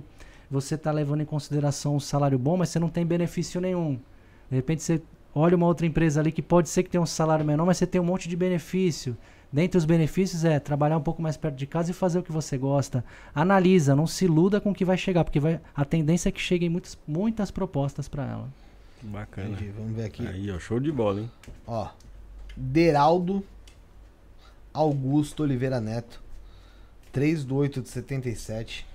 [0.49, 3.99] você está levando em consideração um salário bom, mas você não tem benefício nenhum.
[4.49, 5.01] De repente você
[5.35, 7.85] olha uma outra empresa ali que pode ser que tenha um salário menor, mas você
[7.85, 9.15] tem um monte de benefício.
[9.51, 12.31] Dentre os benefícios é trabalhar um pouco mais perto de casa e fazer o que
[12.31, 13.03] você gosta.
[13.33, 16.41] Analisa, não se iluda com o que vai chegar, porque vai, a tendência é que
[16.41, 18.49] cheguem muitas, muitas propostas para ela.
[19.01, 19.49] Bacana.
[19.49, 19.71] Entendi.
[19.71, 20.27] Vamos ver aqui.
[20.27, 21.31] Aí, ó, show de bola, hein?
[21.65, 21.87] Ó.
[22.55, 23.43] Deraldo
[24.73, 26.21] Augusto Oliveira Neto,
[27.11, 28.85] 3 do 8 de 77.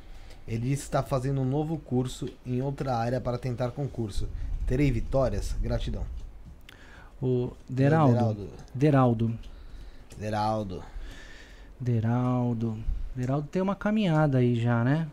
[0.47, 4.29] Ele disse que está fazendo um novo curso em outra área para tentar concurso.
[4.67, 5.57] Terei vitórias?
[5.61, 6.05] Gratidão.
[7.21, 8.51] O Deraldo, Deraldo.
[8.75, 9.39] Deraldo,
[10.19, 10.83] Deraldo.
[11.81, 12.79] Deraldo,
[13.15, 15.09] Deraldo tem uma caminhada aí já, né?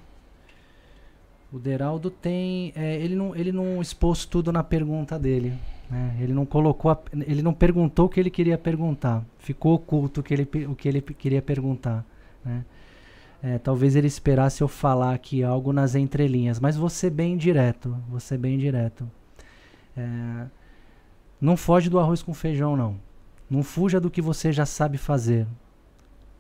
[1.52, 5.53] O Deraldo tem, é, ele não, ele não expôs tudo na pergunta dele,
[5.90, 6.16] né?
[6.19, 10.24] Ele não colocou, a- ele não perguntou o que ele queria perguntar, ficou oculto o
[10.24, 12.06] que ele, o que ele queria perguntar,
[12.45, 12.64] né?
[13.42, 17.98] É, talvez ele esperasse eu falar aqui algo nas entrelinhas, mas vou ser bem direto,
[18.10, 19.10] vou ser bem direto.
[19.98, 20.45] É,
[21.42, 22.98] não foge do arroz com feijão, não.
[23.50, 25.48] Não fuja do que você já sabe fazer.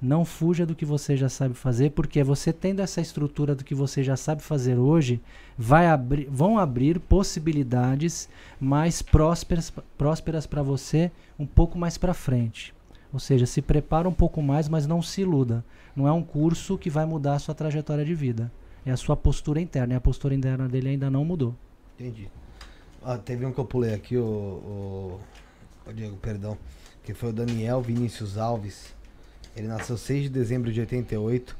[0.01, 3.75] Não fuja do que você já sabe fazer, porque você tendo essa estrutura do que
[3.75, 5.19] você já sabe fazer hoje,
[5.57, 8.29] vai abrir, vão abrir possibilidades
[8.61, 12.73] mais prósperas prósperas para você um pouco mais para frente.
[13.11, 15.65] Ou seja, se prepara um pouco mais, mas não se iluda.
[15.95, 18.51] Não é um curso que vai mudar a sua trajetória de vida.
[18.85, 19.93] É a sua postura interna.
[19.93, 21.55] E a postura interna dele ainda não mudou.
[21.99, 22.29] Entendi.
[23.03, 25.19] Ah, teve um que eu pulei aqui, o, o,
[25.87, 26.57] o Diego, perdão.
[27.03, 28.93] Que foi o Daniel Vinícius Alves.
[29.55, 31.57] Ele nasceu 6 de dezembro de 88.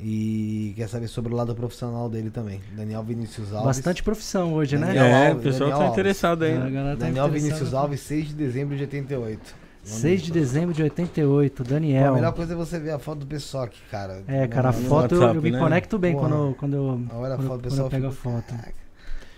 [0.00, 2.60] E quer saber sobre o lado profissional dele também.
[2.76, 3.66] Daniel Vinícius Alves.
[3.66, 4.86] Bastante profissão hoje, né?
[4.88, 5.92] Daniel é, Alves, o pessoal Daniel tá Alves.
[5.92, 6.52] interessado aí.
[6.52, 6.60] Né?
[6.60, 7.28] tá Daniel interessada.
[7.28, 9.54] Vinícius Alves, 6 de dezembro de 88.
[9.84, 12.12] 6 de dezembro de 88, Pô, Daniel.
[12.12, 14.24] a melhor coisa é você ver a foto do pessoal aqui, cara.
[14.26, 15.58] É, cara, a foto eu- eu, WhatsApp, me né?
[15.58, 16.28] conecto bem Porra.
[16.30, 17.86] quando, quando eu, Olha a quando, foto do quando pessoal.
[17.86, 18.46] eu pego a foto.
[18.48, 18.74] Caraca.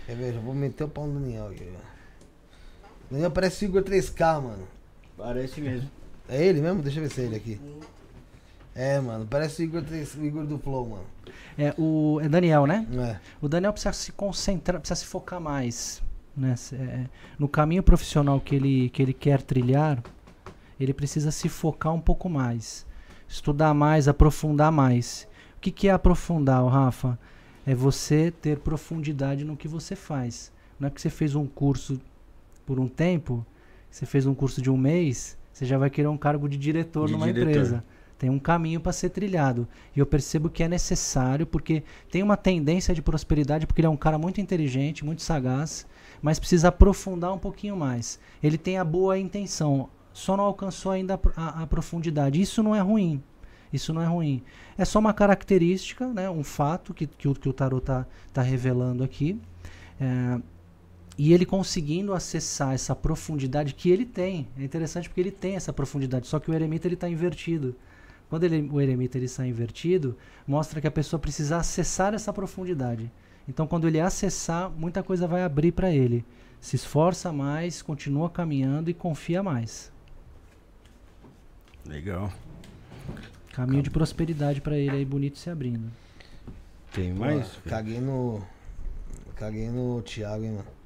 [0.05, 0.33] Quer ver?
[0.33, 1.69] Já vou meter o pau no Daniel aqui.
[3.11, 4.63] Daniel parece o Igor 3K, mano.
[5.17, 5.89] Parece mesmo.
[6.29, 6.81] É ele mesmo?
[6.81, 7.59] Deixa eu ver se é ele aqui.
[8.75, 11.05] É, mano, parece o Igor, 3, o Igor do Flow, mano.
[11.57, 12.85] É, o, é Daniel, né?
[12.93, 13.19] É?
[13.41, 16.03] O Daniel precisa se concentrar, precisa se focar mais.
[16.35, 16.53] Né?
[16.73, 17.05] É,
[17.39, 20.03] no caminho profissional que ele, que ele quer trilhar,
[20.79, 22.85] ele precisa se focar um pouco mais.
[23.27, 25.27] Estudar mais, aprofundar mais.
[25.57, 27.17] O que, que é aprofundar, Rafa?
[27.65, 30.51] É você ter profundidade no que você faz.
[30.79, 31.99] Não é porque você fez um curso
[32.63, 33.43] por um tempo,
[33.89, 37.07] você fez um curso de um mês, você já vai querer um cargo de diretor
[37.07, 37.49] De numa diretor.
[37.49, 37.83] empresa.
[38.17, 39.67] Tem um caminho para ser trilhado.
[39.95, 43.89] E eu percebo que é necessário, porque tem uma tendência de prosperidade, porque ele é
[43.89, 45.85] um cara muito inteligente, muito sagaz,
[46.21, 48.19] mas precisa aprofundar um pouquinho mais.
[48.41, 52.41] Ele tem a boa intenção, só não alcançou ainda a, a profundidade.
[52.41, 53.21] Isso não é ruim.
[53.71, 54.41] Isso não é ruim.
[54.77, 58.41] É só uma característica, né, um fato que, que, o, que o tarot está tá
[58.41, 59.39] revelando aqui.
[59.99, 60.39] É,
[61.17, 64.47] e ele conseguindo acessar essa profundidade que ele tem.
[64.57, 67.75] É interessante porque ele tem essa profundidade, só que o eremita ele está invertido.
[68.29, 70.15] Quando ele, o eremita ele está invertido,
[70.45, 73.09] mostra que a pessoa precisa acessar essa profundidade.
[73.47, 76.23] Então, quando ele acessar, muita coisa vai abrir para ele.
[76.59, 79.91] Se esforça mais, continua caminhando e confia mais.
[81.85, 82.31] Legal.
[83.53, 85.89] Caminho de prosperidade para ele aí, bonito se abrindo.
[86.91, 87.57] Tem Pô, mais?
[87.65, 88.45] caguei no.
[89.35, 90.76] Caguei no Thiago, hein, mano.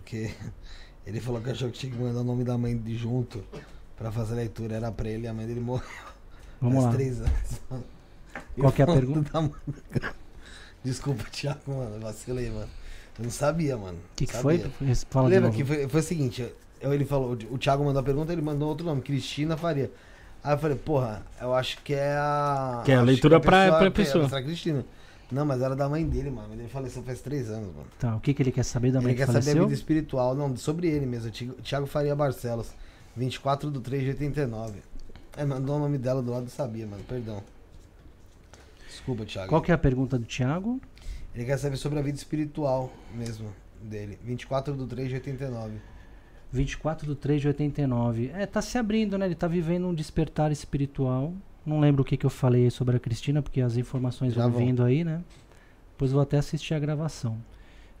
[0.00, 0.30] Porque
[1.06, 3.44] ele falou que achou que tinha que mandar o nome da mãe de junto
[3.96, 4.76] pra fazer a leitura.
[4.76, 5.86] Era pra ele e a mãe dele morreu.
[6.60, 6.92] Vamos lá.
[6.92, 7.32] três anos.
[8.58, 9.30] Qual que é a pergunta?
[10.00, 10.14] da.
[10.84, 12.00] Desculpa, Thiago, mano.
[12.00, 12.68] Vacilei, mano.
[13.18, 13.98] Eu não sabia, mano.
[13.98, 14.64] O que, que foi?
[15.10, 16.48] Fala Lembra que foi, foi o seguinte,
[16.80, 19.90] eu- ele falou, o Thiago mandou a pergunta, ele mandou outro nome, Cristina Faria.
[20.42, 22.82] Aí eu falei, porra, eu acho que é a.
[22.84, 24.24] Que é a leitura pra- pra que é pessoa.
[24.26, 24.84] a Cristina.
[25.30, 26.54] Não, mas era da mãe dele, mano.
[26.54, 27.86] Ele faleceu faz três anos, mano.
[27.98, 29.64] Tá, o que, que ele quer saber da mãe ele que quer saber a faleceu?
[29.64, 31.30] vida espiritual, não, sobre ele mesmo.
[31.30, 32.72] Thiago Faria Barcelos,
[33.16, 34.80] 24 do 3 de 89.
[35.36, 37.42] É, mandou o nome dela do lado, sabia, mano, perdão.
[38.88, 39.48] Desculpa, Thiago.
[39.48, 40.80] Qual que é a pergunta do Thiago?
[41.34, 44.18] Ele quer saber sobre a vida espiritual mesmo dele.
[44.24, 45.74] 24 do 3 de 89.
[46.50, 48.30] 24 de 3 de 89.
[48.34, 49.26] É, tá se abrindo, né?
[49.26, 51.34] Ele tá vivendo um despertar espiritual.
[51.68, 54.52] Não lembro o que, que eu falei sobre a Cristina, porque as informações Já vão
[54.66, 55.20] vindo aí, né?
[55.92, 57.36] Depois vou até assistir a gravação.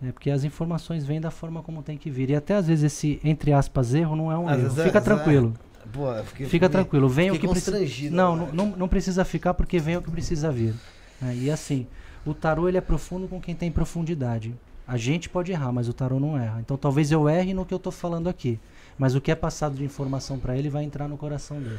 [0.02, 2.30] É, porque as informações vêm da forma como tem que vir.
[2.30, 4.62] E até às vezes esse, entre aspas, erro não é um Às erro.
[4.62, 5.00] vezes é- Fica é.
[5.00, 5.54] tranquilo.
[5.92, 7.08] Pô, eu fiquei- Fica tranquilo.
[7.08, 8.10] Vem o que precisa.
[8.14, 10.74] Não, não, não, não precisa ficar porque vem o que precisa vir.
[11.20, 11.34] né?
[11.34, 11.86] E assim,
[12.24, 14.54] o tarô ele é profundo com quem tem profundidade.
[14.86, 16.60] A gente pode errar, mas o tarô não erra.
[16.60, 18.58] Então talvez eu erre no que eu tô falando aqui.
[18.96, 21.78] Mas o que é passado de informação para ele vai entrar no coração dele.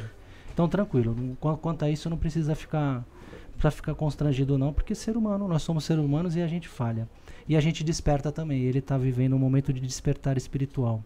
[0.52, 1.16] Então tranquilo.
[1.60, 3.04] Quanto a isso, não precisa ficar
[3.58, 7.06] para ficar constrangido não, porque ser humano, nós somos seres humanos e a gente falha.
[7.46, 8.62] E a gente desperta também.
[8.62, 11.04] Ele está vivendo um momento de despertar espiritual.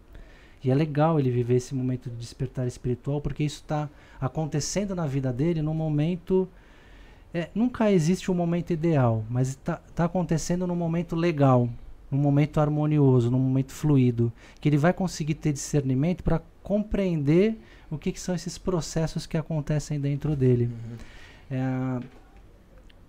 [0.63, 5.05] E é legal ele viver esse momento de despertar espiritual, porque isso está acontecendo na
[5.05, 6.47] vida dele num momento.
[7.33, 11.69] é, nunca existe um momento ideal, mas está tá acontecendo num momento legal,
[12.09, 17.59] num momento harmonioso, num momento fluido, que ele vai conseguir ter discernimento para compreender
[17.95, 20.69] o que, que são esses processos que acontecem dentro dele.
[21.49, 21.59] É,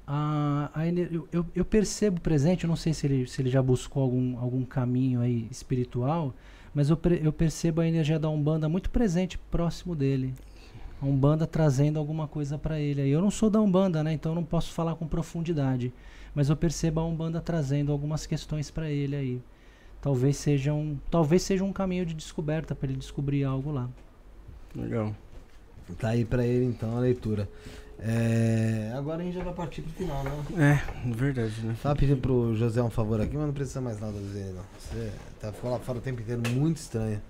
[0.07, 0.87] a, a
[1.33, 4.65] eu, eu- percebo presente, eu não sei se ele, se ele já buscou algum, algum
[4.65, 6.33] caminho aí espiritual,
[6.73, 10.33] mas eu, pre- eu percebo a energia da Umbanda muito presente próximo dele.
[11.01, 13.09] A Umbanda trazendo alguma coisa para ele.
[13.09, 14.13] Eu não sou da Umbanda, né?
[14.13, 15.93] Então eu não posso falar com profundidade.
[16.35, 19.43] Mas eu percebo a Umbanda trazendo algumas questões para ele aí.
[20.01, 23.89] Talvez seja um, talvez seja um caminho de descoberta para ele descobrir algo lá.
[24.77, 25.15] Legal.
[25.99, 27.49] Tá aí pra ele então a leitura.
[27.99, 30.33] É, Agora a gente já vai partir pro final, né?
[30.59, 31.75] É, verdade, né?
[31.83, 34.63] Tava pedindo pro José um favor aqui, mas não precisa mais nada dele, não.
[34.79, 37.21] Você tá, ficou lá fora o tempo inteiro muito estranho.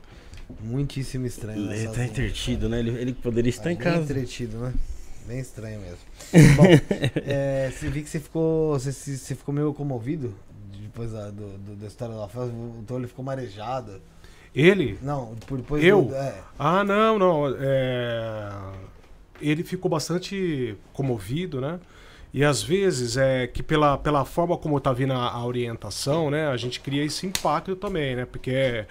[0.60, 1.70] Muitíssimo estranho.
[1.73, 2.78] Ele tá entretido, né?
[2.81, 4.02] Ele, ele poderia Tá estar em bem casa.
[4.02, 4.73] entretido, né?
[5.26, 5.99] Bem estranho mesmo.
[6.57, 6.65] Bom,
[7.26, 8.78] é, você vi que você ficou.
[8.78, 10.33] Você, você ficou meio comovido
[10.83, 12.52] depois da, do, do- da história da festa.
[12.81, 14.00] Então ele ficou marejado.
[14.57, 14.99] Ele?
[15.02, 16.02] Não, depois Eu?
[16.07, 17.55] do- é, Ah, não, não.
[17.60, 18.51] é,
[19.41, 21.78] Ele ficou bastante comovido, né?
[22.33, 26.49] E às vezes é que pela, pela forma como tá vindo a, a orientação, né?
[26.49, 28.25] A gente cria esse impacto também, né?
[28.25, 28.86] Porque é-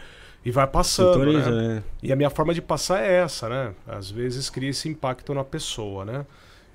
[0.45, 1.67] E vai passando, Sintoriza, né?
[1.75, 1.83] né?
[2.03, 3.73] E a minha forma de passar é essa, né?
[3.87, 6.23] Às vezes cria esse impacto na pessoa, né?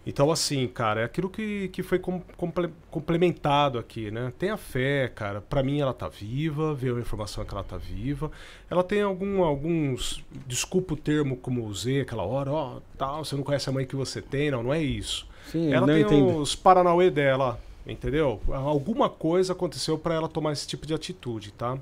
[0.06, 4.32] Então, assim, cara, é aquilo que, que foi com- comple- complementado aqui, né?
[4.38, 5.42] Tenha fé, cara.
[5.42, 8.30] Pra mim, ela tá viva, veio a informação que ela tá viva.
[8.70, 10.24] Ela tem algum, alguns.
[10.46, 13.94] Desculpa o termo como usei aquela hora, ó, tal, você não conhece a mãe que
[13.94, 15.28] você tem, não, não é isso.
[15.46, 16.38] Sim, ela tem entendo.
[16.38, 18.40] os Paranauê dela, entendeu?
[18.48, 21.76] Alguma coisa aconteceu pra ela tomar esse tipo de atitude, tá?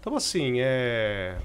[0.00, 1.36] Então, assim, é.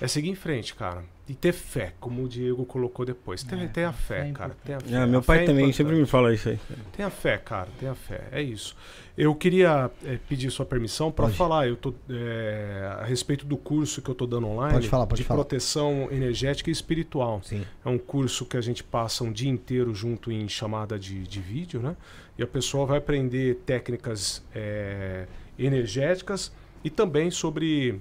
[0.00, 1.04] É seguir em frente, cara.
[1.28, 3.42] E ter fé, como o Diego colocou depois.
[3.44, 4.56] Tenha, É, tenha a fé, é cara.
[4.64, 4.96] Tenha fé.
[4.96, 5.76] Ah, meu A pai é também importante.
[5.76, 6.58] sempre me fala isso aí.
[6.96, 8.22] Tenha fé, cara, tenha fé.
[8.32, 8.74] É isso.
[9.16, 14.00] Eu queria eh, pedir sua permissão para falar eu tô, eh, a respeito do curso
[14.02, 15.38] que eu tô dando online Pode falar, pode de falar.
[15.38, 17.40] proteção energética e espiritual.
[17.44, 17.64] sim.
[17.84, 21.40] É um curso que a gente passa um dia inteiro junto em chamada de, de
[21.40, 21.94] vídeo, né?
[22.38, 25.26] E a pessoa vai aprender técnicas eh,
[25.58, 26.50] energéticas
[26.82, 28.00] e também sobre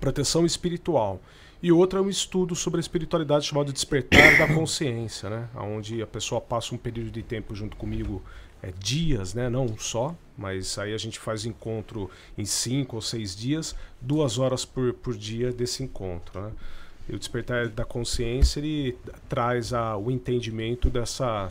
[0.00, 1.20] proteção espiritual.
[1.62, 5.48] E outra é um estudo sobre a espiritualidade chamado Despertar da Consciência, né?
[5.54, 8.22] Onde a pessoa passa um período de tempo junto comigo,
[8.62, 9.48] é, dias, né?
[9.48, 14.64] Não só, mas aí a gente faz encontro em cinco ou seis dias, duas horas
[14.64, 16.52] por, por dia desse encontro, né?
[17.08, 21.48] E o Despertar da Consciência, ele traz a, o entendimento dessa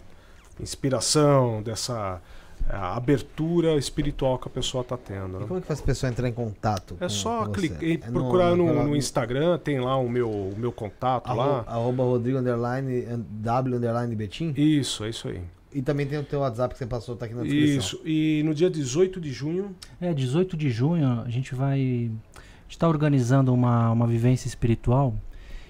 [0.59, 2.21] inspiração, dessa
[2.69, 5.37] a abertura espiritual que a pessoa está tendo.
[5.37, 5.45] E Né?
[5.47, 6.95] como é que faz a pessoa entrar em contato?
[6.99, 10.29] É com- só com clicar, É procurar no, naquela- no Instagram, tem lá o meu,
[10.29, 11.63] o meu contato arro- lá.
[11.67, 14.53] Arroba Rodrigo underline W underline Betim.
[14.57, 15.41] Isso, é isso aí.
[15.73, 17.77] E também tem o teu WhatsApp que você passou, tá aqui na descrição.
[17.77, 18.01] Isso.
[18.05, 21.79] E no dia 18 de junho, É, 18 de junho a gente vai.
[21.79, 25.13] A gente está organizando uma, uma vivência espiritual,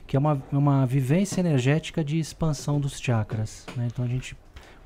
[0.08, 3.66] que é uma, uma vivência energética de expansão dos chakras.
[3.76, 3.88] né?
[3.92, 4.38] Então a gente.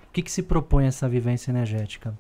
[0.10, 2.14] O que, que se propõe essa vivência energética?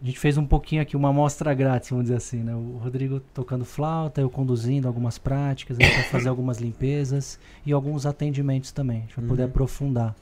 [0.00, 2.54] A gente fez um pouquinho aqui, uma amostra grátis, vamos dizer assim, né?
[2.54, 7.72] O Rodrigo tocando flauta, eu conduzindo algumas práticas, a gente vai fazer algumas limpezas e
[7.72, 8.98] alguns atendimentos também.
[8.98, 9.48] A gente vai poder Uhum.
[9.48, 10.16] aprofundar.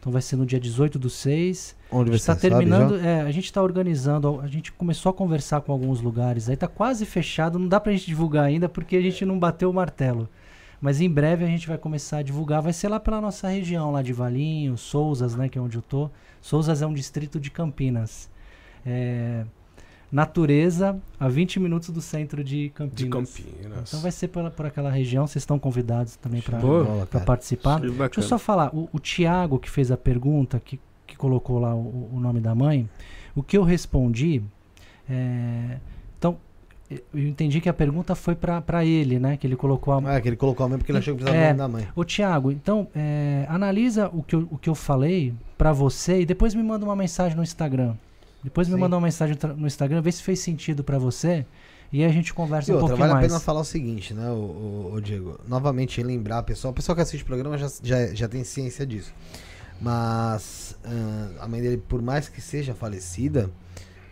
[0.00, 3.44] Então vai ser no dia 18 do 6, Onde você está terminando, é, a gente
[3.44, 7.68] está organizando, a gente começou a conversar com alguns lugares, aí tá quase fechado, não
[7.68, 10.28] dá pra gente divulgar ainda porque a gente não bateu o martelo.
[10.80, 13.90] Mas em breve a gente vai começar a divulgar, vai ser lá pela nossa região,
[13.90, 16.08] lá de Valinho, Souzas, né, que é onde eu tô.
[16.40, 18.30] Souzas é um distrito de Campinas.
[18.86, 19.44] É,
[20.10, 22.96] natureza a 20 minutos do centro de Campinas.
[22.96, 23.88] de Campinas.
[23.88, 27.80] Então vai ser por, por aquela região, vocês estão convidados também para participar.
[27.80, 31.74] Deixa eu só falar, o, o Tiago que fez a pergunta, que, que colocou lá
[31.74, 32.88] o, o nome da mãe,
[33.34, 34.42] o que eu respondi,
[35.10, 35.78] é,
[36.90, 39.36] eu entendi que a pergunta foi para ele, né?
[39.36, 41.50] Que ele colocou a, Ah, que ele colocou a mãe porque ele achou que precisava
[41.50, 41.54] É.
[41.54, 41.86] da mãe.
[41.94, 46.26] Ô Tiago, então é, analisa o que eu, o que eu falei pra você e
[46.26, 47.94] depois me manda uma mensagem no Instagram.
[48.42, 48.80] Depois me Sim.
[48.80, 51.44] manda uma mensagem no Instagram, vê se fez sentido pra você.
[51.92, 53.26] E aí a gente conversa E um outra, pouquinho vale a mais.
[53.28, 55.40] pena falar o seguinte, né, o, o, o Diego?
[55.48, 59.12] Novamente lembrar, pessoal, o pessoal que assiste o programa já, já, já tem ciência disso.
[59.80, 63.50] Mas ah, a mãe dele, por mais que seja falecida,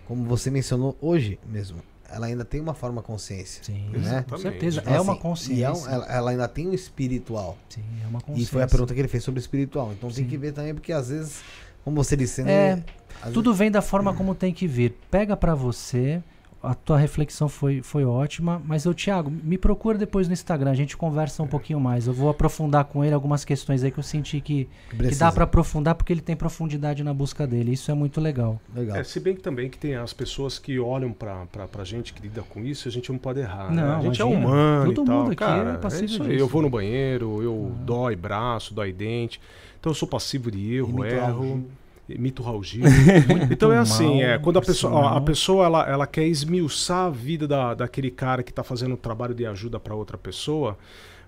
[0.07, 1.79] como você mencionou hoje mesmo,
[2.11, 3.63] ela ainda tem uma forma consciência.
[3.65, 4.25] Sim, né?
[4.29, 4.81] com certeza.
[4.81, 5.61] Então, é uma assim, consciência.
[5.61, 7.57] e é um- ela, ela ainda tem um espiritual.
[7.69, 8.43] Sim, é uma consciência.
[8.43, 9.93] E foi a pergunta que ele fez sobre o espiritual.
[9.93, 10.31] Então tem Sim.
[10.31, 11.41] que ver também, porque às vezes,
[11.85, 12.83] como você disse, né?
[13.25, 14.97] É, Tudo vem da forma como tem que vir.
[15.11, 16.23] Pega pra você.
[16.63, 20.75] A tua reflexão foi, foi ótima, mas eu, Thiago, me procura depois no Instagram, a
[20.75, 22.07] gente conversa um pouquinho mais.
[22.09, 25.45] Eu vou aprofundar com ele algumas questões aí que eu senti que, que dá pra
[25.45, 27.73] aprofundar porque ele tem profundidade na busca dele.
[27.75, 28.59] Isso é muito legal.
[28.75, 28.97] Legal.
[28.97, 32.13] É, se bem que também que tem as pessoas que olham pra, pra, pra gente
[32.13, 33.71] que lida com isso, a gente não pode errar.
[33.71, 33.83] né?
[33.83, 34.47] Não, A gente é imagina.
[34.49, 35.19] humano Todo e tal.
[35.19, 36.29] mundo aqui Cara, é passível isso aí.
[36.31, 36.41] disso.
[36.41, 39.41] Eu vou no banheiro, eu dói braço, dói dente.
[39.79, 41.65] Então eu sou passivo de erro, o erro.
[42.09, 42.85] Imito o Raul Gil.
[43.51, 47.11] então é assim, mal, é, quando a pessoa, a, pessoa ela, ela quer esmiuçar a
[47.11, 50.79] vida da, daquele cara que tá fazendo um trabalho de ajuda pra outra pessoa,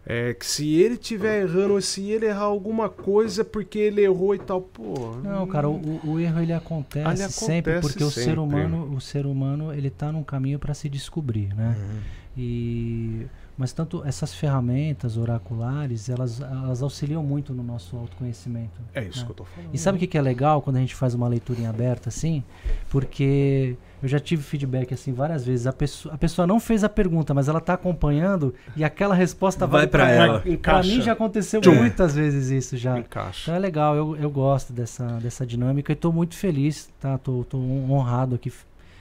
[0.07, 4.03] é que se ele tiver errando, ou se ele errar alguma coisa é porque ele
[4.03, 5.17] errou e tal, pô.
[5.23, 8.41] Não, cara, o, o- erro ele acontece, Ele sempre acontece porque o ser sempre.
[8.41, 11.77] humano, o ser humano, ele tá num caminho para se descobrir, né?
[11.77, 11.99] Uhum.
[12.37, 13.27] E
[13.59, 18.81] mas tanto essas ferramentas oraculares, elas, elas auxiliam muito no nosso autoconhecimento.
[18.95, 19.25] É isso né?
[19.25, 19.75] que eu tô falando.
[19.75, 22.09] E sabe o que, que é legal quando a gente faz uma leitura em aberta
[22.09, 22.45] assim?
[22.89, 25.67] Porque eu já tive feedback assim várias vezes.
[25.67, 29.67] A pessoa, a pessoa não fez a pergunta, mas ela tá acompanhando e aquela resposta
[29.67, 30.41] Vai vale pra ela.
[30.41, 30.89] Pra Encaixa.
[30.89, 31.75] mim já aconteceu Tchum.
[31.75, 32.97] muitas vezes isso já.
[32.97, 33.43] Encaixa.
[33.43, 37.19] Então é legal, eu, eu gosto dessa, dessa dinâmica e tô muito feliz, tá?
[37.19, 38.53] Tô, tô honrado aqui,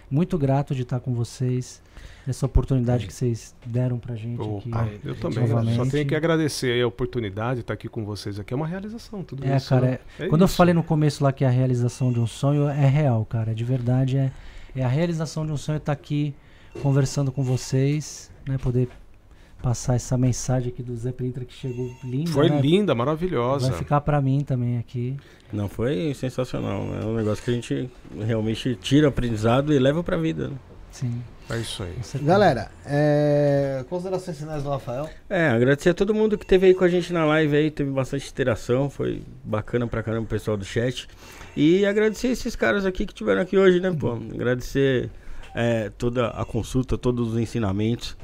[0.10, 1.80] muito grato de estar com vocês,
[2.28, 4.70] essa oportunidade que vocês deram pra gente aqui.
[4.70, 5.48] Opa, eu também.
[5.48, 5.76] novamente.
[5.78, 8.54] Só tenho que agradecer a oportunidade de estar aqui com vocês aqui.
[8.54, 9.70] É uma realização, tudo É, isso.
[9.70, 10.00] cara, né?
[10.20, 10.56] É Quando eu isso.
[10.56, 14.18] falei no começo lá que a realização de um sonho é real, cara, de verdade
[14.18, 14.32] é,
[14.76, 16.36] é a realização de um sonho estar aqui
[16.84, 18.90] conversando com vocês, né, poder
[19.62, 22.62] passar essa mensagem aqui do Zé Printra que chegou linda, Foi né?
[22.62, 23.70] linda, maravilhosa.
[23.70, 25.18] Vai ficar pra mim também aqui.
[25.52, 26.84] Não, foi sensacional.
[27.02, 27.90] É um negócio que a gente
[28.24, 30.50] realmente tira aprendizado e leva pra vida.
[30.50, 30.56] né?
[30.92, 31.24] Sim.
[31.50, 31.96] É isso aí.
[32.24, 33.86] Galera, é...
[33.90, 35.10] considerações finais do Rafael.
[35.30, 37.90] É, agradecer a todo mundo que teve aí com a gente na live aí, teve
[37.90, 41.08] bastante interação, foi bacana pra caramba o pessoal do chat.
[41.56, 44.14] E agradecer esses caras aqui que tiveram aqui hoje, né, pô?
[44.14, 45.10] Agradecer
[45.56, 48.18] é, toda a consulta, todos os ensinamentos.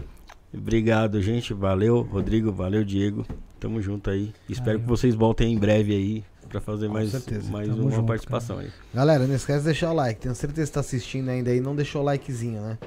[0.54, 1.54] Obrigado, gente.
[1.54, 2.52] Valeu, Rodrigo.
[2.52, 3.26] Valeu, Diego.
[3.60, 4.32] Tamo junto aí.
[4.48, 7.52] Espero Aí, que vocês voltem em breve aí pra fazer mais, certeza.
[7.52, 8.70] mais Tamo uma junto, participação aí.
[8.94, 10.22] Galera, não esquece de deixar o like.
[10.22, 11.60] Tenho certeza que tá assistindo ainda aí.
[11.60, 12.78] Não deixou o likezinho, né?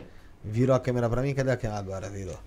[0.47, 1.35] Virou a câmera pra mim?
[1.35, 1.79] Cadê a câmera?
[1.79, 2.39] Agora virou.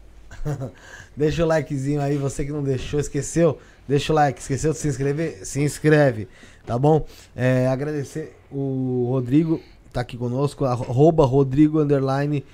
[1.15, 2.17] Deixa o likezinho aí.
[2.17, 3.59] Você que não deixou, esqueceu.
[3.87, 4.39] Deixa o like.
[4.39, 5.45] Esqueceu de se inscrever?
[5.45, 6.27] Se inscreve.
[6.65, 7.05] Tá bom?
[7.35, 9.61] É, agradecer o Rodrigo.
[9.91, 10.65] Tá aqui conosco.
[10.65, 12.45] Arroba Rodrigo underline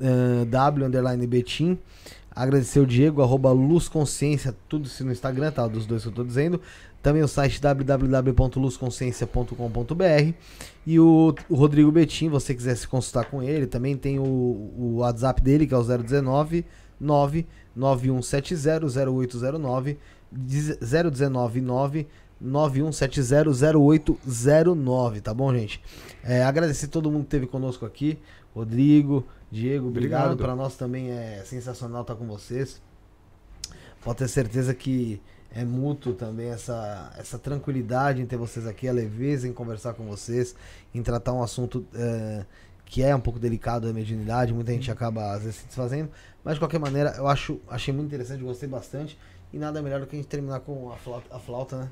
[0.00, 1.78] eh, W underline Betim.
[2.30, 5.66] Agradecer o Diego, arroba Luz Consciência, tudo isso no Instagram, tá?
[5.66, 6.60] Dos dois que eu tô dizendo.
[7.06, 10.32] Também o site www.luzconsciência.com.br
[10.84, 14.96] e o, o Rodrigo Betim, você quiser se consultar com ele, também tem o, o
[14.96, 16.66] WhatsApp dele, que é o 019
[16.98, 20.00] 99170 0809
[20.32, 22.08] 019 9
[22.44, 25.80] 91700809, tá bom, gente?
[26.24, 28.18] É, agradecer todo mundo que esteve conosco aqui.
[28.52, 30.32] Rodrigo, Diego, obrigado.
[30.32, 30.44] Obrigado.
[30.44, 32.82] Para nós também é sensacional estar com vocês.
[34.02, 35.22] Pode ter certeza que
[35.58, 40.04] é mútuo também essa, essa tranquilidade em ter vocês aqui, a leveza em conversar com
[40.04, 40.54] vocês,
[40.94, 42.44] em tratar um assunto é,
[42.84, 46.10] que é um pouco delicado da mediunidade, muita gente acaba às vezes se desfazendo,
[46.44, 49.18] mas de qualquer maneira eu acho, achei muito interessante, gostei bastante,
[49.52, 51.88] e nada melhor do que a gente terminar com a flauta, a flauta né?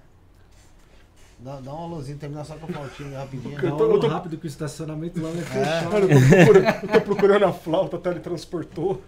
[1.41, 3.59] Dá, dá um alôzinho, terminar só com a flautinha rapidinho.
[3.61, 5.83] Eu tô- eu tô- rápido que o estacionamento lá vai É.
[5.91, 9.03] Cara, eu tô, procurando, eu tô procurando a flauta, teletransportou.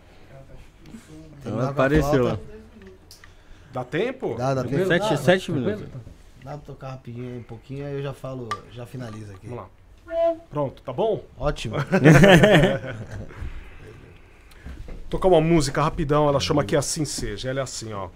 [1.43, 2.43] Terminar com a apareceu flauta.
[2.51, 2.56] lá.
[3.77, 4.35] Dá tempo?
[4.39, 4.87] Dá, dá tempo.
[4.87, 5.77] Sete, Dá, sete tranquilo?
[5.77, 6.01] minutos.
[6.43, 9.49] dá pra tocar rapidinho aí um pouquinho, aí eu já falo, já finalizo aqui.
[9.49, 9.65] Vamos
[10.07, 10.35] lá.
[10.49, 11.23] Pronto, tá bom?
[11.37, 11.77] Ótimo.
[15.11, 17.51] Tocar uma música rapidão, ela chama que assim seja.
[17.51, 18.09] Ela é assim, ó.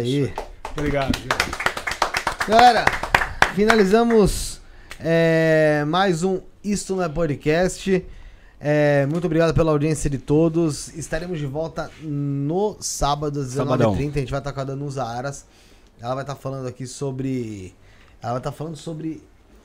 [0.00, 0.32] Aí.
[0.72, 2.48] Obrigado, gente.
[2.48, 2.84] Galera,
[3.54, 4.60] finalizamos
[4.98, 8.04] é, mais um Isto Não é Podcast.
[8.58, 10.88] É, muito obrigado pela audiência de todos.
[10.94, 13.94] Estaremos de volta no sábado, às Sabadão.
[13.94, 14.16] 19h30.
[14.16, 15.46] A gente vai estar com a Danusa Aras.
[16.00, 17.74] Ela vai estar falando aqui sobre.
[18.22, 19.22] Ela vai estar falando sobre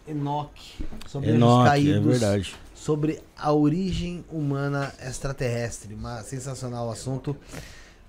[0.07, 0.85] Enoch.
[1.07, 2.19] Sobre os Enoch, é caídos.
[2.19, 2.55] verdade.
[2.73, 5.93] Sobre a origem humana extraterrestre.
[5.93, 7.35] Uma sensacional assunto.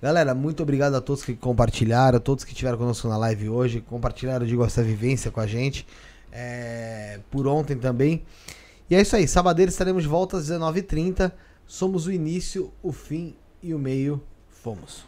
[0.01, 3.81] Galera, muito obrigado a todos que compartilharam, a todos que estiveram conosco na live hoje,
[3.81, 5.85] compartilharam, digo, essa vivência com a gente.
[6.31, 8.23] é, por ontem também.
[8.89, 11.31] E é isso aí, sabadeiro estaremos de volta às 19h30.
[11.65, 14.21] Somos o início, o fim e o meio.
[14.49, 15.03] Fomos.